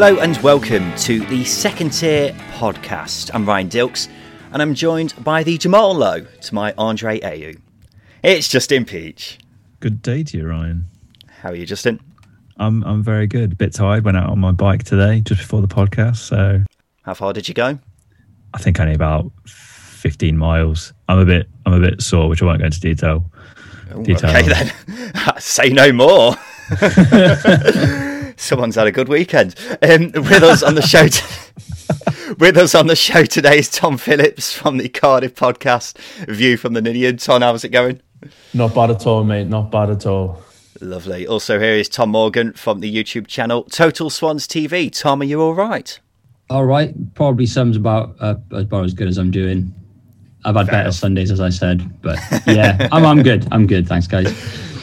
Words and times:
Hello 0.00 0.20
and 0.20 0.36
welcome 0.44 0.94
to 0.98 1.26
the 1.26 1.44
Second 1.44 1.90
Tier 1.90 2.30
Podcast. 2.52 3.32
I'm 3.34 3.44
Ryan 3.44 3.68
Dilks 3.68 4.06
and 4.52 4.62
I'm 4.62 4.72
joined 4.72 5.12
by 5.24 5.42
the 5.42 5.58
Jamal 5.58 5.92
Lowe 5.92 6.20
to 6.20 6.54
my 6.54 6.72
Andre 6.78 7.18
Ayew. 7.18 7.60
It's 8.22 8.46
Justin 8.46 8.84
Peach. 8.84 9.40
Good 9.80 10.00
day 10.00 10.22
to 10.22 10.38
you, 10.38 10.46
Ryan. 10.46 10.86
How 11.42 11.48
are 11.48 11.56
you, 11.56 11.66
Justin? 11.66 11.98
I'm 12.58 12.84
I'm 12.84 13.02
very 13.02 13.26
good. 13.26 13.54
A 13.54 13.56
bit 13.56 13.74
tired. 13.74 14.04
Went 14.04 14.16
out 14.16 14.30
on 14.30 14.38
my 14.38 14.52
bike 14.52 14.84
today 14.84 15.20
just 15.20 15.40
before 15.40 15.62
the 15.62 15.66
podcast, 15.66 16.18
so 16.18 16.62
How 17.02 17.14
far 17.14 17.32
did 17.32 17.48
you 17.48 17.54
go? 17.54 17.76
I 18.54 18.58
think 18.58 18.78
only 18.78 18.94
about 18.94 19.32
15 19.46 20.38
miles. 20.38 20.92
I'm 21.08 21.18
a 21.18 21.24
bit 21.24 21.48
I'm 21.66 21.72
a 21.72 21.80
bit 21.80 22.00
sore, 22.02 22.28
which 22.28 22.40
I 22.40 22.46
won't 22.46 22.60
go 22.60 22.66
into 22.66 22.78
detail. 22.78 23.28
Ooh, 23.96 24.04
Detail. 24.04 24.30
Okay 24.30 24.46
then. 24.46 24.72
Say 25.40 25.70
no 25.70 25.90
more. 25.90 26.36
Someone's 28.38 28.76
had 28.76 28.86
a 28.86 28.92
good 28.92 29.08
weekend. 29.08 29.54
Um, 29.82 30.12
with 30.14 30.42
us 30.42 30.62
on 30.62 30.74
the 30.76 30.82
show, 30.82 31.08
t- 31.08 32.34
with 32.38 32.56
us 32.56 32.74
on 32.74 32.86
the 32.86 32.96
show 32.96 33.24
today 33.24 33.58
is 33.58 33.68
Tom 33.68 33.98
Phillips 33.98 34.52
from 34.54 34.78
the 34.78 34.88
Cardiff 34.88 35.34
podcast, 35.34 35.98
View 36.28 36.56
from 36.56 36.72
the 36.72 36.80
Ninian. 36.80 37.16
Tom, 37.16 37.42
how's 37.42 37.64
it 37.64 37.70
going? 37.70 38.00
Not 38.54 38.74
bad 38.74 38.90
at 38.90 39.06
all, 39.06 39.24
mate. 39.24 39.48
Not 39.48 39.70
bad 39.70 39.90
at 39.90 40.06
all. 40.06 40.42
Lovely. 40.80 41.26
Also 41.26 41.58
here 41.58 41.72
is 41.72 41.88
Tom 41.88 42.10
Morgan 42.10 42.52
from 42.52 42.78
the 42.78 42.94
YouTube 42.94 43.26
channel 43.26 43.64
Total 43.64 44.08
Swans 44.08 44.46
TV. 44.46 44.90
Tom, 44.96 45.20
are 45.20 45.24
you 45.24 45.40
all 45.42 45.54
right? 45.54 45.98
All 46.50 46.64
right, 46.64 46.94
probably 47.14 47.44
sums 47.44 47.76
about 47.76 48.14
uh, 48.20 48.36
about 48.52 48.84
as 48.84 48.94
good 48.94 49.08
as 49.08 49.18
I'm 49.18 49.30
doing. 49.30 49.74
I've 50.44 50.54
had 50.54 50.66
better 50.68 50.82
enough. 50.82 50.94
Sundays, 50.94 51.32
as 51.32 51.40
I 51.40 51.48
said, 51.50 52.00
but 52.00 52.18
yeah, 52.46 52.88
I'm 52.92 53.04
I'm 53.04 53.22
good. 53.24 53.46
I'm 53.50 53.66
good. 53.66 53.88
Thanks, 53.88 54.06
guys. 54.06 54.32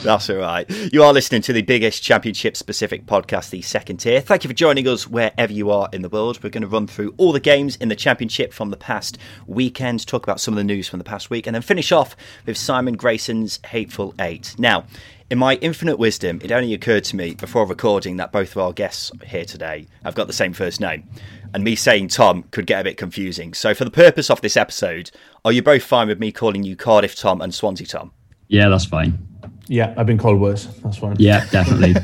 That's 0.06 0.30
all 0.30 0.38
right. 0.38 0.70
You 0.94 1.03
are 1.03 1.11
listening 1.11 1.42
to 1.44 1.53
the 1.53 1.64
biggest 1.64 2.03
championship 2.03 2.56
specific 2.56 3.08
podcast, 3.08 3.50
the 3.50 3.64
second 3.64 3.98
tier. 3.98 4.22
Thank 4.22 4.44
you 4.44 4.47
for 4.47 4.53
joining 4.53 4.88
us 4.88 5.08
wherever 5.08 5.52
you 5.52 5.72
are 5.72 5.89
in 5.92 6.03
the 6.03 6.09
world. 6.09 6.44
We're 6.44 6.52
going 6.52 6.62
to 6.62 6.67
run 6.67 6.86
through 6.86 7.16
all 7.17 7.31
the 7.31 7.39
games 7.39 7.75
in 7.78 7.89
the 7.89 7.95
championship 7.95 8.53
from 8.53 8.70
the 8.70 8.78
past 8.78 9.17
weekend, 9.47 10.06
talk 10.06 10.22
about 10.22 10.39
some 10.39 10.53
of 10.53 10.58
the 10.58 10.64
news 10.64 10.88
from 10.88 11.00
the 11.00 11.03
past 11.03 11.31
week, 11.31 11.47
and 11.47 11.56
then 11.56 11.64
finish 11.64 11.92
off 11.92 12.16
with 12.45 12.56
Simon 12.56 12.95
Grayson's 12.95 13.59
Hateful 13.66 14.14
Eight. 14.20 14.56
Now, 14.59 14.86
in 15.31 15.39
my 15.39 15.56
infinite 15.56 15.97
wisdom, 15.97 16.40
it 16.44 16.52
only 16.52 16.75
occurred 16.75 17.03
to 17.06 17.16
me 17.16 17.34
before 17.34 17.66
recording 17.66 18.17
that 18.17 18.31
both 18.31 18.52
of 18.52 18.59
our 18.59 18.74
guests 18.74 19.12
here 19.25 19.46
today 19.46 19.88
have 20.03 20.13
got 20.13 20.28
the 20.28 20.34
same 20.34 20.53
first 20.53 20.79
name. 20.79 21.09
And 21.56 21.63
me 21.63 21.75
saying 21.75 22.09
Tom 22.09 22.44
could 22.52 22.68
get 22.68 22.81
a 22.81 22.84
bit 22.84 22.97
confusing. 22.97 23.56
So, 23.56 23.74
for 23.74 23.85
the 23.85 23.91
purpose 23.91 24.29
of 24.29 24.41
this 24.41 24.56
episode, 24.56 25.09
are 25.44 25.52
you 25.52 25.63
both 25.63 25.81
fine 25.81 26.09
with 26.09 26.19
me 26.19 26.31
calling 26.31 26.63
you 26.63 26.75
Cardiff 26.75 27.16
Tom 27.16 27.41
and 27.41 27.56
Swansea 27.56 27.88
Tom? 27.88 28.12
Yeah, 28.50 28.69
that's 28.69 28.85
fine. 28.85 29.18
Yeah, 29.68 29.94
I've 29.98 30.06
been 30.06 30.18
called 30.18 30.40
worse. 30.40 30.66
That's 30.84 30.98
fine. 30.98 31.16
Yeah, 31.18 31.46
definitely, 31.50 31.94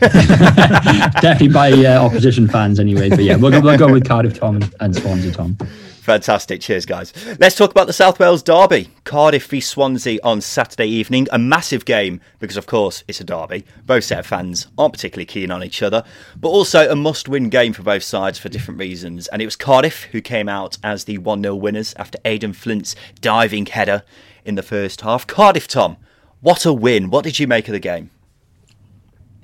definitely 1.21 1.49
by 1.49 1.71
uh, 1.71 2.03
opposition 2.03 2.47
fans 2.47 2.79
anyway. 2.79 3.09
But 3.09 3.23
yeah, 3.23 3.35
we'll 3.35 3.51
go, 3.51 3.61
we'll 3.61 3.77
go 3.77 3.91
with 3.91 4.07
Cardiff 4.07 4.39
Tom 4.39 4.55
and, 4.55 4.73
and 4.79 4.95
Swansea 4.95 5.31
Tom. 5.31 5.57
Fantastic. 6.01 6.61
Cheers, 6.61 6.87
guys. 6.87 7.13
Let's 7.39 7.55
talk 7.55 7.69
about 7.69 7.85
the 7.85 7.93
South 7.93 8.19
Wales 8.19 8.41
Derby. 8.41 8.89
Cardiff 9.03 9.45
v 9.45 9.61
Swansea 9.61 10.17
on 10.23 10.41
Saturday 10.41 10.87
evening. 10.87 11.27
A 11.31 11.37
massive 11.37 11.85
game 11.85 12.19
because, 12.39 12.57
of 12.57 12.65
course, 12.65 13.03
it's 13.07 13.21
a 13.21 13.23
derby. 13.23 13.65
Both 13.85 14.05
set 14.05 14.17
of 14.17 14.25
fans 14.25 14.65
aren't 14.79 14.93
particularly 14.93 15.27
keen 15.27 15.51
on 15.51 15.63
each 15.63 15.83
other, 15.83 16.03
but 16.35 16.49
also 16.49 16.89
a 16.89 16.95
must 16.95 17.29
win 17.29 17.49
game 17.49 17.71
for 17.71 17.83
both 17.83 18.01
sides 18.01 18.39
for 18.39 18.49
different 18.49 18.79
reasons. 18.79 19.27
And 19.27 19.43
it 19.43 19.45
was 19.45 19.55
Cardiff 19.55 20.05
who 20.05 20.21
came 20.21 20.49
out 20.49 20.79
as 20.83 21.03
the 21.03 21.19
1 21.19 21.43
0 21.43 21.53
winners 21.55 21.93
after 21.97 22.17
Aden 22.25 22.53
Flint's 22.53 22.95
diving 23.21 23.67
header 23.67 24.01
in 24.43 24.55
the 24.55 24.63
first 24.63 25.01
half. 25.01 25.27
Cardiff, 25.27 25.67
Tom, 25.67 25.97
what 26.41 26.65
a 26.65 26.73
win. 26.73 27.09
What 27.09 27.23
did 27.23 27.39
you 27.39 27.47
make 27.47 27.67
of 27.67 27.73
the 27.73 27.79
game? 27.79 28.09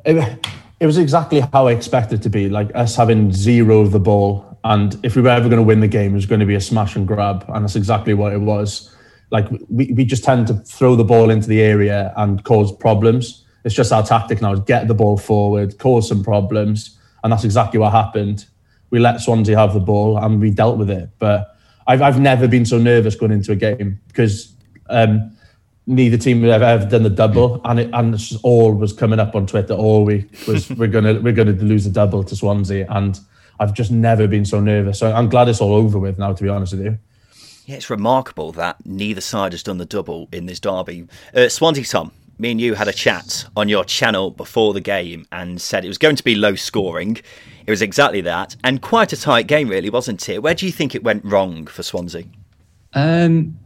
It, 0.05 0.47
it 0.79 0.85
was 0.85 0.97
exactly 0.97 1.39
how 1.39 1.67
I 1.67 1.71
expected 1.71 2.19
it 2.19 2.23
to 2.23 2.29
be. 2.29 2.49
Like 2.49 2.71
us 2.75 2.95
having 2.95 3.31
zero 3.31 3.79
of 3.79 3.91
the 3.91 3.99
ball, 3.99 4.57
and 4.63 4.99
if 5.03 5.15
we 5.15 5.21
were 5.21 5.29
ever 5.29 5.47
going 5.47 5.61
to 5.61 5.63
win 5.63 5.79
the 5.79 5.87
game, 5.87 6.11
it 6.11 6.15
was 6.15 6.25
going 6.25 6.39
to 6.39 6.45
be 6.45 6.55
a 6.55 6.61
smash 6.61 6.95
and 6.95 7.07
grab, 7.07 7.45
and 7.49 7.63
that's 7.63 7.75
exactly 7.75 8.13
what 8.13 8.33
it 8.33 8.41
was. 8.41 8.93
Like 9.29 9.49
we, 9.69 9.91
we 9.93 10.05
just 10.05 10.23
tend 10.23 10.47
to 10.47 10.55
throw 10.55 10.95
the 10.95 11.03
ball 11.03 11.29
into 11.29 11.47
the 11.47 11.61
area 11.61 12.13
and 12.17 12.43
cause 12.43 12.75
problems. 12.75 13.45
It's 13.63 13.75
just 13.75 13.91
our 13.91 14.03
tactic 14.03 14.41
now: 14.41 14.53
is 14.53 14.59
get 14.61 14.87
the 14.87 14.93
ball 14.93 15.17
forward, 15.17 15.77
cause 15.77 16.07
some 16.07 16.23
problems, 16.23 16.97
and 17.23 17.31
that's 17.31 17.43
exactly 17.43 17.79
what 17.79 17.91
happened. 17.91 18.45
We 18.89 18.99
let 18.99 19.19
Swansea 19.19 19.57
have 19.57 19.73
the 19.73 19.79
ball, 19.79 20.17
and 20.17 20.39
we 20.39 20.49
dealt 20.51 20.77
with 20.77 20.89
it. 20.89 21.09
But 21.19 21.55
I've 21.85 22.01
I've 22.01 22.19
never 22.19 22.47
been 22.47 22.65
so 22.65 22.77
nervous 22.77 23.15
going 23.15 23.31
into 23.31 23.51
a 23.51 23.55
game 23.55 23.99
because. 24.07 24.53
Um, 24.89 25.36
neither 25.87 26.17
team 26.17 26.41
had 26.41 26.51
ever, 26.51 26.65
ever 26.65 26.85
done 26.85 27.03
the 27.03 27.09
double, 27.09 27.61
and 27.65 27.79
it 27.79 27.89
and 27.93 28.13
it's 28.13 28.29
just 28.29 28.43
all 28.43 28.73
was 28.73 28.93
coming 28.93 29.19
up 29.19 29.33
on 29.35 29.47
Twitter 29.47 29.73
all 29.73 30.05
week 30.05 30.29
was 30.47 30.69
we're 30.77 30.87
gonna 30.87 31.19
we're 31.19 31.33
gonna 31.33 31.53
lose 31.53 31.85
the 31.85 31.89
double 31.89 32.23
to 32.23 32.35
Swansea, 32.35 32.85
and 32.89 33.19
I've 33.59 33.73
just 33.73 33.89
never 33.89 34.27
been 34.27 34.45
so 34.45 34.59
nervous. 34.59 34.99
So 34.99 35.11
I'm 35.11 35.29
glad 35.29 35.49
it's 35.49 35.61
all 35.61 35.73
over 35.73 35.97
with 35.97 36.19
now. 36.19 36.33
To 36.33 36.43
be 36.43 36.49
honest 36.49 36.73
with 36.73 36.85
you, 36.85 36.99
Yeah, 37.65 37.77
it's 37.77 37.89
remarkable 37.89 38.51
that 38.51 38.85
neither 38.85 39.21
side 39.21 39.53
has 39.53 39.63
done 39.63 39.77
the 39.77 39.85
double 39.85 40.27
in 40.31 40.45
this 40.45 40.59
derby. 40.59 41.07
Uh, 41.33 41.49
Swansea 41.49 41.85
Tom, 41.85 42.11
me 42.37 42.51
and 42.51 42.61
you 42.61 42.75
had 42.75 42.87
a 42.87 42.93
chat 42.93 43.45
on 43.55 43.69
your 43.69 43.83
channel 43.85 44.29
before 44.29 44.73
the 44.73 44.81
game 44.81 45.25
and 45.31 45.59
said 45.61 45.83
it 45.85 45.87
was 45.87 45.97
going 45.97 46.17
to 46.17 46.23
be 46.23 46.35
low 46.35 46.55
scoring. 46.55 47.17
It 47.65 47.71
was 47.71 47.81
exactly 47.81 48.21
that, 48.21 48.55
and 48.63 48.81
quite 48.81 49.11
a 49.11 49.17
tight 49.17 49.47
game, 49.47 49.67
really, 49.69 49.89
wasn't 49.89 50.27
it? 50.29 50.41
Where 50.43 50.53
do 50.53 50.65
you 50.65 50.71
think 50.71 50.95
it 50.95 51.03
went 51.03 51.25
wrong 51.25 51.65
for 51.67 51.83
Swansea? 51.83 52.23
Um, 52.93 53.59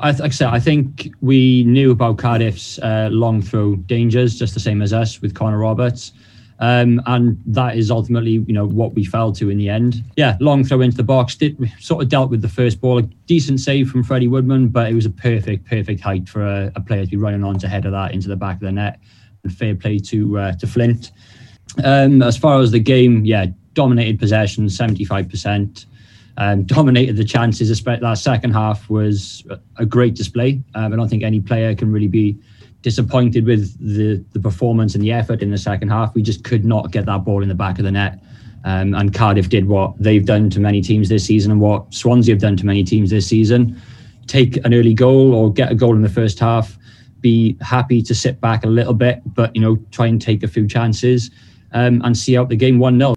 I, 0.00 0.10
like 0.10 0.22
I 0.22 0.28
said, 0.28 0.48
I 0.48 0.60
think 0.60 1.12
we 1.20 1.64
knew 1.64 1.90
about 1.90 2.18
Cardiff's 2.18 2.78
uh, 2.78 3.08
long 3.12 3.42
throw 3.42 3.76
dangers, 3.76 4.38
just 4.38 4.54
the 4.54 4.60
same 4.60 4.82
as 4.82 4.92
us 4.92 5.20
with 5.22 5.34
Connor 5.34 5.58
Roberts. 5.58 6.12
Um, 6.58 7.02
and 7.06 7.42
that 7.46 7.76
is 7.76 7.90
ultimately, 7.90 8.32
you 8.32 8.52
know, 8.52 8.68
what 8.68 8.94
we 8.94 9.04
fell 9.04 9.32
to 9.32 9.50
in 9.50 9.58
the 9.58 9.68
end. 9.68 10.04
Yeah, 10.16 10.36
long 10.38 10.62
throw 10.64 10.80
into 10.80 10.96
the 10.96 11.02
box. 11.02 11.34
Did 11.34 11.58
sort 11.80 12.04
of 12.04 12.08
dealt 12.08 12.30
with 12.30 12.40
the 12.40 12.48
first 12.48 12.80
ball. 12.80 12.98
A 12.98 13.02
decent 13.02 13.58
save 13.58 13.90
from 13.90 14.04
Freddie 14.04 14.28
Woodman, 14.28 14.68
but 14.68 14.88
it 14.88 14.94
was 14.94 15.04
a 15.04 15.10
perfect, 15.10 15.66
perfect 15.66 16.00
height 16.00 16.28
for 16.28 16.46
a, 16.46 16.70
a 16.76 16.80
player 16.80 17.04
to 17.04 17.10
be 17.10 17.16
running 17.16 17.42
on 17.42 17.58
to 17.58 17.68
head 17.68 17.84
of 17.84 17.92
that 17.92 18.14
into 18.14 18.28
the 18.28 18.36
back 18.36 18.56
of 18.56 18.60
the 18.62 18.70
net. 18.70 19.00
And 19.42 19.52
fair 19.52 19.74
play 19.74 19.98
to 19.98 20.38
uh, 20.38 20.52
to 20.52 20.66
Flint. 20.68 21.10
Um, 21.82 22.22
as 22.22 22.36
far 22.36 22.60
as 22.60 22.70
the 22.70 22.78
game, 22.78 23.24
yeah, 23.24 23.46
dominated 23.72 24.20
possession, 24.20 24.68
seventy 24.68 25.04
five 25.04 25.28
percent. 25.28 25.86
Um, 26.38 26.64
dominated 26.64 27.16
the 27.16 27.24
chances. 27.24 27.82
That 27.82 28.18
second 28.18 28.52
half 28.52 28.88
was 28.88 29.44
a 29.76 29.84
great 29.84 30.14
display. 30.14 30.62
Um, 30.74 30.92
I 30.92 30.96
don't 30.96 31.08
think 31.08 31.22
any 31.22 31.40
player 31.40 31.74
can 31.74 31.92
really 31.92 32.08
be 32.08 32.38
disappointed 32.80 33.46
with 33.46 33.78
the 33.78 34.24
the 34.32 34.40
performance 34.40 34.94
and 34.94 35.02
the 35.02 35.12
effort 35.12 35.42
in 35.42 35.50
the 35.50 35.58
second 35.58 35.88
half. 35.88 36.14
We 36.14 36.22
just 36.22 36.44
could 36.44 36.64
not 36.64 36.90
get 36.90 37.06
that 37.06 37.24
ball 37.24 37.42
in 37.42 37.48
the 37.48 37.54
back 37.54 37.78
of 37.78 37.84
the 37.84 37.92
net. 37.92 38.18
Um, 38.64 38.94
and 38.94 39.12
Cardiff 39.12 39.48
did 39.48 39.66
what 39.66 39.94
they've 39.98 40.24
done 40.24 40.48
to 40.50 40.60
many 40.60 40.80
teams 40.80 41.08
this 41.08 41.24
season 41.24 41.50
and 41.50 41.60
what 41.60 41.92
Swansea 41.92 42.34
have 42.34 42.40
done 42.40 42.56
to 42.58 42.66
many 42.66 42.84
teams 42.84 43.10
this 43.10 43.26
season. 43.26 43.80
Take 44.26 44.64
an 44.64 44.72
early 44.72 44.94
goal 44.94 45.34
or 45.34 45.52
get 45.52 45.72
a 45.72 45.74
goal 45.74 45.96
in 45.96 46.02
the 46.02 46.08
first 46.08 46.38
half. 46.38 46.78
Be 47.20 47.56
happy 47.60 48.02
to 48.02 48.14
sit 48.14 48.40
back 48.40 48.64
a 48.64 48.68
little 48.68 48.94
bit, 48.94 49.20
but 49.26 49.54
you 49.54 49.62
know 49.62 49.76
try 49.90 50.06
and 50.06 50.20
take 50.20 50.42
a 50.42 50.48
few 50.48 50.66
chances 50.66 51.30
um, 51.72 52.00
and 52.04 52.16
see 52.16 52.36
out 52.36 52.48
the 52.48 52.56
game 52.56 52.78
one 52.78 52.98
0 52.98 53.14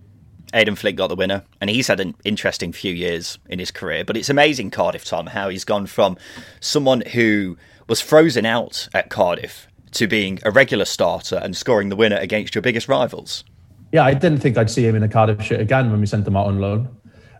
Aden 0.56 0.76
Flint 0.76 0.98
got 0.98 1.08
the 1.08 1.16
winner, 1.16 1.44
and 1.60 1.70
he's 1.70 1.88
had 1.88 2.00
an 2.00 2.16
interesting 2.24 2.72
few 2.72 2.94
years 2.94 3.38
in 3.50 3.60
his 3.60 3.72
career. 3.72 4.06
But 4.06 4.16
it's 4.16 4.30
amazing, 4.30 4.72
Cardiff 4.72 5.04
Tom, 5.04 5.28
how 5.28 5.50
he's 5.50 5.66
gone 5.66 5.86
from 5.86 6.18
someone 6.62 7.02
who 7.02 7.58
was 7.88 8.00
frozen 8.02 8.46
out 8.46 8.88
at 8.94 9.10
Cardiff 9.10 9.68
to 9.92 10.08
being 10.08 10.40
a 10.44 10.52
regular 10.52 10.86
starter 10.86 11.36
and 11.36 11.56
scoring 11.56 11.90
the 11.90 11.96
winner 11.96 12.18
against 12.18 12.56
your 12.56 12.62
biggest 12.62 12.88
rivals. 12.88 13.44
yeah, 13.92 14.04
I 14.04 14.14
didn't 14.14 14.40
think 14.40 14.58
I'd 14.58 14.70
see 14.70 14.86
him 14.86 14.96
in 14.96 15.04
a 15.04 15.08
Cardiff 15.08 15.42
shirt 15.42 15.60
again 15.60 15.92
when 15.92 16.00
we 16.00 16.06
sent 16.06 16.28
him 16.28 16.36
out 16.36 16.48
on 16.48 16.60
loan. 16.60 16.90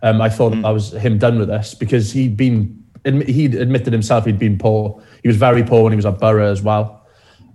Um, 0.02 0.20
I 0.20 0.28
thought 0.28 0.54
I 0.64 0.70
was 0.70 0.92
him 0.92 1.18
done 1.18 1.38
with 1.38 1.50
us 1.50 1.74
because 1.74 2.12
he'd 2.12 2.36
been 2.36 2.84
he'd 3.04 3.54
admitted 3.54 3.92
himself 3.92 4.24
he'd 4.24 4.38
been 4.38 4.58
poor. 4.58 5.02
He 5.22 5.28
was 5.28 5.36
very 5.36 5.62
poor 5.62 5.84
when 5.84 5.92
he 5.92 5.96
was 5.96 6.06
at 6.06 6.18
Boro 6.18 6.50
as 6.50 6.62
well. 6.62 6.95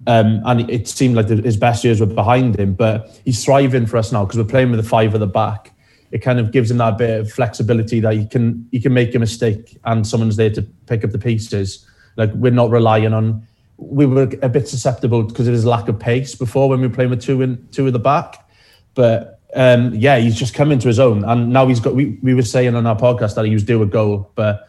Um, 0.07 0.41
and 0.45 0.69
it 0.69 0.87
seemed 0.87 1.15
like 1.15 1.29
his 1.29 1.57
best 1.57 1.83
years 1.83 1.99
were 1.99 2.07
behind 2.07 2.59
him, 2.59 2.73
but 2.73 3.21
he's 3.23 3.43
thriving 3.43 3.85
for 3.85 3.97
us 3.97 4.11
now 4.11 4.25
because 4.25 4.39
we're 4.39 4.45
playing 4.45 4.71
with 4.71 4.79
a 4.79 4.83
five 4.83 5.13
at 5.13 5.19
the 5.19 5.27
back. 5.27 5.73
It 6.11 6.19
kind 6.19 6.39
of 6.39 6.51
gives 6.51 6.71
him 6.71 6.77
that 6.77 6.97
bit 6.97 7.19
of 7.19 7.31
flexibility 7.31 7.99
that 8.01 8.13
he 8.15 8.25
can 8.25 8.67
he 8.71 8.79
can 8.79 8.93
make 8.93 9.15
a 9.15 9.19
mistake 9.19 9.79
and 9.85 10.05
someone's 10.05 10.35
there 10.35 10.49
to 10.49 10.63
pick 10.87 11.03
up 11.03 11.11
the 11.11 11.19
pieces. 11.19 11.87
Like 12.17 12.31
we're 12.33 12.51
not 12.51 12.71
relying 12.71 13.13
on. 13.13 13.47
We 13.77 14.05
were 14.05 14.29
a 14.41 14.49
bit 14.49 14.67
susceptible 14.67 15.23
because 15.23 15.47
of 15.47 15.53
his 15.53 15.65
lack 15.65 15.87
of 15.87 15.99
pace 15.99 16.35
before 16.35 16.69
when 16.69 16.81
we 16.81 16.87
were 16.87 16.93
playing 16.93 17.11
with 17.11 17.21
two 17.21 17.41
in 17.41 17.67
two 17.71 17.87
at 17.87 17.93
the 17.93 17.99
back, 17.99 18.49
but 18.93 19.39
um, 19.55 19.93
yeah, 19.93 20.17
he's 20.17 20.35
just 20.35 20.53
come 20.53 20.71
into 20.71 20.87
his 20.87 20.99
own, 20.99 21.23
and 21.25 21.51
now 21.51 21.67
he's 21.67 21.79
got. 21.79 21.93
We, 21.93 22.17
we 22.21 22.33
were 22.33 22.41
saying 22.41 22.75
on 22.75 22.85
our 22.85 22.95
podcast 22.95 23.35
that 23.35 23.45
he 23.45 23.53
was 23.53 23.63
due 23.63 23.81
a 23.81 23.85
goal, 23.85 24.31
but 24.35 24.67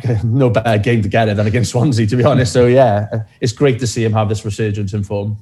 no 0.24 0.50
better 0.50 0.78
game 0.78 1.02
to 1.02 1.08
get 1.08 1.28
it 1.28 1.36
than 1.36 1.46
against 1.46 1.70
Swansea, 1.70 2.06
to 2.06 2.16
be 2.16 2.24
honest. 2.24 2.52
So 2.52 2.66
yeah, 2.66 3.24
it's 3.40 3.52
great 3.52 3.78
to 3.80 3.86
see 3.86 4.04
him 4.04 4.12
have 4.12 4.28
this 4.28 4.44
resurgence 4.44 4.92
in 4.92 5.04
form. 5.04 5.36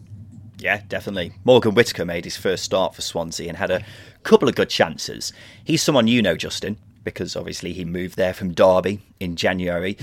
Yeah, 0.58 0.82
definitely. 0.88 1.32
Morgan 1.44 1.74
Whittaker 1.74 2.04
made 2.04 2.24
his 2.24 2.36
first 2.36 2.64
start 2.64 2.94
for 2.94 3.00
Swansea 3.00 3.48
and 3.48 3.56
had 3.56 3.70
a 3.70 3.82
couple 4.24 4.48
of 4.48 4.54
good 4.54 4.68
chances. 4.68 5.32
He's 5.64 5.82
someone 5.82 6.06
you 6.06 6.20
know, 6.20 6.36
Justin, 6.36 6.76
because 7.02 7.34
obviously 7.34 7.72
he 7.72 7.84
moved 7.84 8.16
there 8.16 8.34
from 8.34 8.52
Derby 8.52 9.00
in 9.20 9.36
January. 9.36 9.96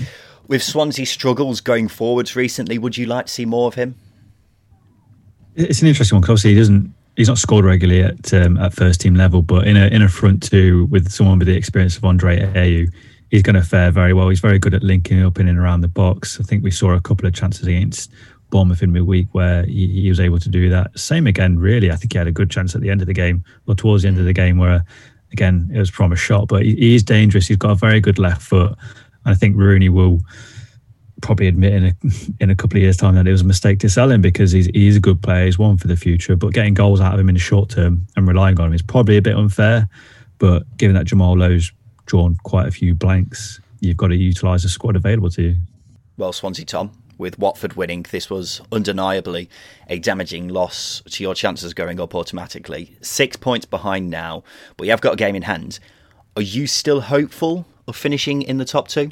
With 0.48 0.62
Swansea 0.62 1.06
struggles 1.06 1.60
going 1.60 1.88
forwards 1.88 2.34
recently, 2.34 2.78
would 2.78 2.96
you 2.96 3.06
like 3.06 3.26
to 3.26 3.32
see 3.32 3.44
more 3.44 3.68
of 3.68 3.74
him? 3.74 3.94
It's 5.54 5.80
an 5.80 5.88
interesting 5.88 6.16
one 6.16 6.22
because 6.22 6.32
obviously 6.32 6.54
he 6.54 6.58
doesn't 6.58 6.94
he's 7.18 7.28
not 7.28 7.36
scored 7.36 7.64
regularly 7.64 8.02
at 8.02 8.32
um, 8.32 8.56
at 8.56 8.72
first 8.72 9.00
team 9.00 9.14
level, 9.14 9.42
but 9.42 9.66
in 9.66 9.76
a 9.76 9.88
in 9.88 10.02
a 10.02 10.08
front 10.08 10.42
two 10.42 10.86
with 10.86 11.10
someone 11.10 11.38
with 11.38 11.48
the 11.48 11.56
experience 11.56 11.96
of 11.96 12.04
Andre 12.04 12.40
Ayew, 12.54 12.90
he's 13.30 13.42
going 13.42 13.54
to 13.54 13.62
fare 13.62 13.90
very 13.90 14.12
well. 14.12 14.28
He's 14.28 14.40
very 14.40 14.58
good 14.58 14.74
at 14.74 14.82
linking 14.82 15.22
up 15.22 15.38
in 15.38 15.48
and 15.48 15.58
around 15.58 15.82
the 15.82 15.88
box. 15.88 16.38
I 16.40 16.42
think 16.42 16.64
we 16.64 16.70
saw 16.70 16.92
a 16.92 17.00
couple 17.00 17.26
of 17.26 17.34
chances 17.34 17.66
against 17.66 18.10
Bournemouth 18.50 18.82
in 18.82 18.92
midweek 18.92 19.28
where 19.32 19.64
he, 19.64 20.02
he, 20.02 20.08
was 20.08 20.20
able 20.20 20.38
to 20.38 20.48
do 20.48 20.70
that. 20.70 20.98
Same 20.98 21.26
again, 21.26 21.58
really. 21.58 21.90
I 21.90 21.96
think 21.96 22.12
he 22.12 22.18
had 22.18 22.26
a 22.26 22.32
good 22.32 22.50
chance 22.50 22.74
at 22.74 22.80
the 22.80 22.90
end 22.90 23.00
of 23.00 23.06
the 23.06 23.14
game 23.14 23.44
or 23.66 23.74
towards 23.74 24.02
the 24.02 24.08
end 24.08 24.18
of 24.18 24.24
the 24.24 24.32
game 24.32 24.56
where, 24.56 24.84
again, 25.32 25.70
it 25.72 25.78
was 25.78 25.90
from 25.90 26.12
a 26.12 26.16
shot. 26.16 26.48
But 26.48 26.62
he, 26.62 26.74
he 26.74 26.94
is 26.94 27.02
dangerous. 27.02 27.46
He's 27.46 27.58
got 27.58 27.72
a 27.72 27.74
very 27.74 28.00
good 28.00 28.18
left 28.18 28.42
foot. 28.42 28.70
And 29.24 29.34
I 29.34 29.34
think 29.34 29.56
Rooney 29.56 29.90
will 29.90 30.20
probably 31.20 31.48
admit 31.48 31.72
in 31.72 31.84
a 31.84 31.94
in 32.40 32.50
a 32.50 32.54
couple 32.54 32.78
of 32.78 32.82
years' 32.82 32.96
time 32.96 33.16
that 33.16 33.26
it 33.26 33.32
was 33.32 33.42
a 33.42 33.46
mistake 33.46 33.80
to 33.80 33.90
sell 33.90 34.10
him 34.10 34.22
because 34.22 34.52
he's 34.52 34.66
he's 34.66 34.96
a 34.96 35.00
good 35.00 35.22
player, 35.22 35.44
he's 35.44 35.58
one 35.58 35.76
for 35.76 35.88
the 35.88 35.96
future. 35.96 36.36
But 36.36 36.54
getting 36.54 36.74
goals 36.74 37.00
out 37.00 37.12
of 37.12 37.20
him 37.20 37.28
in 37.28 37.34
the 37.34 37.40
short 37.40 37.68
term 37.68 38.06
and 38.16 38.26
relying 38.26 38.58
on 38.58 38.68
him 38.68 38.72
is 38.72 38.82
probably 38.82 39.18
a 39.18 39.22
bit 39.22 39.36
unfair. 39.36 39.88
But 40.38 40.64
given 40.78 40.94
that 40.94 41.04
Jamal 41.04 41.36
Lowe's 41.36 41.72
drawn 42.08 42.36
quite 42.42 42.66
a 42.66 42.72
few 42.72 42.94
blanks, 42.94 43.60
you've 43.80 43.96
got 43.96 44.08
to 44.08 44.16
utilise 44.16 44.64
the 44.64 44.68
squad 44.68 44.96
available 44.96 45.30
to 45.30 45.42
you. 45.42 45.56
Well, 46.16 46.32
Swansea 46.32 46.64
Tom, 46.64 46.90
with 47.16 47.38
Watford 47.38 47.74
winning, 47.74 48.04
this 48.10 48.28
was 48.28 48.60
undeniably 48.72 49.48
a 49.88 50.00
damaging 50.00 50.48
loss 50.48 51.02
to 51.10 51.22
your 51.22 51.34
chances 51.34 51.74
going 51.74 52.00
up 52.00 52.14
automatically. 52.14 52.96
Six 53.02 53.36
points 53.36 53.66
behind 53.66 54.10
now, 54.10 54.42
but 54.76 54.84
you 54.84 54.90
have 54.90 55.00
got 55.00 55.12
a 55.12 55.16
game 55.16 55.36
in 55.36 55.42
hand. 55.42 55.78
Are 56.36 56.42
you 56.42 56.66
still 56.66 57.02
hopeful 57.02 57.66
of 57.86 57.94
finishing 57.94 58.42
in 58.42 58.58
the 58.58 58.64
top 58.64 58.88
two? 58.88 59.10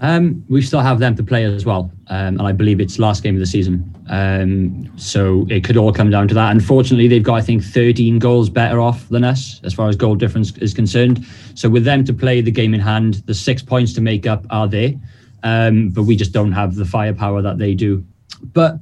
Um, 0.00 0.44
we 0.50 0.60
still 0.60 0.80
have 0.80 0.98
them 0.98 1.16
to 1.16 1.22
play 1.22 1.44
as 1.44 1.64
well, 1.64 1.90
um, 2.08 2.38
and 2.38 2.42
I 2.42 2.52
believe 2.52 2.80
it's 2.80 2.98
last 2.98 3.22
game 3.22 3.34
of 3.34 3.40
the 3.40 3.46
season. 3.46 3.94
Um, 4.08 4.92
so 4.98 5.46
it 5.48 5.64
could 5.64 5.78
all 5.78 5.92
come 5.92 6.10
down 6.10 6.28
to 6.28 6.34
that. 6.34 6.50
Unfortunately, 6.50 7.08
they've 7.08 7.22
got 7.22 7.34
I 7.34 7.40
think 7.40 7.64
13 7.64 8.18
goals 8.18 8.50
better 8.50 8.78
off 8.78 9.08
than 9.08 9.24
us 9.24 9.58
as 9.64 9.72
far 9.72 9.88
as 9.88 9.96
goal 9.96 10.14
difference 10.14 10.54
is 10.58 10.74
concerned. 10.74 11.24
So 11.54 11.70
with 11.70 11.84
them 11.84 12.04
to 12.04 12.12
play 12.12 12.42
the 12.42 12.50
game 12.50 12.74
in 12.74 12.80
hand, 12.80 13.22
the 13.26 13.34
six 13.34 13.62
points 13.62 13.94
to 13.94 14.02
make 14.02 14.26
up 14.26 14.44
are 14.50 14.68
there, 14.68 14.92
um, 15.42 15.88
but 15.88 16.02
we 16.02 16.14
just 16.14 16.32
don't 16.32 16.52
have 16.52 16.74
the 16.74 16.84
firepower 16.84 17.40
that 17.40 17.56
they 17.56 17.74
do. 17.74 18.04
But 18.52 18.78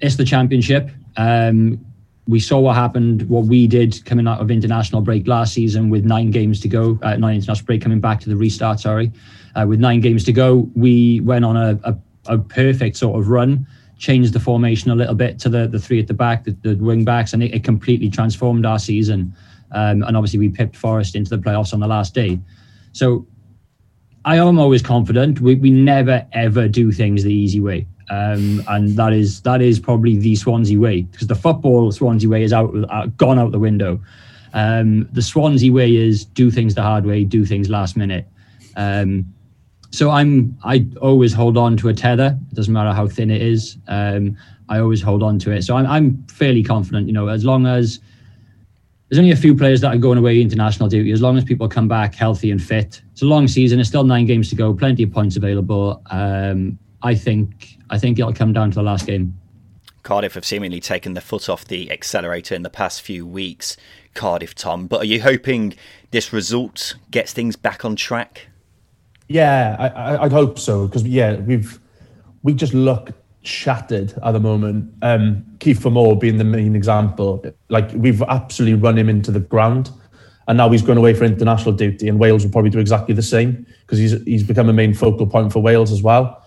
it's 0.00 0.16
the 0.16 0.26
championship. 0.26 0.90
Um, 1.16 1.82
we 2.26 2.38
saw 2.38 2.58
what 2.58 2.74
happened, 2.74 3.28
what 3.30 3.44
we 3.44 3.66
did 3.66 4.04
coming 4.04 4.26
out 4.26 4.40
of 4.40 4.50
international 4.50 5.00
break 5.00 5.26
last 5.26 5.54
season 5.54 5.88
with 5.88 6.04
nine 6.04 6.30
games 6.30 6.60
to 6.60 6.68
go, 6.68 6.98
uh, 7.02 7.16
nine 7.16 7.36
international 7.36 7.64
break 7.64 7.80
coming 7.80 8.00
back 8.00 8.20
to 8.20 8.28
the 8.28 8.36
restart. 8.36 8.78
Sorry 8.80 9.10
uh, 9.54 9.64
with 9.66 9.80
nine 9.80 10.00
games 10.00 10.24
to 10.24 10.32
go, 10.32 10.68
we 10.74 11.20
went 11.20 11.44
on 11.44 11.56
a, 11.56 11.78
a, 11.84 11.96
a, 12.26 12.38
perfect 12.38 12.96
sort 12.96 13.18
of 13.18 13.28
run, 13.28 13.66
changed 13.98 14.32
the 14.32 14.40
formation 14.40 14.90
a 14.90 14.94
little 14.94 15.14
bit 15.14 15.38
to 15.38 15.48
the, 15.48 15.68
the 15.68 15.78
three 15.78 16.00
at 16.00 16.06
the 16.06 16.14
back, 16.14 16.44
the, 16.44 16.52
the 16.62 16.74
wing 16.76 17.04
backs, 17.04 17.32
and 17.32 17.42
it, 17.42 17.54
it, 17.54 17.64
completely 17.64 18.10
transformed 18.10 18.66
our 18.66 18.78
season. 18.78 19.34
Um, 19.72 20.02
and 20.02 20.16
obviously, 20.16 20.38
we 20.38 20.48
pipped 20.48 20.76
Forest 20.76 21.14
into 21.14 21.30
the 21.30 21.38
playoffs 21.38 21.72
on 21.72 21.80
the 21.80 21.86
last 21.86 22.14
day. 22.14 22.40
So 22.92 23.26
I 24.24 24.36
am 24.36 24.58
always 24.58 24.82
confident. 24.82 25.40
We, 25.40 25.54
we 25.56 25.70
never 25.70 26.26
ever 26.32 26.68
do 26.68 26.92
things 26.92 27.24
the 27.24 27.34
easy 27.34 27.60
way. 27.60 27.86
Um, 28.10 28.62
and 28.68 28.96
that 28.96 29.12
is 29.12 29.40
that 29.42 29.62
is 29.62 29.80
probably 29.80 30.16
the 30.16 30.36
Swansea 30.36 30.78
way 30.78 31.02
because 31.02 31.26
the 31.26 31.34
football 31.34 31.90
Swansea 31.90 32.28
way 32.28 32.42
is 32.42 32.52
out, 32.52 32.74
uh, 32.90 33.06
gone 33.16 33.38
out 33.38 33.52
the 33.52 33.58
window. 33.58 34.00
Um, 34.52 35.08
the 35.12 35.22
Swansea 35.22 35.72
way 35.72 35.94
is 35.94 36.24
do 36.24 36.50
things 36.50 36.74
the 36.74 36.82
hard 36.82 37.06
way, 37.06 37.24
do 37.24 37.44
things 37.44 37.68
last 37.68 37.96
minute. 37.96 38.26
Um, 38.76 39.32
so 39.94 40.10
I'm 40.10 40.58
I 40.64 40.86
always 41.00 41.32
hold 41.32 41.56
on 41.56 41.76
to 41.78 41.88
a 41.88 41.94
tether. 41.94 42.36
It 42.50 42.54
doesn't 42.54 42.72
matter 42.72 42.92
how 42.92 43.06
thin 43.06 43.30
it 43.30 43.40
is. 43.40 43.78
Um, 43.86 44.36
I 44.68 44.80
always 44.80 45.00
hold 45.00 45.22
on 45.22 45.38
to 45.40 45.52
it. 45.52 45.62
So 45.62 45.76
I'm, 45.76 45.86
I'm 45.86 46.26
fairly 46.26 46.64
confident. 46.64 47.06
You 47.06 47.12
know, 47.12 47.28
as 47.28 47.44
long 47.44 47.66
as 47.66 48.00
there's 49.08 49.20
only 49.20 49.30
a 49.30 49.36
few 49.36 49.54
players 49.54 49.80
that 49.82 49.94
are 49.94 49.98
going 49.98 50.18
away 50.18 50.40
international 50.40 50.88
duty. 50.88 51.12
As 51.12 51.22
long 51.22 51.36
as 51.36 51.44
people 51.44 51.68
come 51.68 51.86
back 51.86 52.14
healthy 52.14 52.50
and 52.50 52.60
fit, 52.60 53.02
it's 53.12 53.22
a 53.22 53.26
long 53.26 53.46
season. 53.46 53.78
It's 53.78 53.88
still 53.88 54.02
nine 54.02 54.26
games 54.26 54.48
to 54.50 54.56
go. 54.56 54.74
Plenty 54.74 55.04
of 55.04 55.12
points 55.12 55.36
available. 55.36 56.02
Um, 56.10 56.76
I 57.02 57.14
think 57.14 57.78
I 57.90 57.98
think 57.98 58.18
it'll 58.18 58.32
come 58.32 58.52
down 58.52 58.70
to 58.72 58.74
the 58.74 58.82
last 58.82 59.06
game. 59.06 59.38
Cardiff 60.02 60.34
have 60.34 60.44
seemingly 60.44 60.80
taken 60.80 61.14
the 61.14 61.20
foot 61.20 61.48
off 61.48 61.64
the 61.64 61.90
accelerator 61.92 62.56
in 62.56 62.62
the 62.62 62.70
past 62.70 63.00
few 63.00 63.24
weeks. 63.24 63.76
Cardiff, 64.12 64.54
Tom, 64.56 64.88
but 64.88 65.02
are 65.02 65.06
you 65.06 65.22
hoping 65.22 65.74
this 66.10 66.32
result 66.32 66.96
gets 67.12 67.32
things 67.32 67.54
back 67.54 67.84
on 67.84 67.94
track? 67.94 68.48
Yeah, 69.28 69.76
I, 69.78 70.22
would 70.22 70.32
hope 70.32 70.58
so 70.58 70.86
because 70.86 71.04
yeah, 71.04 71.36
we've 71.36 71.78
we 72.42 72.52
just 72.52 72.74
look 72.74 73.10
shattered 73.42 74.14
at 74.22 74.32
the 74.32 74.40
moment. 74.40 74.92
Um, 75.02 75.44
Kiefer 75.58 75.90
Moore 75.90 76.18
being 76.18 76.36
the 76.36 76.44
main 76.44 76.76
example, 76.76 77.44
like 77.68 77.90
we've 77.94 78.22
absolutely 78.22 78.78
run 78.78 78.98
him 78.98 79.08
into 79.08 79.30
the 79.30 79.40
ground, 79.40 79.90
and 80.46 80.58
now 80.58 80.68
he's 80.68 80.82
going 80.82 80.98
away 80.98 81.14
for 81.14 81.24
international 81.24 81.74
duty, 81.74 82.08
and 82.08 82.18
Wales 82.18 82.44
will 82.44 82.52
probably 82.52 82.70
do 82.70 82.78
exactly 82.78 83.14
the 83.14 83.22
same 83.22 83.66
because 83.80 83.98
he's 83.98 84.22
he's 84.24 84.42
become 84.42 84.68
a 84.68 84.74
main 84.74 84.92
focal 84.92 85.26
point 85.26 85.52
for 85.52 85.60
Wales 85.60 85.90
as 85.90 86.02
well. 86.02 86.42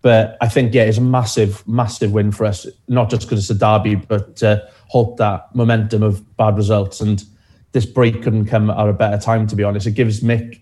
But 0.00 0.36
I 0.40 0.48
think 0.48 0.74
yeah, 0.74 0.82
it's 0.82 0.98
a 0.98 1.02
massive, 1.02 1.66
massive 1.68 2.12
win 2.12 2.32
for 2.32 2.44
us, 2.44 2.66
not 2.88 3.08
just 3.08 3.22
because 3.22 3.38
it's 3.38 3.50
a 3.50 3.54
derby, 3.54 3.94
but 3.94 4.36
to 4.36 4.68
halt 4.88 5.16
that 5.18 5.54
momentum 5.54 6.02
of 6.02 6.36
bad 6.36 6.56
results. 6.56 7.00
And 7.00 7.22
this 7.70 7.86
break 7.86 8.22
couldn't 8.22 8.46
come 8.46 8.68
at 8.68 8.88
a 8.88 8.92
better 8.92 9.16
time, 9.16 9.46
to 9.46 9.56
be 9.56 9.62
honest. 9.62 9.86
It 9.86 9.92
gives 9.92 10.20
Mick 10.20 10.61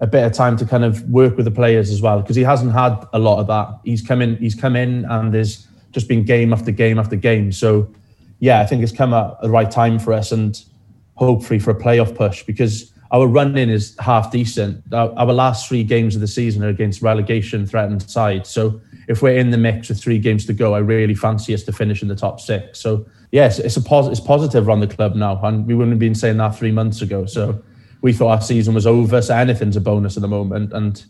a 0.00 0.06
bit 0.06 0.24
of 0.24 0.32
time 0.32 0.56
to 0.56 0.64
kind 0.64 0.84
of 0.84 1.02
work 1.10 1.36
with 1.36 1.44
the 1.44 1.50
players 1.50 1.90
as 1.90 2.00
well 2.00 2.20
because 2.20 2.36
he 2.36 2.42
hasn't 2.42 2.72
had 2.72 3.06
a 3.12 3.18
lot 3.18 3.38
of 3.38 3.46
that. 3.48 3.80
He's 3.84 4.02
come 4.02 4.22
in, 4.22 4.36
he's 4.36 4.54
come 4.54 4.74
in, 4.74 5.04
and 5.04 5.32
there's 5.32 5.66
just 5.92 6.08
been 6.08 6.24
game 6.24 6.52
after 6.52 6.70
game 6.70 6.98
after 6.98 7.16
game. 7.16 7.52
So, 7.52 7.92
yeah, 8.38 8.60
I 8.60 8.66
think 8.66 8.82
it's 8.82 8.92
come 8.92 9.12
at 9.12 9.40
the 9.42 9.50
right 9.50 9.70
time 9.70 9.98
for 9.98 10.12
us, 10.12 10.32
and 10.32 10.62
hopefully 11.16 11.58
for 11.58 11.70
a 11.70 11.74
playoff 11.74 12.16
push 12.16 12.42
because 12.44 12.92
our 13.12 13.26
run 13.26 13.58
in 13.58 13.68
is 13.68 13.94
half 13.98 14.30
decent. 14.30 14.82
Our, 14.92 15.32
last 15.32 15.68
three 15.68 15.84
games 15.84 16.14
of 16.14 16.22
the 16.22 16.28
season 16.28 16.64
are 16.64 16.68
against 16.68 17.02
relegation 17.02 17.66
threatened 17.66 18.02
sides. 18.08 18.48
So, 18.48 18.80
if 19.06 19.20
we're 19.20 19.36
in 19.36 19.50
the 19.50 19.58
mix 19.58 19.90
with 19.90 20.00
three 20.00 20.18
games 20.18 20.46
to 20.46 20.54
go, 20.54 20.74
I 20.74 20.78
really 20.78 21.14
fancy 21.14 21.52
us 21.52 21.64
to 21.64 21.72
finish 21.72 22.00
in 22.00 22.08
the 22.08 22.14
top 22.14 22.40
six. 22.40 22.80
So, 22.80 23.04
yes, 23.32 23.58
it's 23.58 23.76
a 23.76 23.82
pos- 23.82 24.08
it's 24.08 24.20
positive 24.20 24.66
around 24.66 24.80
the 24.80 24.86
club 24.86 25.14
now, 25.14 25.38
and 25.42 25.66
we 25.66 25.74
wouldn't 25.74 25.92
have 25.92 25.98
been 25.98 26.14
saying 26.14 26.38
that 26.38 26.56
three 26.56 26.72
months 26.72 27.02
ago. 27.02 27.26
So 27.26 27.62
we 28.02 28.12
thought 28.12 28.30
our 28.30 28.40
season 28.40 28.74
was 28.74 28.86
over. 28.86 29.20
So 29.22 29.34
anything's 29.34 29.76
a 29.76 29.80
bonus 29.80 30.16
at 30.16 30.22
the 30.22 30.28
moment. 30.28 30.72
And 30.72 31.04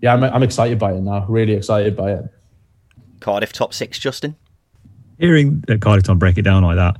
yeah, 0.00 0.14
I'm, 0.14 0.24
I'm 0.24 0.42
excited 0.42 0.78
by 0.78 0.92
it 0.92 1.00
now. 1.00 1.26
Really 1.28 1.52
excited 1.54 1.96
by 1.96 2.12
it. 2.12 2.24
Cardiff 3.20 3.52
top 3.52 3.74
six, 3.74 3.98
Justin? 3.98 4.36
Hearing 5.18 5.62
that 5.66 5.80
Cardiff 5.82 6.04
don't 6.04 6.18
break 6.18 6.38
it 6.38 6.42
down 6.42 6.62
like 6.62 6.76
that, 6.76 6.96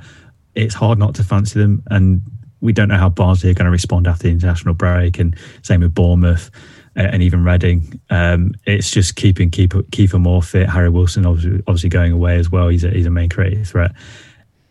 it's 0.54 0.74
hard 0.74 0.98
not 0.98 1.14
to 1.14 1.24
fancy 1.24 1.58
them. 1.58 1.82
And 1.90 2.22
we 2.60 2.72
don't 2.72 2.88
know 2.88 2.98
how 2.98 3.08
Barnsley 3.08 3.50
are 3.50 3.54
going 3.54 3.64
to 3.64 3.70
respond 3.70 4.06
after 4.06 4.24
the 4.24 4.30
international 4.30 4.74
break. 4.74 5.18
And 5.18 5.34
same 5.62 5.80
with 5.80 5.94
Bournemouth 5.94 6.50
uh, 6.96 7.00
and 7.00 7.22
even 7.22 7.42
Reading. 7.44 7.98
Um, 8.10 8.52
it's 8.66 8.90
just 8.90 9.16
keeping 9.16 9.50
Kiefer, 9.50 9.82
Kiefer 9.84 10.20
Moore 10.20 10.42
fit. 10.42 10.68
Harry 10.68 10.90
Wilson 10.90 11.24
obviously, 11.24 11.62
obviously 11.66 11.88
going 11.88 12.12
away 12.12 12.36
as 12.36 12.50
well. 12.50 12.68
He's 12.68 12.84
a, 12.84 12.90
he's 12.90 13.06
a 13.06 13.10
main 13.10 13.30
creative 13.30 13.66
threat 13.66 13.92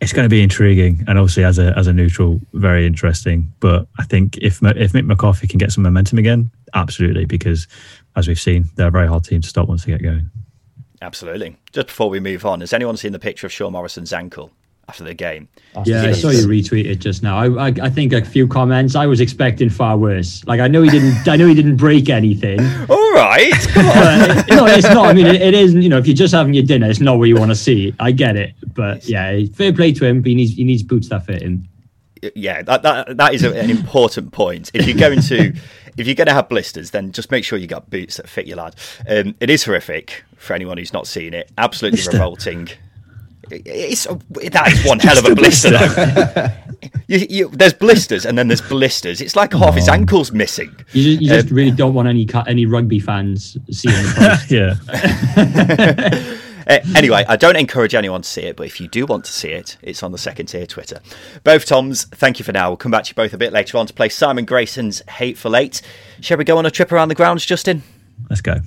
it's 0.02 0.14
going 0.14 0.26
to 0.26 0.30
be 0.30 0.42
intriguing 0.42 1.04
and 1.08 1.20
obviously 1.20 1.44
as 1.44 1.60
a 1.60 1.78
as 1.78 1.88
a 1.88 1.94
neutral 1.94 2.40
very 2.54 2.86
interesting 2.86 3.52
but 3.60 3.88
i 3.98 4.04
think 4.04 4.38
if 4.38 4.62
if 4.64 4.94
mick 4.94 5.06
mccarthy 5.06 5.48
can 5.48 5.58
get 5.58 5.72
some 5.72 5.84
momentum 5.84 6.18
again 6.18 6.50
absolutely 6.74 7.26
because 7.26 7.68
as 8.16 8.28
we've 8.28 8.40
seen 8.40 8.70
they're 8.76 8.88
a 8.88 8.92
very 8.92 9.08
hard 9.08 9.24
team 9.24 9.42
to 9.42 9.48
stop 9.48 9.68
once 9.68 9.86
they 9.86 9.92
get 9.92 10.04
going. 10.04 10.30
Absolutely. 11.02 11.56
Just 11.72 11.88
before 11.88 12.10
we 12.10 12.20
move 12.20 12.46
on 12.46 12.60
has 12.60 12.74
anyone 12.74 12.98
seen 12.98 13.14
the 13.14 13.20
picture 13.20 13.48
of 13.48 13.54
sean 13.54 13.72
morrison's 13.72 14.14
ankle 14.14 14.52
after 14.90 15.04
the 15.04 15.14
game. 15.14 15.48
yeah, 15.86 16.02
I 16.02 16.14
saw 16.14 16.32
you 16.32 16.48
retweet 16.48 16.86
it 16.86 16.96
just 16.96 17.22
now. 17.22 17.38
I, 17.38 17.68
I, 17.68 17.74
I 17.84 17.90
think 17.92 18.12
a 18.12 18.26
few 18.26 18.48
comments. 18.48 18.96
I 18.96 19.06
was 19.06 19.22
expecting 19.22 19.70
far 19.70 19.98
worse. 19.98 20.44
Like 20.46 20.60
I 20.60 20.68
know 20.68 20.82
he 20.82 20.90
didn't. 20.90 21.28
I 21.28 21.36
know 21.36 21.48
he 21.48 21.54
didn't 21.54 21.78
break 21.78 22.10
anything. 22.10 22.60
All 22.90 23.12
right, 23.14 23.52
but, 23.76 24.48
no, 24.50 24.66
it's 24.66 24.90
not. 24.90 25.06
I 25.06 25.14
mean, 25.14 25.28
it, 25.28 25.42
it 25.42 25.54
isn't. 25.54 25.82
You 25.82 25.90
know, 25.90 26.00
if 26.00 26.08
you're 26.08 26.16
just 26.16 26.34
having 26.34 26.56
your 26.56 26.64
dinner, 26.64 26.90
it's 26.90 27.00
not 27.00 27.20
what 27.20 27.26
you 27.26 27.36
want 27.36 27.52
to 27.52 27.56
see. 27.56 27.94
I 28.00 28.12
get 28.12 28.36
it, 28.36 28.56
but 28.74 29.08
yeah, 29.08 29.46
fair 29.54 29.72
play 29.72 29.92
to 29.94 30.06
him. 30.06 30.22
But 30.22 30.30
he 30.30 30.36
needs 30.36 30.56
he 30.56 30.64
needs 30.64 30.82
boots 30.82 31.10
that 31.10 31.26
fit 31.26 31.44
him. 31.44 31.70
Yeah, 32.36 32.64
that 32.64 32.82
that, 32.82 33.16
that 33.18 33.34
is 33.36 33.44
an 33.44 33.70
important 33.70 34.34
point. 34.34 34.72
If 34.74 34.88
you're 34.88 34.98
going 34.98 35.22
to 35.22 35.54
if 35.98 36.08
you're 36.08 36.16
going 36.16 36.28
to 36.28 36.34
have 36.34 36.50
blisters, 36.50 36.92
then 36.92 37.12
just 37.12 37.30
make 37.30 37.46
sure 37.46 37.60
you 37.60 37.68
got 37.68 37.92
boots 37.92 38.18
that 38.18 38.28
fit 38.28 38.48
your 38.48 38.58
lad. 38.58 38.76
Um, 39.08 39.36
it 39.40 39.52
is 39.52 39.64
horrific 39.66 40.24
for 40.36 40.54
anyone 40.54 40.78
who's 40.80 40.94
not 40.94 41.06
seen 41.06 41.36
it. 41.36 41.52
Absolutely 41.58 41.98
Blister. 41.98 42.14
revolting. 42.14 42.70
It's 43.52 44.06
a, 44.06 44.16
that 44.50 44.72
is 44.72 44.86
one 44.86 45.00
hell 45.00 45.18
of 45.18 45.26
a 45.26 45.36
blister. 45.36 46.54
you, 47.08 47.26
you, 47.30 47.50
there's 47.50 47.74
blisters 47.74 48.26
and 48.26 48.38
then 48.38 48.48
there's 48.48 48.62
blisters. 48.62 49.22
It's 49.22 49.36
like 49.36 49.54
half 49.54 49.70
oh. 49.70 49.72
his 49.72 49.90
ankles 49.90 50.32
missing. 50.32 50.76
You 50.94 51.04
just, 51.04 51.22
you 51.22 51.30
just 51.30 51.50
um, 51.50 51.56
really 51.56 51.72
don't 51.72 51.94
want 51.94 52.08
any 52.08 52.28
any 52.48 52.66
rugby 52.66 53.00
fans 53.00 53.58
seeing 53.72 53.96
the 53.96 54.14
post. 54.18 54.52
yeah. 56.30 56.36
Uh, 56.70 56.80
anyway, 56.96 57.26
I 57.28 57.36
don't 57.36 57.56
encourage 57.56 57.96
anyone 57.96 58.22
to 58.22 58.30
see 58.30 58.44
it, 58.44 58.56
but 58.56 58.68
if 58.68 58.80
you 58.80 58.88
do 58.88 59.08
want 59.08 59.26
to 59.26 59.32
see 59.32 59.50
it, 59.50 59.76
it's 59.82 60.04
on 60.04 60.12
the 60.12 60.20
second 60.20 60.46
tier 60.46 60.68
Twitter. 60.68 61.00
Both 61.44 61.66
Toms, 61.66 62.04
thank 62.06 62.38
you 62.38 62.46
for 62.46 62.52
now. 62.52 62.70
We'll 62.70 62.78
come 62.78 62.92
back 62.92 63.06
to 63.06 63.10
you 63.10 63.16
both 63.16 63.34
a 63.34 63.40
bit 63.40 63.52
later 63.52 63.80
on 63.80 63.88
to 63.88 63.94
play 63.94 64.08
Simon 64.08 64.46
Grayson's 64.46 65.02
Hateful 65.10 65.56
Eight. 65.56 65.82
Shall 66.22 66.38
we 66.38 66.44
go 66.44 66.60
on 66.60 66.68
a 66.68 66.72
trip 66.72 66.92
around 66.92 67.10
the 67.10 67.16
grounds, 67.16 67.44
Justin? 67.44 67.82
Let's 68.30 68.42
go. 68.42 68.58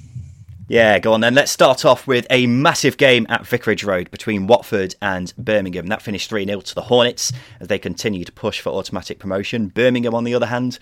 Yeah, 0.69 0.99
go 1.01 1.13
on 1.13 1.21
then. 1.21 1.35
Let's 1.35 1.51
start 1.51 1.85
off 1.85 2.07
with 2.07 2.27
a 2.31 2.47
massive 2.47 2.97
game 2.97 3.27
at 3.29 3.47
Vicarage 3.47 3.85
Road 3.85 4.11
between 4.11 4.47
Watford 4.47 4.95
and 5.03 5.33
Birmingham. 5.37 5.89
That 5.89 6.03
finished 6.03 6.31
3 6.31 6.47
0 6.47 6.61
to 6.61 6.75
the 6.75 6.83
Hornets 6.83 7.33
as 7.61 7.69
they 7.69 7.79
continue 7.79 8.25
to 8.25 8.33
push 8.33 8.61
for 8.61 8.71
automatic 8.71 9.19
promotion. 9.19 9.69
Birmingham, 9.69 10.15
on 10.15 10.25
the 10.25 10.35
other 10.35 10.47
hand, 10.47 10.79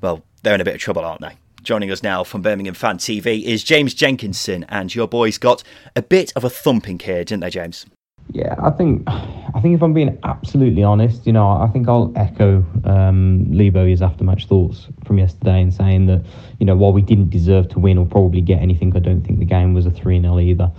well, 0.00 0.22
they're 0.42 0.54
in 0.54 0.60
a 0.60 0.64
bit 0.64 0.74
of 0.74 0.80
trouble, 0.80 1.04
aren't 1.04 1.22
they? 1.22 1.36
Joining 1.62 1.90
us 1.90 2.02
now 2.02 2.22
from 2.22 2.42
Birmingham 2.42 2.74
Fan 2.74 2.98
TV 2.98 3.42
is 3.42 3.64
James 3.64 3.94
Jenkinson, 3.94 4.64
and 4.68 4.94
your 4.94 5.08
boys 5.08 5.38
got 5.38 5.62
a 5.96 6.02
bit 6.02 6.32
of 6.36 6.44
a 6.44 6.50
thumping 6.50 6.98
here, 6.98 7.24
didn't 7.24 7.40
they, 7.40 7.50
James? 7.50 7.86
Yeah, 8.30 8.54
I 8.62 8.70
think 8.70 9.04
I 9.06 9.60
think 9.60 9.74
if 9.74 9.82
I'm 9.82 9.94
being 9.94 10.18
absolutely 10.22 10.82
honest, 10.84 11.26
you 11.26 11.32
know, 11.32 11.48
I 11.48 11.66
think 11.68 11.88
I'll 11.88 12.12
echo 12.14 12.64
um, 12.84 13.50
Lee 13.50 13.70
Bowyer's 13.70 14.02
after-match 14.02 14.46
thoughts 14.46 14.86
from 15.04 15.18
yesterday 15.18 15.62
in 15.62 15.70
saying 15.70 16.06
that, 16.06 16.24
you 16.58 16.66
know, 16.66 16.76
while 16.76 16.92
we 16.92 17.00
didn't 17.00 17.30
deserve 17.30 17.68
to 17.70 17.78
win 17.78 17.96
or 17.96 18.04
probably 18.04 18.42
get 18.42 18.60
anything, 18.60 18.94
I 18.94 18.98
don't 18.98 19.22
think 19.22 19.38
the 19.38 19.46
game 19.46 19.72
was 19.72 19.86
a 19.86 19.90
3-0 19.90 20.42
either. 20.42 20.70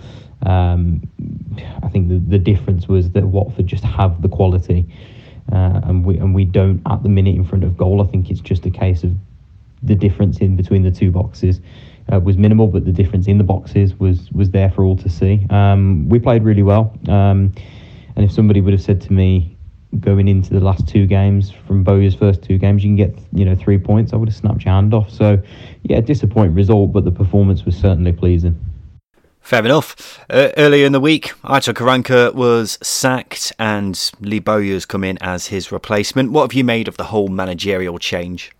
Um, 0.48 1.02
I 1.82 1.88
think 1.88 2.08
the, 2.08 2.18
the 2.18 2.38
difference 2.38 2.86
was 2.86 3.10
that 3.10 3.26
Watford 3.26 3.66
just 3.66 3.82
have 3.84 4.22
the 4.22 4.28
quality, 4.28 4.86
uh, 5.52 5.80
and 5.84 6.04
we 6.04 6.18
and 6.18 6.34
we 6.34 6.44
don't 6.44 6.80
at 6.88 7.02
the 7.02 7.08
minute 7.08 7.34
in 7.34 7.44
front 7.44 7.64
of 7.64 7.76
goal. 7.76 8.00
I 8.00 8.06
think 8.06 8.30
it's 8.30 8.40
just 8.40 8.64
a 8.64 8.70
case 8.70 9.02
of 9.02 9.12
the 9.82 9.96
difference 9.96 10.38
in 10.38 10.56
between 10.56 10.82
the 10.82 10.90
two 10.90 11.10
boxes 11.10 11.60
uh, 12.12 12.20
was 12.20 12.36
minimal, 12.36 12.66
but 12.66 12.84
the 12.84 12.92
difference 12.92 13.26
in 13.26 13.38
the 13.38 13.44
boxes 13.44 13.98
was 13.98 14.30
was 14.32 14.50
there 14.50 14.70
for 14.70 14.84
all 14.84 14.96
to 14.96 15.08
see. 15.08 15.46
Um, 15.50 16.08
we 16.08 16.18
played 16.18 16.42
really 16.42 16.62
well, 16.62 16.96
um, 17.08 17.52
and 18.16 18.24
if 18.24 18.32
somebody 18.32 18.60
would 18.60 18.72
have 18.72 18.82
said 18.82 19.00
to 19.02 19.12
me 19.12 19.56
going 19.98 20.28
into 20.28 20.54
the 20.54 20.60
last 20.60 20.86
two 20.86 21.04
games 21.04 21.50
from 21.50 21.82
Bowyer's 21.82 22.14
first 22.14 22.42
two 22.42 22.58
games, 22.58 22.84
you 22.84 22.88
can 22.90 22.96
get 22.96 23.18
you 23.32 23.44
know 23.44 23.54
three 23.54 23.78
points, 23.78 24.12
I 24.12 24.16
would 24.16 24.28
have 24.28 24.36
snapped 24.36 24.64
your 24.64 24.74
hand 24.74 24.94
off. 24.94 25.10
So 25.10 25.40
yeah, 25.84 26.00
disappointing 26.00 26.54
result, 26.54 26.92
but 26.92 27.04
the 27.04 27.12
performance 27.12 27.64
was 27.64 27.76
certainly 27.76 28.12
pleasing. 28.12 28.58
Fair 29.40 29.64
enough. 29.64 30.20
Uh, 30.28 30.50
earlier 30.58 30.86
in 30.86 30.92
the 30.92 31.00
week, 31.00 31.32
Aitor 31.42 31.72
Karanka 31.74 32.34
was 32.34 32.78
sacked 32.82 33.52
and 33.58 34.10
Lee 34.20 34.38
Bowyer's 34.38 34.84
come 34.84 35.02
in 35.02 35.18
as 35.20 35.46
his 35.46 35.72
replacement. 35.72 36.30
What 36.30 36.42
have 36.42 36.52
you 36.52 36.62
made 36.62 36.88
of 36.88 36.98
the 36.98 37.04
whole 37.04 37.28
managerial 37.28 37.98
change? 37.98 38.52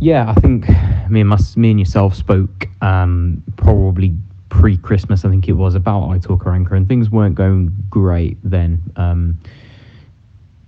Yeah, 0.00 0.30
I 0.30 0.34
think 0.40 0.68
me 1.08 1.20
and 1.20 1.28
my, 1.28 1.38
me 1.56 1.70
and 1.70 1.78
yourself 1.78 2.14
spoke 2.14 2.68
um, 2.82 3.42
probably 3.56 4.14
pre-Christmas. 4.48 5.24
I 5.24 5.30
think 5.30 5.48
it 5.48 5.52
was 5.52 5.74
about 5.74 6.08
Aitor 6.10 6.38
Karanka, 6.38 6.72
and 6.72 6.88
things 6.88 7.10
weren't 7.10 7.34
going 7.34 7.74
great 7.90 8.36
then. 8.42 8.82
Um, 8.96 9.38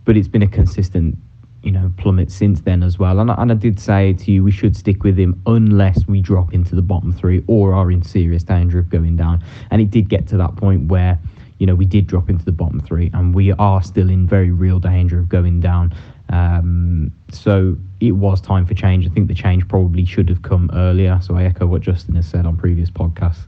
but 0.04 0.16
it's 0.16 0.28
been 0.28 0.42
a 0.42 0.48
consistent, 0.48 1.16
you 1.62 1.72
know, 1.72 1.92
plummet 1.98 2.30
since 2.30 2.60
then 2.60 2.82
as 2.82 2.98
well. 2.98 3.18
And 3.18 3.30
I, 3.30 3.34
and 3.38 3.50
I 3.50 3.54
did 3.54 3.80
say 3.80 4.12
to 4.14 4.30
you, 4.30 4.44
we 4.44 4.52
should 4.52 4.76
stick 4.76 5.02
with 5.02 5.18
him 5.18 5.40
unless 5.46 6.06
we 6.06 6.20
drop 6.20 6.54
into 6.54 6.74
the 6.74 6.82
bottom 6.82 7.12
three 7.12 7.42
or 7.46 7.74
are 7.74 7.90
in 7.90 8.02
serious 8.02 8.42
danger 8.42 8.78
of 8.78 8.88
going 8.88 9.16
down. 9.16 9.44
And 9.70 9.82
it 9.82 9.90
did 9.90 10.08
get 10.08 10.26
to 10.28 10.36
that 10.36 10.56
point 10.56 10.88
where 10.88 11.18
you 11.58 11.66
know, 11.66 11.74
we 11.74 11.86
did 11.86 12.06
drop 12.06 12.28
into 12.28 12.44
the 12.44 12.52
bottom 12.52 12.80
three, 12.80 13.10
and 13.14 13.34
we 13.34 13.52
are 13.52 13.82
still 13.82 14.10
in 14.10 14.26
very 14.26 14.50
real 14.50 14.78
danger 14.78 15.18
of 15.18 15.28
going 15.28 15.60
down. 15.60 15.94
Um, 16.28 17.12
so 17.30 17.76
it 18.00 18.12
was 18.12 18.40
time 18.40 18.66
for 18.66 18.74
change. 18.74 19.06
I 19.06 19.10
think 19.10 19.28
the 19.28 19.34
change 19.34 19.66
probably 19.68 20.04
should 20.04 20.28
have 20.28 20.42
come 20.42 20.70
earlier. 20.74 21.18
So 21.22 21.36
I 21.36 21.44
echo 21.44 21.66
what 21.66 21.80
Justin 21.82 22.14
has 22.16 22.26
said 22.26 22.46
on 22.46 22.56
previous 22.56 22.90
podcasts. 22.90 23.46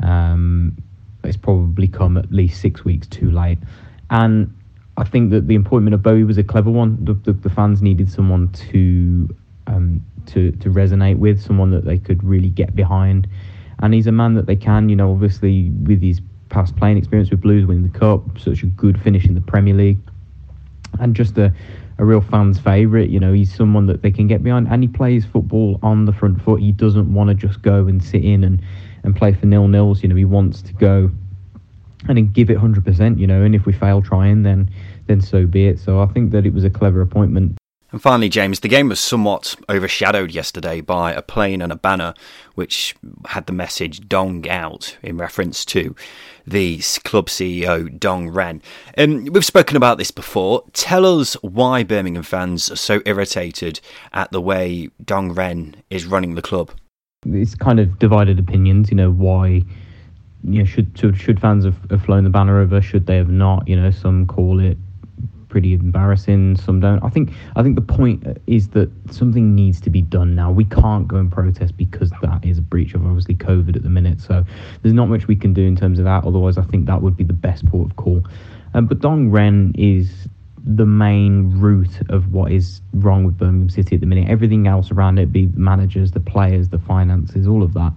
Um, 0.00 0.76
it's 1.24 1.36
probably 1.36 1.88
come 1.88 2.16
at 2.16 2.32
least 2.32 2.60
six 2.60 2.84
weeks 2.84 3.06
too 3.06 3.30
late. 3.30 3.58
And 4.10 4.54
I 4.96 5.04
think 5.04 5.30
that 5.30 5.48
the 5.48 5.56
appointment 5.56 5.94
of 5.94 6.02
Bowyer 6.02 6.26
was 6.26 6.38
a 6.38 6.44
clever 6.44 6.70
one. 6.70 7.04
The, 7.04 7.14
the, 7.14 7.32
the 7.32 7.50
fans 7.50 7.82
needed 7.82 8.10
someone 8.10 8.50
to 8.52 9.34
um, 9.66 10.04
to 10.26 10.52
to 10.52 10.70
resonate 10.70 11.18
with, 11.18 11.40
someone 11.40 11.70
that 11.70 11.84
they 11.84 11.98
could 11.98 12.22
really 12.22 12.50
get 12.50 12.74
behind. 12.76 13.28
And 13.80 13.94
he's 13.94 14.06
a 14.06 14.12
man 14.12 14.34
that 14.34 14.46
they 14.46 14.56
can, 14.56 14.88
you 14.88 14.96
know, 14.96 15.10
obviously 15.10 15.70
with 15.70 16.00
his 16.02 16.20
past 16.50 16.76
playing 16.76 16.98
experience 16.98 17.30
with 17.30 17.40
Blues, 17.40 17.66
winning 17.66 17.82
the 17.82 17.98
cup, 17.98 18.38
such 18.38 18.62
a 18.62 18.66
good 18.66 19.00
finish 19.00 19.24
in 19.24 19.34
the 19.34 19.40
Premier 19.40 19.74
League, 19.74 19.98
and 21.00 21.16
just 21.16 21.38
a 21.38 21.52
a 21.98 22.04
real 22.04 22.20
fan's 22.20 22.58
favourite. 22.58 23.10
You 23.10 23.20
know, 23.20 23.32
he's 23.32 23.54
someone 23.54 23.86
that 23.86 24.02
they 24.02 24.10
can 24.10 24.26
get 24.26 24.42
behind, 24.42 24.68
and 24.68 24.82
he 24.82 24.88
plays 24.88 25.24
football 25.24 25.78
on 25.82 26.04
the 26.04 26.12
front 26.12 26.42
foot. 26.42 26.60
He 26.60 26.72
doesn't 26.72 27.12
want 27.12 27.28
to 27.28 27.34
just 27.34 27.62
go 27.62 27.86
and 27.86 28.02
sit 28.02 28.24
in 28.24 28.44
and, 28.44 28.62
and 29.02 29.14
play 29.16 29.32
for 29.32 29.46
nil 29.46 29.68
nils. 29.68 30.02
You 30.02 30.08
know, 30.08 30.16
he 30.16 30.24
wants 30.24 30.62
to 30.62 30.72
go 30.74 31.10
and 32.08 32.32
give 32.32 32.50
it 32.50 32.56
hundred 32.56 32.84
percent. 32.84 33.18
You 33.18 33.26
know, 33.26 33.42
and 33.42 33.54
if 33.54 33.66
we 33.66 33.72
fail 33.72 34.02
trying, 34.02 34.42
then 34.42 34.70
then 35.06 35.20
so 35.20 35.46
be 35.46 35.66
it. 35.66 35.78
So 35.78 36.00
I 36.00 36.06
think 36.06 36.32
that 36.32 36.46
it 36.46 36.52
was 36.52 36.64
a 36.64 36.70
clever 36.70 37.00
appointment. 37.00 37.58
And 37.92 38.00
finally, 38.00 38.30
James, 38.30 38.60
the 38.60 38.68
game 38.68 38.88
was 38.88 38.98
somewhat 38.98 39.54
overshadowed 39.68 40.32
yesterday 40.32 40.80
by 40.80 41.12
a 41.12 41.20
plane 41.20 41.60
and 41.60 41.70
a 41.70 41.76
banner 41.76 42.14
which 42.54 42.96
had 43.26 43.46
the 43.46 43.52
message 43.52 44.08
Dong 44.08 44.48
out 44.48 44.96
in 45.02 45.18
reference 45.18 45.64
to 45.66 45.94
the 46.46 46.78
club 47.04 47.28
CEO, 47.28 47.98
Dong 48.00 48.30
Ren. 48.30 48.62
Um, 48.96 49.26
we've 49.26 49.44
spoken 49.44 49.76
about 49.76 49.98
this 49.98 50.10
before. 50.10 50.64
Tell 50.72 51.20
us 51.20 51.34
why 51.42 51.84
Birmingham 51.84 52.22
fans 52.22 52.70
are 52.70 52.76
so 52.76 53.02
irritated 53.04 53.80
at 54.14 54.32
the 54.32 54.40
way 54.40 54.88
Dong 55.04 55.32
Ren 55.32 55.76
is 55.90 56.06
running 56.06 56.34
the 56.34 56.42
club. 56.42 56.72
It's 57.26 57.54
kind 57.54 57.78
of 57.78 57.98
divided 57.98 58.38
opinions, 58.38 58.90
you 58.90 58.96
know, 58.96 59.10
why 59.10 59.62
you 60.44 60.58
know, 60.58 60.64
should, 60.64 60.98
should 60.98 61.16
should 61.16 61.40
fans 61.40 61.64
have, 61.64 61.76
have 61.90 62.02
flown 62.04 62.24
the 62.24 62.30
banner 62.30 62.58
over? 62.58 62.80
Should 62.80 63.06
they 63.06 63.16
have 63.16 63.28
not? 63.28 63.68
You 63.68 63.76
know, 63.76 63.90
some 63.90 64.26
call 64.26 64.58
it 64.60 64.76
pretty 65.52 65.74
embarrassing. 65.74 66.56
Some 66.56 66.80
don't. 66.80 67.00
I 67.04 67.10
think. 67.10 67.30
I 67.54 67.62
think 67.62 67.76
the 67.76 67.82
point 67.82 68.26
is 68.46 68.68
that 68.70 68.90
something 69.10 69.54
needs 69.54 69.80
to 69.82 69.90
be 69.90 70.02
done 70.02 70.34
now. 70.34 70.50
We 70.50 70.64
can't 70.64 71.06
go 71.06 71.16
and 71.16 71.30
protest 71.30 71.76
because 71.76 72.10
that 72.22 72.44
is 72.44 72.58
a 72.58 72.62
breach 72.62 72.94
of 72.94 73.06
obviously 73.06 73.36
COVID 73.36 73.76
at 73.76 73.82
the 73.82 73.90
minute. 73.90 74.20
So 74.20 74.44
there's 74.80 74.94
not 74.94 75.08
much 75.08 75.28
we 75.28 75.36
can 75.36 75.52
do 75.52 75.62
in 75.62 75.76
terms 75.76 75.98
of 75.98 76.06
that. 76.06 76.24
Otherwise, 76.24 76.58
I 76.58 76.62
think 76.62 76.86
that 76.86 77.02
would 77.02 77.16
be 77.16 77.24
the 77.24 77.34
best 77.34 77.66
port 77.66 77.90
of 77.90 77.96
call. 77.96 78.22
Um, 78.74 78.86
but 78.86 79.00
Dong 79.00 79.30
Ren 79.30 79.74
is 79.76 80.26
the 80.64 80.86
main 80.86 81.60
root 81.60 82.00
of 82.08 82.32
what 82.32 82.50
is 82.50 82.80
wrong 82.94 83.24
with 83.24 83.36
Birmingham 83.36 83.68
City 83.68 83.96
at 83.96 84.00
the 84.00 84.06
minute. 84.06 84.28
Everything 84.30 84.66
else 84.66 84.90
around 84.90 85.18
it, 85.18 85.32
be 85.32 85.46
the 85.46 85.60
managers, 85.60 86.12
the 86.12 86.20
players, 86.20 86.70
the 86.70 86.78
finances, 86.78 87.46
all 87.46 87.62
of 87.62 87.74
that, 87.74 87.92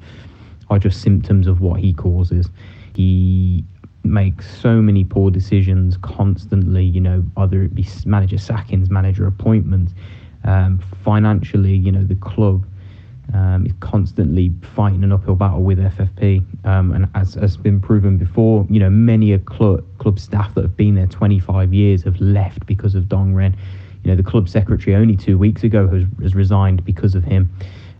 are 0.70 0.80
just 0.80 1.02
symptoms 1.02 1.48
of 1.48 1.62
what 1.62 1.80
he 1.80 1.94
causes. 1.94 2.50
He 2.96 3.64
makes 4.06 4.60
so 4.60 4.82
many 4.82 5.04
poor 5.04 5.32
decisions 5.32 5.98
constantly, 5.98 6.84
you 6.84 7.02
know, 7.02 7.24
either 7.38 7.64
it 7.64 7.76
be 7.76 7.88
manager 8.06 8.38
sackings, 8.38 8.90
manager 8.90 9.28
appointments. 9.28 9.94
Um, 10.44 10.82
financially, 11.04 11.76
you 11.76 11.92
know, 11.92 12.04
the 12.04 12.16
club 12.16 12.66
um, 13.34 13.66
is 13.66 13.74
constantly 13.80 14.54
fighting 14.76 15.04
an 15.04 15.12
uphill 15.12 15.36
battle 15.36 15.64
with 15.64 15.80
FFP. 15.80 16.44
Um, 16.66 16.92
and 16.92 17.10
as 17.16 17.34
has 17.36 17.58
been 17.58 17.80
proven 17.80 18.18
before, 18.18 18.66
you 18.70 18.80
know, 18.80 18.90
many 18.90 19.34
a 19.34 19.40
club, 19.40 19.84
club 19.98 20.20
staff 20.20 20.54
that 20.56 20.62
have 20.62 20.78
been 20.78 20.96
there 20.96 21.08
25 21.08 21.74
years 21.74 22.04
have 22.04 22.20
left 22.22 22.66
because 22.66 22.96
of 22.96 23.10
Dong 23.10 23.34
Ren. 23.34 23.56
You 24.04 24.12
know, 24.12 24.16
the 24.16 24.24
club 24.24 24.48
secretary 24.48 24.96
only 24.96 25.16
two 25.18 25.38
weeks 25.38 25.64
ago 25.64 25.88
has, 25.88 26.04
has 26.22 26.36
resigned 26.36 26.86
because 26.86 27.16
of 27.16 27.24
him. 27.24 27.50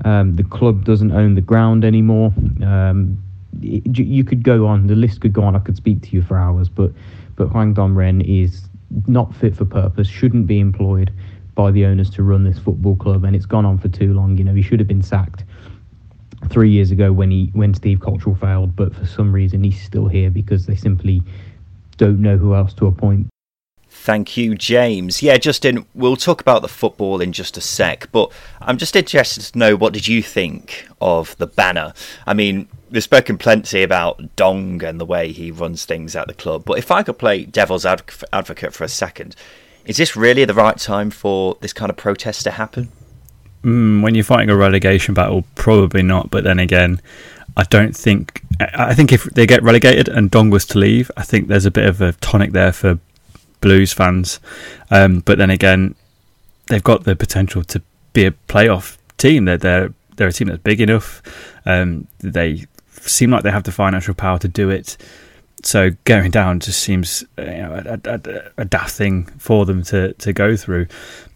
Um, 0.04 0.36
the 0.36 0.44
club 0.44 0.86
doesn't 0.86 1.12
own 1.12 1.36
the 1.36 1.42
ground 1.42 1.84
anymore. 1.84 2.32
Um, 2.64 3.18
you 3.62 4.24
could 4.24 4.44
go 4.44 4.68
on. 4.68 4.88
The 4.88 4.96
list 4.96 5.22
could 5.22 5.34
go 5.34 5.44
on. 5.44 5.56
I 5.56 5.60
could 5.60 5.78
speak 5.78 6.02
to 6.04 6.10
you 6.10 6.22
for 6.22 6.38
hours, 6.38 6.70
but 6.70 6.92
but 7.36 7.48
Hwang 7.48 7.74
Dong-Ren 7.74 8.22
is 8.22 8.68
not 9.08 9.36
fit 9.36 9.56
for 9.56 9.66
purpose. 9.66 10.08
Shouldn't 10.08 10.48
be 10.48 10.60
employed 10.60 11.12
by 11.54 11.72
the 11.72 11.86
owners 11.86 12.10
to 12.12 12.24
run 12.24 12.44
this 12.44 12.60
football 12.60 12.96
club, 12.96 13.24
and 13.24 13.36
it's 13.36 13.46
gone 13.46 13.66
on 13.66 13.78
for 13.78 13.88
too 13.88 14.14
long. 14.14 14.38
You 14.38 14.44
know, 14.44 14.54
he 14.54 14.62
should 14.62 14.80
have 14.80 14.88
been 14.88 15.02
sacked 15.02 15.44
three 16.50 16.70
years 16.70 16.92
ago 16.92 17.12
when 17.12 17.32
he 17.32 17.50
when 17.54 17.74
Steve 17.74 18.00
Cotterill 18.00 18.40
failed, 18.40 18.76
but 18.76 18.96
for 18.96 19.06
some 19.06 19.34
reason 19.34 19.64
he's 19.64 19.82
still 19.82 20.08
here 20.08 20.30
because 20.30 20.66
they 20.66 20.76
simply 20.76 21.24
don't 21.98 22.20
know 22.20 22.38
who 22.38 22.56
else 22.56 22.74
to 22.76 22.88
appoint. 22.88 23.28
Thank 23.90 24.36
you, 24.38 24.56
James. 24.56 25.24
Yeah, 25.24 25.38
Justin, 25.38 25.86
we'll 25.96 26.18
talk 26.18 26.42
about 26.42 26.62
the 26.62 26.68
football 26.68 27.22
in 27.22 27.32
just 27.32 27.58
a 27.58 27.62
sec, 27.62 28.10
but 28.12 28.32
I'm 28.62 28.78
just 28.78 28.96
interested 28.96 29.42
to 29.42 29.58
know 29.58 29.76
what 29.76 29.94
did 29.94 30.08
you 30.08 30.22
think 30.22 30.88
of 31.00 31.36
the 31.38 31.48
banner? 31.48 31.94
I 32.28 32.34
mean, 32.34 32.68
we've 32.92 33.04
spoken 33.04 33.38
plenty 33.38 33.84
about 33.84 34.36
Dong 34.36 34.84
and 34.84 35.00
the 35.00 35.06
way 35.06 35.32
he 35.32 35.52
runs 35.52 35.86
things 35.86 36.16
at 36.16 36.28
the 36.28 36.34
club, 36.34 36.64
but 36.66 36.78
if 36.78 36.92
I 36.92 37.04
could 37.04 37.18
play 37.18 37.46
devil's 37.46 37.86
advocate 37.86 38.74
for 38.74 38.84
a 38.84 38.90
second, 38.90 39.36
is 39.86 39.98
this 39.98 40.16
really 40.16 40.46
the 40.46 40.54
right 40.54 40.78
time 40.78 41.12
for 41.12 41.58
this 41.62 41.74
kind 41.74 41.90
of 41.90 41.98
protest 41.98 42.44
to 42.44 42.52
happen? 42.52 42.90
Mm, 43.64 44.02
when 44.02 44.16
you're 44.16 44.24
fighting 44.24 44.50
a 44.50 44.56
relegation 44.56 45.14
battle, 45.14 45.44
probably 45.56 46.04
not. 46.04 46.30
But 46.30 46.44
then 46.44 46.60
again, 46.60 47.02
I 47.58 47.64
don't 47.64 47.96
think. 47.96 48.42
I 48.60 48.94
think 48.94 49.12
if 49.12 49.24
they 49.24 49.46
get 49.46 49.64
relegated 49.64 50.08
and 50.08 50.32
Dong 50.32 50.50
was 50.50 50.66
to 50.68 50.80
leave, 50.80 51.12
I 51.18 51.24
think 51.24 51.48
there's 51.48 51.66
a 51.66 51.72
bit 51.72 51.86
of 51.86 52.00
a 52.02 52.14
tonic 52.14 52.52
there 52.52 52.72
for 52.72 53.00
Blues 53.62 53.92
fans. 53.92 54.40
Um, 54.92 55.22
but 55.22 55.38
then 55.38 55.50
again, 55.50 55.96
they've 56.68 56.84
got 56.84 57.04
the 57.04 57.16
potential 57.16 57.64
to 57.64 57.82
be 58.14 58.26
a 58.26 58.32
playoff 58.32 58.98
team. 59.18 59.46
They're 59.46 59.58
they're, 59.58 59.94
they're 60.16 60.28
a 60.28 60.34
team 60.34 60.48
that's 60.48 60.62
big 60.62 60.80
enough. 60.80 61.22
Um, 61.66 62.08
they 62.20 62.66
seem 63.08 63.32
like 63.32 63.44
they 63.44 63.52
have 63.52 63.64
the 63.64 63.72
financial 63.72 64.14
power 64.14 64.40
to 64.40 64.48
do 64.48 64.70
it. 64.70 64.98
So 65.64 65.92
going 66.04 66.32
down 66.32 66.60
just 66.60 66.82
seems 66.82 67.24
uh, 67.38 67.42
you 67.42 67.48
know, 67.48 68.00
a, 68.04 68.10
a, 68.10 68.52
a, 68.62 68.66
daft 68.66 68.96
thing 68.96 69.26
for 69.40 69.66
them 69.66 69.84
to, 69.84 70.14
to 70.14 70.34
go 70.34 70.56
through. 70.56 70.88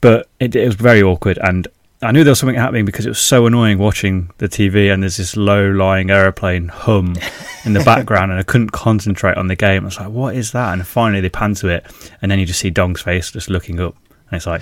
But 0.02 0.30
it, 0.40 0.56
it 0.56 0.66
was 0.66 0.76
very 0.76 1.02
awkward, 1.02 1.40
and 1.40 1.68
I 2.02 2.14
knew 2.14 2.24
there 2.24 2.32
was 2.32 2.40
something 2.40 2.56
happening 2.56 2.86
because 2.86 3.06
it 3.06 3.10
was 3.10 3.20
so 3.20 3.46
annoying 3.46 3.78
watching 3.78 4.32
the 4.38 4.48
TV 4.48 4.92
and 4.92 5.04
there's 5.04 5.18
this 5.18 5.36
low 5.36 5.70
lying 5.70 6.12
aeroplane 6.12 6.70
hum 6.70 7.16
in 7.66 7.74
the 7.74 7.84
background 7.84 8.32
and 8.32 8.40
I 8.40 8.44
couldn't 8.44 8.70
concentrate 8.70 9.36
on 9.36 9.48
the 9.48 9.56
game. 9.58 9.84
I 9.84 9.86
was 9.86 10.00
like, 10.00 10.10
what 10.10 10.34
is 10.34 10.54
that? 10.54 10.72
And 10.72 10.88
finally 10.88 11.20
they 11.20 11.30
pan 11.30 11.56
to 11.56 11.68
it 11.68 11.86
and 12.22 12.32
then 12.32 12.40
you 12.40 12.46
just 12.46 12.62
see 12.62 12.70
Dong's 12.70 13.02
face 13.02 13.32
just 13.32 13.50
looking 13.50 13.82
up 13.82 13.98
and 14.32 14.38
it's 14.38 14.46
like, 14.46 14.62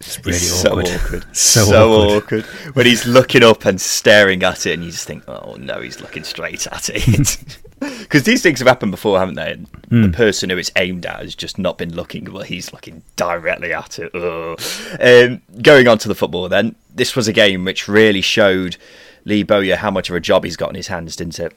it's 0.00 0.18
really 0.24 0.36
it's 0.36 0.64
awkward. 0.64 0.86
So 0.86 0.96
awkward. 0.96 1.24
so, 1.36 1.64
so 1.64 1.92
awkward. 1.92 2.44
awkward. 2.44 2.74
When 2.74 2.86
he's 2.86 3.06
looking 3.06 3.42
up 3.42 3.64
and 3.64 3.80
staring 3.80 4.42
at 4.42 4.66
it 4.66 4.74
and 4.74 4.84
you 4.84 4.90
just 4.90 5.06
think, 5.06 5.24
oh 5.28 5.56
no, 5.58 5.80
he's 5.80 6.00
looking 6.00 6.24
straight 6.24 6.66
at 6.66 6.90
it. 6.92 7.58
Because 7.98 8.22
these 8.22 8.42
things 8.42 8.60
have 8.60 8.68
happened 8.68 8.92
before, 8.92 9.18
haven't 9.18 9.34
they? 9.34 9.54
Mm. 9.54 9.88
the 9.88 10.06
hmm. 10.06 10.12
person 10.12 10.50
who 10.50 10.56
it's 10.56 10.70
aimed 10.76 11.04
at 11.04 11.20
has 11.20 11.34
just 11.34 11.58
not 11.58 11.76
been 11.76 11.94
looking. 11.94 12.24
but 12.24 12.46
he's 12.46 12.72
looking 12.72 13.02
directly 13.16 13.72
at 13.72 13.98
it. 13.98 14.14
Um, 14.14 15.42
going 15.60 15.86
on 15.88 15.98
to 15.98 16.08
the 16.08 16.14
football, 16.14 16.48
then 16.48 16.76
this 16.94 17.14
was 17.14 17.28
a 17.28 17.32
game 17.32 17.64
which 17.64 17.88
really 17.88 18.20
showed 18.20 18.76
Lee 19.24 19.42
Bowyer 19.42 19.76
how 19.76 19.90
much 19.90 20.08
of 20.08 20.16
a 20.16 20.20
job 20.20 20.44
he's 20.44 20.56
got 20.56 20.70
in 20.70 20.76
his 20.76 20.88
hands, 20.88 21.16
didn't 21.16 21.38
it? 21.38 21.54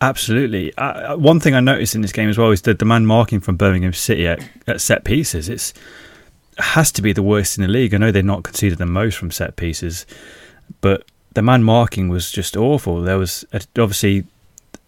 Absolutely. 0.00 0.76
Uh, 0.76 1.14
uh, 1.14 1.16
one 1.16 1.40
thing 1.40 1.54
I 1.54 1.60
noticed 1.60 1.94
in 1.94 2.02
this 2.02 2.12
game 2.12 2.28
as 2.28 2.36
well 2.36 2.50
is 2.50 2.62
the 2.62 2.74
demand 2.74 3.06
marking 3.06 3.40
from 3.40 3.56
Birmingham 3.56 3.92
City 3.92 4.26
at, 4.26 4.46
at 4.66 4.80
set 4.80 5.04
pieces. 5.04 5.48
It's 5.48 5.70
it 5.70 5.80
has 6.58 6.90
to 6.92 7.02
be 7.02 7.12
the 7.12 7.22
worst 7.22 7.58
in 7.58 7.62
the 7.62 7.68
league. 7.68 7.94
I 7.94 7.98
know 7.98 8.10
they've 8.10 8.24
not 8.24 8.42
conceded 8.42 8.78
the 8.78 8.86
most 8.86 9.16
from 9.16 9.30
set 9.30 9.56
pieces, 9.56 10.06
but 10.80 11.04
the 11.34 11.42
man 11.42 11.62
marking 11.62 12.08
was 12.08 12.30
just 12.30 12.56
awful. 12.56 13.02
There 13.02 13.18
was 13.18 13.44
obviously 13.52 14.24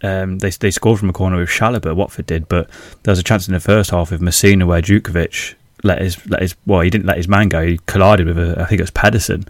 um, 0.03 0.39
they 0.39 0.51
they 0.51 0.71
scored 0.71 0.99
from 0.99 1.11
a 1.11 1.13
corner 1.13 1.39
with 1.39 1.51
Chalobah, 1.51 1.95
Watford 1.95 2.27
did, 2.27 2.49
but 2.49 2.71
there 3.03 3.13
was 3.13 3.19
a 3.19 3.25
chance 3.25 3.49
in 3.49 3.55
the 3.55 3.61
first 3.61 3.91
half 3.91 4.11
with 4.11 4.21
Masina 4.21 4.67
where 4.67 4.81
Jutkiewicz 4.81 5.55
let 5.85 6.01
his 6.01 6.29
let 6.29 6.43
his 6.43 6.57
well 6.67 6.81
he 6.81 6.91
didn't 6.91 7.07
let 7.07 7.17
his 7.17 7.29
man 7.29 7.49
go 7.49 7.65
he 7.65 7.79
collided 7.87 8.27
with 8.27 8.39
a, 8.39 8.61
I 8.61 8.65
think 8.65 8.81
it 8.81 8.83
was 8.83 8.91
Pedersen 8.91 9.47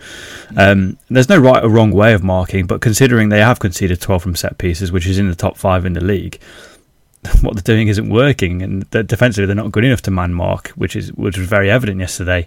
um, 0.57 0.99
there's 1.09 1.29
no 1.29 1.39
right 1.39 1.65
or 1.65 1.71
wrong 1.71 1.91
way 1.91 2.13
of 2.13 2.23
marking 2.23 2.67
but 2.67 2.81
considering 2.81 3.31
they 3.31 3.41
have 3.41 3.59
conceded 3.59 4.01
12 4.01 4.23
from 4.23 4.37
set 4.37 4.59
pieces 4.59 4.93
which 4.93 5.07
is 5.07 5.19
in 5.19 5.29
the 5.29 5.35
top 5.35 5.57
5 5.57 5.87
in 5.87 5.95
the 5.95 6.05
league 6.05 6.39
what 7.41 7.55
they're 7.55 7.75
doing 7.75 7.89
isn't 7.89 8.11
working 8.11 8.63
and 8.63 8.89
defensively 8.91 9.47
they're 9.47 9.57
not 9.57 9.73
good 9.73 9.85
enough 9.85 10.03
to 10.03 10.11
man 10.11 10.33
mark 10.33 10.69
which 10.71 10.95
is 10.95 11.13
which 11.15 11.37
was 11.37 11.49
very 11.49 11.69
evident 11.71 11.99
yesterday 11.99 12.47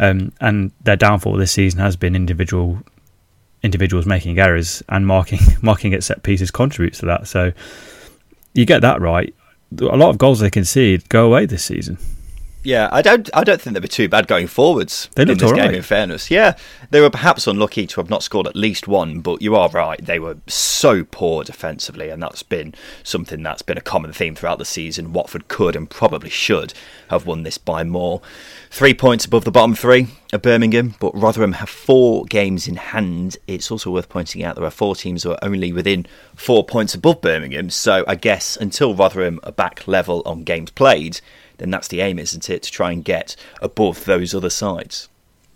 um, 0.00 0.32
and 0.40 0.72
their 0.82 0.96
downfall 0.96 1.34
this 1.34 1.52
season 1.52 1.78
has 1.78 1.96
been 1.96 2.16
individual 2.16 2.82
individuals 3.62 4.06
making 4.06 4.38
errors 4.38 4.82
and 4.88 5.06
marking 5.06 5.40
marking 5.62 5.94
at 5.94 6.04
set 6.04 6.22
pieces 6.22 6.50
contributes 6.50 6.98
to 7.00 7.06
that. 7.06 7.26
So 7.26 7.52
you 8.54 8.64
get 8.64 8.82
that 8.82 9.00
right. 9.00 9.34
A 9.78 9.96
lot 9.96 10.10
of 10.10 10.18
goals 10.18 10.40
they 10.40 10.50
concede 10.50 11.08
go 11.08 11.26
away 11.26 11.46
this 11.46 11.64
season. 11.64 11.98
Yeah, 12.68 12.90
I 12.92 13.00
don't. 13.00 13.30
I 13.32 13.44
don't 13.44 13.58
think 13.58 13.72
they'd 13.72 13.80
be 13.80 13.88
too 13.88 14.10
bad 14.10 14.26
going 14.26 14.46
forwards 14.46 15.08
they 15.14 15.22
in 15.22 15.28
this 15.28 15.38
game. 15.38 15.56
Right. 15.56 15.74
In 15.74 15.80
fairness, 15.80 16.30
yeah, 16.30 16.54
they 16.90 17.00
were 17.00 17.08
perhaps 17.08 17.46
unlucky 17.46 17.86
to 17.86 18.00
have 18.02 18.10
not 18.10 18.22
scored 18.22 18.46
at 18.46 18.54
least 18.54 18.86
one. 18.86 19.20
But 19.20 19.40
you 19.40 19.56
are 19.56 19.70
right; 19.70 20.04
they 20.04 20.18
were 20.18 20.36
so 20.46 21.02
poor 21.02 21.44
defensively, 21.44 22.10
and 22.10 22.22
that's 22.22 22.42
been 22.42 22.74
something 23.02 23.42
that's 23.42 23.62
been 23.62 23.78
a 23.78 23.80
common 23.80 24.12
theme 24.12 24.34
throughout 24.34 24.58
the 24.58 24.66
season. 24.66 25.14
Watford 25.14 25.48
could 25.48 25.76
and 25.76 25.88
probably 25.88 26.28
should 26.28 26.74
have 27.08 27.24
won 27.24 27.42
this 27.42 27.56
by 27.56 27.84
more. 27.84 28.20
Three 28.70 28.92
points 28.92 29.24
above 29.24 29.46
the 29.46 29.50
bottom 29.50 29.74
three 29.74 30.08
of 30.34 30.42
Birmingham, 30.42 30.94
but 31.00 31.18
Rotherham 31.18 31.52
have 31.52 31.70
four 31.70 32.26
games 32.26 32.68
in 32.68 32.76
hand. 32.76 33.38
It's 33.46 33.70
also 33.70 33.90
worth 33.90 34.10
pointing 34.10 34.42
out 34.44 34.56
there 34.56 34.64
are 34.66 34.70
four 34.70 34.94
teams 34.94 35.22
who 35.22 35.30
are 35.30 35.38
only 35.40 35.72
within 35.72 36.04
four 36.34 36.66
points 36.66 36.92
above 36.92 37.22
Birmingham. 37.22 37.70
So 37.70 38.04
I 38.06 38.14
guess 38.14 38.58
until 38.58 38.94
Rotherham 38.94 39.40
are 39.42 39.52
back 39.52 39.88
level 39.88 40.20
on 40.26 40.44
games 40.44 40.70
played 40.70 41.22
then 41.58 41.70
that's 41.70 41.88
the 41.88 42.00
aim, 42.00 42.18
isn't 42.18 42.48
it? 42.48 42.62
To 42.64 42.70
try 42.70 42.92
and 42.92 43.04
get 43.04 43.36
above 43.60 44.04
those 44.04 44.34
other 44.34 44.50
sides. 44.50 45.08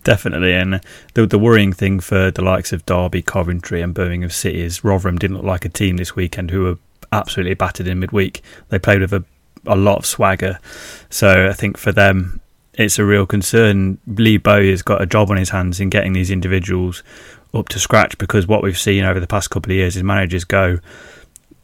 Definitely, 0.04 0.52
and 0.52 0.80
the 1.14 1.26
the 1.26 1.38
worrying 1.38 1.72
thing 1.72 2.00
for 2.00 2.30
the 2.30 2.42
likes 2.42 2.72
of 2.72 2.84
Derby, 2.86 3.22
Coventry, 3.22 3.80
and 3.80 3.94
Birmingham 3.94 4.30
City 4.30 4.60
is 4.60 4.82
Rotherham 4.82 5.18
didn't 5.18 5.36
look 5.36 5.46
like 5.46 5.64
a 5.64 5.68
team 5.68 5.96
this 5.96 6.16
weekend 6.16 6.50
who 6.50 6.64
were 6.64 6.78
absolutely 7.12 7.54
battered 7.54 7.86
in 7.86 8.00
midweek. 8.00 8.42
They 8.68 8.78
played 8.78 9.00
with 9.00 9.12
a 9.12 9.24
a 9.64 9.76
lot 9.76 9.98
of 9.98 10.06
swagger, 10.06 10.58
so 11.08 11.48
I 11.48 11.52
think 11.52 11.78
for 11.78 11.92
them 11.92 12.40
it's 12.74 12.98
a 12.98 13.04
real 13.04 13.26
concern. 13.26 13.98
Lee 14.06 14.38
Bowyer's 14.38 14.82
got 14.82 15.02
a 15.02 15.06
job 15.06 15.30
on 15.30 15.36
his 15.36 15.50
hands 15.50 15.78
in 15.78 15.88
getting 15.88 16.14
these 16.14 16.30
individuals 16.30 17.04
up 17.54 17.68
to 17.68 17.78
scratch 17.78 18.16
because 18.18 18.46
what 18.46 18.62
we've 18.62 18.78
seen 18.78 19.04
over 19.04 19.20
the 19.20 19.26
past 19.26 19.50
couple 19.50 19.70
of 19.70 19.76
years 19.76 19.96
is 19.96 20.02
managers 20.02 20.44
go 20.44 20.78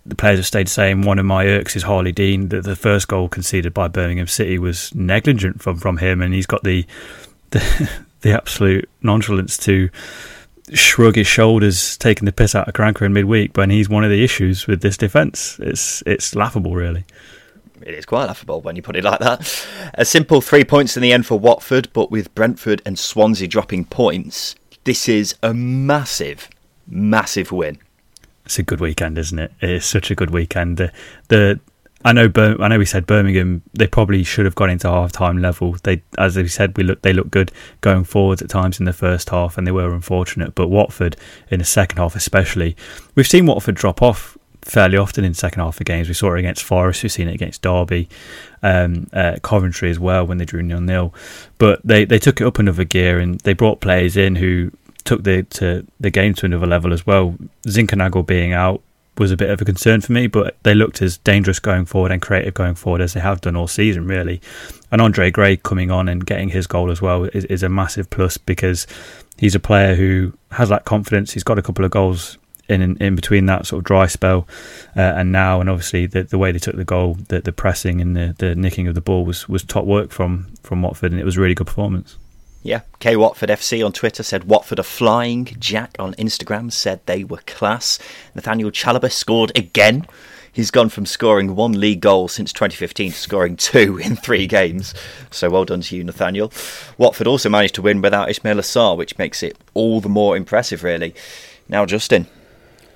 the 0.08 0.14
players 0.14 0.38
have 0.38 0.46
stayed 0.46 0.66
the 0.66 0.70
same. 0.70 1.02
One 1.02 1.18
of 1.18 1.26
my 1.26 1.46
irks 1.46 1.76
is 1.76 1.82
Harley 1.82 2.12
Dean. 2.12 2.48
The, 2.48 2.62
the 2.62 2.76
first 2.76 3.08
goal 3.08 3.28
conceded 3.28 3.74
by 3.74 3.88
Birmingham 3.88 4.26
City 4.26 4.58
was 4.58 4.94
negligent 4.94 5.60
from, 5.60 5.76
from 5.76 5.98
him, 5.98 6.22
and 6.22 6.32
he's 6.32 6.46
got 6.46 6.64
the, 6.64 6.86
the 7.50 7.90
the 8.20 8.32
absolute 8.32 8.88
nonchalance 9.02 9.56
to 9.58 9.90
shrug 10.72 11.16
his 11.16 11.26
shoulders, 11.26 11.96
taking 11.98 12.26
the 12.26 12.32
piss 12.32 12.54
out 12.54 12.68
of 12.68 12.74
Karanka 12.74 13.02
in 13.02 13.12
midweek 13.12 13.56
when 13.56 13.70
he's 13.70 13.88
one 13.88 14.04
of 14.04 14.10
the 14.10 14.24
issues 14.24 14.66
with 14.66 14.80
this 14.80 14.96
defence. 14.96 15.58
It's 15.60 16.02
it's 16.06 16.34
laughable, 16.34 16.74
really. 16.74 17.04
It 17.82 17.94
is 17.94 18.06
quite 18.06 18.26
laughable 18.26 18.60
when 18.60 18.76
you 18.76 18.82
put 18.82 18.96
it 18.96 19.04
like 19.04 19.20
that. 19.20 19.66
A 19.94 20.04
simple 20.04 20.40
three 20.40 20.64
points 20.64 20.96
in 20.96 21.02
the 21.02 21.12
end 21.12 21.26
for 21.26 21.38
Watford, 21.38 21.88
but 21.92 22.10
with 22.10 22.34
Brentford 22.34 22.82
and 22.84 22.98
Swansea 22.98 23.46
dropping 23.46 23.84
points, 23.84 24.56
this 24.84 25.08
is 25.08 25.36
a 25.42 25.54
massive, 25.54 26.48
massive 26.88 27.52
win 27.52 27.78
it's 28.48 28.58
a 28.58 28.62
good 28.62 28.80
weekend, 28.80 29.18
isn't 29.18 29.38
it? 29.38 29.52
It's 29.60 29.84
such 29.84 30.10
a 30.10 30.14
good 30.14 30.30
weekend. 30.30 30.78
The, 30.78 30.90
the 31.28 31.60
I 32.02 32.14
know 32.14 32.30
Bir- 32.30 32.56
I 32.58 32.68
know 32.68 32.78
we 32.78 32.86
said 32.86 33.04
Birmingham 33.04 33.60
they 33.74 33.86
probably 33.86 34.24
should 34.24 34.46
have 34.46 34.54
got 34.54 34.70
into 34.70 34.88
half 34.88 35.12
time 35.12 35.36
level. 35.36 35.76
They 35.82 36.00
as 36.16 36.34
we 36.34 36.48
said 36.48 36.74
we 36.74 36.82
look 36.82 37.02
they 37.02 37.12
look 37.12 37.30
good 37.30 37.52
going 37.82 38.04
forwards 38.04 38.40
at 38.40 38.48
times 38.48 38.80
in 38.80 38.86
the 38.86 38.94
first 38.94 39.28
half 39.28 39.58
and 39.58 39.66
they 39.66 39.70
were 39.70 39.92
unfortunate. 39.92 40.54
But 40.54 40.68
Watford 40.68 41.14
in 41.50 41.58
the 41.58 41.66
second 41.66 41.98
half 41.98 42.16
especially, 42.16 42.74
we've 43.14 43.26
seen 43.26 43.44
Watford 43.44 43.74
drop 43.74 44.00
off 44.00 44.38
fairly 44.62 44.96
often 44.96 45.24
in 45.24 45.34
second 45.34 45.60
half 45.60 45.78
of 45.78 45.84
games. 45.84 46.08
We 46.08 46.14
saw 46.14 46.34
it 46.34 46.38
against 46.38 46.64
Forest, 46.64 47.02
we've 47.02 47.12
seen 47.12 47.28
it 47.28 47.34
against 47.34 47.60
Derby, 47.60 48.08
um, 48.62 49.08
uh, 49.12 49.36
Coventry 49.42 49.90
as 49.90 49.98
well 49.98 50.26
when 50.26 50.38
they 50.38 50.46
drew 50.46 50.62
nil 50.62 50.80
nil. 50.80 51.12
But 51.58 51.82
they, 51.84 52.06
they 52.06 52.18
took 52.18 52.40
it 52.40 52.46
up 52.46 52.58
another 52.58 52.84
gear 52.84 53.18
and 53.18 53.40
they 53.40 53.52
brought 53.52 53.82
players 53.82 54.16
in 54.16 54.36
who 54.36 54.72
took 55.08 55.24
the 55.24 55.42
to 55.44 55.86
the 55.98 56.10
game 56.10 56.34
to 56.34 56.46
another 56.46 56.66
level 56.66 56.92
as 56.92 57.06
well. 57.06 57.34
Zinckernagel 57.66 58.26
being 58.26 58.52
out 58.52 58.82
was 59.16 59.32
a 59.32 59.36
bit 59.36 59.50
of 59.50 59.60
a 59.60 59.64
concern 59.64 60.00
for 60.00 60.12
me, 60.12 60.26
but 60.26 60.56
they 60.62 60.74
looked 60.74 61.00
as 61.02 61.16
dangerous 61.18 61.58
going 61.58 61.86
forward 61.86 62.12
and 62.12 62.20
creative 62.22 62.54
going 62.54 62.74
forward 62.74 63.00
as 63.00 63.14
they 63.14 63.20
have 63.20 63.40
done 63.40 63.56
all 63.56 63.66
season, 63.66 64.06
really. 64.06 64.40
And 64.92 65.00
Andre 65.00 65.30
Gray 65.30 65.56
coming 65.56 65.90
on 65.90 66.08
and 66.08 66.24
getting 66.24 66.50
his 66.50 66.66
goal 66.66 66.90
as 66.90 67.00
well 67.00 67.24
is, 67.24 67.44
is 67.46 67.62
a 67.62 67.68
massive 67.68 68.10
plus 68.10 68.36
because 68.36 68.86
he's 69.38 69.54
a 69.54 69.60
player 69.60 69.94
who 69.94 70.34
has 70.52 70.68
that 70.68 70.84
confidence. 70.84 71.32
He's 71.32 71.42
got 71.42 71.58
a 71.58 71.62
couple 71.62 71.84
of 71.84 71.90
goals 71.90 72.36
in 72.68 72.82
in, 72.82 72.96
in 72.98 73.16
between 73.16 73.46
that 73.46 73.66
sort 73.66 73.78
of 73.78 73.84
dry 73.84 74.06
spell 74.06 74.46
uh, 74.94 75.00
and 75.00 75.32
now, 75.32 75.60
and 75.60 75.70
obviously 75.70 76.04
the 76.04 76.22
the 76.22 76.38
way 76.38 76.52
they 76.52 76.58
took 76.58 76.76
the 76.76 76.84
goal, 76.84 77.14
the 77.28 77.40
the 77.40 77.52
pressing 77.52 78.02
and 78.02 78.14
the, 78.14 78.34
the 78.38 78.54
nicking 78.54 78.86
of 78.86 78.94
the 78.94 79.00
ball 79.00 79.24
was 79.24 79.48
was 79.48 79.64
top 79.64 79.86
work 79.86 80.10
from 80.10 80.48
from 80.62 80.82
Watford, 80.82 81.12
and 81.12 81.20
it 81.20 81.24
was 81.24 81.38
a 81.38 81.40
really 81.40 81.54
good 81.54 81.66
performance. 81.66 82.18
Yeah, 82.62 82.80
K 82.98 83.16
Watford 83.16 83.50
FC 83.50 83.84
on 83.84 83.92
Twitter 83.92 84.22
said 84.22 84.44
Watford 84.44 84.80
are 84.80 84.84
flying. 84.84 85.44
Jack 85.58 85.94
on 85.98 86.14
Instagram 86.14 86.72
said 86.72 87.00
they 87.06 87.24
were 87.24 87.38
class. 87.46 87.98
Nathaniel 88.34 88.70
Chalobah 88.70 89.12
scored 89.12 89.56
again. 89.56 90.06
He's 90.52 90.72
gone 90.72 90.88
from 90.88 91.06
scoring 91.06 91.54
one 91.54 91.78
league 91.78 92.00
goal 92.00 92.26
since 92.26 92.52
2015 92.52 93.12
to 93.12 93.16
scoring 93.16 93.56
two 93.56 93.98
in 93.98 94.16
three 94.16 94.46
games. 94.48 94.92
So 95.30 95.48
well 95.48 95.64
done 95.64 95.82
to 95.82 95.96
you, 95.96 96.02
Nathaniel. 96.02 96.52
Watford 96.96 97.28
also 97.28 97.48
managed 97.48 97.76
to 97.76 97.82
win 97.82 98.02
without 98.02 98.28
Ismaila 98.28 98.62
Sarr, 98.62 98.96
which 98.96 99.18
makes 99.18 99.42
it 99.42 99.56
all 99.74 100.00
the 100.00 100.08
more 100.08 100.36
impressive, 100.36 100.82
really. 100.82 101.14
Now, 101.68 101.86
Justin, 101.86 102.26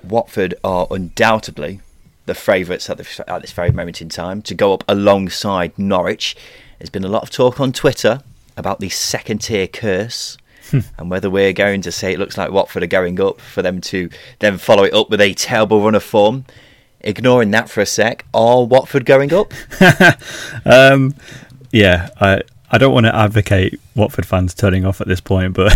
Watford 0.03 0.55
are 0.63 0.87
undoubtedly 0.91 1.79
the 2.25 2.35
favourites 2.35 2.89
at, 2.89 2.99
at 3.29 3.41
this 3.41 3.51
very 3.51 3.71
moment 3.71 4.01
in 4.01 4.09
time 4.09 4.41
to 4.41 4.55
go 4.55 4.73
up 4.73 4.83
alongside 4.87 5.77
Norwich 5.77 6.35
there's 6.79 6.89
been 6.89 7.03
a 7.05 7.09
lot 7.09 7.23
of 7.23 7.29
talk 7.29 7.59
on 7.61 7.71
Twitter 7.71 8.21
about 8.57 8.79
the 8.79 8.89
second 8.89 9.39
tier 9.39 9.67
curse 9.67 10.37
and 10.97 11.09
whether 11.09 11.29
we're 11.29 11.53
going 11.53 11.81
to 11.81 11.91
say 11.91 12.13
it 12.13 12.19
looks 12.19 12.37
like 12.37 12.51
Watford 12.51 12.83
are 12.83 12.87
going 12.87 13.19
up 13.19 13.39
for 13.39 13.61
them 13.61 13.81
to 13.81 14.09
then 14.39 14.57
follow 14.57 14.83
it 14.83 14.93
up 14.93 15.09
with 15.09 15.21
a 15.21 15.33
terrible 15.33 15.83
run 15.83 15.95
of 15.95 16.03
form. 16.03 16.45
Ignoring 17.01 17.51
that 17.51 17.69
for 17.69 17.81
a 17.81 17.85
sec, 17.85 18.25
are 18.33 18.65
Watford 18.65 19.05
going 19.05 19.33
up? 19.33 19.53
um, 20.65 21.13
yeah, 21.71 22.09
I 22.19 22.41
I 22.71 22.77
don't 22.77 22.93
want 22.93 23.05
to 23.05 23.15
advocate 23.15 23.79
Watford 23.95 24.25
fans 24.25 24.53
turning 24.53 24.85
off 24.85 25.01
at 25.01 25.07
this 25.07 25.19
point, 25.19 25.53
but 25.53 25.73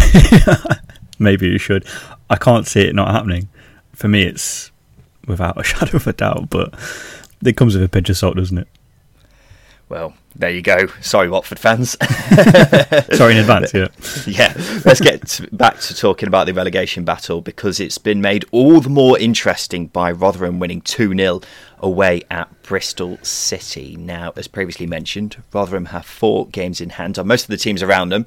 maybe 1.19 1.47
you 1.47 1.57
should. 1.57 1.85
I 2.29 2.37
can't 2.37 2.65
see 2.65 2.81
it 2.81 2.95
not 2.95 3.11
happening. 3.11 3.49
For 3.93 4.07
me, 4.07 4.23
it's 4.23 4.71
without 5.27 5.59
a 5.59 5.63
shadow 5.65 5.97
of 5.97 6.07
a 6.07 6.13
doubt, 6.13 6.49
but 6.49 6.73
it 7.43 7.57
comes 7.57 7.75
with 7.75 7.83
a 7.83 7.89
pinch 7.89 8.09
of 8.09 8.17
salt, 8.17 8.37
doesn't 8.37 8.57
it? 8.57 8.67
Well, 9.89 10.13
there 10.35 10.49
you 10.49 10.61
go. 10.61 10.87
Sorry, 11.01 11.29
Watford 11.29 11.59
fans. 11.59 11.91
Sorry 13.15 13.33
in 13.33 13.39
advance, 13.39 13.73
yeah. 13.73 13.87
yeah, 14.27 14.53
let's 14.83 14.99
get 14.99 15.57
back 15.57 15.79
to 15.79 15.95
talking 15.95 16.27
about 16.27 16.45
the 16.45 16.53
relegation 16.53 17.05
battle 17.05 17.39
because 17.41 17.79
it's 17.79 17.97
been 17.97 18.19
made 18.19 18.43
all 18.51 18.81
the 18.81 18.89
more 18.89 19.17
interesting 19.17 19.87
by 19.87 20.11
Rotherham 20.11 20.59
winning 20.59 20.81
2 20.81 21.15
0 21.15 21.41
away 21.79 22.23
at 22.29 22.63
Bristol 22.63 23.17
City. 23.21 23.95
Now, 23.95 24.33
as 24.35 24.49
previously 24.49 24.87
mentioned, 24.87 25.41
Rotherham 25.53 25.85
have 25.85 26.05
four 26.05 26.47
games 26.47 26.81
in 26.81 26.89
hand 26.91 27.17
on 27.17 27.27
most 27.27 27.43
of 27.43 27.49
the 27.49 27.57
teams 27.57 27.81
around 27.81 28.09
them. 28.09 28.25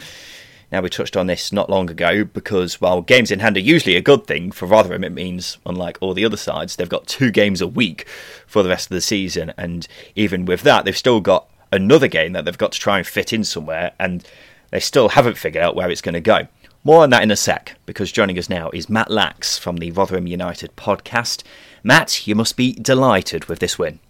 Now, 0.73 0.81
we 0.81 0.89
touched 0.89 1.17
on 1.17 1.27
this 1.27 1.53
not 1.53 1.69
long 1.69 1.91
ago 1.91 2.25
because, 2.25 2.81
while 2.81 3.03
games 3.03 3.33
in 3.33 3.41
hand 3.41 3.57
are 3.57 3.61
usually 3.61 3.97
a 3.97 4.01
good 4.01 4.27
thing 4.27 4.53
for 4.53 4.67
Rotherham, 4.67 5.03
it 5.03 5.13
means, 5.13 5.59
unlike 5.67 5.99
all 6.01 6.15
the 6.15 6.25
other 6.25 6.37
sides, 6.37 6.77
they've 6.77 6.89
got 6.89 7.09
two 7.09 7.33
games 7.33 7.61
a 7.61 7.67
week 7.67 8.07
for 8.47 8.63
the 8.63 8.69
rest 8.69 8.87
of 8.87 8.95
the 8.95 9.01
season. 9.01 9.53
And 9.57 9.89
even 10.15 10.45
with 10.45 10.63
that, 10.63 10.85
they've 10.85 10.97
still 10.97 11.21
got 11.21 11.50
another 11.73 12.09
game 12.09 12.33
that 12.33 12.45
they've 12.45 12.59
got 12.59 12.73
to 12.73 12.79
try 12.79 12.99
and 12.99 13.07
fit 13.07 13.33
in 13.33 13.45
somewhere, 13.45 13.93
and 13.99 14.25
they 14.71 14.81
still 14.81 15.11
haven't 15.11 15.39
figured 15.39 15.63
out 15.63 15.77
where 15.77 15.91
it's 15.91 16.03
going 16.03 16.15
to 16.15 16.21
go. 16.21 16.47
More 16.83 17.03
on 17.03 17.11
that 17.11 17.23
in 17.23 17.31
a 17.31 17.37
sec, 17.37 17.77
because 17.85 18.11
joining 18.11 18.39
us 18.39 18.49
now 18.49 18.71
is 18.71 18.89
Matt 18.89 19.11
Lax 19.11 19.59
from 19.59 19.77
the 19.77 19.91
Rotherham 19.91 20.27
United 20.27 20.75
podcast. 20.77 21.43
Matt, 21.83 22.27
you 22.27 22.35
must 22.35 22.57
be 22.57 22.73
delighted 22.73 23.47
with 23.47 23.59
this 23.59 23.79
win. 23.79 24.01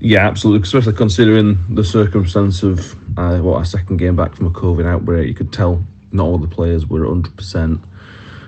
Yeah, 0.00 0.26
absolutely. 0.26 0.62
Especially 0.62 0.94
considering 0.94 1.58
the 1.74 1.84
circumstance 1.84 2.62
of 2.62 2.94
uh, 3.18 3.38
what 3.40 3.56
our 3.56 3.64
second 3.64 3.98
game 3.98 4.16
back 4.16 4.34
from 4.34 4.46
a 4.46 4.50
COVID 4.50 4.86
outbreak, 4.86 5.28
you 5.28 5.34
could 5.34 5.52
tell 5.52 5.84
not 6.12 6.24
all 6.24 6.38
the 6.38 6.48
players 6.48 6.86
were 6.86 7.00
100%. 7.00 7.82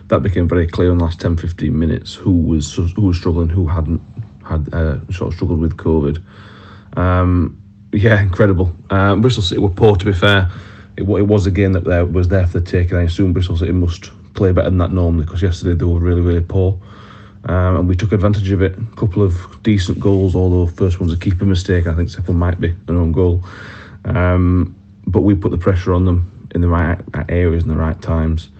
That 0.08 0.22
became 0.22 0.48
very 0.48 0.66
clear 0.66 0.92
in 0.92 0.98
the 0.98 1.04
last 1.04 1.20
10 1.20 1.36
15 1.36 1.76
minutes 1.76 2.14
who 2.14 2.30
was 2.30 2.74
who 2.74 3.02
was 3.02 3.16
struggling, 3.16 3.48
who 3.48 3.66
hadn't 3.66 4.00
had 4.44 4.72
uh, 4.72 5.00
sort 5.10 5.32
of 5.32 5.34
struggled 5.34 5.60
with 5.60 5.76
COVID. 5.76 6.22
Um, 6.96 7.60
yeah, 7.92 8.20
incredible. 8.20 8.74
Um, 8.90 9.20
Bristol 9.20 9.42
City 9.42 9.60
were 9.60 9.68
poor, 9.68 9.96
to 9.96 10.04
be 10.04 10.12
fair. 10.12 10.50
It, 10.96 11.02
it 11.02 11.22
was 11.22 11.46
a 11.46 11.50
game 11.50 11.72
that 11.72 11.84
there 11.84 12.04
was 12.04 12.28
there 12.28 12.46
for 12.46 12.60
the 12.60 12.70
taking. 12.70 12.96
I 12.96 13.02
assume 13.02 13.32
Bristol 13.32 13.56
City 13.56 13.72
must 13.72 14.10
play 14.34 14.52
better 14.52 14.70
than 14.70 14.78
that 14.78 14.92
normally 14.92 15.24
because 15.24 15.42
yesterday 15.42 15.74
they 15.74 15.84
were 15.84 16.00
really, 16.00 16.20
really 16.20 16.42
poor. 16.42 16.80
Um, 17.44 17.76
and 17.76 17.88
we 17.88 17.94
took 17.94 18.12
advantage 18.12 18.50
of 18.50 18.62
it. 18.62 18.76
A 18.76 18.96
couple 18.96 19.22
of 19.22 19.62
decent 19.62 20.00
goals, 20.00 20.34
although 20.34 20.66
first 20.66 21.00
one's 21.00 21.12
a 21.12 21.16
keeper 21.16 21.44
mistake. 21.44 21.86
I 21.86 21.94
think 21.94 22.10
second 22.10 22.36
might 22.36 22.60
be 22.60 22.68
an 22.88 22.96
own 22.96 23.12
goal. 23.12 23.42
Um, 24.04 24.74
but 25.06 25.22
we 25.22 25.34
put 25.34 25.52
the 25.52 25.58
pressure 25.58 25.92
on 25.94 26.04
them 26.04 26.48
in 26.54 26.60
the 26.60 26.68
right 26.68 26.98
areas 27.28 27.62
and 27.62 27.72
the 27.72 27.76
right 27.76 28.00
times. 28.02 28.50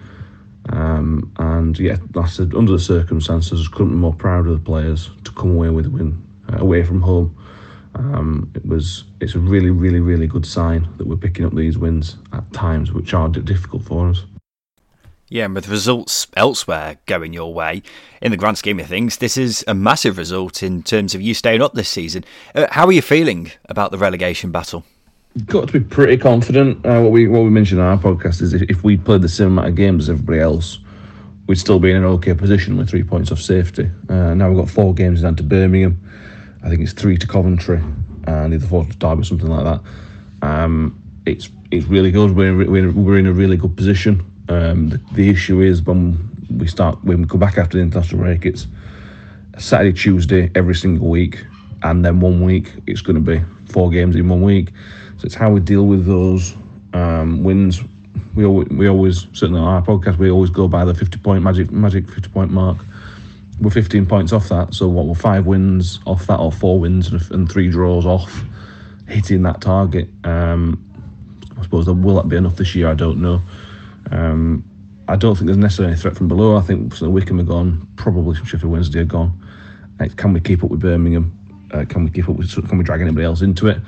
Um, 0.68 1.32
and 1.38 1.78
yeah, 1.78 1.96
I 2.16 2.26
said, 2.26 2.54
under 2.54 2.72
the 2.72 2.78
circumstances, 2.78 3.68
couldn't 3.68 3.90
be 3.90 3.96
more 3.96 4.14
proud 4.14 4.46
of 4.46 4.52
the 4.52 4.64
players 4.64 5.10
to 5.24 5.32
come 5.32 5.52
away 5.52 5.70
with 5.70 5.86
a 5.86 5.90
win 5.90 6.22
uh, 6.52 6.58
away 6.58 6.84
from 6.84 7.00
home. 7.00 7.36
Um, 7.96 8.50
it 8.54 8.64
was 8.66 9.04
it's 9.20 9.34
a 9.34 9.38
really, 9.38 9.70
really, 9.70 10.00
really 10.00 10.26
good 10.26 10.46
sign 10.46 10.88
that 10.98 11.06
we're 11.06 11.16
picking 11.16 11.44
up 11.44 11.54
these 11.54 11.78
wins 11.78 12.18
at 12.32 12.50
times 12.52 12.92
which 12.92 13.14
are 13.14 13.28
difficult 13.28 13.84
for 13.84 14.08
us. 14.08 14.24
Yeah, 15.28 15.46
and 15.46 15.54
with 15.54 15.68
results 15.68 16.28
elsewhere 16.36 16.98
going 17.06 17.32
your 17.32 17.52
way, 17.52 17.82
in 18.22 18.30
the 18.30 18.36
grand 18.36 18.58
scheme 18.58 18.78
of 18.78 18.86
things, 18.86 19.16
this 19.16 19.36
is 19.36 19.64
a 19.66 19.74
massive 19.74 20.18
result 20.18 20.62
in 20.62 20.84
terms 20.84 21.16
of 21.16 21.20
you 21.20 21.34
staying 21.34 21.62
up 21.62 21.74
this 21.74 21.88
season. 21.88 22.24
Uh, 22.54 22.66
how 22.70 22.86
are 22.86 22.92
you 22.92 23.02
feeling 23.02 23.50
about 23.68 23.90
the 23.90 23.98
relegation 23.98 24.52
battle? 24.52 24.84
got 25.44 25.66
to 25.66 25.78
be 25.78 25.80
pretty 25.80 26.16
confident. 26.16 26.84
Uh, 26.86 27.00
what 27.00 27.12
we 27.12 27.28
what 27.28 27.42
we 27.42 27.50
mentioned 27.50 27.80
in 27.80 27.86
our 27.86 27.98
podcast 27.98 28.40
is 28.40 28.54
if, 28.54 28.62
if 28.62 28.84
we 28.84 28.96
played 28.96 29.22
the 29.22 29.28
same 29.28 29.48
amount 29.48 29.68
of 29.68 29.74
games 29.74 30.04
as 30.04 30.10
everybody 30.10 30.40
else, 30.40 30.78
we'd 31.46 31.58
still 31.58 31.78
be 31.78 31.90
in 31.90 31.96
an 31.96 32.04
okay 32.04 32.34
position 32.34 32.76
with 32.76 32.88
three 32.88 33.02
points 33.02 33.30
off 33.30 33.40
safety. 33.40 33.90
Uh, 34.08 34.34
now 34.34 34.48
we've 34.48 34.58
got 34.58 34.70
four 34.70 34.94
games 34.94 35.22
down 35.22 35.36
to 35.36 35.42
Birmingham. 35.42 36.00
I 36.66 36.68
think 36.68 36.82
it's 36.82 36.92
three 36.92 37.16
to 37.16 37.28
Coventry 37.28 37.80
and 38.24 38.52
either 38.52 38.66
four 38.66 38.84
to 38.84 38.96
Derby, 38.96 39.22
something 39.22 39.46
like 39.46 39.62
that. 39.62 39.88
Um, 40.42 41.00
it's 41.24 41.48
it's 41.70 41.86
really 41.86 42.10
good. 42.10 42.34
We're 42.34 42.56
we're, 42.56 42.90
we're 42.90 43.18
in 43.18 43.26
a 43.26 43.32
really 43.32 43.56
good 43.56 43.76
position. 43.76 44.20
Um, 44.48 44.88
the, 44.88 45.00
the 45.12 45.28
issue 45.28 45.60
is 45.60 45.80
when 45.82 46.28
we 46.58 46.66
start 46.66 47.02
when 47.04 47.20
we 47.20 47.26
go 47.26 47.38
back 47.38 47.56
after 47.56 47.78
the 47.78 47.84
international 47.84 48.22
break, 48.22 48.44
it's 48.44 48.66
Saturday, 49.58 49.92
Tuesday 49.92 50.50
every 50.56 50.74
single 50.74 51.08
week, 51.08 51.46
and 51.84 52.04
then 52.04 52.18
one 52.18 52.42
week 52.42 52.72
it's 52.88 53.00
going 53.00 53.14
to 53.14 53.20
be 53.20 53.40
four 53.66 53.88
games 53.88 54.16
in 54.16 54.28
one 54.28 54.42
week. 54.42 54.72
So 55.18 55.26
it's 55.26 55.36
how 55.36 55.52
we 55.52 55.60
deal 55.60 55.86
with 55.86 56.04
those 56.04 56.56
um, 56.94 57.44
wins. 57.44 57.80
We 58.34 58.44
always, 58.44 58.68
we 58.70 58.88
always 58.88 59.28
certainly 59.34 59.60
on 59.60 59.68
our 59.68 59.82
podcast 59.82 60.18
we 60.18 60.32
always 60.32 60.50
go 60.50 60.66
by 60.66 60.84
the 60.84 60.96
50 60.96 61.18
point 61.18 61.44
magic 61.44 61.70
magic 61.70 62.10
50 62.10 62.28
point 62.30 62.50
mark. 62.50 62.78
We're 63.60 63.70
15 63.70 64.06
points 64.06 64.32
off 64.32 64.48
that, 64.50 64.74
so 64.74 64.86
what? 64.88 65.06
We're 65.06 65.14
five 65.14 65.46
wins 65.46 66.00
off 66.06 66.26
that, 66.26 66.38
or 66.38 66.52
four 66.52 66.78
wins 66.78 67.10
and 67.30 67.50
three 67.50 67.70
draws 67.70 68.04
off 68.04 68.44
hitting 69.08 69.42
that 69.42 69.60
target. 69.60 70.08
Um, 70.24 70.82
I 71.58 71.62
suppose 71.62 71.86
will 71.86 72.16
that 72.16 72.28
be 72.28 72.36
enough 72.36 72.56
this 72.56 72.74
year? 72.74 72.88
I 72.88 72.94
don't 72.94 73.20
know. 73.20 73.40
Um, 74.10 74.64
I 75.08 75.16
don't 75.16 75.36
think 75.36 75.46
there's 75.46 75.56
necessarily 75.56 75.92
any 75.92 76.00
threat 76.00 76.16
from 76.16 76.28
below. 76.28 76.56
I 76.56 76.60
think 76.60 76.94
so 76.94 77.08
Wycombe 77.08 77.40
are 77.40 77.44
gone. 77.44 77.88
Probably 77.96 78.34
Sheffield 78.36 78.72
Wednesday 78.72 79.00
are 79.00 79.04
gone. 79.04 79.42
Uh, 80.00 80.08
can 80.16 80.32
we 80.32 80.40
keep 80.40 80.64
up 80.64 80.70
with 80.70 80.80
Birmingham? 80.80 81.32
Uh, 81.72 81.84
can 81.84 82.04
we 82.04 82.10
keep 82.10 82.28
up 82.28 82.36
with? 82.36 82.52
Can 82.68 82.78
we 82.78 82.84
drag 82.84 83.00
anybody 83.00 83.24
else 83.24 83.40
into 83.40 83.68
it? 83.68 83.78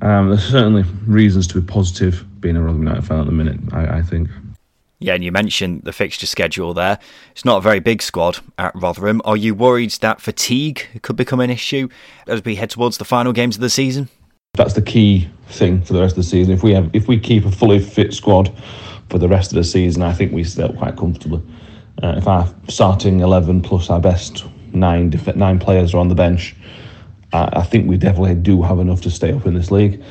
Um, 0.00 0.28
there's 0.28 0.44
certainly 0.44 0.84
reasons 1.06 1.46
to 1.48 1.60
be 1.60 1.66
positive 1.66 2.24
being 2.40 2.56
a 2.56 2.60
Rotherham 2.60 2.82
United 2.82 3.04
fan 3.04 3.20
at 3.20 3.26
the 3.26 3.32
minute, 3.32 3.58
I, 3.72 3.98
I, 3.98 4.02
think. 4.02 4.28
Yeah, 5.00 5.14
and 5.14 5.22
you 5.22 5.30
mentioned 5.30 5.82
the 5.84 5.92
fixture 5.92 6.26
schedule 6.26 6.74
there. 6.74 6.98
It's 7.30 7.44
not 7.44 7.58
a 7.58 7.60
very 7.60 7.78
big 7.78 8.02
squad 8.02 8.38
at 8.58 8.72
Rotherham. 8.74 9.22
Are 9.24 9.36
you 9.36 9.54
worried 9.54 9.92
that 10.00 10.20
fatigue 10.20 10.86
could 11.02 11.14
become 11.14 11.38
an 11.38 11.50
issue 11.50 11.88
as 12.26 12.44
we 12.44 12.56
head 12.56 12.70
towards 12.70 12.98
the 12.98 13.04
final 13.04 13.32
games 13.32 13.54
of 13.56 13.60
the 13.60 13.70
season? 13.70 14.08
That's 14.54 14.74
the 14.74 14.82
key 14.82 15.28
thing 15.50 15.82
for 15.82 15.92
the 15.92 16.00
rest 16.00 16.12
of 16.12 16.24
the 16.24 16.28
season. 16.28 16.52
If 16.52 16.64
we 16.64 16.72
have, 16.72 16.90
if 16.94 17.06
we 17.06 17.18
keep 17.18 17.44
a 17.44 17.50
fully 17.52 17.78
fit 17.78 18.12
squad 18.12 18.52
for 19.08 19.18
the 19.18 19.28
rest 19.28 19.52
of 19.52 19.56
the 19.56 19.62
season, 19.64 20.02
I 20.02 20.12
think 20.12 20.32
we 20.32 20.44
up 20.60 20.76
quite 20.76 20.96
comfortably. 20.96 21.42
Uh, 22.02 22.14
if 22.16 22.26
our 22.26 22.52
starting 22.68 23.20
eleven 23.20 23.60
plus 23.60 23.90
our 23.90 24.00
best 24.00 24.46
nine 24.72 25.10
nine 25.36 25.60
players 25.60 25.94
are 25.94 25.98
on 25.98 26.08
the 26.08 26.14
bench, 26.16 26.56
I 27.32 27.62
think 27.62 27.88
we 27.88 27.98
definitely 27.98 28.34
do 28.34 28.62
have 28.62 28.80
enough 28.80 29.00
to 29.02 29.10
stay 29.10 29.32
up 29.32 29.46
in 29.46 29.54
this 29.54 29.70
league. 29.70 30.02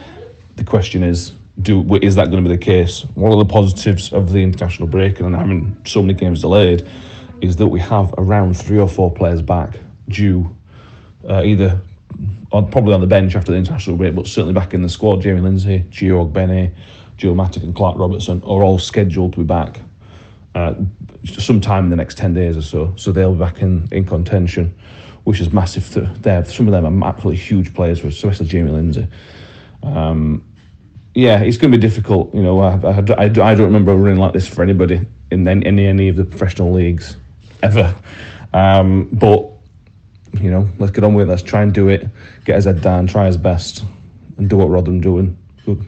The 0.56 0.64
question 0.64 1.04
is, 1.04 1.34
do 1.62 1.96
is 1.96 2.16
that 2.16 2.30
going 2.30 2.44
to 2.44 2.50
be 2.50 2.56
the 2.56 2.64
case? 2.64 3.02
One 3.16 3.32
of 3.32 3.40
the 3.40 3.52
positives 3.52 4.14
of 4.14 4.32
the 4.32 4.40
international 4.40 4.88
break 4.88 5.20
and 5.20 5.36
having 5.36 5.82
so 5.86 6.02
many 6.02 6.14
games 6.14 6.42
delayed 6.42 6.88
is 7.42 7.56
that 7.58 7.68
we 7.68 7.80
have 7.80 8.14
around 8.18 8.56
three 8.56 8.80
or 8.80 8.88
four 8.88 9.12
players 9.12 9.42
back 9.42 9.78
due 10.10 10.56
uh, 11.28 11.44
either 11.44 11.82
on, 12.52 12.72
probably 12.72 12.94
on 12.94 13.02
the 13.02 13.08
bench 13.08 13.36
after 13.36 13.52
the 13.52 13.58
international 13.58 13.98
break, 13.98 14.16
but 14.16 14.28
certainly 14.28 14.54
back 14.54 14.74
in 14.74 14.82
the 14.82 14.90
squad. 14.90 15.22
Jamie 15.22 15.42
Lindsay, 15.42 15.80
Gio 15.90 16.32
Ogbene, 16.32 16.74
Joe 17.18 17.34
Mattock, 17.34 17.64
and 17.64 17.76
Clark 17.76 17.98
Robertson 17.98 18.42
are 18.44 18.64
all 18.64 18.80
scheduled 18.80 19.34
to 19.34 19.40
be 19.40 19.46
back 19.46 19.82
uh, 20.56 20.76
sometime 21.26 21.86
in 21.86 21.90
the 21.90 21.96
next 21.96 22.18
10 22.18 22.34
days 22.34 22.56
or 22.56 22.62
so. 22.62 22.94
So 22.96 23.12
they'll 23.12 23.34
be 23.34 23.40
back 23.40 23.62
in, 23.62 23.88
in 23.92 24.06
contention 24.06 24.78
which 25.28 25.42
is 25.42 25.52
massive. 25.52 26.22
There, 26.22 26.46
some 26.46 26.70
of 26.70 26.72
them 26.72 27.04
are 27.04 27.10
absolutely 27.10 27.36
huge 27.36 27.74
players, 27.74 28.02
especially 28.02 28.46
Jamie 28.46 28.72
Lindsay. 28.72 29.10
Um, 29.84 30.47
yeah, 31.18 31.42
it's 31.42 31.58
going 31.58 31.72
to 31.72 31.78
be 31.80 31.82
difficult. 31.82 32.32
You 32.36 32.44
know, 32.44 32.60
I, 32.60 32.76
I, 32.78 33.00
I, 33.18 33.24
I 33.24 33.28
don't 33.28 33.66
remember 33.66 33.96
running 33.96 34.20
like 34.20 34.34
this 34.34 34.48
for 34.48 34.62
anybody 34.62 35.02
in 35.32 35.48
any 35.48 35.88
any 35.88 36.10
of 36.10 36.16
the 36.16 36.24
professional 36.24 36.72
leagues 36.72 37.18
ever. 37.64 37.96
Um, 38.54 39.10
but 39.14 39.52
you 40.40 40.52
know, 40.52 40.70
let's 40.78 40.92
get 40.92 41.04
on 41.04 41.16
with 41.16 41.28
it. 41.28 41.32
Let's 41.32 41.42
try 41.42 41.64
and 41.64 41.74
do 41.74 41.88
it. 41.88 42.08
Get 42.46 42.58
his 42.58 42.66
head 42.66 42.82
down, 42.82 43.08
try 43.08 43.26
his 43.26 43.36
best, 43.36 43.84
and 44.38 44.48
do 44.48 44.58
what 44.58 44.70
Rotherham 44.70 45.02
doing. 45.02 45.36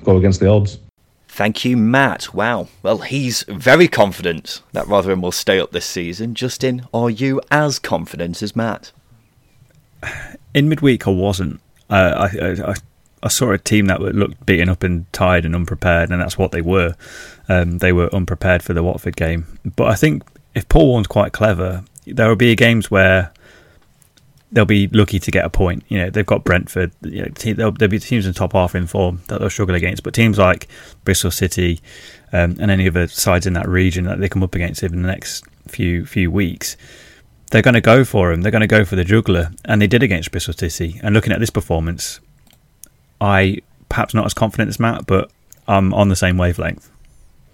Go 0.04 0.18
against 0.18 0.40
the 0.40 0.50
odds. 0.50 0.80
Thank 1.28 1.64
you, 1.64 1.78
Matt. 1.78 2.34
Wow. 2.34 2.68
Well, 2.82 2.98
he's 2.98 3.44
very 3.44 3.88
confident 3.88 4.64
that 4.72 4.88
Rotherham 4.88 5.22
will 5.22 5.32
stay 5.32 5.60
up 5.60 5.72
this 5.72 5.86
season. 5.86 6.34
Justin, 6.34 6.88
are 6.92 7.12
you 7.12 7.40
as 7.52 7.78
confident 7.78 8.42
as 8.42 8.56
Matt? 8.56 8.92
in 10.56 10.70
midweek, 10.70 11.08
I 11.08 11.12
wasn't. 11.12 11.62
Uh, 11.88 12.28
I, 12.32 12.72
I, 12.72 12.76
I 13.22 13.28
saw 13.28 13.52
a 13.52 13.58
team 13.58 13.86
that 13.88 14.02
looked 14.02 14.46
beaten 14.46 14.70
up 14.70 14.84
and 14.84 15.12
tired 15.12 15.46
and 15.46 15.56
unprepared, 15.56 16.10
and 16.10 16.22
that's 16.22 16.38
what 16.38 16.52
they 16.52 16.62
were. 16.62 16.96
Um, 17.48 17.80
they 17.80 17.92
were 17.92 18.14
unprepared 18.14 18.64
for 18.64 18.74
the 18.74 18.84
Watford 18.84 19.16
game. 19.16 19.46
But 19.76 19.88
I 19.88 19.96
think 19.96 20.24
if 20.56 20.68
Paul 20.70 20.88
Warne's 20.88 21.08
quite 21.08 21.34
clever, 21.34 21.84
there 22.06 22.28
will 22.28 22.36
be 22.36 22.56
games 22.56 22.90
where 22.90 23.32
they'll 24.52 24.66
be 24.66 24.88
lucky 24.88 25.20
to 25.20 25.32
get 25.32 25.46
a 25.46 25.50
point. 25.50 25.84
You 25.90 26.00
know, 26.00 26.10
they've 26.10 26.26
got 26.26 26.44
Brentford. 26.44 26.92
You 27.02 27.24
know, 27.24 27.28
te- 27.30 27.54
there'll, 27.54 27.72
there'll 27.72 27.92
be 27.92 28.00
teams 28.00 28.26
in 28.26 28.34
top 28.34 28.54
half 28.54 28.76
in 28.76 28.88
form 28.88 29.22
that 29.28 29.40
they'll 29.40 29.50
struggle 29.50 29.76
against. 29.76 30.04
But 30.04 30.14
teams 30.14 30.38
like 30.38 30.68
Bristol 31.04 31.32
City 31.32 31.82
um, 32.32 32.56
and 32.60 32.72
any 32.72 32.88
other 32.88 33.08
sides 33.08 33.46
in 33.46 33.54
that 33.54 33.68
region 33.68 34.06
that 34.06 34.20
they 34.20 34.30
come 34.30 34.44
up 34.44 34.56
against 34.56 34.84
in 34.84 35.02
the 35.02 35.08
next 35.08 35.44
few 35.68 36.06
few 36.06 36.32
weeks, 36.32 36.78
they're 37.52 37.62
going 37.62 37.76
to 37.76 37.82
go 37.82 38.04
for 38.04 38.32
them. 38.32 38.42
They're 38.42 38.52
going 38.52 38.62
to 38.62 38.68
go 38.68 38.86
for 38.86 38.96
the 38.96 39.04
juggler, 39.04 39.52
and 39.66 39.82
they 39.82 39.88
did 39.88 40.04
against 40.04 40.32
Bristol 40.32 40.54
City. 40.54 41.00
And 41.04 41.14
looking 41.14 41.34
at 41.34 41.40
this 41.40 41.50
performance, 41.50 42.20
I 43.22 43.60
perhaps 43.90 44.14
not 44.14 44.26
as 44.26 44.34
confident 44.34 44.70
as 44.70 44.80
Matt, 44.80 45.06
but 45.06 45.32
I'm 45.68 45.94
on 45.94 46.10
the 46.10 46.16
same 46.16 46.38
wavelength. 46.38 46.90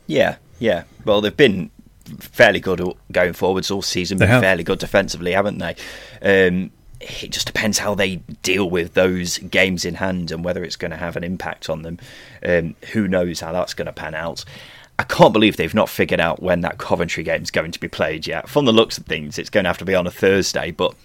Yeah, 0.07 0.37
yeah. 0.59 0.83
Well, 1.05 1.21
they've 1.21 1.35
been 1.35 1.71
fairly 2.19 2.59
good 2.59 2.81
going 3.11 3.33
forwards 3.33 3.71
all 3.71 3.81
season. 3.81 4.17
Been 4.17 4.41
fairly 4.41 4.63
good 4.63 4.79
defensively, 4.79 5.31
haven't 5.31 5.57
they? 5.57 5.75
Um, 6.21 6.71
it 6.99 7.31
just 7.31 7.47
depends 7.47 7.79
how 7.79 7.95
they 7.95 8.17
deal 8.41 8.69
with 8.69 8.93
those 8.93 9.37
games 9.37 9.85
in 9.85 9.95
hand 9.95 10.31
and 10.31 10.43
whether 10.43 10.63
it's 10.63 10.75
going 10.75 10.91
to 10.91 10.97
have 10.97 11.15
an 11.15 11.23
impact 11.23 11.69
on 11.69 11.81
them. 11.81 11.99
Um, 12.43 12.75
who 12.93 13.07
knows 13.07 13.39
how 13.39 13.51
that's 13.51 13.73
going 13.73 13.87
to 13.87 13.93
pan 13.93 14.15
out? 14.15 14.45
I 14.97 15.03
can't 15.03 15.33
believe 15.33 15.57
they've 15.57 15.73
not 15.73 15.89
figured 15.89 16.21
out 16.21 16.41
when 16.41 16.61
that 16.61 16.77
Coventry 16.77 17.23
game 17.23 17.41
is 17.41 17.51
going 17.51 17.71
to 17.71 17.79
be 17.79 17.89
played 17.89 18.25
yet. 18.27 18.47
From 18.47 18.65
the 18.65 18.71
looks 18.71 18.97
of 18.97 19.05
things, 19.05 19.37
it's 19.37 19.49
going 19.49 19.65
to 19.65 19.69
have 19.69 19.77
to 19.79 19.85
be 19.85 19.95
on 19.95 20.07
a 20.07 20.11
Thursday, 20.11 20.71
but 20.71 20.95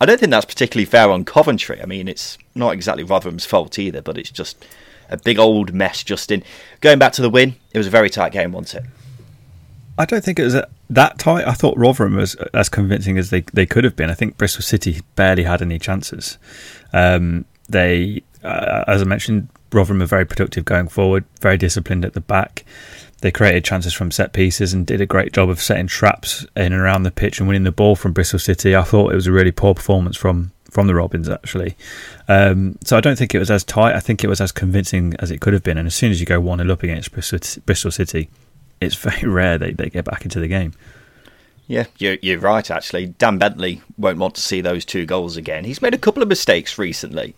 I 0.00 0.06
don't 0.06 0.20
think 0.20 0.30
that's 0.30 0.44
particularly 0.44 0.84
fair 0.84 1.10
on 1.10 1.24
Coventry. 1.24 1.80
I 1.82 1.86
mean, 1.86 2.08
it's 2.08 2.36
not 2.54 2.74
exactly 2.74 3.02
Rotherham's 3.02 3.46
fault 3.46 3.78
either, 3.78 4.02
but 4.02 4.18
it's 4.18 4.30
just 4.30 4.64
a 5.08 5.16
big 5.16 5.38
old 5.38 5.72
mess, 5.72 6.02
Justin. 6.02 6.42
Going 6.80 6.98
back 6.98 7.12
to 7.14 7.22
the 7.22 7.30
win, 7.30 7.56
it 7.72 7.78
was 7.78 7.86
a 7.86 7.90
very 7.90 8.10
tight 8.10 8.32
game, 8.32 8.52
wasn't 8.52 8.84
it? 8.84 8.90
I 9.98 10.04
don't 10.04 10.22
think 10.22 10.38
it 10.38 10.44
was 10.44 10.56
that 10.90 11.18
tight. 11.18 11.46
I 11.46 11.52
thought 11.52 11.78
Rotherham 11.78 12.16
was 12.16 12.34
as 12.52 12.68
convincing 12.68 13.16
as 13.16 13.30
they, 13.30 13.40
they 13.52 13.64
could 13.64 13.84
have 13.84 13.96
been. 13.96 14.10
I 14.10 14.14
think 14.14 14.36
Bristol 14.36 14.62
City 14.62 15.00
barely 15.14 15.44
had 15.44 15.62
any 15.62 15.78
chances. 15.78 16.36
Um, 16.92 17.46
they, 17.68 18.22
uh, 18.44 18.84
as 18.86 19.00
I 19.00 19.06
mentioned, 19.06 19.48
Rotherham 19.72 20.02
are 20.02 20.06
very 20.06 20.26
productive 20.26 20.66
going 20.66 20.88
forward, 20.88 21.24
very 21.40 21.56
disciplined 21.56 22.04
at 22.04 22.12
the 22.12 22.20
back. 22.20 22.64
They 23.26 23.32
created 23.32 23.64
chances 23.64 23.92
from 23.92 24.12
set 24.12 24.32
pieces 24.32 24.72
and 24.72 24.86
did 24.86 25.00
a 25.00 25.04
great 25.04 25.32
job 25.32 25.50
of 25.50 25.60
setting 25.60 25.88
traps 25.88 26.46
in 26.54 26.72
and 26.72 26.74
around 26.74 27.02
the 27.02 27.10
pitch 27.10 27.40
and 27.40 27.48
winning 27.48 27.64
the 27.64 27.72
ball 27.72 27.96
from 27.96 28.12
Bristol 28.12 28.38
City. 28.38 28.76
I 28.76 28.84
thought 28.84 29.10
it 29.10 29.16
was 29.16 29.26
a 29.26 29.32
really 29.32 29.50
poor 29.50 29.74
performance 29.74 30.16
from 30.16 30.52
from 30.70 30.86
the 30.86 30.94
Robins 30.94 31.28
actually. 31.28 31.76
Um, 32.28 32.78
so 32.84 32.96
I 32.96 33.00
don't 33.00 33.18
think 33.18 33.34
it 33.34 33.40
was 33.40 33.50
as 33.50 33.64
tight. 33.64 33.96
I 33.96 33.98
think 33.98 34.22
it 34.22 34.28
was 34.28 34.40
as 34.40 34.52
convincing 34.52 35.14
as 35.18 35.32
it 35.32 35.40
could 35.40 35.54
have 35.54 35.64
been. 35.64 35.76
And 35.76 35.88
as 35.88 35.94
soon 35.96 36.12
as 36.12 36.20
you 36.20 36.26
go 36.26 36.38
one 36.38 36.60
0 36.60 36.72
up 36.72 36.84
against 36.84 37.10
Bristol 37.10 37.90
City, 37.90 38.30
it's 38.80 38.94
very 39.10 39.28
rare 39.28 39.58
they, 39.58 39.72
they 39.72 39.90
get 39.90 40.04
back 40.04 40.22
into 40.22 40.38
the 40.38 40.46
game. 40.46 40.72
Yeah, 41.66 41.86
you're, 41.98 42.18
you're 42.22 42.38
right, 42.38 42.70
actually. 42.70 43.06
Dan 43.06 43.38
Bentley 43.38 43.82
won't 43.98 44.18
want 44.18 44.36
to 44.36 44.40
see 44.40 44.60
those 44.60 44.84
two 44.84 45.04
goals 45.04 45.36
again. 45.36 45.64
He's 45.64 45.82
made 45.82 45.94
a 45.94 45.98
couple 45.98 46.22
of 46.22 46.28
mistakes 46.28 46.78
recently 46.78 47.34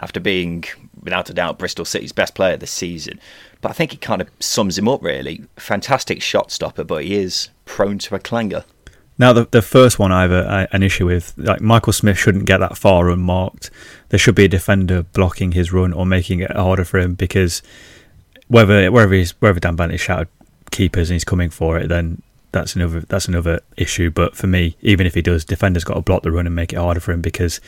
after 0.00 0.20
being, 0.20 0.64
without 1.02 1.30
a 1.30 1.34
doubt, 1.34 1.58
Bristol 1.58 1.86
City's 1.86 2.12
best 2.12 2.34
player 2.34 2.58
this 2.58 2.70
season. 2.70 3.18
But 3.60 3.70
I 3.70 3.72
think 3.72 3.92
it 3.92 4.00
kind 4.00 4.20
of 4.22 4.30
sums 4.40 4.78
him 4.78 4.88
up, 4.88 5.02
really. 5.02 5.44
Fantastic 5.56 6.22
shot 6.22 6.50
stopper, 6.50 6.84
but 6.84 7.04
he 7.04 7.14
is 7.14 7.50
prone 7.64 7.98
to 7.98 8.14
a 8.14 8.18
clanger. 8.18 8.64
Now, 9.18 9.34
the, 9.34 9.46
the 9.50 9.60
first 9.60 9.98
one 9.98 10.12
I 10.12 10.22
have 10.22 10.32
a, 10.32 10.68
an 10.72 10.82
issue 10.82 11.04
with, 11.04 11.34
like 11.36 11.60
Michael 11.60 11.92
Smith 11.92 12.16
shouldn't 12.16 12.46
get 12.46 12.58
that 12.58 12.78
far 12.78 13.10
unmarked. 13.10 13.70
There 14.08 14.18
should 14.18 14.34
be 14.34 14.46
a 14.46 14.48
defender 14.48 15.02
blocking 15.02 15.52
his 15.52 15.72
run 15.72 15.92
or 15.92 16.06
making 16.06 16.40
it 16.40 16.52
harder 16.52 16.86
for 16.86 16.98
him 16.98 17.14
because 17.14 17.60
whether 18.48 18.90
wherever 18.90 19.12
he's 19.12 19.32
wherever 19.32 19.60
Dan 19.60 19.76
Bentley 19.76 19.98
shouted 19.98 20.28
keepers 20.70 21.10
and 21.10 21.16
he's 21.16 21.24
coming 21.24 21.50
for 21.50 21.76
it, 21.78 21.88
then 21.88 22.22
that's 22.52 22.74
another 22.74 23.00
that's 23.00 23.28
another 23.28 23.60
issue. 23.76 24.10
But 24.10 24.36
for 24.36 24.46
me, 24.46 24.76
even 24.80 25.06
if 25.06 25.14
he 25.14 25.20
does, 25.20 25.44
defenders 25.44 25.84
got 25.84 25.94
to 25.94 26.00
block 26.00 26.22
the 26.22 26.32
run 26.32 26.46
and 26.46 26.56
make 26.56 26.72
it 26.72 26.76
harder 26.76 27.00
for 27.00 27.12
him 27.12 27.20
because 27.20 27.60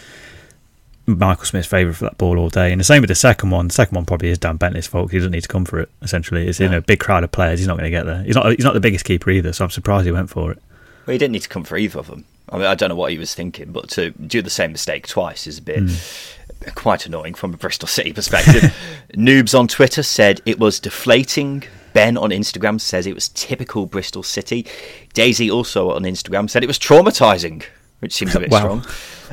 Michael 1.07 1.45
Smith's 1.45 1.69
favourite 1.69 1.97
for 1.97 2.05
that 2.05 2.19
ball 2.19 2.39
all 2.39 2.49
day. 2.49 2.71
And 2.71 2.81
the 2.81 2.85
same 2.85 3.01
with 3.01 3.09
the 3.09 3.15
second 3.15 3.51
one. 3.51 3.69
The 3.69 3.75
second 3.75 3.97
one 3.97 4.05
probably 4.05 4.31
is 4.31 4.39
Dan 4.39 4.57
Bentley's 4.57 4.87
fault. 4.87 5.07
Because 5.07 5.13
he 5.13 5.19
doesn't 5.19 5.33
need 5.33 5.43
to 5.43 5.49
come 5.49 5.65
for 5.65 5.81
it. 5.81 5.91
Essentially, 6.01 6.47
it's 6.47 6.61
yeah. 6.61 6.67
in 6.69 6.75
a 6.75 6.81
big 6.81 7.01
crowd 7.01 7.25
of 7.25 7.33
players. 7.33 7.59
He's 7.59 7.69
not 7.69 7.77
going 7.77 7.85
to 7.85 7.91
get 7.91 8.07
there. 8.07 8.23
He's 8.23 8.35
not. 8.35 8.51
He's 8.53 8.65
not 8.65 8.75
the 8.75 8.81
biggest 8.81 9.05
keeper 9.05 9.31
either. 9.31 9.53
So 9.53 9.65
I'm 9.65 9.71
surprised 9.71 10.07
he 10.07 10.13
went 10.13 10.31
for 10.31 10.53
it. 10.53 10.63
Well, 11.07 11.13
he 11.13 11.19
didn't 11.19 11.33
need 11.33 11.43
to 11.43 11.49
come 11.49 11.65
for 11.65 11.77
either 11.77 11.99
of 11.99 12.07
them. 12.07 12.25
I 12.49 12.59
mean, 12.59 12.67
I 12.67 12.75
don't 12.75 12.91
know 12.91 12.97
what 12.97 13.11
he 13.11 13.19
was 13.19 13.35
thinking, 13.35 13.73
but 13.73 13.89
to 13.91 14.11
do 14.11 14.43
the 14.43 14.51
same 14.51 14.73
mistake 14.73 15.07
twice 15.07 15.47
is 15.47 15.59
a 15.59 15.63
bit. 15.63 15.85
Mm 15.85 16.29
quite 16.77 17.07
annoying 17.07 17.35
from 17.35 17.53
a 17.53 17.57
Bristol 17.57 17.89
City 17.89 18.13
perspective. 18.13 18.73
Noobs 19.15 19.59
on 19.59 19.67
Twitter 19.67 20.03
said 20.03 20.41
it 20.47 20.61
was 20.61 20.79
deflating 20.79 21.65
Ben 21.93 22.17
on 22.17 22.31
Instagram 22.31 22.81
says 22.81 23.07
it 23.07 23.15
was 23.15 23.29
typical 23.29 23.87
Bristol 23.87 24.23
City. 24.23 24.67
Daisy 25.13 25.51
also 25.51 25.91
on 25.91 26.03
Instagram 26.03 26.49
said 26.49 26.63
it 26.63 26.69
was 26.69 26.79
traumatising, 26.79 27.65
which 28.03 28.13
seems 28.13 28.35
a 28.35 28.41
bit 28.41 28.51
wow. 28.51 28.81
strong. 28.81 28.85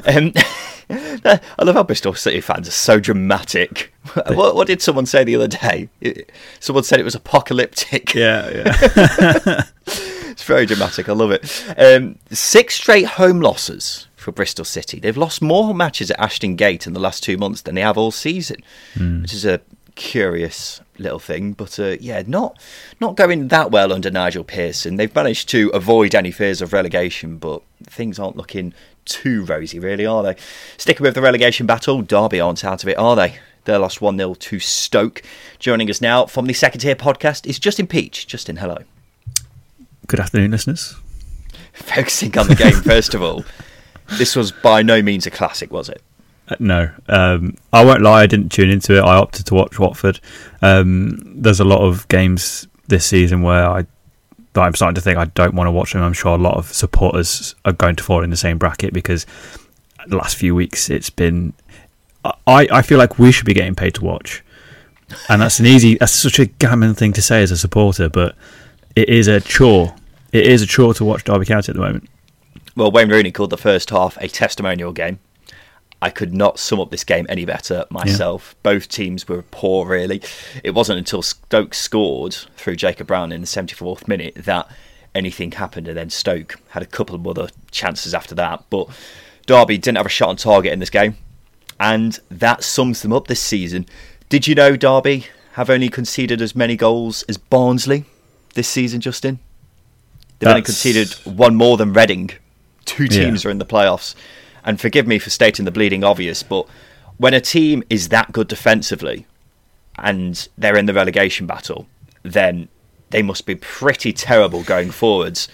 Um, 0.05 0.33
I 0.91 1.63
love 1.63 1.75
how 1.75 1.83
Bristol 1.83 2.13
City 2.13 2.39
fans 2.39 2.67
are 2.67 2.71
so 2.71 2.99
dramatic. 2.99 3.91
What, 4.27 4.55
what, 4.55 4.67
did 4.67 4.81
someone 4.81 5.05
say 5.05 5.23
the 5.23 5.35
other 5.35 5.47
day? 5.47 5.89
Someone 6.59 6.83
said 6.83 6.99
it 6.99 7.03
was 7.03 7.15
apocalyptic. 7.15 8.13
Yeah, 8.15 8.49
yeah. 8.49 9.63
it's 9.85 10.43
very 10.43 10.65
dramatic. 10.65 11.09
I 11.09 11.13
love 11.13 11.31
it. 11.31 11.75
Um, 11.77 12.17
six 12.31 12.75
straight 12.75 13.05
home 13.05 13.39
losses 13.39 14.07
for 14.15 14.31
Bristol 14.31 14.65
City. 14.65 14.99
They've 14.99 15.17
lost 15.17 15.41
more 15.41 15.75
matches 15.75 16.09
at 16.09 16.19
Ashton 16.19 16.55
Gate 16.55 16.87
in 16.87 16.93
the 16.93 16.99
last 16.99 17.23
two 17.23 17.37
months 17.37 17.61
than 17.61 17.75
they 17.75 17.81
have 17.81 17.97
all 17.97 18.11
season, 18.11 18.57
mm. 18.95 19.21
which 19.21 19.33
is 19.33 19.45
a 19.45 19.61
curious 19.95 20.81
little 20.99 21.19
thing. 21.19 21.53
But 21.53 21.79
uh, 21.79 21.97
yeah, 21.99 22.23
not 22.25 22.59
not 22.99 23.15
going 23.15 23.47
that 23.49 23.71
well 23.71 23.93
under 23.93 24.09
Nigel 24.09 24.43
Pearson. 24.43 24.95
They've 24.95 25.13
managed 25.13 25.49
to 25.49 25.69
avoid 25.73 26.15
any 26.15 26.31
fears 26.31 26.61
of 26.61 26.73
relegation, 26.73 27.37
but 27.37 27.61
things 27.83 28.19
aren't 28.19 28.37
looking 28.37 28.73
too 29.05 29.43
rosy, 29.45 29.79
really, 29.79 30.05
are 30.05 30.23
they? 30.23 30.35
Sticking 30.77 31.03
with 31.03 31.15
the 31.15 31.21
relegation 31.21 31.65
battle, 31.65 32.01
Derby 32.01 32.39
aren't 32.39 32.63
out 32.63 32.83
of 32.83 32.89
it, 32.89 32.97
are 32.97 33.15
they? 33.15 33.39
They 33.65 33.75
lost 33.75 34.01
1 34.01 34.17
0 34.17 34.33
to 34.33 34.59
Stoke. 34.59 35.21
Joining 35.59 35.89
us 35.89 36.01
now 36.01 36.25
from 36.25 36.45
the 36.45 36.53
Second 36.53 36.81
Tier 36.81 36.95
podcast 36.95 37.45
is 37.45 37.59
Justin 37.59 37.87
Peach. 37.87 38.25
Justin, 38.25 38.57
hello. 38.57 38.77
Good 40.07 40.19
afternoon, 40.19 40.51
listeners. 40.51 40.95
Focusing 41.73 42.37
on 42.37 42.47
the 42.47 42.55
game, 42.55 42.73
first 42.81 43.13
of 43.13 43.21
all, 43.21 43.43
this 44.17 44.35
was 44.35 44.51
by 44.51 44.81
no 44.81 45.01
means 45.01 45.27
a 45.27 45.31
classic, 45.31 45.71
was 45.71 45.89
it? 45.89 46.01
No, 46.57 46.89
um, 47.07 47.55
I 47.71 47.85
won't 47.85 48.01
lie. 48.01 48.23
I 48.23 48.27
didn't 48.27 48.49
tune 48.49 48.69
into 48.69 48.97
it. 48.97 49.01
I 49.01 49.15
opted 49.15 49.45
to 49.47 49.53
watch 49.53 49.77
Watford. 49.77 50.19
Um, 50.61 51.21
there's 51.25 51.59
a 51.59 51.65
lot 51.65 51.81
of 51.81 52.07
games 52.07 52.67
this 52.87 53.05
season 53.05 53.43
where 53.43 53.67
I, 53.67 53.85
I'm 54.55 54.73
starting 54.73 54.95
to 54.95 55.01
think 55.01 55.17
I 55.17 55.25
don't 55.25 55.53
want 55.53 55.67
to 55.67 55.71
watch 55.71 55.93
them. 55.93 56.01
I'm 56.01 56.13
sure 56.13 56.33
a 56.33 56.41
lot 56.41 56.55
of 56.57 56.73
supporters 56.73 57.53
are 57.65 57.71
going 57.73 57.95
to 57.97 58.03
fall 58.03 58.23
in 58.23 58.31
the 58.31 58.37
same 58.37 58.57
bracket 58.57 58.93
because 58.93 59.25
the 60.07 60.17
last 60.17 60.37
few 60.37 60.55
weeks 60.55 60.89
it's 60.89 61.09
been. 61.09 61.53
I, 62.25 62.67
I 62.71 62.81
feel 62.81 62.97
like 62.97 63.17
we 63.17 63.31
should 63.31 63.45
be 63.45 63.53
getting 63.53 63.75
paid 63.75 63.93
to 63.95 64.03
watch, 64.03 64.43
and 65.29 65.41
that's 65.41 65.59
an 65.59 65.65
easy. 65.65 65.95
That's 65.95 66.11
such 66.11 66.39
a 66.39 66.45
gammon 66.47 66.95
thing 66.95 67.13
to 67.13 67.21
say 67.21 67.43
as 67.43 67.51
a 67.51 67.57
supporter, 67.57 68.09
but 68.09 68.35
it 68.95 69.07
is 69.07 69.27
a 69.27 69.39
chore. 69.39 69.95
It 70.31 70.45
is 70.45 70.61
a 70.61 70.67
chore 70.67 70.93
to 70.95 71.05
watch 71.05 71.23
Derby 71.23 71.45
County 71.45 71.69
at 71.71 71.75
the 71.75 71.81
moment. 71.81 72.09
Well, 72.75 72.91
Wayne 72.91 73.09
Rooney 73.09 73.31
called 73.31 73.49
the 73.49 73.57
first 73.57 73.89
half 73.89 74.17
a 74.17 74.27
testimonial 74.27 74.91
game. 74.91 75.19
I 76.01 76.09
could 76.09 76.33
not 76.33 76.59
sum 76.59 76.79
up 76.79 76.91
this 76.91 77.03
game 77.03 77.25
any 77.27 77.45
better 77.45 77.85
myself. 77.89 78.55
Yeah. 78.55 78.73
Both 78.73 78.87
teams 78.87 79.27
were 79.27 79.41
poor, 79.41 79.85
really. 79.85 80.21
It 80.63 80.71
wasn't 80.71 80.99
until 80.99 81.21
Stoke 81.21 81.73
scored 81.73 82.33
through 82.55 82.77
Jacob 82.77 83.07
Brown 83.07 83.31
in 83.31 83.41
the 83.41 83.47
74th 83.47 84.07
minute 84.07 84.35
that 84.35 84.69
anything 85.13 85.51
happened, 85.51 85.87
and 85.87 85.97
then 85.97 86.09
Stoke 86.09 86.55
had 86.69 86.83
a 86.83 86.85
couple 86.85 87.15
of 87.15 87.27
other 87.27 87.49
chances 87.71 88.13
after 88.13 88.33
that. 88.35 88.63
But 88.69 88.87
Derby 89.45 89.77
didn't 89.77 89.97
have 89.97 90.05
a 90.05 90.09
shot 90.09 90.29
on 90.29 90.37
target 90.37 90.71
in 90.71 90.79
this 90.79 90.89
game, 90.89 91.17
and 91.79 92.17
that 92.31 92.63
sums 92.63 93.01
them 93.01 93.11
up 93.11 93.27
this 93.27 93.41
season. 93.41 93.85
Did 94.29 94.47
you 94.47 94.55
know 94.55 94.77
Derby 94.77 95.27
have 95.53 95.69
only 95.69 95.89
conceded 95.89 96.41
as 96.41 96.55
many 96.55 96.77
goals 96.77 97.23
as 97.23 97.37
Barnsley 97.37 98.05
this 98.53 98.69
season, 98.69 99.01
Justin? 99.01 99.39
They've 100.39 100.47
That's... 100.47 100.51
only 100.51 100.61
conceded 100.61 101.13
one 101.25 101.55
more 101.55 101.75
than 101.75 101.91
Reading. 101.91 102.31
Two 102.85 103.07
teams 103.07 103.43
yeah. 103.43 103.49
are 103.49 103.51
in 103.51 103.57
the 103.57 103.65
playoffs. 103.65 104.15
And 104.69 104.79
forgive 104.79 105.07
me 105.07 105.17
for 105.17 105.31
stating 105.31 105.65
the 105.65 105.71
bleeding 105.71 106.03
obvious, 106.03 106.43
but 106.43 106.67
when 107.17 107.33
a 107.33 107.41
team 107.41 107.83
is 107.89 108.09
that 108.09 108.31
good 108.31 108.47
defensively 108.47 109.25
and 109.97 110.47
they're 110.59 110.77
in 110.77 110.85
the 110.85 110.93
relegation 110.93 111.47
battle, 111.47 111.87
then 112.21 112.67
they 113.09 113.23
must 113.23 113.47
be 113.47 113.55
pretty 113.55 114.13
terrible 114.13 114.61
going 114.61 114.91
forwards. 114.91 115.47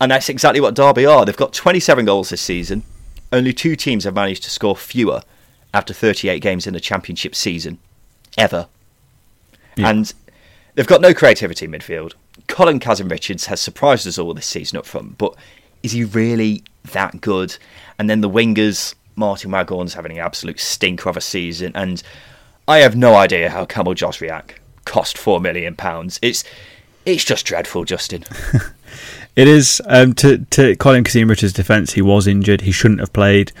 And 0.00 0.12
that's 0.12 0.28
exactly 0.28 0.60
what 0.60 0.74
Derby 0.74 1.04
are. 1.04 1.24
They've 1.24 1.36
got 1.36 1.52
27 1.52 2.04
goals 2.04 2.30
this 2.30 2.42
season. 2.42 2.84
Only 3.32 3.52
two 3.52 3.74
teams 3.74 4.04
have 4.04 4.14
managed 4.14 4.44
to 4.44 4.50
score 4.50 4.76
fewer 4.76 5.22
after 5.74 5.92
38 5.92 6.40
games 6.40 6.64
in 6.64 6.72
the 6.72 6.78
championship 6.78 7.34
season, 7.34 7.78
ever. 8.38 8.68
Yeah. 9.74 9.90
And 9.90 10.14
they've 10.76 10.86
got 10.86 11.00
no 11.00 11.12
creativity 11.12 11.64
in 11.64 11.72
midfield. 11.72 12.12
Colin 12.46 12.78
Kazim-Richards 12.78 13.46
has 13.46 13.60
surprised 13.60 14.06
us 14.06 14.16
all 14.16 14.32
this 14.32 14.46
season 14.46 14.78
up 14.78 14.86
front, 14.86 15.18
but 15.18 15.34
is 15.82 15.90
he 15.90 16.04
really 16.04 16.62
that 16.92 17.20
good? 17.20 17.56
And 18.00 18.08
then 18.08 18.22
the 18.22 18.30
wingers, 18.30 18.94
Martin 19.14 19.50
Waghorn's 19.50 19.92
having 19.92 20.12
an 20.12 20.24
absolute 20.24 20.58
stinker 20.58 21.10
of 21.10 21.18
a 21.18 21.20
season, 21.20 21.72
and 21.74 22.02
I 22.66 22.78
have 22.78 22.96
no 22.96 23.14
idea 23.14 23.50
how 23.50 23.66
Kamil 23.66 23.94
Jozwiak 23.94 24.52
cost 24.86 25.18
four 25.18 25.38
million 25.38 25.76
pounds. 25.76 26.18
It's 26.22 26.42
it's 27.04 27.26
just 27.26 27.44
dreadful, 27.44 27.84
Justin. 27.84 28.24
it 29.36 29.46
is. 29.46 29.82
Um, 29.84 30.14
to 30.14 30.38
to 30.38 30.76
Colin 30.76 31.04
Kazim 31.04 31.28
Richards' 31.28 31.52
defence, 31.52 31.92
he 31.92 32.00
was 32.00 32.26
injured. 32.26 32.62
He 32.62 32.72
shouldn't 32.72 33.00
have 33.00 33.12
played 33.12 33.52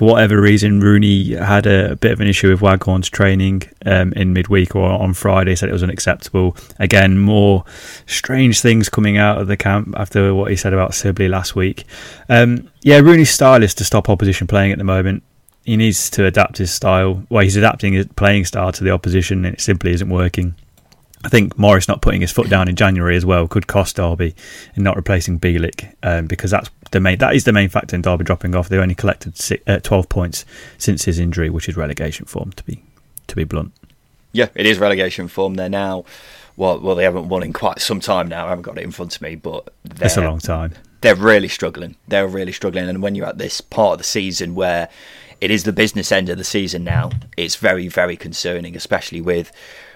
for 0.00 0.06
whatever 0.06 0.40
reason, 0.40 0.80
Rooney 0.80 1.34
had 1.34 1.66
a, 1.66 1.92
a 1.92 1.96
bit 1.96 2.12
of 2.12 2.22
an 2.22 2.26
issue 2.26 2.48
with 2.48 2.62
Waghorn's 2.62 3.10
training 3.10 3.64
um, 3.84 4.14
in 4.14 4.32
midweek 4.32 4.74
or 4.74 4.88
on 4.88 5.12
Friday, 5.12 5.54
said 5.54 5.68
it 5.68 5.74
was 5.74 5.82
unacceptable. 5.82 6.56
Again, 6.78 7.18
more 7.18 7.66
strange 8.06 8.62
things 8.62 8.88
coming 8.88 9.18
out 9.18 9.36
of 9.36 9.46
the 9.46 9.58
camp 9.58 9.94
after 9.98 10.34
what 10.34 10.50
he 10.50 10.56
said 10.56 10.72
about 10.72 10.94
Sibley 10.94 11.28
last 11.28 11.54
week. 11.54 11.84
Um, 12.30 12.70
yeah, 12.80 13.00
Rooney's 13.00 13.28
style 13.28 13.62
is 13.62 13.74
to 13.74 13.84
stop 13.84 14.08
opposition 14.08 14.46
playing 14.46 14.72
at 14.72 14.78
the 14.78 14.84
moment. 14.84 15.22
He 15.64 15.76
needs 15.76 16.08
to 16.12 16.24
adapt 16.24 16.56
his 16.56 16.72
style. 16.72 17.22
Well, 17.28 17.42
he's 17.42 17.56
adapting 17.56 17.92
his 17.92 18.06
playing 18.16 18.46
style 18.46 18.72
to 18.72 18.82
the 18.82 18.92
opposition, 18.92 19.44
and 19.44 19.54
it 19.54 19.60
simply 19.60 19.92
isn't 19.92 20.08
working. 20.08 20.54
I 21.24 21.28
think 21.28 21.58
Morris 21.58 21.86
not 21.86 22.00
putting 22.00 22.22
his 22.22 22.32
foot 22.32 22.48
down 22.48 22.68
in 22.68 22.76
January 22.76 23.16
as 23.16 23.26
well 23.26 23.46
could 23.46 23.66
cost 23.66 23.96
Derby 23.96 24.34
in 24.74 24.82
not 24.82 24.96
replacing 24.96 25.38
Bielik 25.38 25.94
um, 26.02 26.26
because 26.26 26.50
that's 26.50 26.70
the 26.92 27.00
main 27.00 27.18
that 27.18 27.34
is 27.34 27.44
the 27.44 27.52
main 27.52 27.68
factor 27.68 27.94
in 27.94 28.02
Derby 28.02 28.24
dropping 28.24 28.54
off. 28.54 28.68
They 28.68 28.78
only 28.78 28.94
collected 28.94 29.36
six, 29.36 29.62
uh, 29.66 29.80
twelve 29.80 30.08
points 30.08 30.44
since 30.78 31.04
his 31.04 31.18
injury, 31.18 31.50
which 31.50 31.68
is 31.68 31.76
relegation 31.76 32.26
form 32.26 32.52
to 32.52 32.64
be 32.64 32.82
to 33.26 33.36
be 33.36 33.44
blunt. 33.44 33.72
Yeah, 34.32 34.48
it 34.54 34.64
is 34.64 34.78
relegation 34.78 35.28
form. 35.28 35.54
They're 35.54 35.68
now 35.68 36.04
well, 36.56 36.78
well, 36.78 36.94
they 36.94 37.04
haven't 37.04 37.28
won 37.28 37.42
in 37.42 37.54
quite 37.54 37.80
some 37.80 38.00
time 38.00 38.28
now. 38.28 38.46
I 38.46 38.50
haven't 38.50 38.62
got 38.62 38.76
it 38.76 38.84
in 38.84 38.90
front 38.90 39.16
of 39.16 39.22
me, 39.22 39.34
but 39.34 39.72
it's 40.00 40.18
a 40.18 40.20
long 40.20 40.40
time. 40.40 40.74
They're 41.00 41.14
really 41.14 41.48
struggling. 41.48 41.96
They're 42.08 42.28
really 42.28 42.52
struggling, 42.52 42.86
and 42.86 43.02
when 43.02 43.14
you're 43.14 43.26
at 43.26 43.38
this 43.38 43.62
part 43.62 43.92
of 43.92 43.98
the 43.98 44.04
season 44.04 44.54
where 44.54 44.90
it 45.40 45.50
is 45.50 45.64
the 45.64 45.72
business 45.72 46.12
end 46.12 46.28
of 46.28 46.36
the 46.36 46.44
season 46.44 46.84
now, 46.84 47.10
it's 47.36 47.56
very, 47.56 47.88
very 47.88 48.14
concerning, 48.14 48.76
especially 48.76 49.22
with 49.22 49.50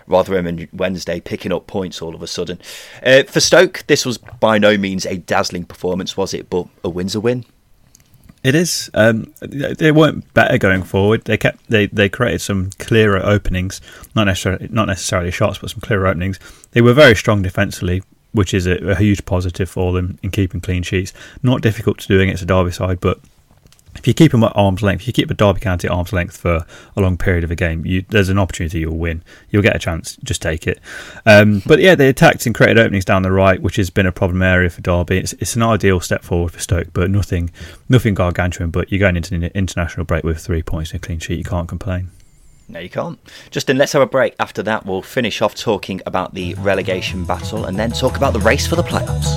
Rotherham 0.06 0.46
and 0.46 0.68
Wednesday 0.72 1.20
picking 1.20 1.52
up 1.52 1.66
points 1.66 2.02
all 2.02 2.14
of 2.14 2.22
a 2.22 2.26
sudden. 2.26 2.58
Uh, 3.04 3.22
for 3.24 3.40
Stoke, 3.40 3.84
this 3.86 4.04
was 4.04 4.18
by 4.18 4.58
no 4.58 4.76
means 4.76 5.06
a 5.06 5.16
dazzling 5.16 5.64
performance, 5.64 6.16
was 6.16 6.34
it? 6.34 6.50
But 6.50 6.66
a 6.82 6.88
win's 6.88 7.14
a 7.14 7.20
win. 7.20 7.44
It 8.42 8.54
is. 8.54 8.90
Um, 8.92 9.32
they 9.40 9.90
weren't 9.90 10.32
better 10.34 10.58
going 10.58 10.82
forward. 10.82 11.24
They 11.24 11.38
kept 11.38 11.66
they, 11.70 11.86
they 11.86 12.10
created 12.10 12.42
some 12.42 12.70
clearer 12.78 13.24
openings, 13.24 13.80
not 14.14 14.24
necessarily 14.24 14.68
not 14.70 14.86
necessarily 14.86 15.30
shots, 15.30 15.58
but 15.58 15.70
some 15.70 15.80
clearer 15.80 16.06
openings. 16.06 16.38
They 16.72 16.82
were 16.82 16.92
very 16.92 17.16
strong 17.16 17.40
defensively, 17.40 18.02
which 18.32 18.52
is 18.52 18.66
a, 18.66 18.76
a 18.90 18.96
huge 18.96 19.24
positive 19.24 19.70
for 19.70 19.94
them 19.94 20.18
in 20.22 20.30
keeping 20.30 20.60
clean 20.60 20.82
sheets. 20.82 21.14
Not 21.42 21.62
difficult 21.62 21.98
to 22.00 22.08
do 22.08 22.20
against 22.20 22.42
a 22.42 22.46
Derby 22.46 22.72
side, 22.72 23.00
but 23.00 23.18
if 23.96 24.07
you 24.07 24.14
keep 24.14 24.33
them 24.33 24.44
at 24.44 24.52
arm's 24.54 24.83
length, 24.83 25.02
if 25.02 25.07
you 25.07 25.12
keep 25.12 25.30
a 25.30 25.35
Derby 25.35 25.61
County 25.61 25.88
at 25.88 25.92
arm's 25.92 26.12
length 26.12 26.37
for 26.37 26.66
a 26.96 27.00
long 27.00 27.16
period 27.16 27.44
of 27.44 27.50
a 27.50 27.54
game, 27.54 27.85
you, 27.87 28.04
there's 28.09 28.28
an 28.28 28.38
opportunity 28.38 28.80
you'll 28.80 28.96
win. 28.96 29.22
You'll 29.50 29.62
get 29.62 29.76
a 29.76 29.78
chance, 29.78 30.16
just 30.24 30.42
take 30.42 30.66
it. 30.66 30.80
Um, 31.26 31.62
but 31.66 31.80
yeah, 31.80 31.94
they 31.94 32.09
attacked 32.09 32.46
and 32.46 32.54
created 32.54 32.78
openings 32.78 33.04
down 33.04 33.22
the 33.22 33.33
right, 33.33 33.61
which 33.61 33.76
has 33.76 33.90
been 33.90 34.07
a 34.07 34.12
problem 34.12 34.42
area 34.42 34.70
for 34.70 34.80
Derby. 34.80 35.18
It's, 35.18 35.33
it's 35.35 35.57
an 35.57 35.62
ideal 35.62 36.00
step 36.00 36.22
forward 36.22 36.52
for 36.52 36.61
Stoke, 36.61 36.88
but 36.92 37.11
nothing, 37.11 37.50
nothing 37.88 38.14
gargantuan. 38.14 38.70
But 38.70 38.90
you're 38.90 39.00
going 39.00 39.16
into 39.16 39.35
an 39.35 39.44
international 39.44 40.04
break 40.04 40.24
with 40.24 40.38
three 40.38 40.62
points 40.62 40.92
and 40.92 41.02
a 41.02 41.07
clean 41.07 41.18
sheet. 41.18 41.38
You 41.38 41.44
can't 41.44 41.68
complain. 41.68 42.11
No, 42.68 42.80
you 42.80 42.88
can't. 42.88 43.18
Justin, 43.50 43.76
let's 43.76 43.92
have 43.92 44.02
a 44.02 44.07
break. 44.07 44.35
After 44.40 44.62
that, 44.62 44.87
we'll 44.87 45.02
finish 45.02 45.42
off 45.42 45.54
talking 45.54 46.00
about 46.07 46.35
the 46.35 46.54
relegation 46.54 47.24
battle 47.24 47.66
and 47.66 47.78
then 47.78 47.90
talk 47.90 48.16
about 48.16 48.33
the 48.33 48.40
race 48.40 48.66
for 48.66 48.76
the 48.76 48.83
playoffs. 48.83 49.35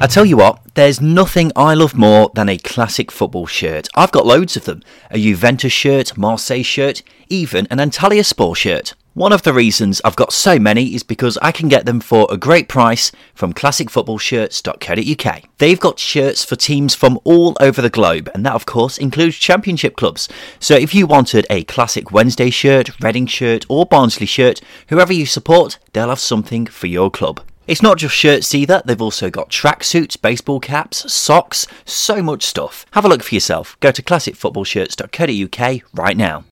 I 0.00 0.06
tell 0.06 0.24
you 0.24 0.36
what, 0.36 0.60
there's 0.74 1.00
nothing 1.00 1.50
I 1.56 1.74
love 1.74 1.96
more 1.96 2.30
than 2.32 2.48
a 2.48 2.56
classic 2.56 3.10
football 3.10 3.46
shirt. 3.46 3.88
I've 3.96 4.12
got 4.12 4.26
loads 4.26 4.56
of 4.56 4.64
them 4.64 4.84
a 5.10 5.18
Juventus 5.18 5.72
shirt, 5.72 6.16
Marseille 6.16 6.62
shirt, 6.62 7.02
even 7.28 7.66
an 7.68 7.78
Antalyaspor 7.78 8.54
shirt. 8.54 8.94
One 9.14 9.32
of 9.32 9.42
the 9.42 9.52
reasons 9.52 10.00
I've 10.04 10.14
got 10.14 10.32
so 10.32 10.60
many 10.60 10.94
is 10.94 11.02
because 11.02 11.36
I 11.42 11.50
can 11.50 11.68
get 11.68 11.84
them 11.84 11.98
for 11.98 12.28
a 12.30 12.36
great 12.36 12.68
price 12.68 13.10
from 13.34 13.52
classicfootballshirts.co.uk. 13.52 15.42
They've 15.58 15.80
got 15.80 15.98
shirts 15.98 16.44
for 16.44 16.54
teams 16.54 16.94
from 16.94 17.18
all 17.24 17.56
over 17.58 17.82
the 17.82 17.90
globe, 17.90 18.30
and 18.32 18.46
that, 18.46 18.54
of 18.54 18.66
course, 18.66 18.98
includes 18.98 19.36
championship 19.36 19.96
clubs. 19.96 20.28
So 20.60 20.76
if 20.76 20.94
you 20.94 21.08
wanted 21.08 21.44
a 21.50 21.64
classic 21.64 22.12
Wednesday 22.12 22.50
shirt, 22.50 22.90
Reading 23.02 23.26
shirt, 23.26 23.66
or 23.68 23.84
Barnsley 23.84 24.26
shirt, 24.26 24.60
whoever 24.90 25.12
you 25.12 25.26
support, 25.26 25.80
they'll 25.92 26.10
have 26.10 26.20
something 26.20 26.66
for 26.66 26.86
your 26.86 27.10
club. 27.10 27.40
It's 27.68 27.82
not 27.82 27.98
just 27.98 28.14
shirts 28.14 28.54
either, 28.54 28.80
they've 28.86 29.02
also 29.02 29.28
got 29.28 29.50
tracksuits, 29.50 30.18
baseball 30.18 30.58
caps, 30.58 31.12
socks, 31.12 31.66
so 31.84 32.22
much 32.22 32.42
stuff. 32.42 32.86
Have 32.92 33.04
a 33.04 33.08
look 33.08 33.22
for 33.22 33.34
yourself. 33.34 33.76
Go 33.80 33.92
to 33.92 34.00
classicfootballshirts.co.uk 34.00 35.82
right 35.92 36.16
now. 36.16 36.46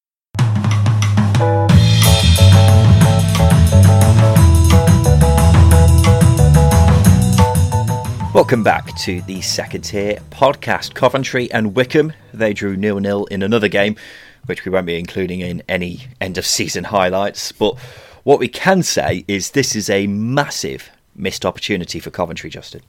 Welcome 8.35 8.63
back 8.63 8.95
to 8.99 9.23
the 9.23 9.41
second 9.41 9.85
tier 9.85 10.19
podcast. 10.29 10.93
Coventry 10.93 11.51
and 11.51 11.75
Wycombe, 11.75 12.13
they 12.35 12.53
drew 12.53 12.77
nil 12.77 13.01
nil 13.01 13.25
in 13.31 13.43
another 13.43 13.69
game, 13.69 13.97
which 14.45 14.67
we 14.67 14.71
won't 14.71 14.85
be 14.85 14.99
including 14.99 15.41
in 15.41 15.63
any 15.67 16.09
end 16.21 16.37
of 16.37 16.45
season 16.45 16.85
highlights. 16.85 17.53
But 17.53 17.79
what 18.25 18.39
we 18.39 18.49
can 18.49 18.83
say 18.83 19.25
is 19.27 19.53
this 19.53 19.75
is 19.75 19.89
a 19.89 20.07
massive 20.09 20.91
missed 21.17 21.45
opportunity 21.45 21.99
for 22.01 22.11
Coventry, 22.11 22.51
Justin. 22.51 22.83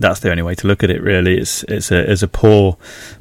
That's 0.00 0.20
the 0.20 0.30
only 0.30 0.42
way 0.42 0.54
to 0.54 0.66
look 0.66 0.84
at 0.84 0.90
it. 0.90 1.02
Really, 1.02 1.38
it's 1.38 1.64
it's 1.64 1.90
a 1.90 2.10
it's 2.10 2.22
a 2.22 2.28
poor 2.28 2.76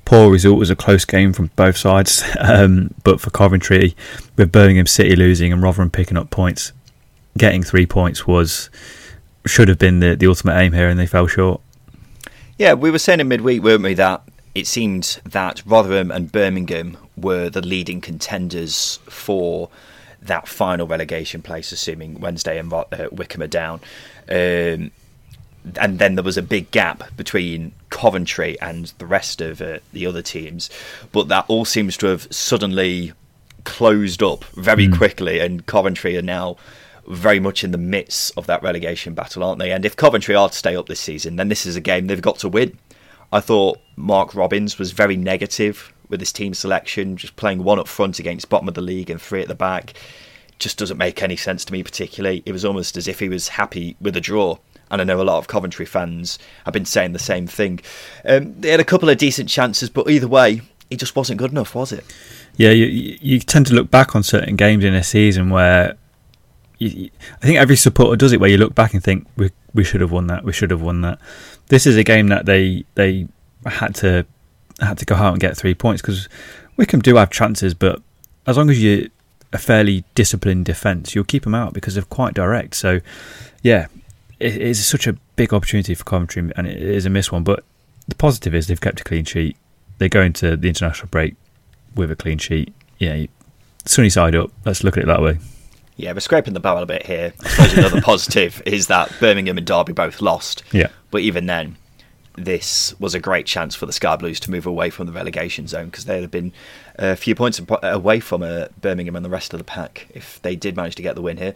poor 0.06 0.32
result. 0.32 0.58
It 0.58 0.60
was 0.60 0.70
a 0.70 0.76
close 0.76 1.06
game 1.06 1.34
from 1.34 1.50
both 1.56 1.76
sides, 1.76 2.24
um, 2.40 2.94
but 3.04 3.20
for 3.20 3.32
Coventry, 3.32 3.96
with 4.36 4.52
Birmingham 4.52 4.86
City 4.86 5.16
losing 5.16 5.52
and 5.52 5.62
Rotherham 5.62 5.90
picking 5.90 6.18
up 6.18 6.30
points, 6.30 6.74
getting 7.38 7.64
three 7.64 7.88
points 7.88 8.28
was 8.28 8.70
should 9.46 9.70
have 9.70 9.80
been 9.80 10.02
the, 10.02 10.16
the 10.16 10.28
ultimate 10.28 10.58
aim 10.58 10.74
here, 10.74 10.88
and 10.88 11.00
they 11.00 11.08
fell 11.08 11.26
short. 11.26 11.62
Yeah, 12.58 12.74
we 12.74 12.92
were 12.92 13.00
saying 13.00 13.20
in 13.20 13.28
midweek, 13.28 13.64
weren't 13.64 13.84
we, 13.84 13.94
that 13.96 14.24
it 14.54 14.66
seemed 14.66 15.20
that 15.24 15.62
Rotherham 15.66 16.10
and 16.10 16.32
Birmingham 16.32 16.98
were 17.16 17.50
the 17.50 17.62
leading 17.62 18.02
contenders 18.02 19.00
for 19.06 19.70
that 20.22 20.48
final 20.48 20.88
relegation 20.88 21.44
place, 21.44 21.72
assuming 21.72 22.20
Wednesday 22.20 22.58
and 22.58 22.74
uh, 22.74 22.86
Wycombe 23.12 23.44
are 23.44 23.48
down. 23.48 23.82
Um, 24.30 24.92
and 25.76 26.00
then 26.00 26.16
there 26.16 26.24
was 26.24 26.38
a 26.38 26.42
big 26.42 26.72
gap 26.72 27.16
between 27.18 27.74
Coventry 27.90 28.60
and 28.62 28.94
the 29.00 29.06
rest 29.06 29.42
of 29.42 29.62
uh, 29.62 29.80
the 29.94 30.06
other 30.06 30.22
teams, 30.22 30.70
but 31.12 31.28
that 31.28 31.46
all 31.48 31.66
seems 31.66 31.98
to 31.98 32.08
have 32.08 32.28
suddenly 32.32 33.14
closed 33.64 34.24
up 34.24 34.46
very 34.46 34.88
mm. 34.88 34.98
quickly, 34.98 35.40
and 35.40 35.66
Coventry 35.66 36.18
are 36.18 36.22
now 36.22 36.56
very 37.08 37.40
much 37.40 37.64
in 37.64 37.72
the 37.72 37.78
midst 37.78 38.32
of 38.38 38.48
that 38.48 38.64
relegation 38.64 39.14
battle, 39.14 39.44
aren't 39.44 39.60
they? 39.60 39.72
And 39.72 39.86
if 39.86 39.96
Coventry 39.96 40.36
are 40.36 40.50
to 40.50 40.56
stay 40.56 40.76
up 40.76 40.88
this 40.88 41.00
season, 41.00 41.36
then 41.38 41.50
this 41.50 41.66
is 41.66 41.76
a 41.76 41.82
game 41.82 42.08
they've 42.08 42.22
got 42.22 42.40
to 42.40 42.50
win. 42.50 42.78
I 43.32 43.40
thought 43.40 43.80
Mark 43.96 44.36
Robins 44.36 44.80
was 44.80 44.92
very 44.92 45.18
negative 45.18 45.94
with 46.10 46.22
his 46.22 46.32
team 46.32 46.54
selection, 46.54 47.18
just 47.18 47.36
playing 47.36 47.64
one 47.64 47.80
up 47.80 47.88
front 47.88 48.20
against 48.20 48.50
bottom 48.50 48.68
of 48.68 48.74
the 48.74 48.82
league 48.82 49.10
and 49.10 49.22
three 49.22 49.42
at 49.42 49.50
the 49.50 49.56
back 49.56 49.94
just 50.60 50.78
doesn't 50.78 50.98
make 50.98 51.22
any 51.22 51.36
sense 51.36 51.66
to 51.66 51.74
me 51.74 51.84
particularly. 51.84 52.44
It 52.46 52.52
was 52.52 52.66
almost 52.66 52.98
as 52.98 53.08
if 53.08 53.20
he 53.20 53.30
was 53.30 53.50
happy 53.50 53.96
with 54.02 54.18
a 54.18 54.22
draw. 54.22 54.58
And 54.90 55.02
I 55.02 55.04
know 55.04 55.22
a 55.22 55.24
lot 55.24 55.38
of 55.38 55.48
Coventry 55.48 55.86
fans 55.86 56.40
have 56.64 56.74
been 56.74 56.86
saying 56.86 57.12
the 57.12 57.20
same 57.20 57.46
thing. 57.46 57.82
Um, 58.24 58.60
they 58.60 58.70
had 58.70 58.80
a 58.80 58.86
couple 58.86 59.10
of 59.10 59.18
decent 59.18 59.50
chances, 59.50 59.90
but 59.90 60.10
either 60.10 60.28
way, 60.28 60.62
it 60.90 60.98
just 60.98 61.16
wasn't 61.16 61.40
good 61.40 61.52
enough, 61.52 61.76
was 61.76 61.92
it? 61.92 62.06
Yeah, 62.56 62.72
you, 62.72 63.18
you 63.22 63.40
tend 63.40 63.68
to 63.68 63.74
look 63.74 63.92
back 63.92 64.16
on 64.16 64.24
certain 64.24 64.56
games 64.56 64.84
in 64.84 64.94
a 64.94 65.04
season 65.04 65.50
where 65.50 65.98
you, 66.78 67.10
I 67.42 67.46
think 67.46 67.58
every 67.58 67.76
supporter 67.76 68.16
does 68.16 68.32
it, 68.32 68.40
where 68.40 68.50
you 68.50 68.58
look 68.58 68.76
back 68.76 68.94
and 68.94 69.04
think 69.04 69.28
we 69.36 69.52
we 69.74 69.84
should 69.84 70.02
have 70.02 70.12
won 70.12 70.28
that, 70.28 70.44
we 70.44 70.54
should 70.54 70.72
have 70.72 70.82
won 70.82 71.02
that. 71.02 71.20
This 71.68 71.86
is 71.86 71.98
a 71.98 72.04
game 72.04 72.28
that 72.28 72.46
they 72.46 72.86
they 72.96 73.28
had 73.66 73.96
to 73.96 74.26
had 74.80 74.98
to 75.00 75.06
go 75.06 75.16
out 75.16 75.34
and 75.34 75.42
get 75.42 75.58
three 75.58 75.74
points 75.74 76.02
because 76.02 76.30
Wycombe 76.78 77.02
do 77.02 77.16
have 77.16 77.30
chances, 77.30 77.74
but 77.74 78.02
as 78.46 78.58
long 78.58 78.70
as 78.70 78.82
you 78.82 79.10
a 79.54 79.58
fairly 79.58 80.04
disciplined 80.16 80.66
defence, 80.66 81.16
you'll 81.16 81.24
keep 81.24 81.44
them 81.44 81.56
out 81.56 81.74
because 81.74 81.96
they're 81.96 82.04
quite 82.04 82.34
direct. 82.34 82.76
So, 82.76 83.00
yeah, 83.62 83.88
it 84.40 84.58
is 84.58 84.86
such 84.86 85.08
a 85.08 85.14
big 85.36 85.54
opportunity 85.54 85.94
for 85.96 86.04
Coventry, 86.04 86.52
and 86.56 86.68
it 86.68 86.82
is 86.82 87.06
a 87.06 87.10
miss 87.10 87.32
one. 87.32 87.44
But 87.44 87.64
the 88.08 88.16
positive 88.16 88.54
is 88.54 88.68
they've 88.68 88.80
kept 88.80 89.02
a 89.02 89.04
clean 89.04 89.26
sheet. 89.26 89.58
They 89.98 90.10
go 90.10 90.22
into 90.22 90.56
the 90.56 90.68
international 90.68 91.08
break 91.10 91.36
with 91.96 92.12
a 92.12 92.16
clean 92.16 92.38
sheet. 92.38 92.74
Yeah, 93.00 93.26
sunny 93.86 94.10
side 94.10 94.36
up. 94.36 94.52
Let's 94.66 94.84
look 94.84 94.98
at 94.98 95.04
it 95.04 95.08
that 95.08 95.22
way. 95.22 95.40
Yeah, 95.96 96.14
we're 96.14 96.20
scraping 96.20 96.54
the 96.54 96.60
barrel 96.60 96.84
a 96.84 96.86
bit 96.86 97.06
here. 97.06 97.34
I 97.44 97.50
suppose 97.50 97.74
another 97.74 98.02
positive 98.04 98.62
is 98.66 98.88
that 98.88 99.12
Birmingham 99.20 99.58
and 99.58 99.66
Derby 99.66 99.94
both 99.94 100.22
lost. 100.22 100.64
Yeah. 100.72 100.90
But 101.10 101.22
even 101.22 101.48
then, 101.48 101.76
this 102.38 102.94
was 103.00 103.16
a 103.16 103.20
great 103.20 103.48
chance 103.48 103.74
for 103.76 103.88
the 103.88 103.92
Sky 103.92 104.16
Blues 104.16 104.40
to 104.42 104.52
move 104.52 104.68
away 104.68 104.92
from 104.92 105.08
the 105.08 105.12
relegation 105.12 105.68
zone 105.68 105.88
because 105.88 106.06
they'd 106.06 106.22
have 106.22 106.32
been 106.32 106.54
a 106.96 107.16
few 107.16 107.34
points 107.34 107.60
away 107.82 108.20
from 108.20 108.44
uh, 108.44 108.68
Birmingham 108.80 109.16
and 109.16 109.26
the 109.26 109.30
rest 109.30 109.54
of 109.54 109.58
the 109.58 109.64
pack 109.64 110.08
if 110.14 110.40
they 110.44 110.56
did 110.56 110.76
manage 110.76 110.96
to 110.96 111.02
get 111.02 111.16
the 111.16 111.22
win 111.22 111.38
here. 111.38 111.56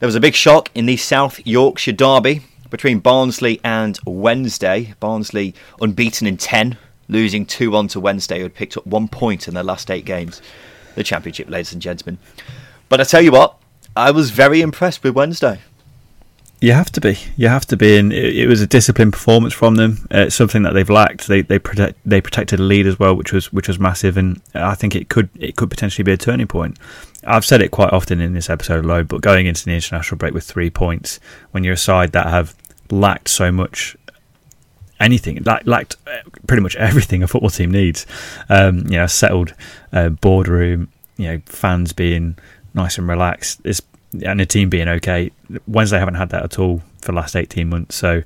There 0.00 0.06
was 0.06 0.14
a 0.14 0.20
big 0.20 0.34
shock 0.34 0.70
in 0.74 0.86
the 0.86 0.96
South 0.96 1.46
Yorkshire 1.46 1.92
derby 1.92 2.40
between 2.70 3.00
Barnsley 3.00 3.60
and 3.62 3.98
Wednesday. 4.06 4.94
Barnsley 4.98 5.54
unbeaten 5.80 6.26
in 6.26 6.38
10, 6.38 6.78
losing 7.08 7.44
2 7.44 7.70
1 7.70 7.88
to 7.88 8.00
Wednesday, 8.00 8.38
who 8.38 8.44
had 8.44 8.54
picked 8.54 8.78
up 8.78 8.86
one 8.86 9.08
point 9.08 9.46
in 9.46 9.54
their 9.54 9.62
last 9.62 9.90
eight 9.90 10.06
games. 10.06 10.40
The 10.94 11.04
Championship, 11.04 11.50
ladies 11.50 11.72
and 11.72 11.82
gentlemen. 11.82 12.18
But 12.88 13.00
I 13.00 13.04
tell 13.04 13.20
you 13.20 13.32
what, 13.32 13.56
I 13.94 14.10
was 14.10 14.30
very 14.30 14.62
impressed 14.62 15.04
with 15.04 15.14
Wednesday. 15.14 15.60
You 16.64 16.72
have 16.72 16.90
to 16.92 17.00
be. 17.02 17.18
You 17.36 17.48
have 17.48 17.66
to 17.66 17.76
be. 17.76 17.98
And 17.98 18.10
it, 18.10 18.36
it 18.38 18.46
was 18.46 18.62
a 18.62 18.66
disciplined 18.66 19.12
performance 19.12 19.52
from 19.52 19.74
them. 19.74 20.08
Uh, 20.10 20.30
something 20.30 20.62
that 20.62 20.72
they've 20.72 20.88
lacked. 20.88 21.28
They 21.28 21.42
they 21.42 21.58
protect 21.58 21.98
they 22.06 22.22
protected 22.22 22.58
a 22.58 22.62
lead 22.62 22.86
as 22.86 22.98
well, 22.98 23.14
which 23.14 23.34
was 23.34 23.52
which 23.52 23.68
was 23.68 23.78
massive. 23.78 24.16
And 24.16 24.40
I 24.54 24.74
think 24.74 24.96
it 24.96 25.10
could 25.10 25.28
it 25.38 25.56
could 25.56 25.68
potentially 25.68 26.04
be 26.04 26.12
a 26.12 26.16
turning 26.16 26.46
point. 26.46 26.78
I've 27.26 27.44
said 27.44 27.60
it 27.60 27.70
quite 27.70 27.92
often 27.92 28.18
in 28.18 28.32
this 28.32 28.48
episode 28.48 28.82
alone, 28.82 29.04
but 29.04 29.20
going 29.20 29.44
into 29.44 29.62
the 29.66 29.74
international 29.74 30.16
break 30.16 30.32
with 30.32 30.44
three 30.44 30.70
points, 30.70 31.20
when 31.50 31.64
you're 31.64 31.74
a 31.74 31.76
side 31.76 32.12
that 32.12 32.28
have 32.28 32.54
lacked 32.90 33.28
so 33.28 33.52
much 33.52 33.94
anything, 34.98 35.42
lacked 35.66 35.96
uh, 36.06 36.20
pretty 36.46 36.62
much 36.62 36.76
everything 36.76 37.22
a 37.22 37.26
football 37.26 37.50
team 37.50 37.72
needs. 37.72 38.06
Um, 38.48 38.78
you 38.86 38.96
know, 38.96 39.06
settled 39.06 39.52
uh, 39.92 40.08
boardroom, 40.08 40.88
you 41.18 41.26
know, 41.26 41.42
fans 41.44 41.92
being 41.92 42.38
nice 42.72 42.96
and 42.96 43.06
relaxed, 43.06 43.60
it's, 43.64 43.82
and 44.22 44.40
the 44.40 44.46
team 44.46 44.68
being 44.68 44.88
okay. 44.88 45.30
Wednesday 45.66 45.98
haven't 45.98 46.14
had 46.14 46.30
that 46.30 46.42
at 46.42 46.58
all 46.58 46.78
for 47.00 47.12
the 47.12 47.16
last 47.16 47.36
eighteen 47.36 47.68
months, 47.68 47.96
so 47.96 48.22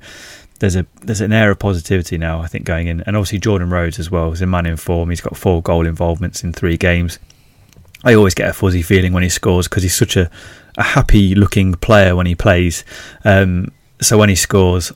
there's 0.58 0.76
a 0.76 0.86
there's 1.02 1.20
an 1.20 1.32
air 1.32 1.50
of 1.50 1.58
positivity 1.58 2.18
now. 2.18 2.40
I 2.40 2.46
think 2.46 2.64
going 2.64 2.88
in, 2.88 3.00
and 3.02 3.16
obviously 3.16 3.38
Jordan 3.38 3.70
Rhodes 3.70 3.98
as 3.98 4.10
well 4.10 4.32
is 4.32 4.42
a 4.42 4.46
man 4.46 4.66
in 4.66 4.76
form. 4.76 5.10
He's 5.10 5.20
got 5.20 5.36
four 5.36 5.62
goal 5.62 5.86
involvements 5.86 6.42
in 6.42 6.52
three 6.52 6.76
games. 6.76 7.18
I 8.04 8.14
always 8.14 8.34
get 8.34 8.48
a 8.48 8.52
fuzzy 8.52 8.82
feeling 8.82 9.12
when 9.12 9.22
he 9.22 9.28
scores 9.28 9.66
because 9.66 9.82
he's 9.82 9.96
such 9.96 10.16
a, 10.16 10.30
a 10.76 10.82
happy 10.82 11.34
looking 11.34 11.74
player 11.74 12.14
when 12.14 12.26
he 12.26 12.34
plays. 12.34 12.84
Um, 13.24 13.72
so 14.00 14.16
when 14.16 14.28
he 14.28 14.36
scores, 14.36 14.92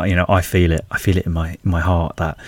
you 0.00 0.14
know, 0.14 0.26
I 0.28 0.42
feel 0.42 0.72
it. 0.72 0.84
I 0.90 0.98
feel 0.98 1.16
it 1.16 1.26
in 1.26 1.32
my 1.32 1.56
in 1.64 1.70
my 1.70 1.80
heart 1.80 2.16
that 2.16 2.38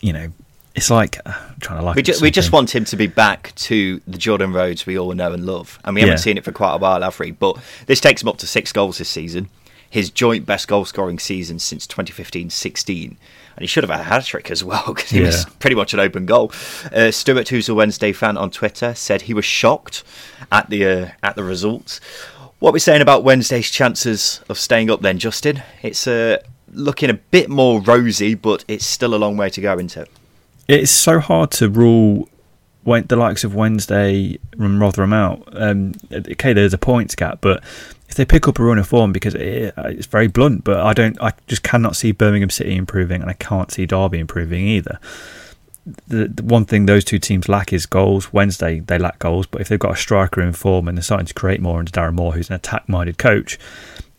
you 0.00 0.12
know 0.12 0.32
it's 0.76 0.90
like 0.90 1.18
uh, 1.26 1.32
trying 1.60 1.80
to 1.80 1.84
like. 1.84 1.96
We, 1.96 2.02
ju- 2.02 2.14
we 2.20 2.30
just 2.30 2.52
want 2.52 2.74
him 2.74 2.84
to 2.84 2.96
be 2.96 3.06
back 3.06 3.52
to 3.56 4.00
the 4.06 4.18
Jordan 4.18 4.52
Rhodes 4.52 4.86
we 4.86 4.98
all 4.98 5.12
know 5.12 5.32
and 5.32 5.44
love, 5.44 5.80
and 5.84 5.94
we 5.94 6.02
haven't 6.02 6.18
yeah. 6.18 6.20
seen 6.20 6.38
it 6.38 6.44
for 6.44 6.52
quite 6.52 6.74
a 6.74 6.78
while, 6.78 7.02
have 7.02 7.18
we? 7.18 7.32
But 7.32 7.58
this 7.86 8.00
takes 8.00 8.22
him 8.22 8.28
up 8.28 8.38
to 8.38 8.46
six 8.46 8.72
goals 8.72 8.98
this 8.98 9.08
season, 9.08 9.48
his 9.90 10.10
joint 10.10 10.46
best 10.46 10.68
goal 10.68 10.84
scoring 10.84 11.18
season 11.18 11.58
since 11.58 11.86
2015-16 11.86 13.16
and 13.56 13.62
he 13.62 13.66
should 13.66 13.82
have 13.82 13.90
had 13.90 14.00
a 14.00 14.04
hat 14.04 14.24
trick 14.24 14.50
as 14.50 14.62
well 14.62 14.84
because 14.94 15.10
he 15.10 15.20
yeah. 15.20 15.26
was 15.26 15.44
pretty 15.58 15.74
much 15.76 15.94
an 15.94 16.00
open 16.00 16.26
goal. 16.26 16.52
Uh, 16.92 17.10
Stuart, 17.10 17.48
who's 17.48 17.68
a 17.68 17.74
Wednesday 17.74 18.12
fan 18.12 18.36
on 18.36 18.50
Twitter, 18.50 18.94
said 18.94 19.22
he 19.22 19.34
was 19.34 19.44
shocked 19.44 20.04
at 20.52 20.70
the 20.70 20.86
uh, 20.86 21.10
at 21.22 21.36
the 21.36 21.42
results. 21.44 22.00
What 22.58 22.72
we're 22.72 22.78
saying 22.78 23.02
about 23.02 23.24
Wednesday's 23.24 23.70
chances 23.70 24.40
of 24.48 24.58
staying 24.58 24.90
up 24.90 25.02
then, 25.02 25.18
Justin? 25.18 25.62
It's 25.82 26.06
uh, 26.06 26.38
looking 26.72 27.10
a 27.10 27.14
bit 27.14 27.50
more 27.50 27.80
rosy, 27.80 28.34
but 28.34 28.64
it's 28.66 28.86
still 28.86 29.14
a 29.14 29.16
long 29.16 29.36
way 29.36 29.50
to 29.50 29.60
go, 29.60 29.74
isn't 29.74 29.96
it? 29.96 30.10
It's 30.68 30.90
so 30.90 31.20
hard 31.20 31.50
to 31.52 31.68
rule 31.68 32.28
the 32.84 33.16
likes 33.16 33.42
of 33.44 33.54
Wednesday 33.54 34.38
and 34.58 34.80
Rotherham 34.80 35.12
out. 35.12 35.48
Um, 35.52 35.92
okay, 36.12 36.52
there's 36.52 36.72
a 36.72 36.78
points 36.78 37.14
gap, 37.14 37.40
but 37.40 37.62
if 38.08 38.14
they 38.14 38.24
pick 38.24 38.46
up 38.46 38.58
a 38.58 38.62
run 38.62 38.78
of 38.78 38.86
form, 38.86 39.12
because 39.12 39.34
it, 39.34 39.74
it's 39.76 40.06
very 40.06 40.28
blunt, 40.28 40.62
but 40.64 40.80
I 40.80 40.92
don't, 40.92 41.20
I 41.20 41.32
just 41.48 41.62
cannot 41.62 41.96
see 41.96 42.12
Birmingham 42.12 42.50
City 42.50 42.76
improving, 42.76 43.22
and 43.22 43.30
I 43.30 43.34
can't 43.34 43.72
see 43.72 43.86
Derby 43.86 44.20
improving 44.20 44.66
either. 44.66 45.00
The, 46.08 46.28
the, 46.28 46.42
one 46.42 46.64
thing 46.64 46.86
those 46.86 47.04
two 47.04 47.18
teams 47.18 47.48
lack 47.48 47.72
is 47.72 47.86
goals. 47.86 48.32
Wednesday 48.32 48.80
they 48.80 48.98
lack 48.98 49.18
goals, 49.20 49.46
but 49.46 49.60
if 49.60 49.68
they've 49.68 49.78
got 49.78 49.92
a 49.92 49.96
striker 49.96 50.40
in 50.40 50.52
form 50.52 50.88
and 50.88 50.98
they're 50.98 51.02
starting 51.02 51.26
to 51.26 51.34
create 51.34 51.60
more 51.60 51.78
under 51.78 51.92
Darren 51.92 52.14
Moore, 52.14 52.32
who's 52.32 52.48
an 52.48 52.56
attack-minded 52.56 53.18
coach, 53.18 53.58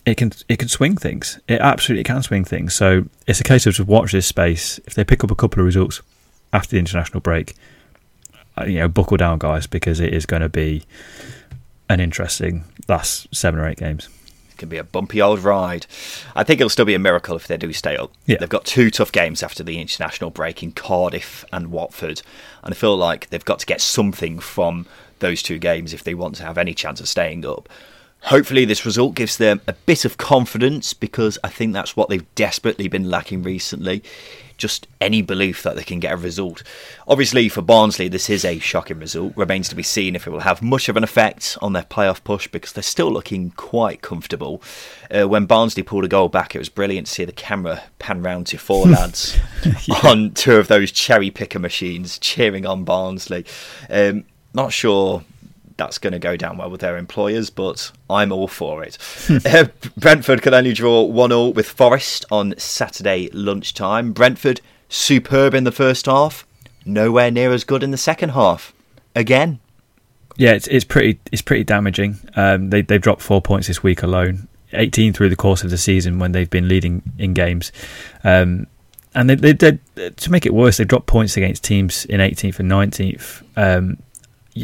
it 0.06 0.16
can 0.16 0.32
it 0.48 0.60
can 0.60 0.70
swing 0.70 0.96
things. 0.96 1.40
It 1.50 1.60
absolutely 1.60 2.06
can 2.06 2.24
swing 2.24 2.46
things. 2.46 2.74
So 2.74 3.06
it's 3.28 3.42
a 3.42 3.44
case 3.44 3.66
of 3.66 3.74
just 3.76 3.88
watch 3.88 4.14
this 4.14 4.26
space. 4.26 4.80
If 4.86 4.94
they 4.94 5.04
pick 5.04 5.26
up 5.26 5.32
a 5.32 5.36
couple 5.36 5.60
of 5.60 5.66
results, 5.66 6.02
after 6.54 6.72
the 6.72 6.80
international 6.80 7.20
break, 7.20 7.56
uh, 8.58 8.66
you 8.66 8.80
know, 8.80 8.88
buckle 8.88 9.18
down, 9.18 9.38
guys, 9.38 9.68
because 9.68 10.00
it 10.00 10.14
is 10.14 10.26
going 10.26 10.42
to 10.42 10.50
be 10.50 10.84
an 11.90 12.00
interesting 12.00 12.64
last 12.88 13.34
seven 13.36 13.60
or 13.60 13.68
eight 13.68 13.78
games. 13.78 14.10
It 14.52 14.58
can 14.58 14.70
be 14.70 14.78
a 14.78 14.84
bumpy 14.84 15.22
old 15.22 15.40
ride. 15.40 15.86
I 16.36 16.44
think 16.44 16.60
it'll 16.60 16.70
still 16.70 16.86
be 16.86 16.96
a 16.96 17.00
miracle 17.00 17.36
if 17.36 17.48
they 17.48 17.58
do 17.58 17.72
stay 17.74 17.96
up. 17.96 18.12
Yeah. 18.26 18.38
They've 18.40 18.50
got 18.50 18.66
two 18.66 18.90
tough 18.90 19.12
games 19.12 19.44
after 19.44 19.64
the 19.64 19.80
international 19.80 20.32
break 20.32 20.64
in 20.64 20.72
Cardiff 20.72 21.46
and 21.54 21.72
Watford, 21.72 22.22
and 22.64 22.74
I 22.74 22.76
feel 22.76 22.98
like 22.98 23.30
they've 23.30 23.46
got 23.46 23.60
to 23.60 23.66
get 23.66 23.82
something 23.82 24.40
from 24.40 24.88
those 25.20 25.42
two 25.44 25.60
games 25.60 25.94
if 25.94 26.04
they 26.04 26.14
want 26.14 26.36
to 26.36 26.44
have 26.44 26.58
any 26.58 26.74
chance 26.74 27.00
of 27.00 27.08
staying 27.08 27.46
up. 27.46 27.70
Hopefully, 28.24 28.66
this 28.66 28.86
result 28.86 29.16
gives 29.16 29.38
them 29.38 29.62
a 29.68 29.74
bit 29.74 30.04
of 30.04 30.18
confidence 30.18 30.94
because 30.94 31.38
I 31.44 31.50
think 31.50 31.74
that's 31.74 31.96
what 31.96 32.10
they've 32.10 32.36
desperately 32.36 32.88
been 32.88 33.10
lacking 33.10 33.44
recently 33.44 34.04
just 34.58 34.88
any 35.00 35.22
belief 35.22 35.64
that 35.64 35.76
they 35.76 35.84
can 35.84 36.00
get 36.00 36.14
a 36.14 36.18
result. 36.18 36.64
Obviously, 37.08 37.48
for 37.48 37.62
Barnsley, 37.62 38.08
this 38.08 38.30
is 38.30 38.44
a 38.44 38.60
shocking 38.60 39.00
result. 39.00 39.38
Remains 39.38 39.70
to 39.70 39.76
be 39.76 39.84
seen 39.84 40.16
if 40.16 40.28
it 40.28 40.32
will 40.32 40.42
have 40.42 40.62
much 40.62 40.90
of 40.90 40.98
an 40.98 41.04
effect 41.04 41.58
on 41.62 41.74
their 41.74 41.84
playoff 41.84 42.24
push 42.24 42.48
because 42.48 42.74
they're 42.74 42.84
still 42.84 43.12
looking 43.12 43.52
quite 43.52 44.02
comfortable. 44.02 44.62
Uh, 45.10 45.28
when 45.28 45.46
Barnsley 45.46 45.84
pulled 45.84 46.06
a 46.06 46.10
goal 46.10 46.28
back, 46.28 46.56
it 46.56 46.60
was 46.60 46.70
brilliant 46.70 47.08
to 47.08 47.14
see 47.14 47.26
the 47.26 47.32
camera 47.32 47.84
pan 48.00 48.22
round 48.22 48.48
to 48.48 48.58
four 48.58 48.86
lads 48.88 49.38
yeah. 49.86 50.00
on 50.04 50.32
two 50.32 50.56
of 50.56 50.68
those 50.68 50.92
cherry 50.92 51.30
picker 51.30 51.60
machines 51.60 52.20
cheering 52.20 52.66
on 52.66 52.84
Barnsley. 52.84 53.46
Um, 53.90 54.26
not 54.54 54.74
sure 54.74 55.24
that's 55.78 55.98
going 55.98 56.14
to 56.14 56.20
go 56.20 56.36
down 56.36 56.58
well 56.58 56.70
with 56.70 56.82
their 56.82 56.98
employers, 56.98 57.50
but 57.50 57.92
I'm 58.10 58.32
all 58.32 58.48
for 58.48 58.84
it. 58.84 58.98
uh, 59.46 59.68
Brentford 59.96 60.42
can 60.42 60.54
only 60.54 60.74
draw 60.74 61.04
1 61.04 61.30
0 61.30 61.48
with 61.50 61.68
Forest 61.68 62.26
on 62.32 62.56
Saturday 62.58 63.30
lunchtime. 63.32 64.12
Brentford, 64.12 64.62
superb 64.90 65.54
in 65.54 65.64
the 65.64 65.72
first 65.72 66.08
half, 66.08 66.46
nowhere 66.86 67.32
near 67.32 67.52
as 67.54 67.64
good 67.64 67.84
in 67.84 67.92
the 67.92 67.98
second 67.98 68.30
half. 68.30 68.74
Again. 69.16 69.60
Yeah, 70.36 70.52
it's 70.52 70.68
it's 70.68 70.86
pretty 70.86 71.20
it's 71.32 71.42
pretty 71.42 71.64
damaging. 71.64 72.20
Um, 72.36 72.70
they 72.70 72.84
they've 72.84 73.02
dropped 73.02 73.22
four 73.22 73.42
points 73.42 73.68
this 73.68 73.82
week 73.82 74.04
alone, 74.04 74.48
eighteen 74.74 75.12
through 75.12 75.30
the 75.30 75.36
course 75.36 75.64
of 75.64 75.72
the 75.72 75.80
season 75.80 76.20
when 76.20 76.32
they've 76.32 76.50
been 76.50 76.68
leading 76.68 77.02
in 77.18 77.34
games. 77.34 77.72
Um, 78.24 78.68
and 79.16 79.32
they, 79.32 79.36
they, 79.36 79.54
they, 79.54 80.10
to 80.12 80.32
make 80.32 80.46
it 80.46 80.54
worse, 80.54 80.78
they've 80.78 80.88
dropped 80.88 81.08
points 81.08 81.38
against 81.38 81.64
teams 81.64 82.06
in 82.06 82.20
18th 82.20 82.60
and 82.60 82.70
19th. 82.70 83.44
Um, 83.56 83.98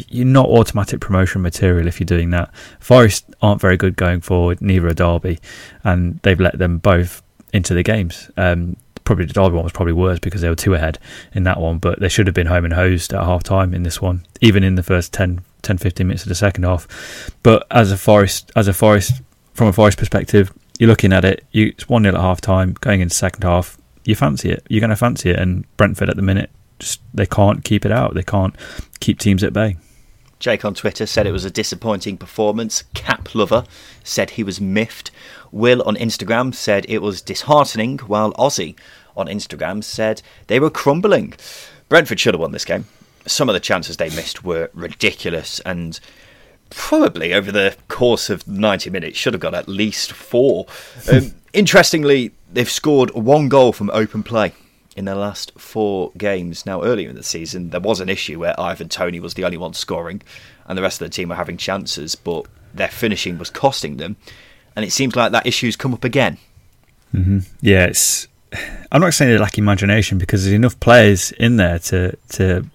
you're 0.10 0.26
not 0.26 0.48
automatic 0.48 1.00
promotion 1.00 1.42
material 1.42 1.88
if 1.88 2.00
you're 2.00 2.06
doing 2.06 2.32
that. 2.32 2.54
Forest 2.80 3.26
aren't 3.42 3.62
very 3.62 3.78
good 3.78 3.96
going 3.96 4.22
forward, 4.22 4.62
neither 4.62 4.88
are 4.88 4.94
Derby, 4.94 5.40
and 5.84 6.20
they've 6.24 6.40
let 6.40 6.58
them 6.58 6.78
both 6.78 7.22
into 7.54 7.74
the 7.74 7.84
games. 7.84 8.30
Um, 8.38 8.78
probably 9.04 9.26
the 9.26 9.34
Derby 9.34 9.56
one 9.56 9.64
was 9.64 9.74
probably 9.74 9.94
worse 9.94 10.20
because 10.20 10.42
they 10.42 10.50
were 10.50 10.56
two 10.56 10.74
ahead 10.74 11.00
in 11.34 11.44
that 11.44 11.60
one, 11.60 11.78
but 11.78 12.00
they 12.00 12.10
should 12.10 12.28
have 12.28 12.34
been 12.34 12.48
home 12.48 12.66
and 12.66 12.74
hosed 12.74 13.14
at 13.14 13.24
half 13.24 13.44
time 13.44 13.74
in 13.74 13.84
this 13.84 14.02
one, 14.02 14.26
even 14.42 14.64
in 14.64 14.76
the 14.76 14.84
first 14.84 15.14
10, 15.14 15.42
10 15.62 15.78
15 15.78 16.08
minutes 16.08 16.24
of 16.24 16.30
the 16.30 16.36
second 16.36 16.64
half. 16.64 17.32
But 17.44 17.66
as 17.72 17.92
a 17.92 17.98
Forest, 17.98 18.52
as 18.56 18.68
a 18.68 18.74
Forest, 18.74 19.22
from 19.54 19.68
a 19.68 19.74
Forest 19.74 19.98
perspective, 19.98 20.52
you're 20.80 20.90
looking 20.90 21.14
at 21.14 21.24
it. 21.24 21.46
You, 21.52 21.68
it's 21.68 21.88
one 21.88 22.04
0 22.04 22.16
at 22.16 22.22
half 22.22 22.42
time, 22.42 22.74
going 22.82 23.02
into 23.02 23.14
second 23.14 23.44
half. 23.44 23.78
You 24.06 24.16
fancy 24.16 24.50
it. 24.50 24.66
You're 24.70 24.82
going 24.82 24.90
to 24.90 24.96
fancy 24.96 25.30
it, 25.30 25.40
and 25.40 25.66
Brentford 25.78 26.10
at 26.10 26.16
the 26.16 26.22
minute 26.22 26.50
just 26.84 27.02
they 27.14 27.26
can't 27.26 27.64
keep 27.64 27.86
it 27.86 27.92
out. 27.92 28.14
They 28.14 28.24
can't 28.24 28.56
keep 29.00 29.20
teams 29.20 29.44
at 29.44 29.54
bay. 29.54 29.78
Jake 30.40 30.66
on 30.66 30.74
Twitter 30.74 31.06
said 31.06 31.26
it 31.26 31.32
was 31.32 31.46
a 31.46 31.52
disappointing 31.52 32.18
performance. 32.18 32.84
Cap 32.94 33.34
Lover 33.34 33.64
said 34.04 34.32
he 34.32 34.44
was 34.44 34.60
miffed. 34.60 35.10
Will 35.52 35.82
on 35.84 35.96
Instagram 35.96 36.54
said 36.54 36.86
it 36.90 37.02
was 37.02 37.22
disheartening, 37.22 38.00
while 38.00 38.34
Aussie 38.34 38.76
on 39.16 39.28
Instagram 39.28 39.84
said 39.84 40.22
they 40.48 40.60
were 40.60 40.70
crumbling. 40.70 41.34
Brentford 41.88 42.20
should 42.20 42.34
have 42.34 42.42
won 42.42 42.52
this 42.52 42.66
game. 42.66 42.86
Some 43.26 43.48
of 43.48 43.54
the 43.54 43.62
chances 43.62 43.96
they 43.96 44.10
missed 44.10 44.44
were 44.44 44.70
ridiculous 44.74 45.62
and 45.62 45.98
probably 46.70 47.34
over 47.34 47.52
the 47.52 47.78
course 47.88 48.30
of 48.30 48.46
90 48.46 48.90
minutes 48.90 49.18
should 49.18 49.34
have 49.34 49.40
got 49.40 49.54
at 49.54 49.70
least 49.70 50.12
four. 50.12 50.66
Um, 51.10 51.34
interestingly, 51.54 52.32
they've 52.52 52.70
scored 52.70 53.12
one 53.12 53.48
goal 53.48 53.72
from 53.72 53.90
open 53.92 54.24
play 54.24 54.54
in 54.96 55.06
their 55.06 55.16
last 55.16 55.52
four 55.58 56.12
games. 56.18 56.66
Now, 56.66 56.84
earlier 56.84 57.10
in 57.10 57.16
the 57.16 57.24
season, 57.24 57.70
there 57.70 57.80
was 57.80 58.00
an 58.00 58.10
issue 58.10 58.40
where 58.40 58.60
Ivan 58.60 58.90
Toney 58.90 59.20
was 59.20 59.34
the 59.34 59.46
only 59.46 59.58
one 59.58 59.74
scoring, 59.74 60.22
and 60.66 60.78
the 60.78 60.82
rest 60.82 61.02
of 61.02 61.08
the 61.08 61.14
team 61.14 61.30
were 61.30 61.36
having 61.36 61.58
chances, 61.58 62.16
but 62.16 62.46
their 62.74 62.88
finishing 62.88 63.38
was 63.38 63.50
costing 63.50 63.98
them. 63.98 64.16
And 64.76 64.86
it 64.86 64.92
seems 64.92 65.16
like 65.16 65.32
that 65.32 65.46
issue's 65.46 65.76
come 65.76 65.94
up 65.94 66.04
again. 66.04 66.38
Mm-hmm. 67.14 67.40
Yeah, 67.62 67.86
it's. 67.86 68.28
I'm 68.92 69.02
not 69.02 69.14
saying 69.14 69.32
they 69.32 69.38
lack 69.38 69.58
imagination 69.58 70.20
because 70.20 70.44
there's 70.44 70.54
enough 70.54 70.80
players 70.80 71.32
in 71.32 71.58
there 71.58 71.80
to 71.80 72.16
to 72.30 72.66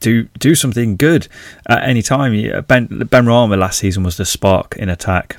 do 0.00 0.24
do 0.38 0.54
something 0.54 0.96
good 0.96 1.28
at 1.66 1.82
any 1.84 2.02
time. 2.02 2.32
Ben 2.66 2.88
Benrahma 2.88 3.58
last 3.58 3.78
season 3.78 4.02
was 4.02 4.18
the 4.18 4.26
spark 4.26 4.76
in 4.76 4.90
attack 4.90 5.38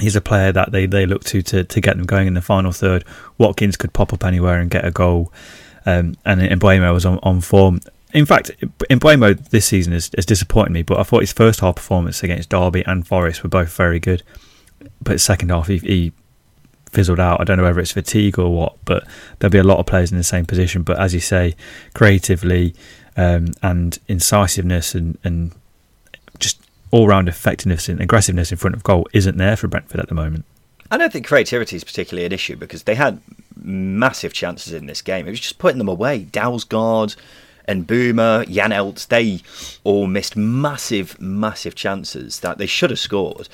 he's 0.00 0.16
a 0.16 0.20
player 0.20 0.52
that 0.52 0.72
they, 0.72 0.86
they 0.86 1.06
look 1.06 1.24
to, 1.24 1.42
to 1.42 1.64
to 1.64 1.80
get 1.80 1.96
them 1.96 2.06
going 2.06 2.26
in 2.26 2.34
the 2.34 2.42
final 2.42 2.72
third. 2.72 3.04
Watkins 3.36 3.76
could 3.76 3.92
pop 3.92 4.12
up 4.12 4.24
anywhere 4.24 4.60
and 4.60 4.70
get 4.70 4.84
a 4.84 4.90
goal, 4.90 5.32
um, 5.86 6.16
and 6.24 6.40
Mbeumo 6.40 6.92
was 6.92 7.06
on, 7.06 7.18
on 7.22 7.40
form. 7.40 7.80
In 8.14 8.24
fact, 8.24 8.50
Mbeumo 8.90 9.50
this 9.50 9.66
season 9.66 9.92
has, 9.92 10.10
has 10.16 10.24
disappointed 10.24 10.72
me, 10.72 10.82
but 10.82 10.98
I 10.98 11.02
thought 11.02 11.20
his 11.20 11.32
first 11.32 11.60
half 11.60 11.76
performance 11.76 12.22
against 12.22 12.48
Derby 12.48 12.84
and 12.86 13.06
Forest 13.06 13.42
were 13.42 13.50
both 13.50 13.74
very 13.74 14.00
good. 14.00 14.22
But 15.02 15.20
second 15.20 15.50
half, 15.50 15.66
he, 15.66 15.78
he 15.78 16.12
fizzled 16.90 17.20
out. 17.20 17.40
I 17.40 17.44
don't 17.44 17.58
know 17.58 17.64
whether 17.64 17.80
it's 17.80 17.92
fatigue 17.92 18.38
or 18.38 18.54
what, 18.54 18.76
but 18.84 19.06
there'll 19.38 19.52
be 19.52 19.58
a 19.58 19.64
lot 19.64 19.78
of 19.78 19.86
players 19.86 20.10
in 20.10 20.16
the 20.16 20.24
same 20.24 20.46
position. 20.46 20.82
But 20.82 20.98
as 20.98 21.12
you 21.12 21.20
say, 21.20 21.54
creatively 21.94 22.74
um, 23.16 23.48
and 23.62 23.98
incisiveness 24.08 24.94
and, 24.94 25.18
and 25.24 25.52
just 26.38 26.60
all 26.90 27.06
round 27.06 27.28
effectiveness 27.28 27.88
and 27.88 28.00
aggressiveness 28.00 28.50
in 28.50 28.58
front 28.58 28.74
of 28.74 28.82
goal 28.82 29.06
isn't 29.12 29.36
there 29.36 29.56
for 29.56 29.68
Brentford 29.68 30.00
at 30.00 30.08
the 30.08 30.14
moment. 30.14 30.44
I 30.90 30.96
don't 30.96 31.12
think 31.12 31.26
creativity 31.26 31.76
is 31.76 31.84
particularly 31.84 32.24
an 32.24 32.32
issue 32.32 32.56
because 32.56 32.84
they 32.84 32.94
had 32.94 33.20
massive 33.56 34.32
chances 34.32 34.72
in 34.72 34.86
this 34.86 35.02
game. 35.02 35.26
It 35.26 35.30
was 35.30 35.40
just 35.40 35.58
putting 35.58 35.78
them 35.78 35.88
away. 35.88 36.24
Dalsgaard 36.24 37.16
and 37.66 37.86
Boomer, 37.86 38.44
Janelt, 38.46 39.06
they 39.08 39.42
all 39.84 40.06
missed 40.06 40.36
massive, 40.36 41.20
massive 41.20 41.74
chances 41.74 42.40
that 42.40 42.56
they 42.56 42.66
should 42.66 42.90
have 42.90 42.98
scored. 42.98 43.48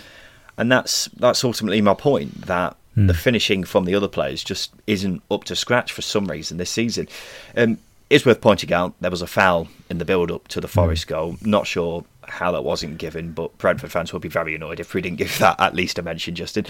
And 0.56 0.70
that's 0.70 1.06
that's 1.06 1.42
ultimately 1.42 1.80
my 1.80 1.94
point 1.94 2.42
that 2.42 2.76
mm. 2.96 3.08
the 3.08 3.14
finishing 3.14 3.64
from 3.64 3.84
the 3.84 3.94
other 3.96 4.06
players 4.06 4.44
just 4.44 4.72
isn't 4.86 5.20
up 5.30 5.42
to 5.44 5.56
scratch 5.56 5.92
for 5.92 6.02
some 6.02 6.26
reason 6.26 6.58
this 6.58 6.70
season. 6.70 7.08
Um, 7.56 7.78
it's 8.08 8.24
worth 8.24 8.40
pointing 8.40 8.72
out 8.72 8.94
there 9.00 9.10
was 9.10 9.22
a 9.22 9.26
foul 9.26 9.66
in 9.90 9.98
the 9.98 10.04
build 10.04 10.30
up 10.30 10.46
to 10.48 10.60
the 10.60 10.68
Forest 10.68 11.06
mm. 11.06 11.08
goal. 11.08 11.36
Not 11.42 11.66
sure 11.66 12.04
how 12.28 12.52
that 12.52 12.62
wasn't 12.62 12.98
given, 12.98 13.32
but 13.32 13.56
Brentford 13.58 13.92
fans 13.92 14.12
will 14.12 14.20
be 14.20 14.28
very 14.28 14.54
annoyed 14.54 14.80
if 14.80 14.94
we 14.94 15.00
didn't 15.00 15.18
give 15.18 15.38
that 15.38 15.58
at 15.60 15.74
least 15.74 15.98
a 15.98 16.02
mention, 16.02 16.34
Justin. 16.34 16.66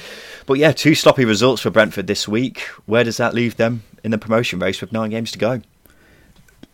But 0.46 0.54
yeah, 0.54 0.72
two 0.72 0.94
sloppy 0.94 1.24
results 1.24 1.62
for 1.62 1.70
Brentford 1.70 2.06
this 2.06 2.28
week. 2.28 2.60
Where 2.86 3.04
does 3.04 3.16
that 3.16 3.34
leave 3.34 3.56
them 3.56 3.82
in 4.02 4.10
the 4.10 4.18
promotion 4.18 4.58
race 4.58 4.80
with 4.80 4.92
nine 4.92 5.10
games 5.10 5.30
to 5.32 5.38
go? 5.38 5.62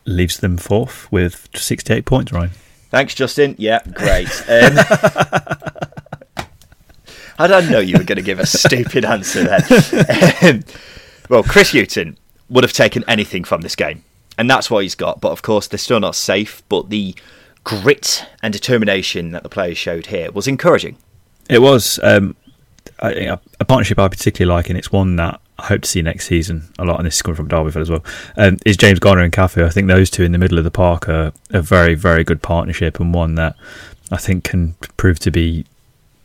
Leaves 0.04 0.38
them 0.38 0.56
fourth 0.56 1.10
with 1.12 1.48
68 1.54 2.04
points, 2.04 2.32
Ryan. 2.32 2.50
Thanks, 2.90 3.14
Justin. 3.14 3.54
Yeah, 3.58 3.80
great. 3.94 4.28
Um, 4.48 4.78
I 7.38 7.46
don't 7.46 7.70
know 7.70 7.78
you 7.78 7.96
were 7.96 8.04
going 8.04 8.16
to 8.16 8.22
give 8.22 8.38
a 8.38 8.46
stupid 8.46 9.04
answer 9.04 9.44
then. 9.44 9.62
Um, 10.42 10.62
well, 11.30 11.42
Chris 11.42 11.72
Hughton 11.72 12.18
would 12.50 12.64
have 12.64 12.72
taken 12.72 13.04
anything 13.08 13.44
from 13.44 13.60
this 13.62 13.76
game, 13.76 14.04
and 14.36 14.50
that's 14.50 14.70
what 14.70 14.82
he's 14.82 14.94
got. 14.94 15.20
But 15.20 15.30
of 15.30 15.40
course, 15.42 15.68
they're 15.68 15.78
still 15.78 16.00
not 16.00 16.16
safe. 16.16 16.62
But 16.68 16.90
the 16.90 17.14
grit 17.64 18.26
and 18.42 18.52
determination 18.52 19.32
that 19.32 19.42
the 19.42 19.48
players 19.48 19.78
showed 19.78 20.06
here 20.06 20.30
was 20.32 20.48
encouraging. 20.48 20.96
It 21.48 21.60
was 21.60 21.98
um, 22.02 22.36
a, 23.02 23.38
a, 23.58 23.64
partnership 23.64 23.98
I 23.98 24.08
particularly 24.08 24.54
like, 24.54 24.68
and 24.68 24.78
it's 24.78 24.92
one 24.92 25.16
that 25.16 25.40
I 25.58 25.66
hope 25.66 25.82
to 25.82 25.88
see 25.88 26.02
next 26.02 26.26
season 26.26 26.72
a 26.78 26.84
lot. 26.84 26.98
And 26.98 27.06
this 27.06 27.16
is 27.16 27.22
coming 27.22 27.36
from 27.36 27.48
Derbyville 27.48 27.82
as 27.82 27.90
well. 27.90 28.04
Um, 28.36 28.58
is 28.64 28.76
James 28.76 28.98
Garner 28.98 29.22
and 29.22 29.32
Cafu? 29.32 29.64
I 29.64 29.70
think 29.70 29.88
those 29.88 30.10
two 30.10 30.22
in 30.22 30.32
the 30.32 30.38
middle 30.38 30.58
of 30.58 30.64
the 30.64 30.70
park 30.70 31.08
are 31.08 31.32
a 31.50 31.62
very, 31.62 31.94
very 31.94 32.24
good 32.24 32.42
partnership, 32.42 33.00
and 33.00 33.12
one 33.12 33.34
that 33.36 33.56
I 34.10 34.16
think 34.16 34.44
can 34.44 34.74
prove 34.96 35.18
to 35.20 35.30
be 35.30 35.66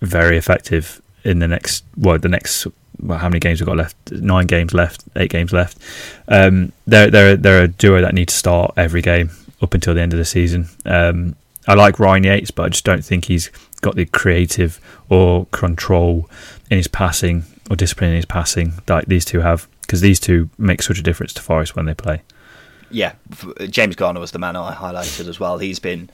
very 0.02 0.38
effective 0.38 1.02
in 1.24 1.40
the 1.40 1.48
next 1.48 1.84
well, 1.98 2.18
the 2.18 2.30
next 2.30 2.68
well, 3.00 3.18
how 3.18 3.30
many 3.30 3.40
games 3.40 3.60
we've 3.60 3.68
got 3.68 3.78
left? 3.78 4.12
Nine 4.12 4.48
games 4.48 4.74
left, 4.74 5.04
eight 5.16 5.30
games 5.30 5.52
left. 5.52 5.78
Um, 6.28 6.72
they're 6.86 7.10
they're 7.10 7.36
they're 7.36 7.64
a 7.64 7.68
duo 7.68 8.02
that 8.02 8.14
need 8.14 8.30
to 8.30 8.36
start 8.36 8.74
every 8.78 9.02
game 9.02 9.32
up 9.62 9.74
until 9.74 9.94
the 9.94 10.02
end 10.02 10.14
of 10.14 10.20
the 10.20 10.26
season. 10.26 10.68
Um, 10.86 11.36
I 11.68 11.74
like 11.74 12.00
Ryan 12.00 12.24
Yates, 12.24 12.52
but 12.52 12.64
I 12.64 12.70
just 12.70 12.86
don't 12.86 13.04
think 13.04 13.26
he's 13.26 13.50
got 13.82 13.96
the 13.96 14.06
creative 14.06 14.80
or 15.10 15.48
control 15.48 16.30
in 16.70 16.78
his 16.78 16.88
passing 16.88 17.44
or 17.70 17.76
discipline 17.76 18.12
in 18.12 18.16
his 18.16 18.26
passing 18.26 18.74
that 18.86 19.08
these 19.08 19.26
two 19.26 19.40
have. 19.42 19.68
Because 19.82 20.02
these 20.02 20.20
two 20.20 20.50
make 20.58 20.82
such 20.82 21.00
a 21.00 21.04
difference 21.04 21.34
to 21.34 21.42
Forest 21.42 21.76
when 21.76 21.86
they 21.86 21.94
play. 21.94 22.22
Yeah, 22.90 23.14
James 23.70 23.96
Garner 23.96 24.20
was 24.20 24.32
the 24.32 24.40
man 24.40 24.56
I 24.56 24.74
highlighted 24.74 25.28
as 25.28 25.40
well. 25.40 25.58
He's 25.58 25.80
been 25.80 26.10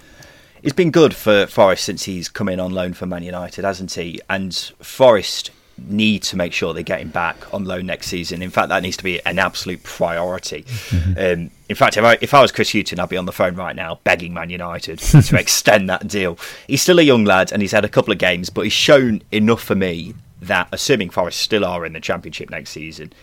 he's 0.62 0.74
been 0.74 0.92
good 0.92 1.16
for 1.16 1.48
Forest 1.48 1.84
since 1.84 2.04
he's 2.04 2.30
come 2.30 2.50
in 2.50 2.60
on 2.60 2.72
loan 2.72 2.94
for 2.94 3.06
Man 3.06 3.24
United, 3.24 3.64
hasn't 3.64 3.94
he? 3.94 4.20
And 4.30 4.54
Forest 4.80 5.52
need 5.78 6.24
to 6.24 6.36
make 6.38 6.54
sure 6.54 6.74
they 6.74 6.84
get 6.84 7.02
him 7.02 7.10
back 7.10 7.54
on 7.54 7.66
loan 7.66 7.86
next 7.86 8.08
season. 8.08 8.42
In 8.42 8.50
fact, 8.50 8.70
that 8.70 8.84
needs 8.84 8.98
to 8.98 9.04
be 9.04 9.24
an 9.26 9.40
absolute 9.40 9.84
priority. 9.84 10.64
Mm-hmm. 10.64 11.12
Um, 11.22 11.52
in 11.70 11.76
fact, 11.76 11.98
if 11.98 12.04
I, 12.04 12.18
if 12.20 12.34
I 12.34 12.42
was 12.42 12.52
Chris 12.52 12.72
Hughton, 12.72 13.00
I'd 13.00 13.10
be 13.10 13.16
on 13.16 13.26
the 13.26 13.32
phone 13.32 13.56
right 13.56 13.76
now 13.76 14.00
begging 14.04 14.34
Man 14.34 14.50
United 14.50 15.00
to 15.00 15.38
extend 15.38 15.90
that 15.90 16.08
deal. 16.08 16.38
He's 16.68 16.82
still 16.82 17.00
a 17.00 17.04
young 17.04 17.26
lad 17.26 17.52
and 17.52 17.62
he's 17.62 17.72
had 17.72 17.86
a 17.86 17.90
couple 17.90 18.12
of 18.12 18.18
games, 18.18 18.50
but 18.50 18.64
he's 18.64 18.74
shown 18.74 19.22
enough 19.32 19.62
for 19.62 19.76
me 19.76 20.16
that, 20.42 20.68
assuming 20.72 21.10
Forest 21.10 21.40
still 21.40 21.64
are 21.64 21.86
in 21.86 21.94
the 21.94 22.00
Championship 22.00 22.50
next 22.50 22.72
season, 22.72 23.14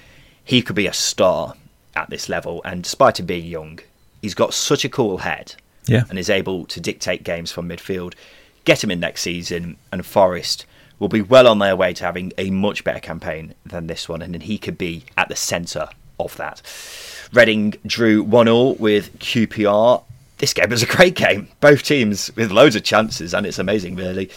he 0.44 0.62
could 0.62 0.76
be 0.76 0.86
a 0.86 0.92
star 0.92 1.54
at 1.96 2.08
this 2.08 2.28
level. 2.28 2.62
And 2.64 2.84
despite 2.84 3.20
him 3.20 3.26
being 3.26 3.46
young, 3.46 3.80
he's 4.22 4.34
got 4.34 4.54
such 4.54 4.84
a 4.84 4.88
cool 4.88 5.18
head 5.18 5.54
yeah. 5.86 6.04
and 6.08 6.18
is 6.18 6.30
able 6.30 6.64
to 6.66 6.80
dictate 6.80 7.24
games 7.24 7.50
from 7.50 7.68
midfield. 7.68 8.14
Get 8.64 8.84
him 8.84 8.90
in 8.90 9.00
next 9.00 9.22
season, 9.22 9.76
and 9.92 10.04
Forest 10.06 10.66
will 10.98 11.08
be 11.08 11.22
well 11.22 11.46
on 11.46 11.58
their 11.58 11.76
way 11.76 11.92
to 11.94 12.04
having 12.04 12.32
a 12.38 12.50
much 12.50 12.84
better 12.84 13.00
campaign 13.00 13.54
than 13.64 13.86
this 13.86 14.08
one, 14.08 14.22
and 14.22 14.34
then 14.34 14.40
he 14.42 14.58
could 14.58 14.78
be 14.78 15.04
at 15.16 15.28
the 15.28 15.36
centre 15.36 15.88
of 16.18 16.36
that. 16.36 16.62
Reading 17.32 17.74
drew 17.86 18.22
1 18.22 18.46
0 18.46 18.70
with 18.78 19.18
QPR. 19.18 20.02
This 20.38 20.54
game 20.54 20.70
was 20.70 20.82
a 20.82 20.86
great 20.86 21.14
game. 21.14 21.48
Both 21.60 21.82
teams 21.82 22.34
with 22.36 22.50
loads 22.50 22.76
of 22.76 22.84
chances, 22.84 23.34
and 23.34 23.46
it's 23.46 23.58
amazing, 23.58 23.96
really, 23.96 24.30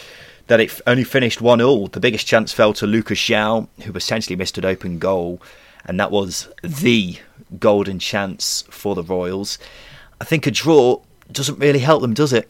that 0.48 0.60
it 0.60 0.80
only 0.86 1.04
finished 1.04 1.42
1 1.42 1.60
0. 1.60 1.88
The 1.88 2.00
biggest 2.00 2.28
chance 2.28 2.52
fell 2.52 2.74
to 2.74 2.88
Lucas 2.88 3.20
João, 3.20 3.68
who 3.84 3.94
essentially 3.94 4.36
missed 4.36 4.58
an 4.58 4.66
open 4.66 5.00
goal, 5.00 5.42
and 5.86 6.00
that 6.00 6.12
was 6.12 6.50
the 6.64 7.18
golden 7.60 8.00
chance 8.00 8.64
for 8.70 8.96
the 8.96 9.04
Royals. 9.04 9.58
I 10.20 10.26
think 10.26 10.46
a 10.46 10.52
draw 10.52 11.02
doesn't 11.32 11.60
really 11.60 11.80
help 11.80 12.02
them, 12.02 12.14
does 12.14 12.34
it? 12.34 12.50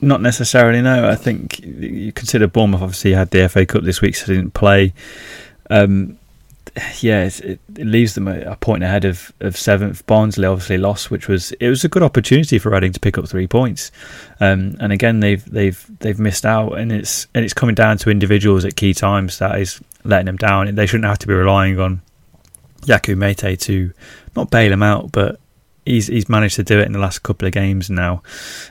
Not 0.00 0.22
necessarily. 0.22 0.80
No, 0.80 1.08
I 1.08 1.16
think 1.16 1.60
you 1.60 2.12
consider 2.12 2.46
Bournemouth 2.46 2.82
obviously 2.82 3.12
had 3.12 3.30
the 3.30 3.48
FA 3.48 3.66
Cup 3.66 3.82
this 3.82 4.00
week, 4.00 4.14
so 4.14 4.26
didn't 4.26 4.54
play. 4.54 4.92
Um, 5.70 6.18
yeah, 7.00 7.24
it, 7.24 7.40
it, 7.40 7.60
leaves 7.86 8.14
them 8.14 8.28
a, 8.28 8.40
a, 8.42 8.56
point 8.56 8.82
ahead 8.82 9.04
of, 9.04 9.32
of 9.40 9.56
seventh. 9.56 10.06
Barnsley 10.06 10.46
obviously 10.46 10.78
lost, 10.78 11.10
which 11.10 11.26
was 11.26 11.52
it 11.52 11.68
was 11.68 11.84
a 11.84 11.88
good 11.88 12.02
opportunity 12.02 12.58
for 12.58 12.70
Reading 12.70 12.92
to 12.92 13.00
pick 13.00 13.18
up 13.18 13.28
three 13.28 13.46
points. 13.46 13.90
Um, 14.40 14.76
and 14.78 14.92
again, 14.92 15.20
they've 15.20 15.44
they've 15.44 15.84
they've 15.98 16.18
missed 16.18 16.46
out, 16.46 16.78
and 16.78 16.92
it's 16.92 17.26
and 17.34 17.44
it's 17.44 17.54
coming 17.54 17.74
down 17.74 17.98
to 17.98 18.10
individuals 18.10 18.64
at 18.64 18.76
key 18.76 18.94
times 18.94 19.38
that 19.38 19.58
is 19.58 19.80
letting 20.04 20.26
them 20.26 20.36
down. 20.36 20.72
They 20.74 20.86
shouldn't 20.86 21.08
have 21.08 21.18
to 21.20 21.26
be 21.26 21.34
relying 21.34 21.80
on 21.80 22.02
Yakou 22.82 23.16
Meite 23.16 23.58
to 23.60 23.92
not 24.36 24.50
bail 24.50 24.70
them 24.70 24.82
out, 24.82 25.10
but 25.10 25.40
he's 25.84 26.06
he's 26.06 26.28
managed 26.28 26.56
to 26.56 26.62
do 26.62 26.78
it 26.78 26.86
in 26.86 26.92
the 26.92 26.98
last 26.98 27.22
couple 27.22 27.46
of 27.46 27.52
games 27.52 27.90
now. 27.90 28.22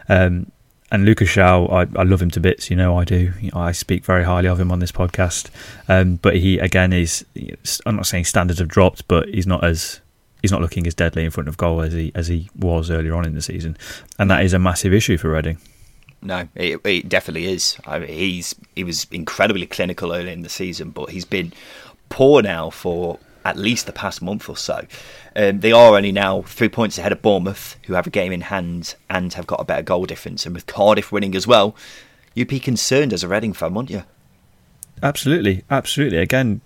Um, 0.07 0.51
and 0.91 1.05
Lucas 1.05 1.29
João, 1.29 1.71
I, 1.71 1.99
I 1.99 2.03
love 2.03 2.21
him 2.21 2.31
to 2.31 2.39
bits. 2.39 2.69
You 2.69 2.75
know, 2.75 2.97
I 2.97 3.03
do. 3.03 3.33
I 3.53 3.71
speak 3.71 4.05
very 4.05 4.23
highly 4.23 4.47
of 4.47 4.59
him 4.59 4.71
on 4.71 4.79
this 4.79 4.91
podcast. 4.91 5.49
Um, 5.87 6.15
but 6.17 6.37
he 6.37 6.59
again 6.59 6.93
is. 6.93 7.25
I'm 7.85 7.97
not 7.97 8.07
saying 8.07 8.25
standards 8.25 8.59
have 8.59 8.67
dropped, 8.69 9.07
but 9.07 9.27
he's 9.29 9.47
not 9.47 9.63
as 9.63 10.01
he's 10.41 10.51
not 10.51 10.61
looking 10.61 10.87
as 10.87 10.93
deadly 10.93 11.25
in 11.25 11.31
front 11.31 11.49
of 11.49 11.57
goal 11.57 11.81
as 11.81 11.93
he 11.93 12.11
as 12.15 12.27
he 12.27 12.49
was 12.55 12.89
earlier 12.89 13.15
on 13.15 13.25
in 13.25 13.33
the 13.33 13.41
season, 13.41 13.77
and 14.17 14.31
that 14.31 14.43
is 14.43 14.53
a 14.53 14.59
massive 14.59 14.93
issue 14.93 15.17
for 15.17 15.31
Reading. 15.31 15.57
No, 16.21 16.47
it, 16.55 16.81
it 16.83 17.09
definitely 17.09 17.45
is. 17.45 17.77
I 17.85 17.99
mean, 17.99 18.09
he's 18.09 18.55
he 18.75 18.83
was 18.83 19.07
incredibly 19.11 19.67
clinical 19.67 20.13
early 20.13 20.31
in 20.31 20.41
the 20.41 20.49
season, 20.49 20.91
but 20.91 21.09
he's 21.09 21.25
been 21.25 21.53
poor 22.09 22.41
now 22.41 22.69
for 22.69 23.19
at 23.47 23.57
least 23.57 23.85
the 23.85 23.93
past 23.93 24.21
month 24.21 24.49
or 24.49 24.57
so. 24.57 24.85
Um, 25.35 25.61
they 25.61 25.71
are 25.71 25.95
only 25.95 26.11
now 26.11 26.41
three 26.41 26.67
points 26.67 26.97
ahead 26.97 27.13
of 27.13 27.21
Bournemouth, 27.21 27.77
who 27.85 27.93
have 27.93 28.05
a 28.05 28.11
game 28.11 28.33
in 28.33 28.41
hand 28.41 28.95
and 29.09 29.33
have 29.33 29.47
got 29.47 29.61
a 29.61 29.63
better 29.63 29.83
goal 29.83 30.05
difference. 30.05 30.45
And 30.45 30.53
with 30.53 30.67
Cardiff 30.67 31.11
winning 31.11 31.33
as 31.33 31.47
well, 31.47 31.75
you'd 32.35 32.49
be 32.49 32.59
concerned 32.59 33.13
as 33.13 33.23
a 33.23 33.27
Reading 33.27 33.53
fan, 33.53 33.73
wouldn't 33.73 33.89
you? 33.89 34.03
Absolutely, 35.01 35.63
absolutely. 35.69 36.17
Again, 36.17 36.59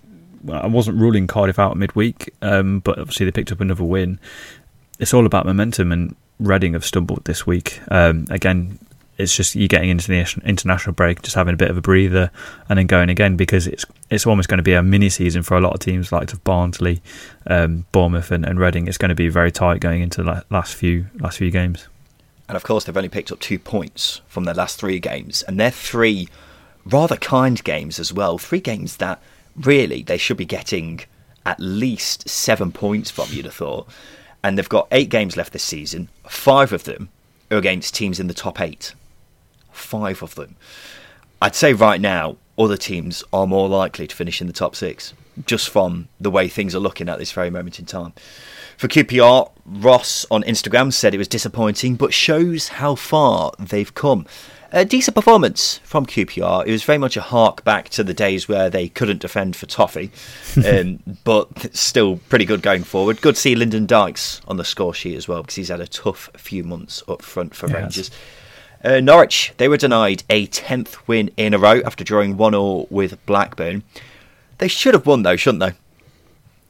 I 0.50 0.66
wasn't 0.66 0.98
ruling 0.98 1.28
Cardiff 1.28 1.58
out 1.58 1.76
midweek, 1.76 2.34
um, 2.42 2.80
but 2.80 2.98
obviously 2.98 3.24
they 3.26 3.32
picked 3.32 3.52
up 3.52 3.60
another 3.60 3.84
win. 3.84 4.18
It's 4.98 5.14
all 5.14 5.26
about 5.26 5.46
momentum, 5.46 5.92
and 5.92 6.16
Reading 6.40 6.72
have 6.72 6.84
stumbled 6.84 7.24
this 7.24 7.46
week. 7.46 7.80
Um, 7.88 8.26
again, 8.28 8.80
it's 9.18 9.36
just 9.36 9.54
you 9.54 9.68
getting 9.68 9.90
into 9.90 10.08
the 10.08 10.40
international 10.44 10.94
break, 10.94 11.22
just 11.22 11.36
having 11.36 11.54
a 11.54 11.56
bit 11.56 11.70
of 11.70 11.76
a 11.76 11.80
breather, 11.80 12.30
and 12.68 12.78
then 12.78 12.86
going 12.86 13.10
again 13.10 13.36
because 13.36 13.66
it's 13.66 13.84
it's 14.10 14.26
almost 14.26 14.48
going 14.48 14.58
to 14.58 14.62
be 14.62 14.72
a 14.72 14.82
mini 14.82 15.08
season 15.08 15.42
for 15.42 15.56
a 15.56 15.60
lot 15.60 15.74
of 15.74 15.80
teams 15.80 16.12
like 16.12 16.32
of 16.32 16.42
Barnsley, 16.44 17.02
um, 17.46 17.86
Bournemouth, 17.92 18.30
and, 18.30 18.44
and 18.44 18.58
Reading. 18.58 18.88
It's 18.88 18.98
going 18.98 19.10
to 19.10 19.14
be 19.14 19.28
very 19.28 19.52
tight 19.52 19.80
going 19.80 20.02
into 20.02 20.22
the 20.22 20.44
last 20.50 20.74
few 20.74 21.06
last 21.20 21.38
few 21.38 21.50
games. 21.50 21.88
And 22.48 22.56
of 22.56 22.64
course, 22.64 22.84
they've 22.84 22.96
only 22.96 23.08
picked 23.08 23.32
up 23.32 23.40
two 23.40 23.58
points 23.58 24.20
from 24.26 24.44
their 24.44 24.54
last 24.54 24.78
three 24.78 24.98
games, 24.98 25.42
and 25.42 25.60
they're 25.60 25.70
three 25.70 26.28
rather 26.84 27.16
kind 27.16 27.62
games 27.62 27.98
as 27.98 28.12
well. 28.12 28.38
Three 28.38 28.60
games 28.60 28.96
that 28.96 29.20
really 29.56 30.02
they 30.02 30.16
should 30.16 30.38
be 30.38 30.46
getting 30.46 31.00
at 31.44 31.60
least 31.60 32.28
seven 32.28 32.72
points 32.72 33.10
from. 33.10 33.28
You'd 33.30 33.44
have 33.44 33.54
thought, 33.54 33.88
and 34.42 34.56
they've 34.56 34.68
got 34.68 34.88
eight 34.90 35.10
games 35.10 35.36
left 35.36 35.52
this 35.52 35.62
season. 35.62 36.08
Five 36.28 36.72
of 36.72 36.84
them 36.84 37.10
are 37.50 37.58
against 37.58 37.94
teams 37.94 38.18
in 38.18 38.26
the 38.26 38.34
top 38.34 38.58
eight 38.58 38.94
five 39.72 40.22
of 40.22 40.34
them. 40.34 40.56
I'd 41.40 41.54
say 41.54 41.72
right 41.72 42.00
now, 42.00 42.36
other 42.58 42.76
teams 42.76 43.24
are 43.32 43.46
more 43.46 43.68
likely 43.68 44.06
to 44.06 44.14
finish 44.14 44.40
in 44.40 44.46
the 44.46 44.52
top 44.52 44.76
six, 44.76 45.14
just 45.46 45.70
from 45.70 46.08
the 46.20 46.30
way 46.30 46.48
things 46.48 46.74
are 46.74 46.80
looking 46.80 47.08
at 47.08 47.18
this 47.18 47.32
very 47.32 47.50
moment 47.50 47.78
in 47.78 47.86
time. 47.86 48.12
For 48.76 48.88
QPR, 48.88 49.50
Ross 49.64 50.26
on 50.30 50.42
Instagram 50.42 50.92
said 50.92 51.14
it 51.14 51.18
was 51.18 51.28
disappointing, 51.28 51.96
but 51.96 52.12
shows 52.12 52.68
how 52.68 52.94
far 52.94 53.52
they've 53.58 53.94
come. 53.94 54.26
A 54.74 54.86
decent 54.86 55.14
performance 55.14 55.78
from 55.84 56.06
QPR. 56.06 56.66
It 56.66 56.70
was 56.70 56.82
very 56.82 56.96
much 56.96 57.16
a 57.16 57.20
hark 57.20 57.62
back 57.62 57.90
to 57.90 58.02
the 58.02 58.14
days 58.14 58.48
where 58.48 58.70
they 58.70 58.88
couldn't 58.88 59.20
defend 59.20 59.54
for 59.54 59.66
toffee, 59.66 60.10
um, 60.66 61.00
but 61.24 61.76
still 61.76 62.16
pretty 62.30 62.46
good 62.46 62.62
going 62.62 62.82
forward. 62.82 63.20
Good 63.20 63.34
to 63.34 63.40
see 63.40 63.54
Lyndon 63.54 63.84
Dykes 63.84 64.40
on 64.48 64.56
the 64.56 64.64
score 64.64 64.94
sheet 64.94 65.16
as 65.16 65.28
well 65.28 65.42
because 65.42 65.56
he's 65.56 65.68
had 65.68 65.80
a 65.80 65.86
tough 65.86 66.30
few 66.36 66.64
months 66.64 67.02
up 67.06 67.20
front 67.20 67.54
for 67.54 67.68
yes. 67.68 67.76
Rangers. 67.76 68.10
Uh, 68.84 69.00
Norwich, 69.00 69.52
they 69.58 69.68
were 69.68 69.76
denied 69.76 70.24
a 70.28 70.46
10th 70.48 70.96
win 71.06 71.30
in 71.36 71.54
a 71.54 71.58
row 71.58 71.80
after 71.84 72.02
drawing 72.02 72.36
1 72.36 72.52
0 72.52 72.86
with 72.90 73.24
Blackburn. 73.26 73.84
They 74.58 74.68
should 74.68 74.94
have 74.94 75.06
won 75.06 75.22
though, 75.22 75.36
shouldn't 75.36 75.60
they? 75.60 75.72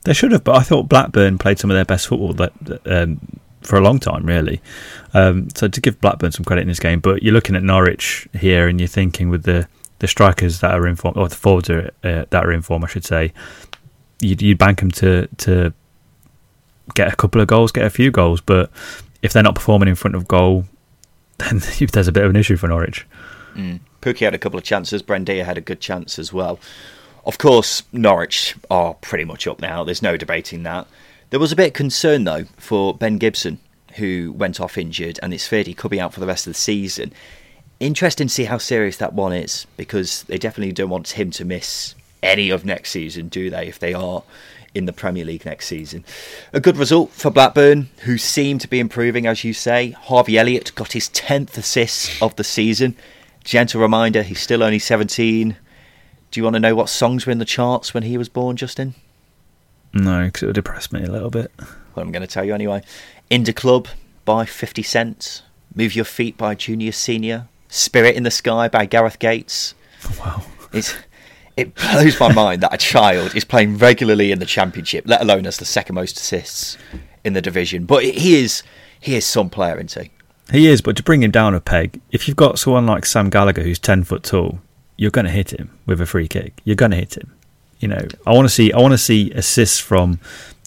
They 0.05 0.13
should 0.13 0.33
have, 0.33 0.45
but 0.45 0.57
I 0.57 0.63
thought 0.63 0.89
Blackburn 0.89 1.39
played 1.39 1.59
some 1.59 1.71
of 1.71 1.77
their 1.77 1.85
best 1.85 2.09
football 2.09 2.33
that, 2.35 2.53
um, 2.87 3.21
for 3.63 3.77
a 3.77 3.81
long 3.81 3.99
time, 3.99 4.27
really. 4.27 4.61
Um, 5.15 5.49
so 5.55 5.69
to 5.69 5.81
give 5.81 6.01
Blackburn 6.01 6.33
some 6.33 6.45
credit 6.45 6.63
in 6.63 6.69
this 6.69 6.81
game, 6.81 7.01
but 7.01 7.23
you're 7.23 7.35
looking 7.35 7.55
at 7.55 7.63
Norwich 7.63 8.29
here, 8.33 8.67
and 8.67 8.81
you're 8.81 8.89
thinking 8.89 9.29
with 9.29 9.45
the, 9.45 9.69
the 10.01 10.09
strikers 10.09 10.61
that 10.61 10.73
are 10.73 10.89
in 10.89 10.97
form, 10.97 11.15
or 11.17 11.29
the 11.29 11.37
forwards 11.37 11.71
are, 11.71 11.93
uh, 12.03 12.25
that 12.31 12.45
are 12.45 12.53
in 12.53 12.63
form, 12.63 12.83
I 12.83 12.89
should 12.89 13.05
say, 13.05 13.33
you'd, 14.21 14.43
you'd 14.43 14.59
bank 14.59 14.81
them 14.81 14.91
to 14.93 15.29
to 15.39 15.73
get 16.95 17.13
a 17.13 17.17
couple 17.17 17.41
of 17.41 17.47
goals, 17.47 17.73
get 17.73 17.85
a 17.85 17.91
few 17.91 18.11
goals, 18.11 18.41
but 18.41 18.71
if 19.23 19.33
they're 19.33 19.43
not 19.43 19.55
performing 19.55 19.89
in 19.89 19.95
front 19.95 20.17
of 20.17 20.27
goal, 20.27 20.65
then 21.43 21.62
there's 21.93 22.09
a 22.09 22.12
bit 22.12 22.24
of 22.24 22.30
an 22.30 22.36
issue 22.36 22.57
for 22.57 22.68
Norwich. 22.68 23.07
Mm. 23.55 23.80
Pukki 24.01 24.20
had 24.20 24.34
a 24.34 24.38
couple 24.38 24.59
of 24.59 24.64
chances. 24.64 25.03
Buendia 25.03 25.45
had 25.45 25.59
a 25.59 25.62
good 25.62 25.80
chance 25.80 26.18
as 26.18 26.32
well. 26.32 26.59
Of 27.24 27.38
course, 27.38 27.82
Norwich 27.93 28.57
are 28.70 28.95
pretty 28.95 29.24
much 29.24 29.47
up 29.47 29.61
now. 29.61 29.84
There's 29.84 30.03
no 30.03 30.16
debating 30.16 30.64
that. 30.64 30.86
There 31.30 31.40
was 31.40 31.53
a 31.53 31.57
bit 31.57 31.68
of 31.68 31.72
concern, 31.72 32.24
though, 32.24 32.45
for 32.57 32.95
Ben 32.95 33.18
Gibson, 33.18 33.61
who 33.95 34.32
went 34.32 34.61
off 34.61 34.76
injured, 34.76 35.20
and 35.22 35.32
it's 35.32 35.47
feared 35.47 35.66
he 35.66 35.74
could 35.74 35.90
be 35.90 36.01
out 36.01 36.12
for 36.12 36.20
the 36.20 36.26
rest 36.26 36.47
of 36.47 36.53
the 36.53 36.59
season. 36.59 37.12
Interesting 37.78 38.26
to 38.26 38.32
see 38.34 38.45
how 38.45 38.59
serious 38.59 38.97
that 38.99 39.12
one 39.12 39.32
is, 39.32 39.66
because 39.76 40.24
they 40.24 40.38
definitely 40.38 40.72
don't 40.72 40.90
want 40.90 41.11
him 41.11 41.30
to 41.32 41.45
miss 41.45 41.95
any 42.22 42.51
of 42.51 42.64
next 42.64 42.90
season, 42.90 43.28
do 43.28 43.51
they, 43.51 43.66
if 43.66 43.78
they 43.78 43.95
are 43.95 44.22
in 44.75 44.87
the 44.87 44.93
Premier 44.93 45.25
League 45.25 45.45
next 45.45 45.66
season. 45.66 46.05
A 46.53 46.61
good 46.61 46.77
result 46.77 47.11
for 47.11 47.31
Blackburn, 47.31 47.89
who 48.05 48.18
seem 48.18 48.59
to 48.59 48.68
be 48.68 48.81
improving, 48.81 49.27
as 49.27 49.45
you 49.45 49.53
say. 49.53 49.91
Harvey 49.91 50.39
Elliott 50.39 50.75
got 50.75 50.93
his 50.93 51.09
10th 51.11 51.57
assist 51.59 52.23
of 52.23 52.37
the 52.37 52.45
season. 52.45 52.97
Gentle 53.45 53.81
reminder, 53.81 54.23
he's 54.23 54.41
still 54.41 54.62
only 54.62 54.79
17. 54.79 55.57
Do 56.31 56.41
you 56.41 56.45
want 56.45 56.55
to 56.55 56.61
know 56.61 56.75
what 56.75 56.89
songs 56.89 57.27
were 57.27 57.33
in 57.33 57.39
the 57.39 57.45
charts 57.45 57.93
when 57.93 58.05
he 58.05 58.16
was 58.16 58.29
born, 58.29 58.57
Justin? 58.57 58.95
No, 59.93 60.25
because 60.27 60.45
it 60.45 60.47
would 60.47 60.55
depress 60.55 60.91
me 60.91 61.03
a 61.05 61.11
little 61.11 61.31
bit. 61.31 61.53
Well, 61.59 62.05
I'm 62.05 62.12
going 62.12 62.23
to 62.23 62.27
tell 62.27 62.45
you 62.45 62.55
anyway. 62.55 62.83
In 63.29 63.43
Da 63.43 63.53
Club 63.53 63.89
by 64.25 64.47
50 64.47 64.83
Cent. 64.83 65.43
Move 65.75 65.95
Your 65.95 66.05
Feet 66.05 66.37
by 66.37 66.55
Junior 66.55 66.93
Senior. 66.93 67.49
Spirit 67.68 68.14
in 68.16 68.23
the 68.23 68.31
Sky 68.31 68.68
by 68.68 68.87
Gareth 68.87 69.18
Gates. 69.18 69.75
Wow. 70.18 70.43
It's 70.73 70.95
it 71.57 71.74
blows 71.74 72.18
my 72.18 72.32
mind 72.32 72.62
that 72.62 72.74
a 72.74 72.78
child 72.78 73.34
is 73.34 73.44
playing 73.44 73.78
regularly 73.78 74.32
in 74.32 74.38
the 74.38 74.46
championship, 74.46 75.05
let 75.07 75.20
alone 75.20 75.46
as 75.46 75.59
the 75.59 75.64
second 75.64 75.94
most 75.94 76.18
assists 76.18 76.78
in 77.24 77.32
the 77.32 77.42
division. 77.42 77.84
But 77.84 78.05
he 78.05 78.36
is 78.36 78.62
he 79.00 79.16
is 79.16 79.26
some 79.26 79.50
player, 79.50 79.76
isn't 79.78 80.03
he? 80.05 80.11
He 80.50 80.68
is, 80.68 80.80
but 80.80 80.96
to 80.96 81.03
bring 81.03 81.22
him 81.22 81.30
down 81.30 81.55
a 81.55 81.61
peg, 81.61 82.00
if 82.11 82.26
you've 82.26 82.36
got 82.36 82.59
someone 82.59 82.86
like 82.86 83.07
Sam 83.07 83.30
Gallagher 83.30 83.62
who's 83.62 83.78
ten 83.78 84.05
foot 84.05 84.22
tall, 84.22 84.61
you're 84.96 85.11
going 85.11 85.24
to 85.24 85.30
hit 85.30 85.50
him 85.50 85.78
with 85.86 86.00
a 86.00 86.07
free 86.07 86.28
kick. 86.28 86.61
You're 86.64 86.76
going 86.76 86.90
to 86.90 86.96
hit 86.96 87.16
him. 87.16 87.34
You 87.80 87.88
know, 87.88 88.07
I 88.26 88.32
want 88.32 88.46
to 88.46 88.55
see 88.55 88.72
I 88.72 88.78
want 88.78 88.92
to 88.92 88.98
see 88.98 89.30
assists 89.32 89.78
from 89.78 90.20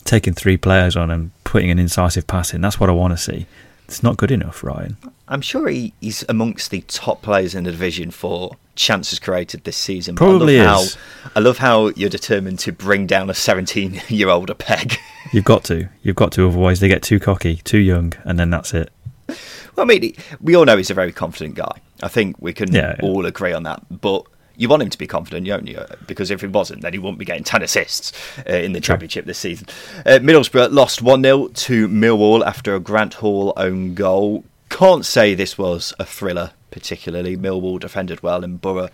taking 0.03 0.33
three 0.33 0.57
players 0.57 0.95
on 0.95 1.09
and 1.09 1.31
putting 1.43 1.71
an 1.71 1.79
incisive 1.79 2.27
pass 2.27 2.53
in. 2.53 2.61
That's 2.61 2.79
what 2.79 2.89
I 2.89 2.93
want 2.93 3.13
to 3.13 3.17
see. 3.17 3.47
It's 3.87 4.03
not 4.03 4.17
good 4.17 4.31
enough, 4.31 4.63
Ryan. 4.63 4.97
I'm 5.27 5.41
sure 5.41 5.67
he, 5.67 5.93
he's 6.01 6.23
amongst 6.29 6.71
the 6.71 6.81
top 6.81 7.21
players 7.21 7.55
in 7.55 7.63
the 7.63 7.71
division 7.71 8.11
for 8.11 8.57
chances 8.75 9.19
created 9.19 9.63
this 9.63 9.77
season. 9.77 10.15
Probably 10.15 10.59
I 10.59 10.79
is. 10.79 10.95
How, 10.95 11.31
I 11.35 11.39
love 11.39 11.59
how 11.59 11.87
you're 11.89 12.09
determined 12.09 12.59
to 12.59 12.71
bring 12.71 13.07
down 13.07 13.29
a 13.29 13.33
17 13.33 14.01
year 14.09 14.29
old 14.29 14.49
a 14.49 14.55
peg. 14.55 14.97
You've 15.31 15.45
got 15.45 15.63
to. 15.65 15.89
You've 16.03 16.15
got 16.15 16.31
to. 16.33 16.47
Otherwise, 16.47 16.79
they 16.79 16.87
get 16.87 17.03
too 17.03 17.19
cocky, 17.19 17.57
too 17.57 17.79
young, 17.79 18.13
and 18.23 18.37
then 18.37 18.49
that's 18.49 18.73
it. 18.73 18.91
Well, 19.27 19.37
I 19.77 19.85
mean, 19.85 20.13
we 20.39 20.55
all 20.55 20.65
know 20.65 20.77
he's 20.77 20.91
a 20.91 20.95
very 20.95 21.11
confident 21.11 21.55
guy. 21.55 21.71
I 22.03 22.07
think 22.07 22.35
we 22.39 22.53
can 22.53 22.71
Yeah, 22.73 22.95
all 23.01 23.25
agree 23.25 23.53
on 23.53 23.63
that. 23.63 23.83
But 23.89 24.25
you 24.57 24.69
want 24.69 24.83
him 24.83 24.89
to 24.89 24.97
be 24.97 25.07
confident, 25.07 25.47
don't 25.47 25.67
you? 25.67 25.83
Because 26.07 26.31
if 26.31 26.41
he 26.41 26.47
wasn't, 26.47 26.81
then 26.81 26.93
he 26.93 26.99
wouldn't 26.99 27.19
be 27.19 27.25
getting 27.25 27.43
10 27.43 27.63
assists 27.63 28.11
uh, 28.47 28.53
in 28.53 28.73
the 28.73 28.81
Championship 28.81 29.25
this 29.25 29.37
season. 29.37 29.67
Uh, 30.05 30.19
Middlesbrough 30.19 30.71
lost 30.71 31.01
1 31.01 31.23
0 31.23 31.47
to 31.47 31.87
Millwall 31.87 32.45
after 32.45 32.75
a 32.75 32.79
Grant 32.79 33.15
Hall 33.15 33.53
own 33.57 33.93
goal. 33.93 34.43
Can't 34.69 35.05
say 35.05 35.35
this 35.35 35.57
was 35.57 35.93
a 35.99 36.05
thriller, 36.05 36.51
particularly. 36.71 37.37
Millwall 37.37 37.79
defended 37.79 38.23
well, 38.23 38.43
and 38.43 38.59
Boro 38.61 38.89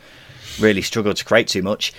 really 0.60 0.82
struggled 0.82 1.18
to 1.18 1.26
create 1.26 1.48
too 1.48 1.62
much. 1.62 1.94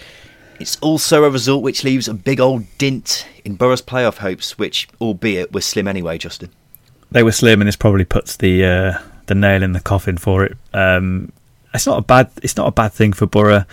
It's 0.60 0.78
also 0.80 1.24
a 1.24 1.30
result 1.30 1.62
which 1.62 1.82
leaves 1.82 2.06
a 2.06 2.14
big 2.14 2.38
old 2.38 2.64
dint 2.78 3.26
in 3.44 3.56
Boro's 3.56 3.82
playoff 3.82 4.18
hopes, 4.18 4.58
which, 4.58 4.88
albeit, 5.00 5.52
were 5.52 5.60
slim 5.60 5.88
anyway, 5.88 6.18
Justin. 6.18 6.50
They 7.10 7.22
were 7.22 7.32
slim, 7.32 7.60
and 7.60 7.68
this 7.68 7.76
probably 7.76 8.04
puts 8.04 8.36
the 8.36 8.64
uh, 8.64 8.98
the 9.26 9.34
nail 9.34 9.62
in 9.62 9.72
the 9.72 9.80
coffin 9.80 10.18
for 10.18 10.44
it. 10.44 10.56
Um, 10.72 11.32
it's 11.74 11.86
not 11.86 11.98
a 11.98 12.02
bad. 12.02 12.30
It's 12.42 12.56
not 12.56 12.66
a 12.66 12.72
bad 12.72 12.92
thing 12.92 13.12
for 13.12 13.26
Boro. 13.26 13.64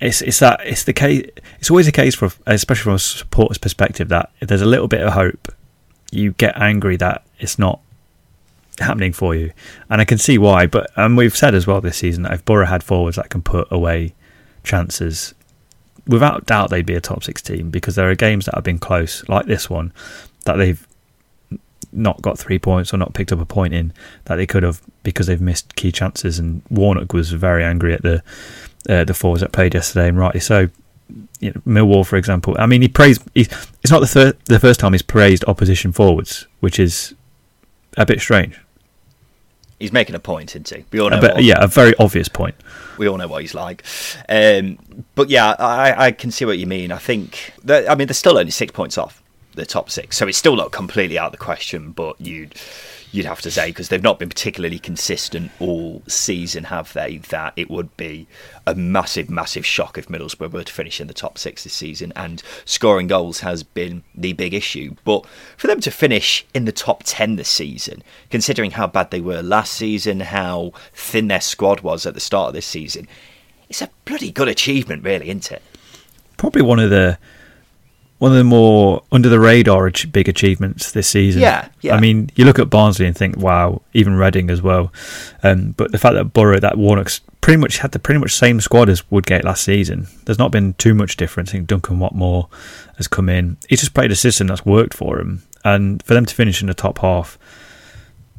It's 0.00 0.22
it's 0.22 0.38
that 0.40 0.60
it's 0.64 0.84
the 0.84 0.92
case. 0.92 1.28
It's 1.58 1.70
always 1.70 1.88
a 1.88 1.92
case 1.92 2.14
for, 2.14 2.30
especially 2.46 2.84
from 2.84 2.94
a 2.94 2.98
supporter's 2.98 3.58
perspective, 3.58 4.08
that 4.08 4.30
if 4.40 4.48
there's 4.48 4.62
a 4.62 4.66
little 4.66 4.88
bit 4.88 5.00
of 5.02 5.12
hope, 5.12 5.52
you 6.10 6.32
get 6.32 6.56
angry 6.56 6.96
that 6.96 7.24
it's 7.38 7.58
not 7.58 7.80
happening 8.78 9.12
for 9.12 9.34
you, 9.34 9.52
and 9.90 10.00
I 10.00 10.04
can 10.04 10.18
see 10.18 10.38
why. 10.38 10.66
But 10.66 10.90
and 10.96 11.16
we've 11.16 11.36
said 11.36 11.54
as 11.54 11.66
well 11.66 11.80
this 11.80 11.98
season 11.98 12.24
that 12.24 12.32
if 12.32 12.44
Boro 12.44 12.66
had 12.66 12.82
forwards 12.82 13.16
that 13.16 13.30
can 13.30 13.42
put 13.42 13.68
away 13.70 14.14
chances, 14.64 15.34
without 16.06 16.46
doubt 16.46 16.70
they'd 16.70 16.86
be 16.86 16.94
a 16.94 17.00
top 17.00 17.22
six 17.22 17.42
team 17.42 17.70
because 17.70 17.94
there 17.94 18.10
are 18.10 18.14
games 18.14 18.46
that 18.46 18.54
have 18.54 18.64
been 18.64 18.78
close, 18.78 19.26
like 19.28 19.46
this 19.46 19.68
one, 19.70 19.92
that 20.44 20.56
they've 20.56 20.86
not 21.92 22.20
got 22.22 22.38
three 22.38 22.58
points 22.58 22.92
or 22.92 22.96
not 22.96 23.14
picked 23.14 23.32
up 23.32 23.40
a 23.40 23.44
point 23.46 23.74
in 23.74 23.92
that 24.24 24.36
they 24.36 24.46
could 24.46 24.62
have 24.62 24.80
because 25.02 25.26
they've 25.26 25.40
missed 25.40 25.74
key 25.76 25.92
chances. 25.92 26.38
And 26.38 26.62
Warnock 26.70 27.12
was 27.12 27.30
very 27.32 27.62
angry 27.64 27.92
at 27.94 28.02
the 28.02 28.22
uh, 28.88 29.04
the 29.04 29.14
forwards 29.14 29.42
that 29.42 29.52
played 29.52 29.74
yesterday, 29.74 30.08
and 30.08 30.18
rightly 30.18 30.40
so. 30.40 30.68
You 31.40 31.50
know, 31.52 31.60
Millwall, 31.84 32.06
for 32.06 32.16
example, 32.16 32.56
I 32.58 32.66
mean, 32.66 32.80
he 32.82 32.88
praised. 32.88 33.22
He, 33.34 33.42
it's 33.82 33.90
not 33.90 34.00
the 34.00 34.06
thir- 34.06 34.32
the 34.46 34.58
first 34.60 34.80
time 34.80 34.92
he's 34.92 35.02
praised 35.02 35.44
opposition 35.46 35.92
forwards, 35.92 36.46
which 36.60 36.78
is 36.78 37.14
a 37.98 38.06
bit 38.06 38.20
strange. 38.20 38.58
He's 39.78 39.92
making 39.92 40.14
a 40.14 40.20
point, 40.20 40.50
isn't 40.54 40.68
he? 40.70 40.84
We 40.92 41.00
all 41.00 41.10
know 41.10 41.18
A 41.18 41.20
bit- 41.20 41.34
what- 41.34 41.44
yeah, 41.44 41.56
a 41.62 41.66
very 41.66 41.92
obvious 41.98 42.28
point. 42.28 42.54
we 42.98 43.08
all 43.08 43.18
know 43.18 43.26
what 43.26 43.42
he's 43.42 43.54
like. 43.54 43.84
Um, 44.28 44.78
but 45.16 45.28
yeah, 45.28 45.54
I, 45.58 46.06
I 46.06 46.12
can 46.12 46.30
see 46.30 46.44
what 46.44 46.58
you 46.58 46.66
mean. 46.66 46.92
I 46.92 46.98
think 46.98 47.52
that 47.64 47.90
I 47.90 47.94
mean 47.96 48.06
they're 48.06 48.14
still 48.14 48.38
only 48.38 48.52
six 48.52 48.70
points 48.72 48.96
off 48.96 49.21
the 49.54 49.66
top 49.66 49.90
six, 49.90 50.16
so 50.16 50.26
it's 50.26 50.38
still 50.38 50.56
not 50.56 50.72
completely 50.72 51.18
out 51.18 51.26
of 51.26 51.32
the 51.32 51.38
question. 51.38 51.92
But 51.92 52.20
you'd 52.20 52.54
you'd 53.12 53.26
have 53.26 53.42
to 53.42 53.50
say 53.50 53.68
because 53.68 53.88
they've 53.88 54.02
not 54.02 54.18
been 54.18 54.30
particularly 54.30 54.78
consistent 54.78 55.52
all 55.60 56.02
season, 56.08 56.64
have 56.64 56.92
they? 56.94 57.18
That 57.28 57.52
it 57.56 57.70
would 57.70 57.94
be 57.96 58.26
a 58.66 58.74
massive, 58.74 59.28
massive 59.28 59.66
shock 59.66 59.98
if 59.98 60.08
Middlesbrough 60.08 60.50
were 60.50 60.64
to 60.64 60.72
finish 60.72 61.00
in 61.00 61.06
the 61.06 61.14
top 61.14 61.36
six 61.36 61.64
this 61.64 61.74
season. 61.74 62.12
And 62.16 62.42
scoring 62.64 63.06
goals 63.06 63.40
has 63.40 63.62
been 63.62 64.02
the 64.14 64.32
big 64.32 64.54
issue. 64.54 64.96
But 65.04 65.26
for 65.56 65.66
them 65.66 65.80
to 65.80 65.90
finish 65.90 66.46
in 66.54 66.64
the 66.64 66.72
top 66.72 67.02
ten 67.04 67.36
this 67.36 67.50
season, 67.50 68.02
considering 68.30 68.72
how 68.72 68.86
bad 68.86 69.10
they 69.10 69.20
were 69.20 69.42
last 69.42 69.74
season, 69.74 70.20
how 70.20 70.72
thin 70.94 71.28
their 71.28 71.40
squad 71.40 71.80
was 71.80 72.06
at 72.06 72.14
the 72.14 72.20
start 72.20 72.48
of 72.48 72.54
this 72.54 72.66
season, 72.66 73.06
it's 73.68 73.82
a 73.82 73.90
bloody 74.04 74.30
good 74.30 74.48
achievement, 74.48 75.04
really, 75.04 75.28
isn't 75.28 75.52
it? 75.52 75.62
Probably 76.38 76.62
one 76.62 76.78
of 76.78 76.90
the 76.90 77.18
one 78.22 78.30
of 78.30 78.38
the 78.38 78.44
more 78.44 79.02
under 79.10 79.28
the 79.28 79.40
radar 79.40 79.90
big 80.12 80.28
achievements 80.28 80.92
this 80.92 81.08
season. 81.08 81.42
Yeah, 81.42 81.68
yeah. 81.80 81.96
I 81.96 81.98
mean, 81.98 82.30
you 82.36 82.44
look 82.44 82.60
at 82.60 82.70
Barnsley 82.70 83.04
and 83.04 83.16
think, 83.16 83.36
wow, 83.36 83.82
even 83.94 84.14
Reading 84.14 84.48
as 84.48 84.62
well. 84.62 84.92
Um, 85.42 85.72
but 85.72 85.90
the 85.90 85.98
fact 85.98 86.14
that 86.14 86.26
Boro, 86.26 86.60
that 86.60 86.78
Warnock's 86.78 87.20
pretty 87.40 87.56
much 87.56 87.78
had 87.78 87.90
the 87.90 87.98
pretty 87.98 88.20
much 88.20 88.32
same 88.32 88.60
squad 88.60 88.88
as 88.88 89.10
Woodgate 89.10 89.42
last 89.42 89.64
season. 89.64 90.06
There's 90.24 90.38
not 90.38 90.52
been 90.52 90.74
too 90.74 90.94
much 90.94 91.16
difference. 91.16 91.50
I 91.50 91.54
think 91.54 91.66
Duncan 91.66 91.98
Watmore 91.98 92.48
has 92.96 93.08
come 93.08 93.28
in. 93.28 93.56
He's 93.68 93.80
just 93.80 93.92
played 93.92 94.12
a 94.12 94.14
system 94.14 94.46
that's 94.46 94.64
worked 94.64 94.94
for 94.94 95.18
him, 95.18 95.42
and 95.64 96.00
for 96.04 96.14
them 96.14 96.24
to 96.24 96.32
finish 96.32 96.60
in 96.60 96.68
the 96.68 96.74
top 96.74 96.98
half 96.98 97.36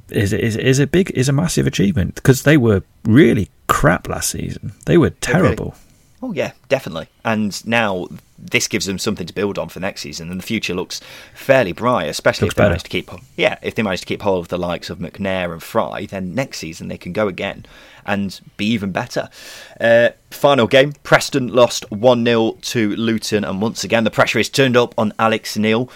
is 0.08 0.32
is 0.32 0.56
is 0.56 0.80
a 0.80 0.88
big 0.88 1.12
is 1.12 1.28
a 1.28 1.34
massive 1.34 1.68
achievement 1.68 2.16
because 2.16 2.44
they 2.44 2.56
were 2.56 2.84
really 3.04 3.50
crap 3.68 4.08
last 4.08 4.30
season. 4.30 4.72
They 4.86 4.98
were 4.98 5.10
terrible. 5.10 5.76
Oh 6.22 6.32
yeah, 6.32 6.54
definitely. 6.70 7.10
And 7.26 7.68
now 7.68 8.08
this 8.52 8.68
gives 8.68 8.86
them 8.86 9.00
something 9.00 9.26
to 9.28 9.34
build 9.34 9.58
on 9.58 9.70
for 9.70 9.80
next 9.80 10.02
season, 10.02 10.30
and 10.30 10.40
the 10.40 10.46
future 10.46 10.74
looks 10.74 11.02
fairly 11.34 11.72
bright. 11.72 12.08
Especially 12.08 12.46
Looks 12.46 12.54
if 12.54 12.58
they 12.58 12.62
better. 12.64 12.70
manage 12.72 12.84
to 12.84 12.90
keep, 12.90 13.12
yeah, 13.36 13.58
if 13.62 13.76
they 13.76 13.84
manage 13.84 14.02
to 14.02 14.06
keep 14.06 14.22
hold 14.22 14.46
of 14.46 14.48
the 14.50 14.58
likes 14.58 14.90
of 14.90 15.00
McNair 15.00 15.52
and 15.52 15.62
Fry, 15.64 16.06
then 16.06 16.34
next 16.36 16.60
season 16.60 16.88
they 16.88 16.98
can 16.98 17.14
go 17.14 17.28
again 17.28 17.66
and 18.06 18.40
be 18.58 18.66
even 18.66 18.92
better. 18.92 19.30
Uh, 19.80 20.10
final 20.30 20.68
game: 20.68 20.94
Preston 21.04 21.48
lost 21.48 21.90
one 21.92 22.26
0 22.26 22.58
to 22.62 22.96
Luton, 22.96 23.44
and 23.44 23.62
once 23.62 23.84
again 23.84 24.04
the 24.04 24.12
pressure 24.12 24.40
is 24.40 24.50
turned 24.50 24.76
up 24.78 24.94
on 24.98 25.14
Alex 25.20 25.58
Neil. 25.58 25.90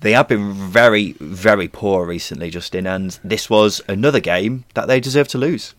They 0.00 0.12
have 0.12 0.28
been 0.28 0.54
very, 0.54 1.12
very 1.20 1.68
poor 1.68 2.06
recently, 2.06 2.48
Justin, 2.48 2.86
and 2.86 3.18
this 3.22 3.50
was 3.50 3.82
another 3.86 4.20
game 4.20 4.64
that 4.72 4.88
they 4.88 4.98
deserve 4.98 5.28
to 5.28 5.38
lose. 5.38 5.74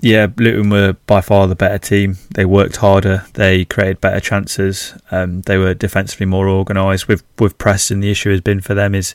Yeah, 0.00 0.26
Luton 0.36 0.68
were 0.68 0.92
by 1.06 1.22
far 1.22 1.46
the 1.46 1.54
better 1.54 1.78
team. 1.78 2.18
They 2.34 2.44
worked 2.44 2.76
harder. 2.76 3.24
They 3.34 3.64
created 3.64 4.02
better 4.02 4.20
chances. 4.20 4.94
Um, 5.10 5.40
they 5.42 5.56
were 5.56 5.72
defensively 5.72 6.26
more 6.26 6.48
organised. 6.48 7.08
With 7.08 7.22
with 7.38 7.56
Preston, 7.56 8.00
the 8.00 8.10
issue 8.10 8.30
has 8.30 8.42
been 8.42 8.60
for 8.60 8.74
them 8.74 8.94
is 8.94 9.14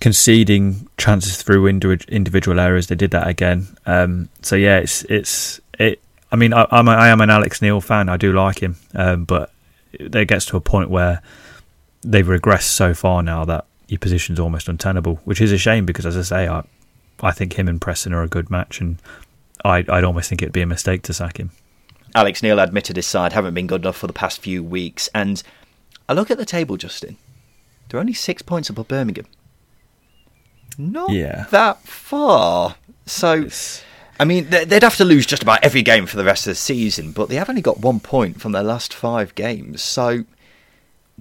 conceding 0.00 0.88
chances 0.96 1.42
through 1.42 1.66
individual 1.66 2.60
errors. 2.60 2.86
They 2.86 2.94
did 2.94 3.10
that 3.12 3.26
again. 3.26 3.66
Um, 3.84 4.28
so 4.42 4.54
yeah, 4.54 4.78
it's 4.78 5.02
it's 5.04 5.60
it. 5.78 6.00
I 6.30 6.36
mean, 6.36 6.54
I, 6.54 6.66
I'm 6.70 6.88
a, 6.88 6.92
I 6.92 7.08
am 7.08 7.20
an 7.20 7.30
Alex 7.30 7.60
Neil 7.60 7.80
fan. 7.80 8.08
I 8.08 8.16
do 8.16 8.32
like 8.32 8.60
him, 8.60 8.76
um, 8.94 9.24
but 9.24 9.52
it 9.92 10.28
gets 10.28 10.46
to 10.46 10.56
a 10.56 10.60
point 10.60 10.88
where 10.88 11.20
they've 12.02 12.26
regressed 12.26 12.62
so 12.68 12.94
far 12.94 13.22
now 13.22 13.44
that 13.44 13.66
your 13.88 13.98
position's 13.98 14.40
almost 14.40 14.68
untenable, 14.68 15.16
which 15.24 15.40
is 15.40 15.52
a 15.52 15.58
shame 15.58 15.84
because, 15.84 16.06
as 16.06 16.16
I 16.16 16.22
say, 16.22 16.48
I 16.48 16.64
I 17.22 17.32
think 17.32 17.54
him 17.54 17.68
and 17.68 17.80
Preston 17.80 18.12
are 18.12 18.22
a 18.22 18.28
good 18.28 18.50
match, 18.50 18.80
and 18.80 18.98
I, 19.64 19.84
I'd 19.88 20.04
almost 20.04 20.28
think 20.28 20.42
it'd 20.42 20.52
be 20.52 20.62
a 20.62 20.66
mistake 20.66 21.02
to 21.02 21.12
sack 21.12 21.38
him. 21.38 21.50
Alex 22.14 22.42
Neil 22.42 22.58
admitted 22.60 22.96
his 22.96 23.06
side 23.06 23.32
haven't 23.32 23.54
been 23.54 23.66
good 23.66 23.82
enough 23.82 23.96
for 23.96 24.06
the 24.06 24.12
past 24.12 24.40
few 24.40 24.62
weeks, 24.62 25.08
and 25.14 25.42
I 26.08 26.12
look 26.12 26.30
at 26.30 26.38
the 26.38 26.44
table, 26.44 26.76
Justin. 26.76 27.16
They're 27.88 28.00
only 28.00 28.12
six 28.12 28.42
points 28.42 28.68
above 28.68 28.88
Birmingham. 28.88 29.26
Not 30.78 31.10
Yeah. 31.10 31.46
that 31.50 31.82
far. 31.82 32.76
So, 33.06 33.48
I 34.18 34.24
mean, 34.24 34.50
they- 34.50 34.64
they'd 34.64 34.82
have 34.82 34.96
to 34.96 35.04
lose 35.04 35.26
just 35.26 35.42
about 35.42 35.62
every 35.62 35.82
game 35.82 36.06
for 36.06 36.16
the 36.16 36.24
rest 36.24 36.46
of 36.46 36.52
the 36.52 36.54
season, 36.56 37.12
but 37.12 37.28
they 37.28 37.36
have 37.36 37.48
only 37.48 37.62
got 37.62 37.80
one 37.80 38.00
point 38.00 38.40
from 38.40 38.52
their 38.52 38.62
last 38.62 38.92
five 38.94 39.34
games. 39.34 39.82
So, 39.82 40.24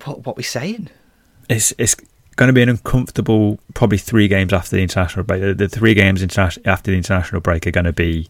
what 0.06 0.26
what 0.26 0.38
we 0.38 0.44
saying? 0.44 0.90
It's 1.50 1.74
it's 1.78 1.96
going 2.42 2.50
to 2.50 2.54
be 2.54 2.64
an 2.64 2.70
uncomfortable 2.70 3.60
probably 3.76 4.00
three 4.00 4.28
games 4.28 4.52
after 4.52 4.76
the 4.76 4.82
international 4.82 5.24
break. 5.24 5.60
The, 5.60 5.70
three 5.70 5.94
games 5.94 6.24
after 6.40 6.90
the 6.90 6.98
international 6.98 7.40
break 7.40 7.68
are 7.68 7.72
going 7.72 7.86
to 7.86 7.94
be 7.94 8.30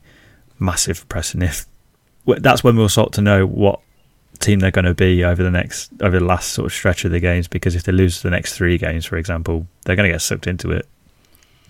massive 0.60 1.08
Preston. 1.08 1.42
If 1.42 1.66
that's 2.26 2.62
when 2.62 2.76
we'll 2.76 2.90
start 2.90 3.14
to 3.14 3.22
know 3.22 3.48
what 3.48 3.80
team 4.40 4.60
they're 4.60 4.70
going 4.70 4.84
to 4.84 4.94
be 4.94 5.24
over 5.24 5.42
the 5.42 5.50
next 5.50 5.94
over 6.02 6.20
the 6.20 6.26
last 6.26 6.52
sort 6.52 6.66
of 6.66 6.74
stretch 6.74 7.06
of 7.06 7.12
the 7.12 7.22
games. 7.22 7.48
Because 7.48 7.74
if 7.74 7.84
they 7.84 7.94
lose 7.94 8.22
the 8.22 8.30
next 8.30 8.54
three 8.54 8.78
games, 8.78 9.06
for 9.06 9.16
example, 9.16 9.66
they're 9.86 9.96
going 9.96 10.10
to 10.10 10.14
get 10.14 10.22
sucked 10.22 10.46
into 10.46 10.72
it. 10.72 10.86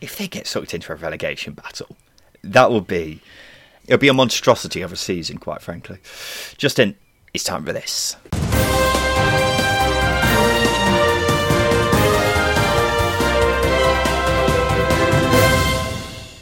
If 0.01 0.17
they 0.17 0.27
get 0.27 0.47
sucked 0.47 0.73
into 0.73 0.91
a 0.91 0.95
relegation 0.95 1.53
battle, 1.53 1.95
that 2.43 2.71
will 2.71 2.81
be 2.81 3.21
it'll 3.85 3.99
be 3.99 4.07
a 4.07 4.15
monstrosity 4.15 4.81
of 4.81 4.91
a 4.91 4.97
season, 4.97 5.37
quite 5.37 5.61
frankly. 5.61 5.99
Justin, 6.57 6.95
it's 7.35 7.43
time 7.43 7.63
for 7.63 7.71
this. 7.71 8.15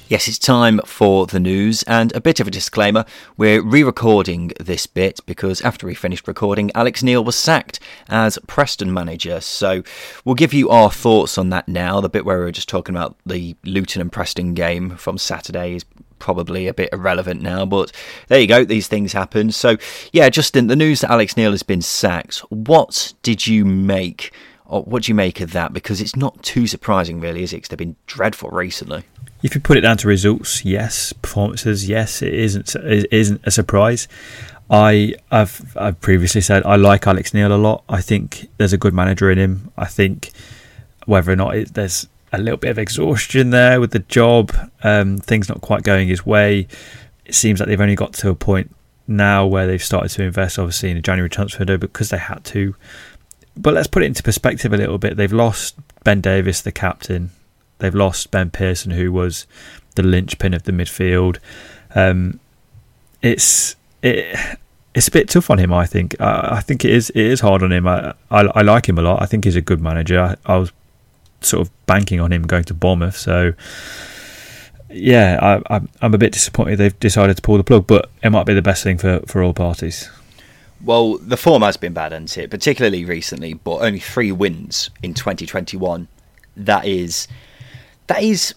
Yes, 0.10 0.28
it's 0.28 0.39
time 0.39 0.82
for 0.86 1.28
the 1.28 1.39
news 1.39 1.84
and 1.84 2.12
a 2.16 2.20
bit 2.20 2.39
of 2.39 2.47
a 2.47 2.51
disclaimer. 2.51 3.05
We're 3.38 3.62
re 3.62 3.84
recording 3.84 4.51
this 4.60 4.88
bit 4.88 5.20
because 5.28 5.62
after 5.62 5.86
we 5.86 5.93
finished 5.93 6.28
recording, 6.28 6.72
Alex 6.74 7.03
Neil 7.03 7.24
was 7.24 7.36
sacked 7.36 7.80
as 8.07 8.39
Preston 8.47 8.91
manager. 8.91 9.39
So 9.39 9.84
we'll 10.26 10.34
give 10.34 10.51
you 10.51 10.68
our 10.72 10.89
thoughts 10.89 11.38
on 11.38 11.51
that 11.51 11.68
now. 11.68 12.01
The 12.01 12.10
bit 12.10 12.26
where 12.26 12.39
we 12.39 12.45
were 12.45 12.51
just 12.51 12.68
talking 12.68 12.95
about 12.95 13.18
the 13.24 13.55
Luton 13.64 14.01
and 14.01 14.12
Preston 14.12 14.55
game 14.55 14.97
from 14.97 15.20
Saturday 15.20 15.76
is 15.76 15.86
probably 16.18 16.66
a 16.66 16.74
bit 16.74 16.89
irrelevant 16.91 17.43
now, 17.43 17.68
but 17.68 17.91
there 18.30 18.39
you 18.39 18.47
go, 18.47 18.66
these 18.66 18.88
things 18.88 19.14
happen. 19.14 19.51
So, 19.51 19.78
yeah, 20.12 20.28
Justin, 20.30 20.66
the 20.66 20.76
news 20.76 21.01
that 21.01 21.12
Alex 21.12 21.38
Neil 21.38 21.51
has 21.51 21.62
been 21.62 21.84
sacked, 21.84 22.39
what 22.49 23.14
did 23.22 23.45
you 23.45 23.64
make? 23.64 24.34
What 24.66 25.03
do 25.03 25.12
you 25.12 25.16
make 25.16 25.39
of 25.39 25.51
that? 25.51 25.72
Because 25.72 26.01
it's 26.01 26.16
not 26.16 26.41
too 26.41 26.66
surprising, 26.66 27.20
really, 27.20 27.43
is 27.43 27.53
it? 27.53 27.57
Because 27.57 27.70
they've 27.70 27.78
been 27.78 27.95
dreadful 28.07 28.49
recently. 28.49 29.03
If 29.41 29.55
you 29.55 29.61
put 29.61 29.77
it 29.77 29.81
down 29.81 29.97
to 29.97 30.07
results, 30.07 30.65
yes. 30.65 31.13
Performances, 31.13 31.87
yes. 31.87 32.21
It 32.21 32.33
isn't 32.33 32.75
it 32.75 33.07
isn't 33.11 33.41
a 33.45 33.51
surprise. 33.51 34.07
I 34.69 35.15
have 35.31 35.75
I've 35.77 35.99
previously 36.01 36.41
said 36.41 36.63
I 36.65 36.75
like 36.75 37.07
Alex 37.07 37.33
Neil 37.33 37.53
a 37.53 37.57
lot. 37.57 37.83
I 37.89 38.01
think 38.01 38.49
there's 38.57 38.73
a 38.73 38.77
good 38.77 38.93
manager 38.93 39.31
in 39.31 39.37
him. 39.37 39.71
I 39.77 39.85
think 39.85 40.31
whether 41.05 41.31
or 41.31 41.35
not 41.35 41.55
it, 41.55 41.73
there's 41.73 42.07
a 42.31 42.37
little 42.37 42.57
bit 42.57 42.69
of 42.69 42.77
exhaustion 42.77 43.49
there 43.49 43.79
with 43.79 43.91
the 43.91 43.99
job, 43.99 44.51
um, 44.83 45.17
things 45.17 45.49
not 45.49 45.61
quite 45.61 45.83
going 45.83 46.07
his 46.07 46.25
way. 46.25 46.67
It 47.25 47.33
seems 47.33 47.59
like 47.59 47.67
they've 47.67 47.81
only 47.81 47.95
got 47.95 48.13
to 48.13 48.29
a 48.29 48.35
point 48.35 48.75
now 49.07 49.47
where 49.47 49.65
they've 49.65 49.83
started 49.83 50.09
to 50.09 50.23
invest, 50.23 50.59
obviously 50.59 50.89
in 50.89 50.95
the 50.95 51.01
January 51.01 51.29
transfer 51.29 51.59
window 51.59 51.77
because 51.77 52.09
they 52.09 52.17
had 52.17 52.43
to. 52.45 52.75
But 53.57 53.73
let's 53.73 53.87
put 53.87 54.03
it 54.03 54.05
into 54.05 54.23
perspective 54.23 54.71
a 54.71 54.77
little 54.77 54.97
bit. 54.97 55.17
They've 55.17 55.33
lost 55.33 55.75
Ben 56.03 56.21
Davies, 56.21 56.61
the 56.61 56.71
captain. 56.71 57.31
They've 57.80 57.95
lost 57.95 58.32
Ben 58.32 58.49
Pearson, 58.49 58.91
who 58.91 59.11
was 59.11 59.47
the 59.95 60.03
linchpin 60.03 60.53
of 60.53 60.63
the 60.63 60.71
midfield. 60.71 61.38
Um, 61.95 62.39
it's 63.21 63.75
it, 64.01 64.38
it's 64.93 65.07
a 65.07 65.11
bit 65.11 65.30
tough 65.30 65.49
on 65.49 65.59
him. 65.59 65.73
I 65.73 65.86
think. 65.86 66.19
I, 66.19 66.57
I 66.57 66.61
think 66.61 66.86
it 66.86 66.91
is. 66.91 67.09
It 67.11 67.25
is 67.25 67.41
hard 67.41 67.63
on 67.63 67.71
him. 67.71 67.88
I, 67.88 68.13
I, 68.30 68.41
I 68.41 68.61
like 68.61 68.88
him 68.88 68.97
a 68.97 69.01
lot. 69.01 69.21
I 69.21 69.25
think 69.25 69.45
he's 69.45 69.55
a 69.55 69.61
good 69.61 69.82
manager. 69.82 70.19
I, 70.19 70.36
I 70.45 70.57
was 70.57 70.71
sort 71.41 71.65
of 71.65 71.86
banking 71.86 72.19
on 72.19 72.32
him 72.32 72.43
going 72.43 72.65
to 72.65 72.73
Bournemouth. 72.73 73.17
So 73.17 73.53
yeah, 74.89 75.39
I, 75.41 75.75
I'm 75.75 75.89
I'm 76.01 76.13
a 76.13 76.17
bit 76.17 76.34
disappointed 76.34 76.77
they've 76.77 76.99
decided 76.99 77.36
to 77.38 77.41
pull 77.41 77.57
the 77.57 77.63
plug, 77.63 77.88
but 77.88 78.09
it 78.23 78.30
might 78.30 78.45
be 78.45 78.53
the 78.53 78.61
best 78.61 78.84
thing 78.84 78.97
for 78.97 79.19
for 79.27 79.43
all 79.43 79.53
parties. 79.53 80.09
Well, 80.84 81.17
the 81.17 81.38
form 81.38 81.61
has 81.63 81.75
been 81.75 81.93
bad, 81.93 82.13
hasn't 82.13 82.38
it? 82.38 82.49
Particularly 82.49 83.03
recently, 83.03 83.53
but 83.53 83.77
only 83.77 83.99
three 83.99 84.32
wins 84.32 84.89
in 85.03 85.13
2021. 85.13 86.07
That 86.55 86.86
is 86.86 87.27
that 88.10 88.24
is 88.24 88.55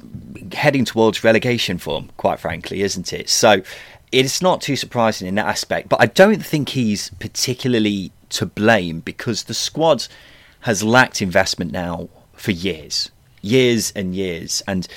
heading 0.55 0.87
towards 0.87 1.23
relegation 1.23 1.77
form, 1.77 2.09
quite 2.17 2.41
frankly, 2.41 2.81
isn't 2.81 3.13
it? 3.13 3.29
So 3.29 3.63
it's 4.11 4.41
not 4.41 4.63
too 4.63 4.77
surprising 4.77 5.29
in 5.29 5.35
that 5.35 5.47
aspect. 5.47 5.91
But 5.91 6.01
I 6.01 6.07
don't 6.07 6.45
think 6.45 6.71
he's 6.71 7.11
particularly 7.21 8.13
to 8.31 8.47
blame 8.47 9.01
because 9.01 9.45
the 9.45 9.55
squad 9.55 10.07
has 10.61 10.83
lacked 10.83 11.21
investment 11.21 11.71
now 11.71 12.09
for 12.33 12.51
years, 12.51 13.11
years 13.43 13.93
and 13.95 14.15
years, 14.15 14.63
and 14.67 14.89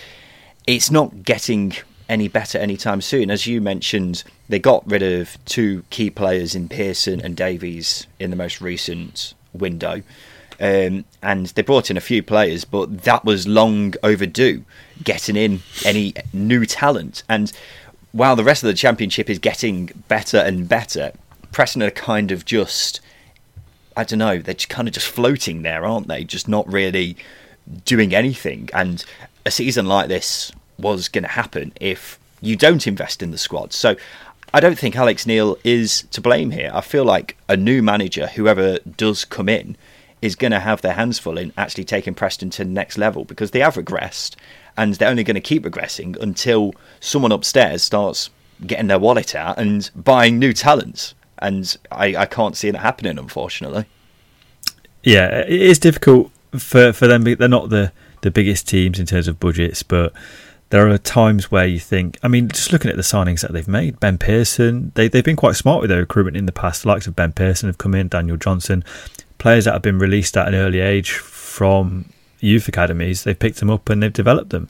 it's 0.66 0.89
not 0.89 1.24
getting 1.24 1.74
any 2.08 2.30
better 2.30 2.58
anytime 2.58 3.01
soon. 3.01 3.30
As 3.30 3.45
you 3.45 3.60
mentioned, 3.60 4.24
they 4.47 4.60
got 4.60 4.89
rid 4.89 5.03
of 5.03 5.38
two 5.43 5.84
key 5.89 6.10
players 6.10 6.56
in 6.56 6.70
Pearson 6.70 7.20
and 7.20 7.36
Davies 7.36 8.08
in 8.22 8.30
the 8.30 8.38
most 8.38 8.62
recent 8.62 9.34
window. 9.51 10.01
Um, 10.60 11.06
and 11.22 11.47
they 11.47 11.62
brought 11.62 11.91
in 11.91 11.97
a 11.97 12.01
few 12.01 12.24
players, 12.24 12.66
but 12.66 13.03
that 13.03 13.26
was 13.26 13.47
long 13.47 13.93
overdue, 14.03 14.64
getting 15.03 15.36
in 15.36 15.62
any 15.84 16.14
new 16.34 16.66
talent. 16.66 17.24
And 17.28 17.51
while 18.12 18.36
the 18.36 18.43
rest 18.43 18.64
of 18.64 18.68
the 18.68 18.74
championship 18.74 19.30
is 19.30 19.39
getting 19.39 19.88
better 20.08 20.38
and 20.38 20.70
better, 20.70 21.12
Preston 21.51 21.84
are 21.84 21.91
kind 21.91 22.32
of 22.32 22.45
just, 22.45 23.01
I 23.97 24.03
don't 24.03 24.20
know, 24.20 24.39
they're 24.39 24.56
kind 24.56 24.88
of 24.88 24.93
just 24.93 25.08
floating 25.08 25.62
there, 25.64 25.86
aren't 25.86 26.08
they? 26.08 26.24
Just 26.24 26.47
not 26.47 26.72
really 26.72 27.18
doing 27.84 28.16
anything. 28.16 28.70
And 28.74 29.03
a 29.45 29.51
season 29.51 29.86
like 29.86 30.08
this 30.08 30.51
was 30.78 31.10
going 31.10 31.24
to 31.24 31.30
happen 31.30 31.74
if 31.80 32.20
you 32.41 32.56
don't 32.56 32.88
invest 32.88 33.22
in 33.22 33.32
the 33.32 33.38
squad. 33.38 33.74
So 33.74 33.95
I 34.53 34.60
don't 34.60 34.80
think 34.80 34.95
Alex 34.95 35.26
Neil 35.26 35.58
is 35.64 36.03
to 36.12 36.22
blame 36.22 36.51
here. 36.51 36.72
I 36.74 36.82
feel 36.82 37.03
like 37.03 37.36
a 37.49 37.58
new 37.58 37.82
manager, 37.82 38.28
whoever 38.28 38.80
does 38.80 39.26
come 39.26 39.49
in, 39.49 39.76
is 40.22 40.36
going 40.36 40.51
to 40.51 40.59
have 40.59 40.82
their 40.82 40.93
hands 40.93 41.20
full 41.20 41.38
in 41.38 41.53
actually 41.57 41.84
taking 41.84 42.13
Preston 42.13 42.49
to 42.51 42.63
the 42.63 42.70
next 42.70 42.97
level 42.97 43.26
because 43.26 43.51
they 43.51 43.59
have 43.59 43.76
regressed 43.76 44.36
and 44.78 44.95
they're 44.95 45.09
only 45.09 45.24
going 45.24 45.36
to 45.36 45.41
keep 45.41 45.63
regressing 45.63 46.18
until 46.22 46.74
someone 46.99 47.32
upstairs 47.32 47.84
starts 47.84 48.30
getting 48.66 48.88
their 48.88 48.99
wallet 48.99 49.36
out 49.36 49.57
and 49.57 49.89
buying 49.95 50.39
new 50.39 50.53
talents. 50.53 51.13
And 51.39 51.76
I, 51.91 52.16
I 52.16 52.26
can't 52.26 52.55
see 52.55 52.68
it 52.68 52.76
happening, 52.76 53.18
unfortunately. 53.18 53.86
Yeah, 55.03 55.39
it 55.39 55.61
is 55.61 55.80
difficult 55.80 56.32
for 56.57 56.93
for 56.93 57.07
them. 57.07 57.24
They're 57.24 57.47
not 57.47 57.70
the 57.70 57.91
the 58.22 58.32
biggest 58.32 58.68
teams 58.68 58.99
in 58.99 59.05
terms 59.05 59.28
of 59.28 59.39
budgets, 59.39 59.84
but 59.84 60.13
there 60.70 60.89
are 60.89 60.97
times 60.97 61.51
where 61.51 61.68
you 61.68 61.80
think. 61.80 62.18
I 62.24 62.28
mean, 62.28 62.47
just 62.47 62.72
looking 62.72 62.89
at 62.89 62.97
the 62.97 63.03
signings 63.03 63.41
that 63.41 63.53
they've 63.53 63.68
made, 63.68 63.99
Ben 63.99 64.18
Pearson, 64.18 64.91
they 64.95 65.07
they've 65.07 65.24
been 65.24 65.36
quite 65.36 65.55
smart 65.55 65.82
with 65.82 65.89
their 65.89 65.99
recruitment 65.99 66.38
in 66.38 66.47
the 66.47 66.51
past. 66.51 66.82
The 66.82 66.88
likes 66.88 67.05
of 67.05 67.16
Ben 67.16 67.34
Pearson 67.34 67.70
have 67.70 67.78
come 67.78 67.93
in, 67.93 68.07
Daniel 68.07 68.38
Johnson, 68.38 68.84
players 69.38 69.65
that 69.65 69.73
have 69.73 69.81
been 69.81 69.99
released 69.99 70.38
at 70.38 70.47
an 70.47 70.55
early 70.55 70.79
age 70.79 71.11
from 71.11 72.05
youth 72.39 72.67
academies. 72.67 73.23
They've 73.23 73.38
picked 73.38 73.59
them 73.59 73.69
up 73.69 73.89
and 73.89 74.01
they've 74.01 74.11
developed 74.11 74.49
them. 74.49 74.67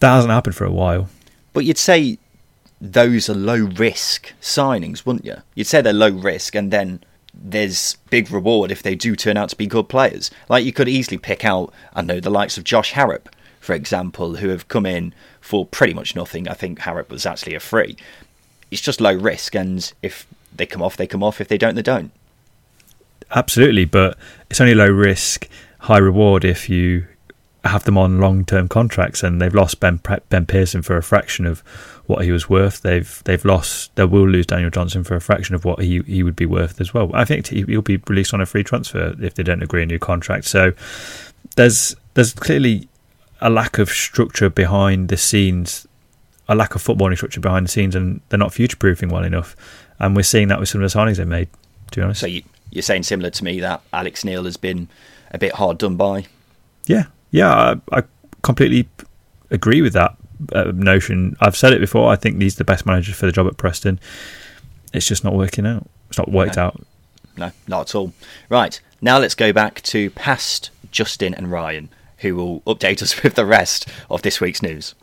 That 0.00 0.14
hasn't 0.14 0.32
happened 0.32 0.56
for 0.56 0.64
a 0.64 0.72
while. 0.72 1.08
But 1.52 1.64
you'd 1.64 1.78
say 1.78 2.18
those 2.80 3.28
are 3.28 3.34
low 3.34 3.64
risk 3.76 4.32
signings, 4.40 5.06
wouldn't 5.06 5.24
you? 5.24 5.36
You'd 5.54 5.66
say 5.66 5.80
they're 5.80 5.92
low 5.92 6.10
risk, 6.10 6.54
and 6.54 6.70
then 6.70 7.02
there's 7.32 7.96
big 8.10 8.30
reward 8.30 8.70
if 8.70 8.82
they 8.82 8.94
do 8.94 9.16
turn 9.16 9.36
out 9.36 9.48
to 9.50 9.56
be 9.56 9.66
good 9.66 9.88
players. 9.88 10.30
Like 10.48 10.64
you 10.64 10.72
could 10.72 10.88
easily 10.88 11.18
pick 11.18 11.44
out, 11.44 11.72
I 11.94 12.02
know, 12.02 12.20
the 12.20 12.30
likes 12.30 12.58
of 12.58 12.64
Josh 12.64 12.92
Harrop, 12.92 13.28
for 13.60 13.74
example, 13.74 14.36
who 14.36 14.48
have 14.48 14.68
come 14.68 14.86
in 14.86 15.14
for 15.40 15.64
pretty 15.64 15.94
much 15.94 16.14
nothing. 16.14 16.48
I 16.48 16.54
think 16.54 16.80
Harrop 16.80 17.10
was 17.10 17.24
actually 17.24 17.54
a 17.54 17.60
free. 17.60 17.96
It's 18.70 18.82
just 18.82 19.00
low 19.00 19.14
risk, 19.14 19.54
and 19.54 19.92
if 20.02 20.26
they 20.54 20.66
come 20.66 20.82
off, 20.82 20.96
they 20.96 21.06
come 21.06 21.22
off. 21.22 21.40
If 21.40 21.48
they 21.48 21.58
don't, 21.58 21.74
they 21.74 21.82
don't. 21.82 22.10
Absolutely, 23.30 23.84
but 23.84 24.18
it's 24.50 24.60
only 24.60 24.74
low 24.74 24.88
risk, 24.88 25.48
high 25.80 25.98
reward 25.98 26.44
if 26.44 26.68
you 26.68 27.06
have 27.64 27.84
them 27.84 27.96
on 27.96 28.20
long 28.20 28.44
term 28.44 28.68
contracts, 28.68 29.22
and 29.22 29.40
they've 29.40 29.54
lost 29.54 29.80
Ben 29.80 30.00
Ben 30.28 30.46
Pearson 30.46 30.82
for 30.82 30.96
a 30.96 31.02
fraction 31.02 31.46
of 31.46 31.60
what 32.06 32.24
he 32.24 32.30
was 32.30 32.48
worth. 32.48 32.82
They've 32.82 33.22
they've 33.24 33.44
lost. 33.44 33.94
They 33.96 34.04
will 34.04 34.28
lose 34.28 34.46
Daniel 34.46 34.70
Johnson 34.70 35.04
for 35.04 35.16
a 35.16 35.20
fraction 35.20 35.54
of 35.54 35.64
what 35.64 35.80
he 35.80 36.00
he 36.02 36.22
would 36.22 36.36
be 36.36 36.46
worth 36.46 36.80
as 36.80 36.92
well. 36.92 37.10
I 37.14 37.24
think 37.24 37.46
he'll 37.48 37.82
be 37.82 37.96
released 38.08 38.34
on 38.34 38.40
a 38.40 38.46
free 38.46 38.64
transfer 38.64 39.14
if 39.20 39.34
they 39.34 39.42
don't 39.42 39.62
agree 39.62 39.82
a 39.82 39.86
new 39.86 39.98
contract. 39.98 40.44
So 40.44 40.72
there's 41.56 41.96
there's 42.14 42.34
clearly 42.34 42.88
a 43.40 43.50
lack 43.50 43.78
of 43.78 43.88
structure 43.88 44.50
behind 44.50 45.08
the 45.08 45.16
scenes, 45.16 45.86
a 46.48 46.54
lack 46.54 46.74
of 46.74 46.82
footballing 46.82 47.16
structure 47.16 47.40
behind 47.40 47.66
the 47.66 47.70
scenes, 47.70 47.94
and 47.94 48.20
they're 48.28 48.38
not 48.38 48.52
future 48.52 48.76
proofing 48.76 49.08
well 49.08 49.24
enough. 49.24 49.56
And 49.98 50.14
we're 50.14 50.22
seeing 50.22 50.48
that 50.48 50.60
with 50.60 50.68
some 50.68 50.82
of 50.82 50.92
the 50.92 50.98
signings 50.98 51.16
they 51.16 51.24
made. 51.24 51.48
To 51.92 52.00
be 52.00 52.02
honest, 52.02 52.20
So 52.20 52.26
you 52.26 52.42
you're 52.74 52.82
saying 52.82 53.04
similar 53.04 53.30
to 53.30 53.44
me 53.44 53.60
that 53.60 53.80
Alex 53.92 54.24
Neil 54.24 54.44
has 54.44 54.56
been 54.56 54.88
a 55.30 55.38
bit 55.38 55.52
hard 55.52 55.78
done 55.78 55.96
by. 55.96 56.26
Yeah, 56.86 57.04
yeah, 57.30 57.52
I, 57.90 57.98
I 57.98 58.02
completely 58.42 58.88
agree 59.50 59.80
with 59.82 59.94
that 59.94 60.16
uh, 60.52 60.72
notion. 60.74 61.36
I've 61.40 61.56
said 61.56 61.72
it 61.72 61.80
before. 61.80 62.10
I 62.10 62.16
think 62.16 62.40
he's 62.40 62.56
the 62.56 62.64
best 62.64 62.84
manager 62.86 63.14
for 63.14 63.26
the 63.26 63.32
job 63.32 63.46
at 63.46 63.56
Preston. 63.56 63.98
It's 64.92 65.06
just 65.06 65.24
not 65.24 65.34
working 65.34 65.66
out. 65.66 65.88
It's 66.08 66.18
not 66.18 66.30
worked 66.30 66.56
No. 66.56 66.62
out. 66.64 66.82
No, 67.36 67.50
not 67.66 67.88
at 67.88 67.94
all. 67.94 68.12
Right, 68.48 68.80
now 69.00 69.18
let's 69.18 69.34
go 69.34 69.52
back 69.52 69.80
to 69.82 70.10
past 70.10 70.70
Justin 70.92 71.34
and 71.34 71.50
Ryan, 71.50 71.88
who 72.18 72.36
will 72.36 72.60
update 72.60 73.02
us 73.02 73.22
with 73.22 73.34
the 73.34 73.46
rest 73.46 73.88
of 74.10 74.22
this 74.22 74.40
week's 74.40 74.62
news. 74.62 74.94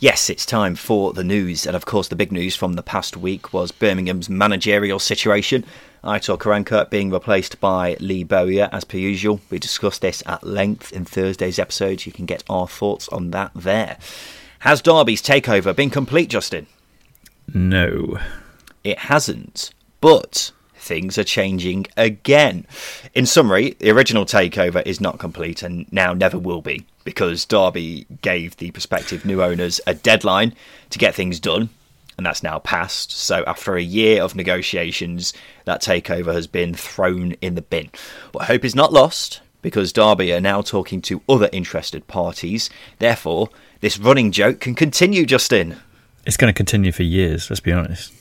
Yes, 0.00 0.30
it's 0.30 0.46
time 0.46 0.74
for 0.76 1.12
the 1.12 1.22
news, 1.22 1.66
and 1.66 1.76
of 1.76 1.84
course, 1.84 2.08
the 2.08 2.16
big 2.16 2.32
news 2.32 2.56
from 2.56 2.72
the 2.72 2.82
past 2.82 3.16
week 3.18 3.52
was 3.52 3.70
Birmingham's 3.70 4.30
managerial 4.30 4.98
situation. 4.98 5.64
Aitor 6.02 6.38
Karanka 6.38 6.88
being 6.88 7.10
replaced 7.10 7.60
by 7.60 7.96
Lee 8.00 8.24
Bowyer 8.24 8.68
as 8.72 8.84
per 8.84 8.96
usual. 8.96 9.40
We 9.50 9.58
discussed 9.58 10.00
this 10.00 10.22
at 10.26 10.44
length 10.46 10.92
in 10.92 11.04
Thursday's 11.04 11.58
episode. 11.58 12.06
You 12.06 12.12
can 12.12 12.26
get 12.26 12.42
our 12.48 12.66
thoughts 12.66 13.08
on 13.08 13.30
that 13.32 13.50
there. 13.54 13.98
Has 14.60 14.80
Derby's 14.80 15.22
takeover 15.22 15.74
been 15.74 15.90
complete, 15.90 16.30
Justin? 16.30 16.66
No. 17.52 18.18
It 18.82 18.98
hasn't, 18.98 19.72
but 20.00 20.52
things 20.74 21.18
are 21.18 21.24
changing 21.24 21.86
again. 21.96 22.66
In 23.14 23.26
summary, 23.26 23.76
the 23.78 23.90
original 23.90 24.24
takeover 24.24 24.82
is 24.86 25.00
not 25.00 25.18
complete 25.18 25.62
and 25.62 25.90
now 25.92 26.14
never 26.14 26.38
will 26.38 26.62
be 26.62 26.86
because 27.04 27.44
Derby 27.44 28.06
gave 28.22 28.56
the 28.56 28.70
prospective 28.70 29.24
new 29.24 29.42
owners 29.42 29.80
a 29.86 29.94
deadline 29.94 30.54
to 30.90 30.98
get 30.98 31.14
things 31.14 31.40
done, 31.40 31.68
and 32.20 32.26
that's 32.26 32.42
now 32.42 32.58
passed. 32.58 33.12
So, 33.12 33.42
after 33.46 33.76
a 33.76 33.82
year 33.82 34.22
of 34.22 34.36
negotiations, 34.36 35.32
that 35.64 35.80
takeover 35.80 36.34
has 36.34 36.46
been 36.46 36.74
thrown 36.74 37.32
in 37.40 37.54
the 37.54 37.62
bin. 37.62 37.88
But 38.30 38.42
hope 38.42 38.62
is 38.62 38.74
not 38.74 38.92
lost 38.92 39.40
because 39.62 39.90
Derby 39.90 40.30
are 40.34 40.40
now 40.40 40.60
talking 40.60 41.00
to 41.00 41.22
other 41.26 41.48
interested 41.50 42.06
parties. 42.08 42.68
Therefore, 42.98 43.48
this 43.80 43.98
running 43.98 44.32
joke 44.32 44.60
can 44.60 44.74
continue, 44.74 45.24
Justin. 45.24 45.76
It's 46.26 46.36
going 46.36 46.52
to 46.52 46.56
continue 46.56 46.92
for 46.92 47.04
years, 47.04 47.48
let's 47.48 47.60
be 47.60 47.72
honest. 47.72 48.12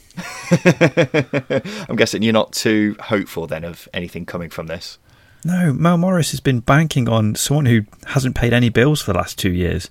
I'm 1.89 1.97
guessing 1.97 2.23
you're 2.23 2.31
not 2.31 2.53
too 2.53 2.95
hopeful 3.01 3.47
then 3.47 3.65
of 3.65 3.89
anything 3.93 4.25
coming 4.25 4.49
from 4.49 4.67
this. 4.67 4.97
No, 5.43 5.73
Mel 5.73 5.97
Morris 5.97 6.31
has 6.31 6.39
been 6.39 6.61
banking 6.61 7.09
on 7.09 7.35
someone 7.35 7.65
who 7.65 7.81
hasn't 8.07 8.37
paid 8.37 8.53
any 8.53 8.69
bills 8.69 9.01
for 9.01 9.11
the 9.11 9.19
last 9.19 9.37
two 9.37 9.51
years. 9.51 9.89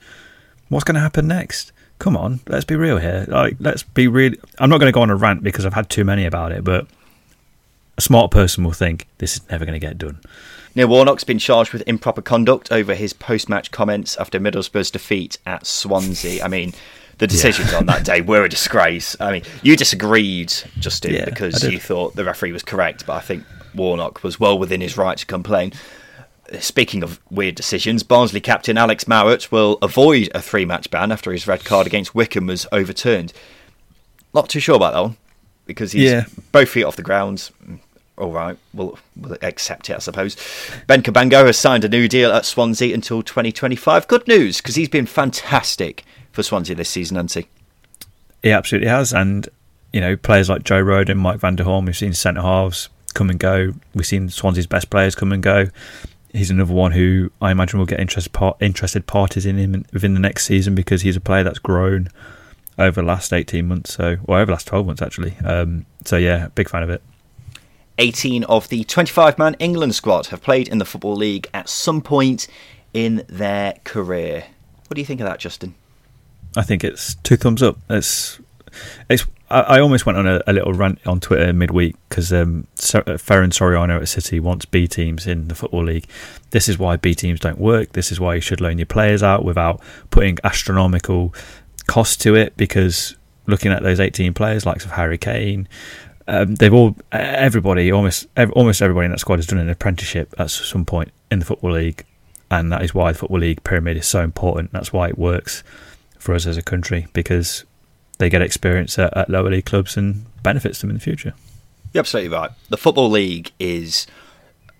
What's 0.70 0.84
going 0.84 0.94
to 0.94 1.00
happen 1.02 1.28
next? 1.28 1.72
Come 1.98 2.16
on, 2.16 2.40
let's 2.46 2.64
be 2.64 2.76
real 2.76 2.98
here. 2.98 3.24
Like, 3.28 3.56
let's 3.58 3.82
be 3.82 4.06
real. 4.06 4.34
I'm 4.58 4.70
not 4.70 4.78
going 4.78 4.88
to 4.90 4.94
go 4.94 5.02
on 5.02 5.10
a 5.10 5.16
rant 5.16 5.42
because 5.42 5.66
I've 5.66 5.74
had 5.74 5.90
too 5.90 6.04
many 6.04 6.26
about 6.26 6.52
it, 6.52 6.62
but 6.62 6.86
a 7.96 8.00
smart 8.00 8.30
person 8.30 8.62
will 8.62 8.72
think 8.72 9.08
this 9.18 9.36
is 9.36 9.50
never 9.50 9.64
going 9.64 9.78
to 9.78 9.84
get 9.84 9.98
done. 9.98 10.20
Neil 10.74 10.86
Warnock's 10.86 11.24
been 11.24 11.40
charged 11.40 11.72
with 11.72 11.82
improper 11.88 12.22
conduct 12.22 12.70
over 12.70 12.94
his 12.94 13.12
post-match 13.12 13.72
comments 13.72 14.16
after 14.18 14.38
Middlesbrough's 14.38 14.92
defeat 14.92 15.38
at 15.44 15.66
Swansea. 15.66 16.44
I 16.44 16.46
mean, 16.46 16.72
the 17.18 17.26
decisions 17.26 17.72
on 17.72 17.86
that 17.86 18.04
day 18.04 18.20
were 18.20 18.44
a 18.44 18.48
disgrace. 18.48 19.16
I 19.18 19.32
mean, 19.32 19.42
you 19.62 19.76
disagreed, 19.76 20.52
Justin, 20.78 21.14
Yeah, 21.14 21.24
because 21.24 21.64
you 21.64 21.80
thought 21.80 22.14
the 22.14 22.24
referee 22.24 22.52
was 22.52 22.62
correct, 22.62 23.06
but 23.06 23.14
I 23.14 23.20
think 23.20 23.44
Warnock 23.74 24.22
was 24.22 24.38
well 24.38 24.56
within 24.56 24.80
his 24.80 24.96
right 24.96 25.18
to 25.18 25.26
complain. 25.26 25.72
Speaking 26.60 27.02
of 27.02 27.20
weird 27.30 27.54
decisions, 27.54 28.02
Barnsley 28.02 28.40
captain 28.40 28.78
Alex 28.78 29.04
Mowatt 29.06 29.52
will 29.52 29.78
avoid 29.82 30.30
a 30.34 30.40
three-match 30.40 30.90
ban 30.90 31.12
after 31.12 31.30
his 31.32 31.46
red 31.46 31.64
card 31.64 31.86
against 31.86 32.14
Wycombe 32.14 32.46
was 32.46 32.66
overturned. 32.72 33.32
Not 34.34 34.48
too 34.48 34.60
sure 34.60 34.76
about 34.76 34.92
that 34.94 35.02
one 35.02 35.16
because 35.66 35.92
he's 35.92 36.10
Yeah. 36.10 36.24
both 36.52 36.68
feet 36.70 36.84
off 36.84 36.96
the 36.96 37.02
ground. 37.02 37.50
Mm, 37.66 37.78
All 38.16 38.32
right, 38.32 38.56
we'll, 38.74 38.98
we'll 39.14 39.36
accept 39.42 39.90
it, 39.90 39.94
I 39.96 39.98
suppose. 40.00 40.36
Ben 40.88 41.02
Cabango 41.02 41.46
has 41.46 41.56
signed 41.56 41.84
a 41.84 41.88
new 41.88 42.08
deal 42.08 42.32
at 42.32 42.44
Swansea 42.44 42.92
until 42.92 43.22
2025. 43.22 44.08
Good 44.08 44.26
news 44.26 44.56
because 44.56 44.74
he's 44.74 44.88
been 44.88 45.06
fantastic 45.06 46.04
for 46.32 46.42
Swansea 46.42 46.74
this 46.74 46.88
season, 46.88 47.16
hasn't 47.16 47.44
he? 47.44 47.50
He 48.42 48.50
absolutely 48.52 48.88
has. 48.88 49.12
And, 49.12 49.48
you 49.92 50.00
know, 50.00 50.16
players 50.16 50.48
like 50.48 50.64
Joe 50.64 50.82
Rodon, 50.82 51.16
Mike 51.18 51.38
van 51.40 51.54
der 51.56 51.62
Hoorn, 51.64 51.84
we've 51.84 51.96
seen 51.96 52.12
centre 52.12 52.42
halves 52.42 52.88
come 53.14 53.30
and 53.30 53.38
go. 53.38 53.74
We've 53.94 54.06
seen 54.06 54.30
Swansea's 54.30 54.66
best 54.66 54.90
players 54.90 55.14
come 55.14 55.30
and 55.32 55.42
go. 55.42 55.68
He's 56.38 56.50
another 56.50 56.72
one 56.72 56.92
who 56.92 57.30
I 57.42 57.50
imagine 57.50 57.78
will 57.78 57.86
get 57.86 58.00
interest, 58.00 58.32
par- 58.32 58.56
interested 58.60 59.06
parties 59.06 59.44
in 59.44 59.58
him 59.58 59.84
within 59.92 60.14
the 60.14 60.20
next 60.20 60.46
season 60.46 60.74
because 60.74 61.02
he's 61.02 61.16
a 61.16 61.20
player 61.20 61.42
that's 61.42 61.58
grown 61.58 62.08
over 62.78 63.00
the 63.00 63.06
last 63.06 63.32
18 63.32 63.66
months, 63.66 63.94
so 63.94 64.18
or 64.24 64.36
over 64.36 64.46
the 64.46 64.52
last 64.52 64.68
12 64.68 64.86
months, 64.86 65.02
actually. 65.02 65.36
Um, 65.44 65.84
so, 66.04 66.16
yeah, 66.16 66.48
big 66.54 66.68
fan 66.68 66.82
of 66.82 66.90
it. 66.90 67.02
18 67.98 68.44
of 68.44 68.68
the 68.68 68.84
25 68.84 69.38
man 69.38 69.56
England 69.58 69.94
squad 69.94 70.28
have 70.28 70.40
played 70.40 70.68
in 70.68 70.78
the 70.78 70.84
Football 70.84 71.16
League 71.16 71.48
at 71.52 71.68
some 71.68 72.00
point 72.00 72.46
in 72.94 73.24
their 73.28 73.74
career. 73.84 74.44
What 74.86 74.94
do 74.94 75.00
you 75.00 75.06
think 75.06 75.20
of 75.20 75.26
that, 75.26 75.40
Justin? 75.40 75.74
I 76.56 76.62
think 76.62 76.84
it's 76.84 77.16
two 77.16 77.36
thumbs 77.36 77.62
up. 77.62 77.78
It's 77.90 78.40
it's. 79.08 79.26
I, 79.50 79.60
I 79.60 79.80
almost 79.80 80.04
went 80.04 80.18
on 80.18 80.26
a, 80.26 80.42
a 80.46 80.52
little 80.52 80.74
rant 80.74 80.98
on 81.06 81.20
Twitter 81.20 81.52
midweek 81.52 81.96
because 82.08 82.32
um, 82.32 82.66
Ferran 82.76 83.50
Soriano 83.50 84.00
at 84.00 84.08
City 84.08 84.40
wants 84.40 84.66
B 84.66 84.86
teams 84.86 85.26
in 85.26 85.48
the 85.48 85.54
football 85.54 85.84
league. 85.84 86.06
This 86.50 86.68
is 86.68 86.78
why 86.78 86.96
B 86.96 87.14
teams 87.14 87.40
don't 87.40 87.58
work. 87.58 87.92
This 87.92 88.12
is 88.12 88.20
why 88.20 88.34
you 88.34 88.40
should 88.40 88.60
loan 88.60 88.78
your 88.78 88.86
players 88.86 89.22
out 89.22 89.44
without 89.44 89.80
putting 90.10 90.38
astronomical 90.44 91.34
cost 91.86 92.20
to 92.22 92.34
it. 92.34 92.56
Because 92.56 93.16
looking 93.46 93.72
at 93.72 93.82
those 93.82 94.00
18 94.00 94.34
players, 94.34 94.66
likes 94.66 94.84
of 94.84 94.92
Harry 94.92 95.18
Kane, 95.18 95.66
um, 96.28 96.54
they've 96.56 96.74
all 96.74 96.94
everybody 97.10 97.90
almost 97.90 98.26
ev- 98.36 98.52
almost 98.52 98.82
everybody 98.82 99.06
in 99.06 99.12
that 99.12 99.18
squad 99.18 99.36
has 99.36 99.46
done 99.46 99.58
an 99.58 99.70
apprenticeship 99.70 100.34
at 100.38 100.50
some 100.50 100.84
point 100.84 101.10
in 101.30 101.38
the 101.38 101.44
football 101.46 101.72
league, 101.72 102.04
and 102.50 102.70
that 102.70 102.82
is 102.82 102.94
why 102.94 103.12
the 103.12 103.18
football 103.18 103.38
league 103.38 103.64
pyramid 103.64 103.96
is 103.96 104.06
so 104.06 104.20
important. 104.20 104.70
That's 104.72 104.92
why 104.92 105.08
it 105.08 105.18
works 105.18 105.64
for 106.18 106.34
us 106.34 106.46
as 106.46 106.58
a 106.58 106.62
country 106.62 107.06
because 107.14 107.64
they 108.18 108.28
get 108.28 108.42
experience 108.42 108.98
at, 108.98 109.16
at 109.16 109.30
lower 109.30 109.50
league 109.50 109.64
clubs 109.64 109.96
and 109.96 110.24
benefits 110.42 110.80
them 110.80 110.90
in 110.90 110.96
the 110.96 111.02
future. 111.02 111.34
You're 111.92 112.00
absolutely 112.00 112.36
right. 112.36 112.50
The 112.68 112.76
Football 112.76 113.10
League 113.10 113.52
is, 113.58 114.06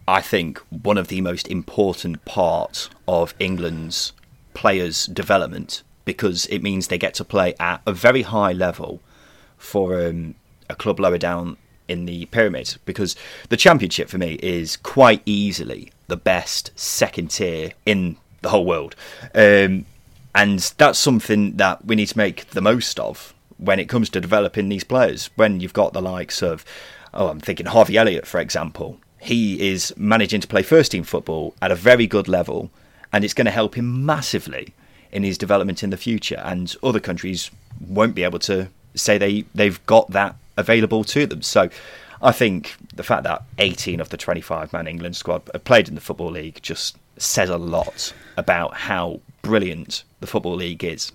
I 0.07 0.21
think, 0.21 0.59
one 0.69 0.99
of 0.99 1.09
the 1.09 1.21
most 1.21 1.49
important 1.49 2.25
parts 2.25 2.91
of 3.07 3.35
England's 3.39 4.13
players' 4.55 5.07
development 5.07 5.83
because 6.05 6.47
it 6.47 6.63
means 6.63 6.89
they 6.89 6.99
get 6.99 7.15
to 7.15 7.25
play 7.25 7.55
at 7.61 7.83
a 7.87 7.93
very 7.93 8.23
high 8.23 8.53
level 8.53 9.01
for 9.57 10.07
um, 10.07 10.35
a 10.69 10.75
club 10.75 10.99
lower 10.99 11.19
down 11.19 11.57
in 11.87 12.07
the 12.07 12.27
pyramid. 12.27 12.77
Because 12.85 13.15
the 13.49 13.57
Championship 13.57 14.09
for 14.09 14.19
me 14.19 14.35
is 14.43 14.77
quite 14.77 15.23
easily 15.27 15.93
the 16.07 16.17
best 16.17 16.71
second 16.75 17.31
tier 17.31 17.73
in 17.87 18.17
the 18.43 18.49
whole 18.49 18.65
world. 18.65 18.97
Um, 19.35 19.87
and 20.35 20.59
that's 20.79 20.99
something 20.99 21.57
that 21.57 21.85
we 21.85 21.97
need 21.97 22.09
to 22.09 22.19
make 22.19 22.51
the 22.51 22.61
most 22.61 22.99
of 23.01 23.35
when 23.57 23.81
it 23.81 23.89
comes 23.89 24.09
to 24.11 24.21
developing 24.21 24.69
these 24.69 24.85
players. 24.85 25.31
When 25.37 25.61
you've 25.61 25.73
got 25.73 25.93
the 25.93 26.03
likes 26.03 26.43
of, 26.43 26.65
oh, 27.13 27.29
I'm 27.29 27.41
thinking 27.41 27.67
Harvey 27.67 27.97
Elliott, 27.97 28.27
for 28.27 28.41
example. 28.41 28.99
He 29.21 29.69
is 29.69 29.93
managing 29.97 30.41
to 30.41 30.49
play 30.49 30.63
first 30.63 30.93
team 30.93 31.03
football 31.03 31.55
at 31.61 31.73
a 31.73 31.77
very 31.77 32.07
good 32.07 32.29
level, 32.29 32.71
and 33.13 33.25
it's 33.25 33.35
going 33.35 33.47
to 33.47 33.51
help 33.51 33.75
him 33.75 34.07
massively 34.07 34.75
in 35.11 35.25
his 35.25 35.39
development 35.39 35.83
in 35.83 35.91
the 35.91 35.97
future. 35.97 36.41
And 36.45 36.75
other 36.83 37.01
countries 37.01 37.51
won't 37.81 38.15
be 38.15 38.23
able 38.23 38.39
to 38.41 38.69
say 38.95 39.19
they, 39.19 39.45
they've 39.55 39.85
got 39.87 40.11
that 40.11 40.37
available 40.57 41.05
to 41.05 41.27
them. 41.27 41.43
So 41.43 41.69
I 42.23 42.33
think 42.33 42.77
the 42.95 43.03
fact 43.03 43.25
that 43.25 43.43
18 43.59 44.01
of 44.01 44.11
the 44.11 44.17
25 44.17 44.73
man 44.73 44.87
England 44.87 45.17
squad 45.17 45.43
have 45.53 45.65
played 45.65 45.89
in 45.89 45.95
the 45.95 46.01
Football 46.01 46.33
League 46.33 46.61
just 46.63 46.97
says 47.17 47.49
a 47.49 47.59
lot 47.59 48.13
about 48.37 48.75
how 48.75 49.21
brilliant 49.43 50.05
the 50.21 50.27
Football 50.27 50.57
League 50.57 50.85
is. 50.85 51.13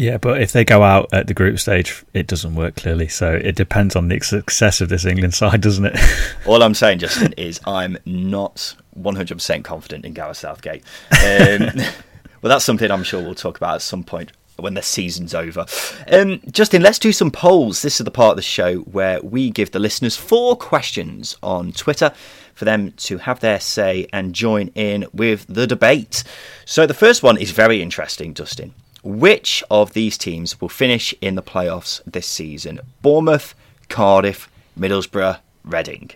Yeah, 0.00 0.16
but 0.16 0.40
if 0.40 0.52
they 0.52 0.64
go 0.64 0.82
out 0.82 1.12
at 1.12 1.26
the 1.26 1.34
group 1.34 1.58
stage, 1.58 2.02
it 2.14 2.26
doesn't 2.26 2.54
work 2.54 2.76
clearly. 2.76 3.06
So 3.06 3.34
it 3.34 3.54
depends 3.54 3.94
on 3.94 4.08
the 4.08 4.18
success 4.20 4.80
of 4.80 4.88
this 4.88 5.04
England 5.04 5.34
side, 5.42 5.60
doesn't 5.60 5.84
it? 5.84 5.98
All 6.46 6.62
I'm 6.62 6.72
saying, 6.72 7.00
Justin, 7.00 7.34
is 7.34 7.60
I'm 7.66 7.98
not 8.06 8.74
100% 8.98 9.62
confident 9.62 10.06
in 10.06 10.14
Gareth 10.14 10.38
Southgate. 10.38 10.84
Um, 11.12 11.70
well, 12.42 12.48
that's 12.48 12.64
something 12.64 12.90
I'm 12.90 13.02
sure 13.02 13.20
we'll 13.20 13.34
talk 13.34 13.58
about 13.58 13.74
at 13.74 13.82
some 13.82 14.02
point 14.02 14.32
when 14.56 14.74
the 14.74 14.82
season's 14.82 15.34
over. 15.34 15.66
Um, 16.10 16.40
Justin, 16.50 16.82
let's 16.82 16.98
do 16.98 17.12
some 17.12 17.30
polls. 17.30 17.82
This 17.82 18.00
is 18.00 18.04
the 18.04 18.10
part 18.10 18.32
of 18.32 18.36
the 18.36 18.42
show 18.42 18.76
where 18.78 19.20
we 19.20 19.50
give 19.50 19.70
the 19.72 19.78
listeners 19.78 20.16
four 20.16 20.56
questions 20.56 21.36
on 21.42 21.72
Twitter 21.72 22.12
for 22.60 22.66
them 22.66 22.92
to 22.92 23.16
have 23.16 23.40
their 23.40 23.58
say 23.58 24.06
and 24.12 24.34
join 24.34 24.68
in 24.74 25.06
with 25.14 25.46
the 25.48 25.66
debate. 25.66 26.22
So 26.66 26.86
the 26.86 26.92
first 26.92 27.22
one 27.22 27.38
is 27.38 27.52
very 27.52 27.80
interesting, 27.80 28.34
Justin. 28.34 28.74
Which 29.02 29.64
of 29.70 29.94
these 29.94 30.18
teams 30.18 30.60
will 30.60 30.68
finish 30.68 31.14
in 31.22 31.36
the 31.36 31.42
playoffs 31.42 32.02
this 32.04 32.26
season? 32.26 32.80
Bournemouth, 33.00 33.54
Cardiff, 33.88 34.50
Middlesbrough, 34.78 35.38
Reading. 35.64 36.10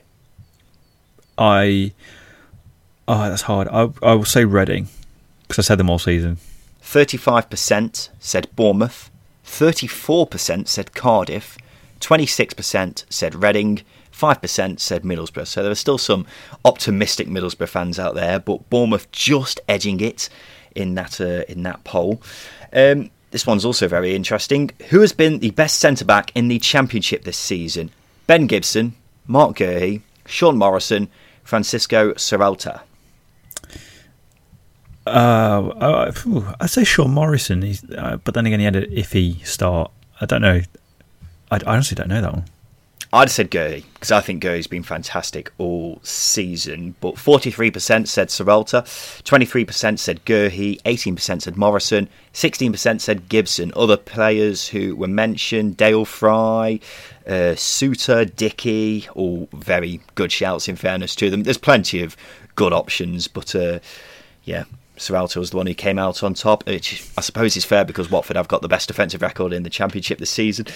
I. 1.39 1.93
Oh, 3.09 3.31
that's 3.31 3.43
hard. 3.43 3.69
I, 3.69 3.89
I 4.03 4.13
will 4.13 4.27
say 4.27 4.45
Reading 4.45 4.89
because 5.49 5.65
I 5.65 5.67
said 5.67 5.79
them 5.79 5.89
all 5.89 5.99
season. 5.99 6.37
35% 6.83 8.11
said 8.19 8.55
Bournemouth, 8.55 9.11
34% 9.47 10.69
said 10.69 10.93
Cardiff, 10.93 11.57
26% 12.01 13.05
said 13.09 13.35
Reading, 13.43 13.81
5% 14.15 14.81
said 14.81 15.03
Middlesbrough. 15.03 15.47
So 15.47 15.63
there 15.63 15.73
are 15.73 15.77
still 15.77 15.99
some 15.99 16.27
optimistic 16.65 17.29
Middlesbrough 17.29 17.69
fans 17.69 17.99
out 17.99 18.15
there, 18.15 18.39
but 18.39 18.69
Bournemouth 18.71 19.11
just 19.11 19.61
edging 19.69 20.01
it 20.01 20.29
in 20.75 20.95
that 20.95 21.21
uh, 21.21 21.45
in 21.49 21.63
that 21.65 21.85
poll. 21.85 22.23
Um, 22.73 23.11
this 23.31 23.47
one's 23.47 23.65
also 23.65 23.89
very 23.89 24.15
interesting. 24.15 24.71
Who 24.91 25.01
has 25.01 25.13
been 25.13 25.41
the 25.41 25.51
best 25.51 25.81
centre 25.81 26.05
back 26.05 26.31
in 26.35 26.49
the 26.49 26.59
Championship 26.61 27.25
this 27.25 27.37
season? 27.37 27.91
Ben 28.27 28.47
Gibson, 28.47 28.95
Marc 29.27 29.57
Guéhi, 29.57 30.03
Sean 30.27 30.57
Morrison, 30.57 31.09
Francisco 31.43 32.13
Sierralta. 32.15 32.83
Uh, 35.07 35.11
uh, 35.11 36.55
I'd 36.61 36.71
say 36.71 36.85
Sean 36.85 37.11
Morrison, 37.11 37.63
uh, 37.97 38.17
but 38.19 38.35
then 38.35 38.47
again, 38.47 38.61
he 38.61 38.65
had 38.65 38.77
an 38.77 38.91
iffy 38.91 39.45
start. 39.45 39.91
I 40.21 40.27
don't 40.27 40.41
know. 40.41 40.63
I, 41.51 41.57
I 41.57 41.75
honestly 41.75 41.95
don't 41.97 42.09
know 42.09 42.23
that 42.23 42.33
one. 42.33 42.45
I'd 43.15 43.31
said 43.31 43.49
Guéhi 43.49 43.85
because 43.95 44.11
I 44.11 44.21
think 44.21 44.43
Guéhi's 44.43 44.67
been 44.67 44.83
fantastic 44.83 45.53
all 45.57 46.01
season. 46.03 46.97
But 47.01 47.15
43% 47.15 48.09
said 48.09 48.29
Sierralta, 48.29 48.83
23% 49.23 50.01
said 50.01 50.25
Guéhi, 50.25 50.83
18% 50.83 51.43
said 51.43 51.57
Morrison, 51.57 52.09
16% 52.33 53.01
said 53.01 53.29
Gibson. 53.29 53.73
Other 53.77 53.97
players 53.97 54.67
who 54.67 54.97
were 54.97 55.07
mentioned 55.07 55.77
Dael 55.77 56.05
Fry, 56.05 56.81
uh, 57.25 57.55
Souttar, 57.55 58.35
Dickie, 58.35 59.07
all 59.15 59.49
very 59.53 60.01
good 60.17 60.33
shouts 60.33 60.67
in 60.67 60.75
fairness 60.75 61.15
to 61.15 61.31
them. 61.31 61.45
There's 61.45 61.57
plenty 61.57 62.03
of 62.03 62.17
good 62.57 62.73
options, 62.73 63.29
but 63.29 63.55
uh, 63.55 63.79
yeah, 64.43 64.65
Sierralta 64.97 65.37
was 65.37 65.51
the 65.51 65.57
one 65.57 65.67
who 65.67 65.75
came 65.75 65.99
out 65.99 66.23
on 66.23 66.35
top, 66.35 66.67
which 66.67 67.05
I 67.19 67.21
suppose 67.21 67.57
is 67.57 67.65
fair 67.65 67.85
because 67.85 68.11
Watford 68.11 68.37
have 68.37 68.49
got 68.49 68.63
the 68.63 68.69
best 68.69 68.89
defensive 68.89 69.23
record 69.23 69.53
in 69.53 69.65
the 69.65 69.71
Championship 69.71 70.19
this 70.19 70.31
season. 70.31 70.67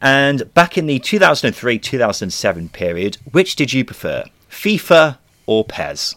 And 0.00 0.52
back 0.54 0.76
in 0.76 0.86
the 0.86 0.98
2003 0.98 1.78
2007 1.78 2.68
period, 2.70 3.18
which 3.30 3.56
did 3.56 3.72
you 3.72 3.84
prefer, 3.84 4.24
FIFA 4.50 5.18
or 5.46 5.64
PES? 5.64 6.16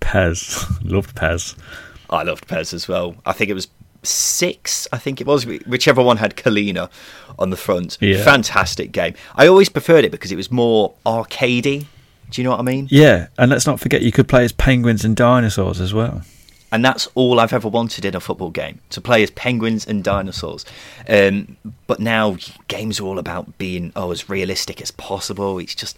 PES. 0.00 0.80
Loved 0.82 1.16
PES. 1.16 1.56
I 2.08 2.22
loved 2.22 2.46
PES 2.46 2.72
as 2.72 2.86
well. 2.86 3.16
I 3.26 3.32
think 3.32 3.50
it 3.50 3.54
was 3.54 3.66
six, 4.04 4.86
I 4.92 4.98
think 4.98 5.20
it 5.20 5.26
was, 5.26 5.44
whichever 5.44 6.00
one 6.00 6.18
had 6.18 6.36
Collina 6.36 6.88
on 7.36 7.50
the 7.50 7.56
front. 7.56 7.98
Yeah. 8.00 8.22
Fantastic 8.22 8.92
game. 8.92 9.14
I 9.34 9.48
always 9.48 9.68
preferred 9.68 10.04
it 10.04 10.12
because 10.12 10.30
it 10.30 10.36
was 10.36 10.52
more 10.52 10.94
arcadey. 11.04 11.86
Do 12.30 12.40
you 12.40 12.44
know 12.44 12.52
what 12.52 12.60
I 12.60 12.62
mean? 12.62 12.86
Yeah, 12.92 13.26
and 13.38 13.50
let's 13.50 13.66
not 13.66 13.80
forget 13.80 14.02
you 14.02 14.12
could 14.12 14.28
play 14.28 14.44
as 14.44 14.52
penguins 14.52 15.04
and 15.04 15.16
dinosaurs 15.16 15.80
as 15.80 15.92
well 15.92 16.22
and 16.72 16.84
that's 16.84 17.06
all 17.14 17.40
I've 17.40 17.52
ever 17.52 17.68
wanted 17.68 18.04
in 18.04 18.14
a 18.14 18.20
football 18.20 18.50
game 18.50 18.80
to 18.90 19.00
play 19.00 19.22
as 19.22 19.30
penguins 19.30 19.86
and 19.86 20.02
dinosaurs. 20.02 20.64
Um, 21.08 21.56
but 21.86 22.00
now 22.00 22.36
games 22.68 23.00
are 23.00 23.04
all 23.04 23.18
about 23.18 23.58
being 23.58 23.92
oh 23.94 24.10
as 24.10 24.28
realistic 24.28 24.80
as 24.80 24.90
possible. 24.90 25.58
It's 25.58 25.74
just 25.74 25.96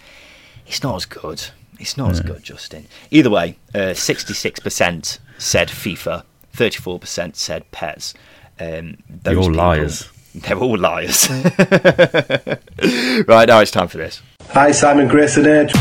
it's 0.66 0.82
not 0.82 0.96
as 0.96 1.04
good. 1.06 1.44
It's 1.78 1.96
not 1.96 2.06
yeah. 2.06 2.12
as 2.12 2.20
good, 2.20 2.42
Justin. 2.42 2.86
Either 3.10 3.30
way, 3.30 3.56
uh, 3.74 3.94
sixty-six 3.94 4.60
percent 4.60 5.18
said 5.38 5.68
FIFA, 5.68 6.24
thirty-four 6.52 6.98
percent 6.98 7.36
said 7.36 7.70
PES. 7.70 8.14
Um, 8.60 8.98
those 9.08 9.32
You're 9.32 9.42
all 9.42 9.48
people, 9.48 9.56
liars. 9.56 10.10
They're 10.34 10.58
all 10.58 10.76
liars. 10.76 11.28
right 13.26 13.48
now, 13.48 13.60
it's 13.60 13.70
time 13.70 13.88
for 13.88 13.98
this. 13.98 14.20
Hi, 14.50 14.72
Simon 14.72 15.08
Grayson 15.08 15.46
Edge. 15.46 15.72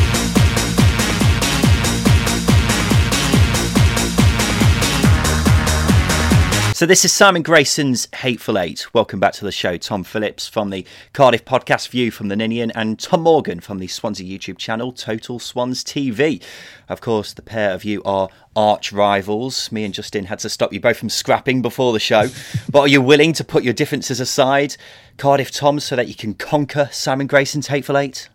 So 6.77 6.85
this 6.85 7.03
is 7.03 7.11
Simon 7.11 7.41
Grayson's 7.41 8.07
Hateful 8.17 8.59
Eight. 8.59 8.93
Welcome 8.93 9.19
back 9.19 9.33
to 9.33 9.43
the 9.43 9.51
show. 9.51 9.77
Tom 9.77 10.03
Phillips 10.03 10.47
from 10.47 10.69
the 10.69 10.85
Cardiff 11.11 11.43
Podcast 11.43 11.89
View 11.89 12.11
from 12.11 12.27
the 12.27 12.35
Ninian 12.35 12.69
and 12.75 12.99
Tom 12.99 13.23
Morgan 13.23 13.61
from 13.61 13.79
the 13.79 13.87
Swansea 13.87 14.37
YouTube 14.37 14.59
channel 14.59 14.91
Total 14.91 15.39
Swans 15.39 15.83
TV. 15.83 16.39
Of 16.87 17.01
course, 17.01 17.33
the 17.33 17.41
pair 17.41 17.71
of 17.71 17.83
you 17.83 18.03
are 18.03 18.29
arch 18.55 18.91
rivals. 18.93 19.71
Me 19.71 19.85
and 19.85 19.93
Justin 19.95 20.25
had 20.25 20.37
to 20.37 20.49
stop 20.49 20.71
you 20.71 20.79
both 20.79 20.97
from 20.97 21.09
scrapping 21.09 21.63
before 21.63 21.93
the 21.93 21.99
show. 21.99 22.27
but 22.69 22.81
are 22.81 22.87
you 22.87 23.01
willing 23.01 23.33
to 23.33 23.43
put 23.43 23.63
your 23.63 23.73
differences 23.73 24.19
aside, 24.19 24.77
Cardiff 25.17 25.49
Tom, 25.49 25.79
so 25.79 25.95
that 25.95 26.07
you 26.07 26.13
can 26.13 26.35
conquer 26.35 26.89
Simon 26.91 27.25
Grayson's 27.25 27.65
Hateful 27.65 27.97
Eight? 27.97 28.29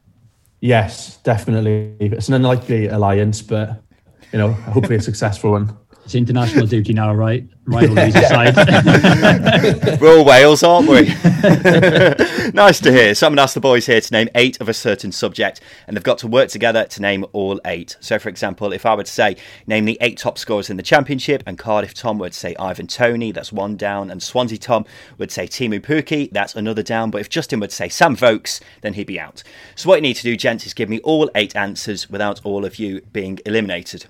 Yes, 0.59 1.19
definitely. 1.19 1.95
It's 2.01 2.27
an 2.27 2.35
unlikely 2.35 2.89
alliance, 2.89 3.41
but 3.41 3.81
you 4.33 4.41
know, 4.41 4.53
hopefully 4.53 4.97
a 4.97 5.01
successful 5.01 5.53
one. 5.53 5.79
It's 6.05 6.17
international 6.17 6.67
duty 6.67 6.93
now, 6.93 7.15
right? 7.15 7.47
Rivalries 7.65 8.15
aside. 8.17 8.57
We're 10.01 10.19
all 10.19 10.25
Wales, 10.25 10.65
aren't 10.65 10.89
we? 10.89 11.03
nice 12.53 12.81
to 12.81 12.91
hear. 12.91 13.15
Someone 13.15 13.39
asked 13.39 13.55
the 13.55 13.61
boys 13.61 13.87
here 13.87 14.01
to 14.01 14.13
name 14.13 14.29
eight 14.35 14.61
of 14.61 14.69
a 14.69 14.75
certain 14.75 15.13
subject, 15.13 15.61
and 15.87 15.97
they've 15.97 16.03
got 16.03 16.19
to 16.19 16.27
work 16.27 16.49
together 16.49 16.85
to 16.87 17.01
name 17.01 17.25
all 17.33 17.61
eight. 17.65 17.97
So, 18.01 18.19
for 18.19 18.29
example, 18.29 18.73
if 18.73 18.85
I 18.85 18.97
were 18.97 19.05
to 19.05 19.11
say, 19.11 19.37
name 19.69 19.85
the 19.85 19.97
eight 20.01 20.19
top 20.19 20.39
scorers 20.39 20.71
in 20.71 20.77
the 20.77 20.83
Championship, 20.83 21.45
and 21.47 21.57
Cardiff 21.57 21.95
Tom 21.95 22.19
would 22.19 22.35
say 22.35 22.57
Ivan 22.59 22.89
Toney, 22.89 23.31
that's 23.31 23.53
one 23.53 23.77
down, 23.77 24.11
and 24.11 24.21
Swansea 24.21 24.59
Tom 24.59 24.85
would 25.19 25.31
say 25.31 25.47
Teemu 25.47 25.81
Pukki, 25.81 26.31
that's 26.33 26.57
another 26.57 26.83
down. 26.83 27.13
But 27.13 27.21
if 27.21 27.31
Justin 27.31 27.61
would 27.61 27.73
say 27.73 27.89
Sam 27.89 28.17
Vokes, 28.17 28.61
then 28.81 28.95
he'd 28.95 29.07
be 29.07 29.21
out. 29.21 29.45
So, 29.77 29.89
what 29.89 29.97
you 29.97 30.03
need 30.03 30.17
to 30.17 30.23
do, 30.25 30.37
gents, 30.37 30.67
is 30.67 30.75
give 30.75 30.89
me 30.89 30.99
all 31.01 31.31
eight 31.37 31.55
answers 31.55 32.11
without 32.11 32.41
all 32.45 32.65
of 32.65 32.81
you 32.81 33.03
being 33.13 33.39
eliminated. 33.47 34.07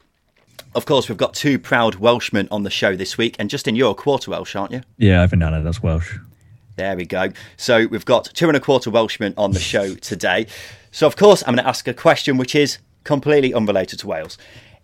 Of 0.74 0.86
course, 0.86 1.08
we've 1.08 1.18
got 1.18 1.34
two 1.34 1.58
proud 1.58 1.96
Welshmen 1.96 2.48
on 2.50 2.62
the 2.62 2.70
show 2.70 2.96
this 2.96 3.18
week, 3.18 3.36
and 3.38 3.50
Justin, 3.50 3.76
you're 3.76 3.90
a 3.90 3.94
quarter 3.94 4.30
Welsh, 4.30 4.56
aren't 4.56 4.72
you? 4.72 4.80
Yeah, 4.96 5.22
I've 5.22 5.32
Nana, 5.32 5.62
that's 5.62 5.82
Welsh. 5.82 6.16
There 6.76 6.96
we 6.96 7.04
go. 7.04 7.28
So 7.58 7.86
we've 7.86 8.06
got 8.06 8.24
two 8.32 8.48
and 8.48 8.56
a 8.56 8.60
quarter 8.60 8.90
Welshmen 8.90 9.34
on 9.36 9.52
the 9.52 9.60
show 9.60 9.94
today. 10.10 10.46
So, 10.90 11.06
of 11.06 11.16
course, 11.16 11.42
I'm 11.42 11.54
going 11.54 11.64
to 11.64 11.68
ask 11.68 11.86
a 11.88 11.94
question 11.94 12.38
which 12.38 12.54
is 12.54 12.78
completely 13.04 13.52
unrelated 13.52 13.98
to 13.98 14.06
Wales. 14.06 14.38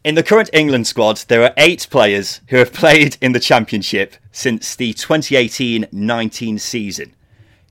In 0.04 0.14
the 0.14 0.22
current 0.22 0.50
England 0.52 0.86
squad, 0.86 1.24
there 1.28 1.42
are 1.42 1.54
eight 1.56 1.86
players 1.90 2.42
who 2.48 2.58
have 2.58 2.72
played 2.72 3.16
in 3.22 3.32
the 3.32 3.40
Championship 3.40 4.14
since 4.30 4.76
the 4.76 4.92
2018 4.92 5.88
19 5.90 6.58
season. 6.58 7.14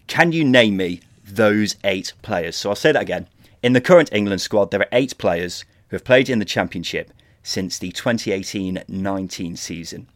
Can 0.07 0.31
you 0.31 0.43
name 0.43 0.77
me 0.77 1.01
those 1.23 1.75
eight 1.83 2.13
players? 2.23 2.55
So 2.55 2.69
I'll 2.69 2.75
say 2.75 2.91
that 2.91 3.01
again. 3.01 3.27
In 3.61 3.73
the 3.73 3.81
current 3.81 4.09
England 4.11 4.41
squad, 4.41 4.71
there 4.71 4.81
are 4.81 4.87
eight 4.91 5.17
players 5.17 5.65
who 5.89 5.95
have 5.95 6.03
played 6.03 6.29
in 6.29 6.39
the 6.39 6.45
Championship 6.45 7.11
since 7.47 7.79
the 7.79 7.91
2018 7.93 8.83
19 8.89 9.55
season. 9.55 10.09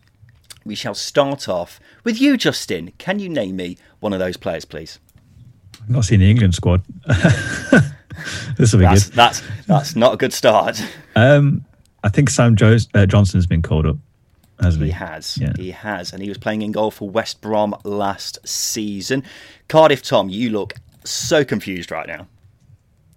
We 0.66 0.76
shall 0.76 0.94
start 0.94 1.48
off 1.48 1.80
with 2.04 2.20
you, 2.20 2.36
Justin. 2.36 2.92
Can 2.98 3.20
you 3.20 3.30
name 3.30 3.56
me 3.56 3.78
one 4.02 4.12
of 4.12 4.20
those 4.20 4.36
players, 4.36 4.66
please? 4.66 5.00
I've 5.82 5.90
not 5.90 6.04
seen 6.04 6.20
the 6.20 6.30
England 6.30 6.54
squad. 6.54 6.84
this 8.58 8.74
will 8.74 8.80
be 8.80 8.86
that's, 8.86 9.06
good. 9.06 9.14
That's 9.16 9.44
that's 9.66 9.96
not 9.96 10.14
a 10.14 10.18
good 10.18 10.34
start. 10.34 10.84
Um, 11.16 11.64
I 12.04 12.10
think 12.10 12.30
Sam 12.30 12.58
Jones, 12.58 12.90
uh, 12.94 13.06
Johnstone's 13.06 13.48
been 13.48 13.62
called 13.62 13.88
up, 13.88 13.98
hasn't 14.60 14.84
he? 14.84 14.90
He 14.90 14.94
has. 14.94 15.38
Yeah. 15.38 15.54
He 15.56 15.72
has, 15.72 16.12
and 16.12 16.22
he 16.22 16.28
was 16.28 16.38
playing 16.38 16.64
in 16.64 16.74
goal 16.74 16.92
for 16.92 17.10
West 17.10 17.40
Brom 17.40 17.74
last 17.86 18.46
season. 18.46 19.24
Cardiff, 19.70 20.04
Tom, 20.04 20.28
you 20.28 20.50
look 20.50 20.74
so 21.06 21.46
confused 21.46 21.92
right 21.92 22.08
now. 22.08 22.28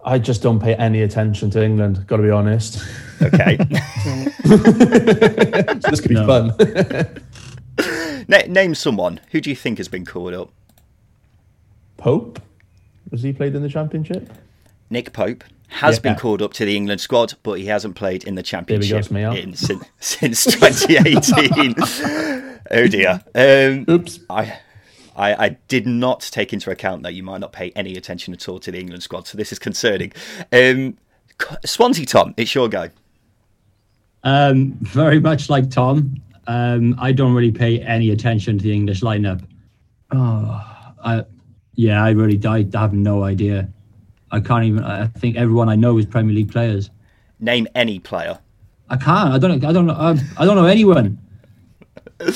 I 0.05 0.19
just 0.19 0.43
don't 0.43 0.59
pay 0.59 0.75
any 0.75 1.01
attention 1.01 1.49
to 1.51 1.63
England. 1.63 2.05
Got 2.05 2.17
to 2.17 2.23
be 2.23 2.29
honest. 2.29 2.85
Okay. 3.21 3.57
this 4.45 5.99
could 5.99 6.09
be 6.09 6.15
no. 6.15 6.27
fun. 6.27 6.53
name 8.53 8.75
someone. 8.75 9.19
Who 9.31 9.41
do 9.41 9.49
you 9.49 9.55
think 9.55 9.79
has 9.79 9.87
been 9.87 10.05
called 10.05 10.35
up? 10.35 10.51
Pope. 11.97 12.39
Has 13.09 13.23
he 13.23 13.33
played 13.33 13.55
in 13.55 13.63
the 13.63 13.69
championship? 13.69 14.31
Nick 14.91 15.11
Pope 15.11 15.43
has 15.69 15.95
yeah. 15.97 16.01
been 16.01 16.15
called 16.15 16.43
up 16.43 16.53
to 16.53 16.65
the 16.65 16.75
England 16.75 17.01
squad, 17.01 17.33
but 17.41 17.53
he 17.53 17.65
hasn't 17.65 17.95
played 17.95 18.23
in 18.25 18.35
the 18.35 18.43
championship 18.43 19.11
in, 19.11 19.55
since, 19.55 19.85
since 19.99 20.43
2018. 20.45 21.75
oh 22.71 22.87
dear. 22.87 23.23
Um, 23.33 23.85
Oops. 23.89 24.19
I 24.29 24.59
I, 25.15 25.45
I, 25.45 25.49
did 25.67 25.87
not 25.87 26.21
take 26.21 26.51
into 26.51 26.71
account 26.71 27.03
that 27.03 27.13
you 27.13 27.23
might 27.23 27.39
not 27.39 27.53
pay 27.53 27.71
any 27.71 27.95
attention 27.95 28.33
at 28.33 28.49
all 28.49 28.59
to 28.59 28.71
the 28.71 28.79
England 28.79 29.03
squad, 29.03 29.27
so 29.27 29.37
this 29.37 29.51
is 29.51 29.59
concerning. 29.59 30.11
Um, 30.51 30.97
Swansea, 31.65 32.05
Tom, 32.05 32.33
it's 32.37 32.53
your 32.53 32.67
go. 32.69 32.89
Um, 34.23 34.73
very 34.81 35.19
much 35.19 35.49
like 35.49 35.69
Tom, 35.69 36.21
um, 36.47 36.95
I 36.99 37.11
don't 37.11 37.33
really 37.33 37.51
pay 37.51 37.81
any 37.81 38.11
attention 38.11 38.57
to 38.57 38.63
the 38.63 38.73
English 38.73 39.01
lineup. 39.01 39.45
Oh, 40.11 40.61
I, 41.03 41.23
yeah, 41.75 42.03
I 42.03 42.11
really 42.11 42.39
I 42.45 42.65
have 42.73 42.93
no 42.93 43.23
idea. 43.23 43.69
I 44.31 44.39
can't 44.39 44.65
even. 44.65 44.83
I 44.83 45.07
think 45.07 45.37
everyone 45.37 45.69
I 45.69 45.75
know 45.75 45.97
is 45.97 46.05
Premier 46.05 46.33
League 46.33 46.51
players. 46.51 46.89
Name 47.39 47.67
any 47.75 47.99
player. 47.99 48.39
I 48.89 48.97
can't. 48.97 49.33
I 49.33 49.37
don't. 49.37 49.63
I 49.63 49.71
don't 49.71 49.85
know. 49.85 49.93
I, 49.93 50.17
I 50.37 50.45
don't 50.45 50.55
know 50.55 50.65
anyone. 50.65 51.19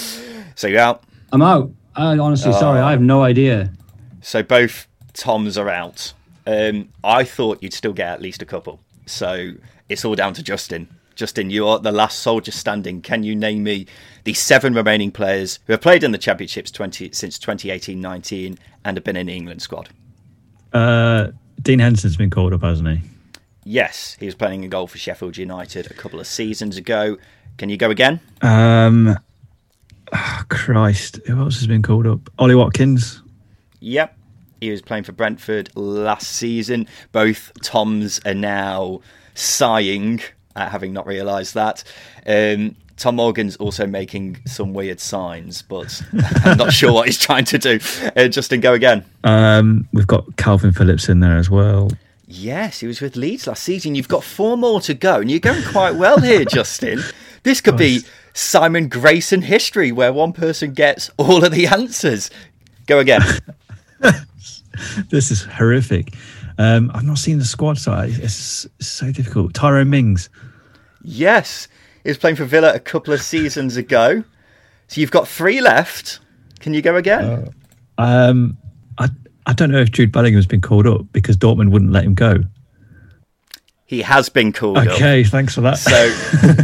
so 0.55 0.67
you're 0.67 0.79
out. 0.79 1.03
I'm 1.31 1.41
out. 1.41 1.71
I 1.99 2.17
honestly, 2.17 2.53
sorry, 2.53 2.79
I 2.79 2.91
have 2.91 3.01
no 3.01 3.23
idea. 3.23 3.71
So 4.21 4.41
both 4.41 4.87
Toms 5.13 5.57
are 5.57 5.69
out. 5.69 6.13
Um, 6.47 6.89
I 7.03 7.25
thought 7.25 7.61
you'd 7.61 7.73
still 7.73 7.91
get 7.91 8.07
at 8.07 8.21
least 8.21 8.41
a 8.41 8.45
couple. 8.45 8.79
So 9.05 9.51
it's 9.89 10.05
all 10.05 10.15
down 10.15 10.33
to 10.35 10.43
Justin. 10.43 10.87
Justin, 11.15 11.49
you 11.49 11.67
are 11.67 11.77
the 11.77 11.91
last 11.91 12.19
soldier 12.19 12.51
standing. 12.51 13.01
Can 13.01 13.23
you 13.23 13.35
name 13.35 13.63
me 13.63 13.85
the 14.23 14.33
seven 14.33 14.73
remaining 14.73 15.11
players 15.11 15.59
who 15.67 15.73
have 15.73 15.81
played 15.81 16.01
in 16.01 16.11
the 16.11 16.17
championships 16.17 16.71
20, 16.71 17.11
since 17.11 17.37
2018-19 17.37 18.57
and 18.85 18.95
have 18.95 19.03
been 19.03 19.17
in 19.17 19.27
the 19.27 19.35
England 19.35 19.61
squad? 19.61 19.89
Uh, 20.71 21.31
Dean 21.61 21.79
Henderson's 21.79 22.15
been 22.15 22.29
called 22.29 22.53
up, 22.53 22.61
hasn't 22.61 22.87
he? 22.87 23.01
Yes, 23.65 24.15
he 24.21 24.25
was 24.25 24.35
playing 24.35 24.63
a 24.63 24.69
goal 24.69 24.87
for 24.87 24.97
Sheffield 24.97 25.35
United 25.35 25.91
a 25.91 25.93
couple 25.93 26.21
of 26.21 26.27
seasons 26.27 26.77
ago. 26.77 27.17
Can 27.57 27.67
you 27.67 27.75
go 27.75 27.89
again? 27.89 28.21
Um, 28.41 29.19
oh, 30.13 30.43
Christ, 30.49 31.19
who 31.27 31.39
else 31.39 31.55
has 31.55 31.67
been 31.67 31.81
called 31.81 32.07
up? 32.07 32.19
Ollie 32.37 32.55
Watkins. 32.55 33.21
Yep. 33.79 34.15
He 34.61 34.71
was 34.71 34.81
playing 34.81 35.05
for 35.05 35.13
Brentford 35.13 35.69
last 35.75 36.31
season. 36.31 36.87
Both 37.11 37.51
Toms 37.61 38.19
are 38.25 38.33
now 38.33 39.01
sighing 39.33 40.21
at 40.55 40.71
having 40.71 40.91
not 40.93 41.07
realised 41.07 41.53
that. 41.55 41.83
Um, 42.25 42.75
Tom 42.97 43.15
Morgan's 43.15 43.55
also 43.55 43.87
making 43.87 44.41
some 44.45 44.73
weird 44.73 44.99
signs, 44.99 45.61
but 45.61 46.03
I'm 46.43 46.57
not 46.57 46.73
sure 46.73 46.91
what 46.91 47.05
he's 47.05 47.17
trying 47.17 47.45
to 47.45 47.57
do. 47.57 47.79
Uh, 48.15 48.27
Justin, 48.27 48.59
go 48.59 48.73
again. 48.73 49.05
Um, 49.23 49.87
we've 49.93 50.07
got 50.07 50.25
Kalvin 50.31 50.75
Phillips 50.75 51.07
in 51.07 51.21
there 51.21 51.37
as 51.37 51.49
well. 51.49 51.89
Yes, 52.27 52.81
he 52.81 52.87
was 52.87 53.01
with 53.01 53.15
Leeds 53.15 53.47
last 53.47 53.63
season. 53.63 53.95
You've 53.95 54.09
got 54.09 54.23
four 54.23 54.57
more 54.57 54.81
to 54.81 54.93
go, 54.93 55.21
and 55.21 55.31
you're 55.31 55.39
going 55.39 55.63
quite 55.63 55.95
well 55.95 56.19
here, 56.19 56.45
Justin. 56.51 56.99
This 57.43 57.61
could 57.61 57.77
be 57.77 58.01
Simon 58.39 58.87
Grayson 58.87 59.41
history, 59.41 59.91
where 59.91 60.13
one 60.13 60.31
person 60.31 60.73
gets 60.73 61.09
all 61.17 61.43
of 61.43 61.51
the 61.51 61.67
answers. 61.67 62.31
Go 62.87 62.99
again. 62.99 63.21
this 65.09 65.29
is 65.29 65.43
horrific. 65.43 66.13
Um, 66.57 66.89
I've 66.93 67.03
not 67.03 67.17
seen 67.17 67.37
the 67.37 67.45
squad, 67.45 67.77
so 67.77 67.93
it's, 67.99 68.65
it's 68.65 68.87
so 68.87 69.11
difficult. 69.11 69.53
Tyrone 69.53 69.89
Mings. 69.89 70.29
Yes, 71.03 71.67
he 72.03 72.09
was 72.09 72.17
playing 72.17 72.37
for 72.37 72.45
Villa 72.45 72.73
a 72.73 72.79
couple 72.79 73.13
of 73.13 73.21
seasons 73.21 73.77
ago. 73.77 74.23
So 74.87 75.01
you've 75.01 75.11
got 75.11 75.27
three 75.27 75.59
left. 75.61 76.19
Can 76.59 76.73
you 76.73 76.81
go 76.81 76.95
again? 76.95 77.51
Uh, 77.97 78.01
um, 78.01 78.57
I 78.97 79.09
I 79.45 79.53
don't 79.53 79.69
know 79.69 79.79
if 79.79 79.91
Jude 79.91 80.11
Bellingham's 80.11 80.45
been 80.45 80.61
called 80.61 80.87
up 80.87 81.01
because 81.11 81.37
Dortmund 81.37 81.71
wouldn't 81.71 81.91
let 81.91 82.05
him 82.05 82.13
go. 82.13 82.37
He 83.89 84.03
has 84.03 84.29
been 84.29 84.53
called 84.53 84.77
okay, 84.77 84.87
up. 84.87 84.95
Okay, 84.97 85.23
thanks 85.23 85.55
for 85.55 85.61
that. 85.61 85.79
So 85.79 86.11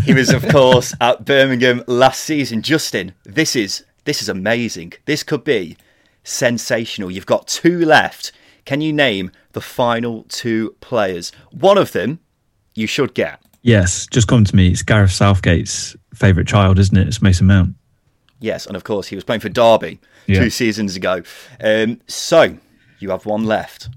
he 0.02 0.14
was, 0.14 0.30
of 0.30 0.48
course, 0.50 0.94
at 1.02 1.26
Birmingham 1.26 1.84
last 1.88 2.24
season. 2.24 2.62
Justin, 2.62 3.16
this 3.24 3.56
is 3.56 3.84
this 4.04 4.22
is 4.22 4.30
amazing. 4.30 4.94
This 5.06 5.24
could 5.24 5.44
be 5.44 5.76
sensational. 6.24 7.10
You've 7.10 7.26
got 7.26 7.48
two 7.48 7.84
left. 7.84 8.32
Can 8.66 8.80
you 8.80 8.94
name 8.94 9.32
the 9.54 9.60
final 9.60 10.28
two 10.30 10.76
players? 10.82 11.32
One 11.50 11.80
of 11.80 11.94
them 11.94 12.20
you 12.76 12.86
should 12.86 13.16
get. 13.16 13.42
Yes, 13.64 14.06
just 14.06 14.28
come 14.28 14.46
to 14.46 14.56
me. 14.56 14.68
It's 14.68 14.84
Gareth 14.84 15.10
Southgate's 15.10 15.96
favourite 16.14 16.48
child, 16.48 16.78
isn't 16.78 16.96
it? 16.96 17.08
It's 17.08 17.24
Mason 17.24 17.48
Mount. 17.48 17.74
Yes, 18.40 18.68
and 18.68 18.76
of 18.76 18.84
course 18.84 19.08
he 19.08 19.16
was 19.16 19.24
playing 19.24 19.42
for 19.42 19.50
Derby 19.50 20.00
yeah. 20.28 20.42
two 20.42 20.52
seasons 20.52 20.96
ago. 20.96 21.24
Um, 21.60 22.02
so 22.06 22.60
you 23.00 23.10
have 23.10 23.26
one 23.26 23.46
left. 23.46 23.90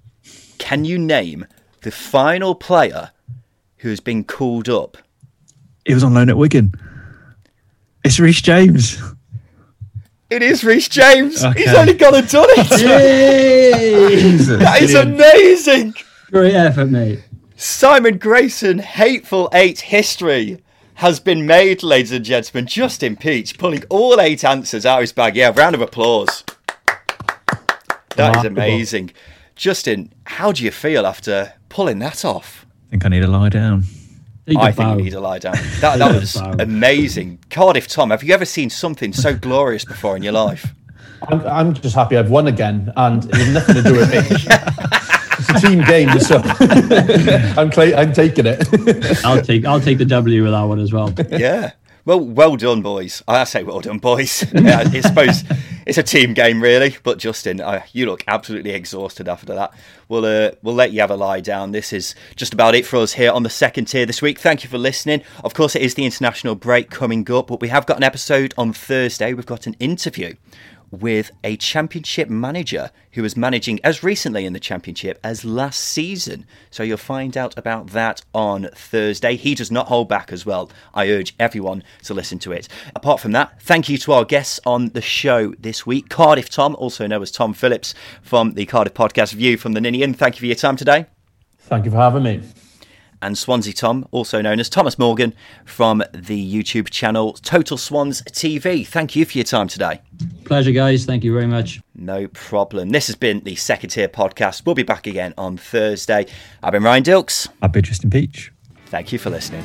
Can 0.57 0.87
you 0.87 0.99
name 0.99 1.45
the 1.83 1.91
final 1.91 2.55
player 2.55 3.11
who 3.79 3.89
has 3.89 4.01
been 4.01 4.24
called 4.24 4.68
up? 4.68 4.97
He 5.85 5.95
was 5.95 6.05
on 6.05 6.14
loan 6.14 6.29
at 6.29 6.37
Wigan. 6.37 6.72
It's 8.05 8.20
Reece 8.20 8.43
James. 8.43 9.01
It 10.31 10.43
is 10.43 10.62
Reece 10.62 10.89
James. 10.89 11.43
Okay. 11.43 11.64
He's 11.64 11.74
only 11.74 11.95
gone 11.95 12.14
and 12.14 12.29
done 12.29 12.47
it. 12.51 12.68
that 14.59 14.83
is 14.83 14.95
amazing. 14.95 15.95
Great 16.31 16.55
effort, 16.55 16.87
mate. 16.87 17.24
Simon 17.57 18.18
Grayson, 18.18 18.79
Hateful 18.79 19.49
Eight 19.53 19.81
history 19.81 20.62
has 20.95 21.18
been 21.18 21.47
made, 21.47 21.83
ladies 21.83 22.12
and 22.12 22.24
gentlemen. 22.24 22.66
Justin 22.66 23.16
Peach 23.16 23.57
pulling 23.57 23.85
all 23.89 24.20
eight 24.20 24.45
answers 24.45 24.85
out 24.85 24.99
of 24.99 25.03
his 25.03 25.12
bag. 25.12 25.35
Yeah, 25.37 25.53
round 25.57 25.74
of 25.74 25.81
applause. 25.81 26.45
That 28.16 28.37
is 28.37 28.45
amazing. 28.45 29.12
Justin, 29.57 30.12
how 30.24 30.53
do 30.53 30.62
you 30.62 30.70
feel 30.70 31.07
after 31.07 31.55
pulling 31.68 32.01
that 32.01 32.24
off? 32.24 32.66
I 32.89 32.91
think 32.93 33.05
I 33.05 33.09
need 33.11 33.20
to 33.20 33.26
lie 33.28 33.51
down. 33.51 33.84
I 34.57 34.72
think 34.72 34.97
you 34.97 35.05
need 35.05 35.11
to 35.11 35.20
lie 35.20 35.39
down. 35.39 35.57
That, 35.80 35.99
that 35.99 36.14
was 36.14 36.36
amazing. 36.36 37.39
Cardiff 37.51 37.86
Tom, 37.86 38.09
have 38.09 38.22
you 38.22 38.32
ever 38.32 38.47
seen 38.47 38.70
something 38.70 39.12
so 39.12 39.34
glorious 39.36 39.84
before 39.84 40.16
in 40.16 40.22
your 40.22 40.32
life? 40.32 40.72
I'm, 41.28 41.47
I'm 41.47 41.74
just 41.74 41.95
happy 41.95 42.16
I've 42.16 42.30
won 42.30 42.47
again, 42.47 42.91
and 42.97 43.26
it 43.26 43.34
has 43.34 43.53
nothing 43.53 43.74
to 43.74 43.82
do 43.82 43.95
with 43.95 44.11
me. 44.11 44.18
it's 45.39 45.51
a 45.51 45.66
team 45.66 45.84
game, 45.84 46.18
so 46.18 46.41
I'm, 47.61 47.70
I'm 47.76 48.12
taking 48.14 48.47
it. 48.47 49.24
I'll 49.24 49.43
take 49.43 49.66
I'll 49.66 49.80
take 49.80 49.99
the 49.99 50.07
W 50.07 50.43
with 50.45 50.53
that 50.53 50.62
one 50.62 50.78
as 50.78 50.95
well. 50.95 51.12
Yeah. 51.28 51.72
Well, 52.09 52.21
well 52.21 52.57
done, 52.57 52.81
boys. 52.81 53.23
I 53.29 53.45
say 53.45 53.63
well 53.65 53.81
done, 53.81 53.99
boys. 53.99 54.43
I 54.55 55.01
suppose 55.03 55.45
it's 55.85 55.99
a 55.99 56.03
team 56.03 56.33
game, 56.33 56.63
really. 56.63 56.97
But 57.03 57.19
Justin, 57.19 57.61
uh, 57.61 57.83
you 57.93 58.07
look 58.07 58.25
absolutely 58.27 58.71
exhausted 58.71 59.29
after 59.29 59.55
that. 59.55 59.75
We'll 60.09 60.25
uh, 60.25 60.53
we'll 60.63 60.75
let 60.75 60.93
you 60.93 61.03
have 61.03 61.11
a 61.11 61.17
lie 61.17 61.41
down. 61.43 61.73
This 61.73 61.93
is 61.93 62.15
just 62.35 62.55
about 62.55 62.75
it 62.75 62.87
for 62.87 62.97
us 62.97 63.13
here 63.13 63.31
on 63.31 63.43
the 63.43 63.51
second 63.51 63.89
tier 63.89 64.07
this 64.07 64.23
week. 64.23 64.39
Thank 64.39 64.65
you 64.65 64.71
for 64.71 64.79
listening. 64.79 65.23
Of 65.45 65.53
course, 65.53 65.77
it 65.77 65.83
is 65.83 65.97
the 65.97 66.07
international 66.07 66.55
break 66.55 66.89
coming 66.89 67.31
up, 67.31 67.49
but 67.49 67.61
we 67.61 67.69
have 67.69 67.85
got 67.85 67.99
an 67.99 68.05
episode 68.05 68.55
on 68.57 68.73
Thursday. 68.73 69.35
We've 69.35 69.45
got 69.45 69.67
an 69.67 69.77
interview 69.79 70.37
with 70.91 71.30
a 71.45 71.57
championship 71.57 72.28
manager 72.28 72.91
who 73.12 73.22
was 73.22 73.36
managing 73.36 73.80
as 73.84 74.03
recently 74.03 74.45
in 74.47 74.53
the 74.53 74.61
championship 74.61 75.18
as 75.22 75.45
last 75.45 75.80
season. 75.80 76.47
So 76.70 76.82
you'll 76.82 76.97
find 76.97 77.36
out 77.36 77.57
about 77.59 77.89
that 77.89 78.22
on 78.34 78.68
Thursday. 78.74 79.36
He 79.36 79.55
does 79.55 79.70
not 79.70 79.89
hold 79.89 80.09
back 80.09 80.32
as 80.32 80.47
well. 80.47 80.70
I 80.95 81.09
urge 81.09 81.34
everyone 81.39 81.82
to 82.05 82.14
listen 82.14 82.39
to 82.41 82.53
it. 82.53 82.68
Apart 82.95 83.20
from 83.20 83.32
that, 83.32 83.61
thank 83.62 83.89
you 83.89 83.99
to 83.99 84.12
our 84.12 84.24
guests 84.24 84.61
on 84.64 84.91
the 84.91 85.03
show 85.03 85.55
this 85.59 85.86
week 85.86 86.09
Cardiff 86.09 86.49
Tom, 86.49 86.76
also 86.76 87.07
known 87.07 87.22
as 87.22 87.30
Tom 87.30 87.53
Phillips 87.55 87.95
from 88.22 88.55
the 88.55 88.66
Cardiff 88.66 88.95
Podcast 88.95 89.32
View 89.32 89.57
from 89.57 89.72
the 89.72 89.80
Ninian. 89.80 90.14
Thank 90.14 90.36
you 90.36 90.41
for 90.41 90.47
your 90.47 90.55
time 90.55 90.76
today. 90.76 91.07
Thank 91.59 91.84
you 91.84 91.91
for 91.91 91.99
having 91.99 92.22
me 92.22 92.43
and 93.23 93.37
Swansea 93.37 93.73
Tom, 93.73 94.07
also 94.11 94.41
known 94.41 94.61
as 94.61 94.69
Thomas 94.69 94.99
Morgan, 94.99 95.35
from 95.64 96.03
the 96.12 96.55
YouTube 96.55 96.91
channel 96.91 97.33
Total 97.35 97.77
Swans 97.77 98.23
TV. 98.23 98.87
Thank 98.87 99.16
you 99.16 99.25
for 99.25 99.39
your 99.39 99.45
time 99.45 99.69
today. 99.69 100.01
Pleasure, 100.45 100.73
guys. 100.73 101.05
Thank 101.05 101.25
you 101.25 101.33
very 101.33 101.47
much. 101.47 101.81
No 101.95 102.29
problem. 102.29 102.91
This 102.91 103.07
has 103.09 103.16
been 103.16 103.41
the 103.41 103.57
Second 103.57 103.91
Tier 103.91 104.09
Podcast. 104.09 104.64
We'll 104.64 104.75
be 104.75 104.83
back 104.83 105.07
again 105.07 105.35
on 105.37 105.57
Thursday. 105.57 106.27
I've 106.62 106.73
been 106.73 106.83
Ryan 106.83 107.03
Dilks. 107.03 107.49
I've 107.61 107.73
been 107.73 107.85
Justin 107.85 108.11
Peach. 108.11 108.53
Thank 108.87 109.12
you 109.12 109.19
for 109.19 109.31
listening. 109.31 109.64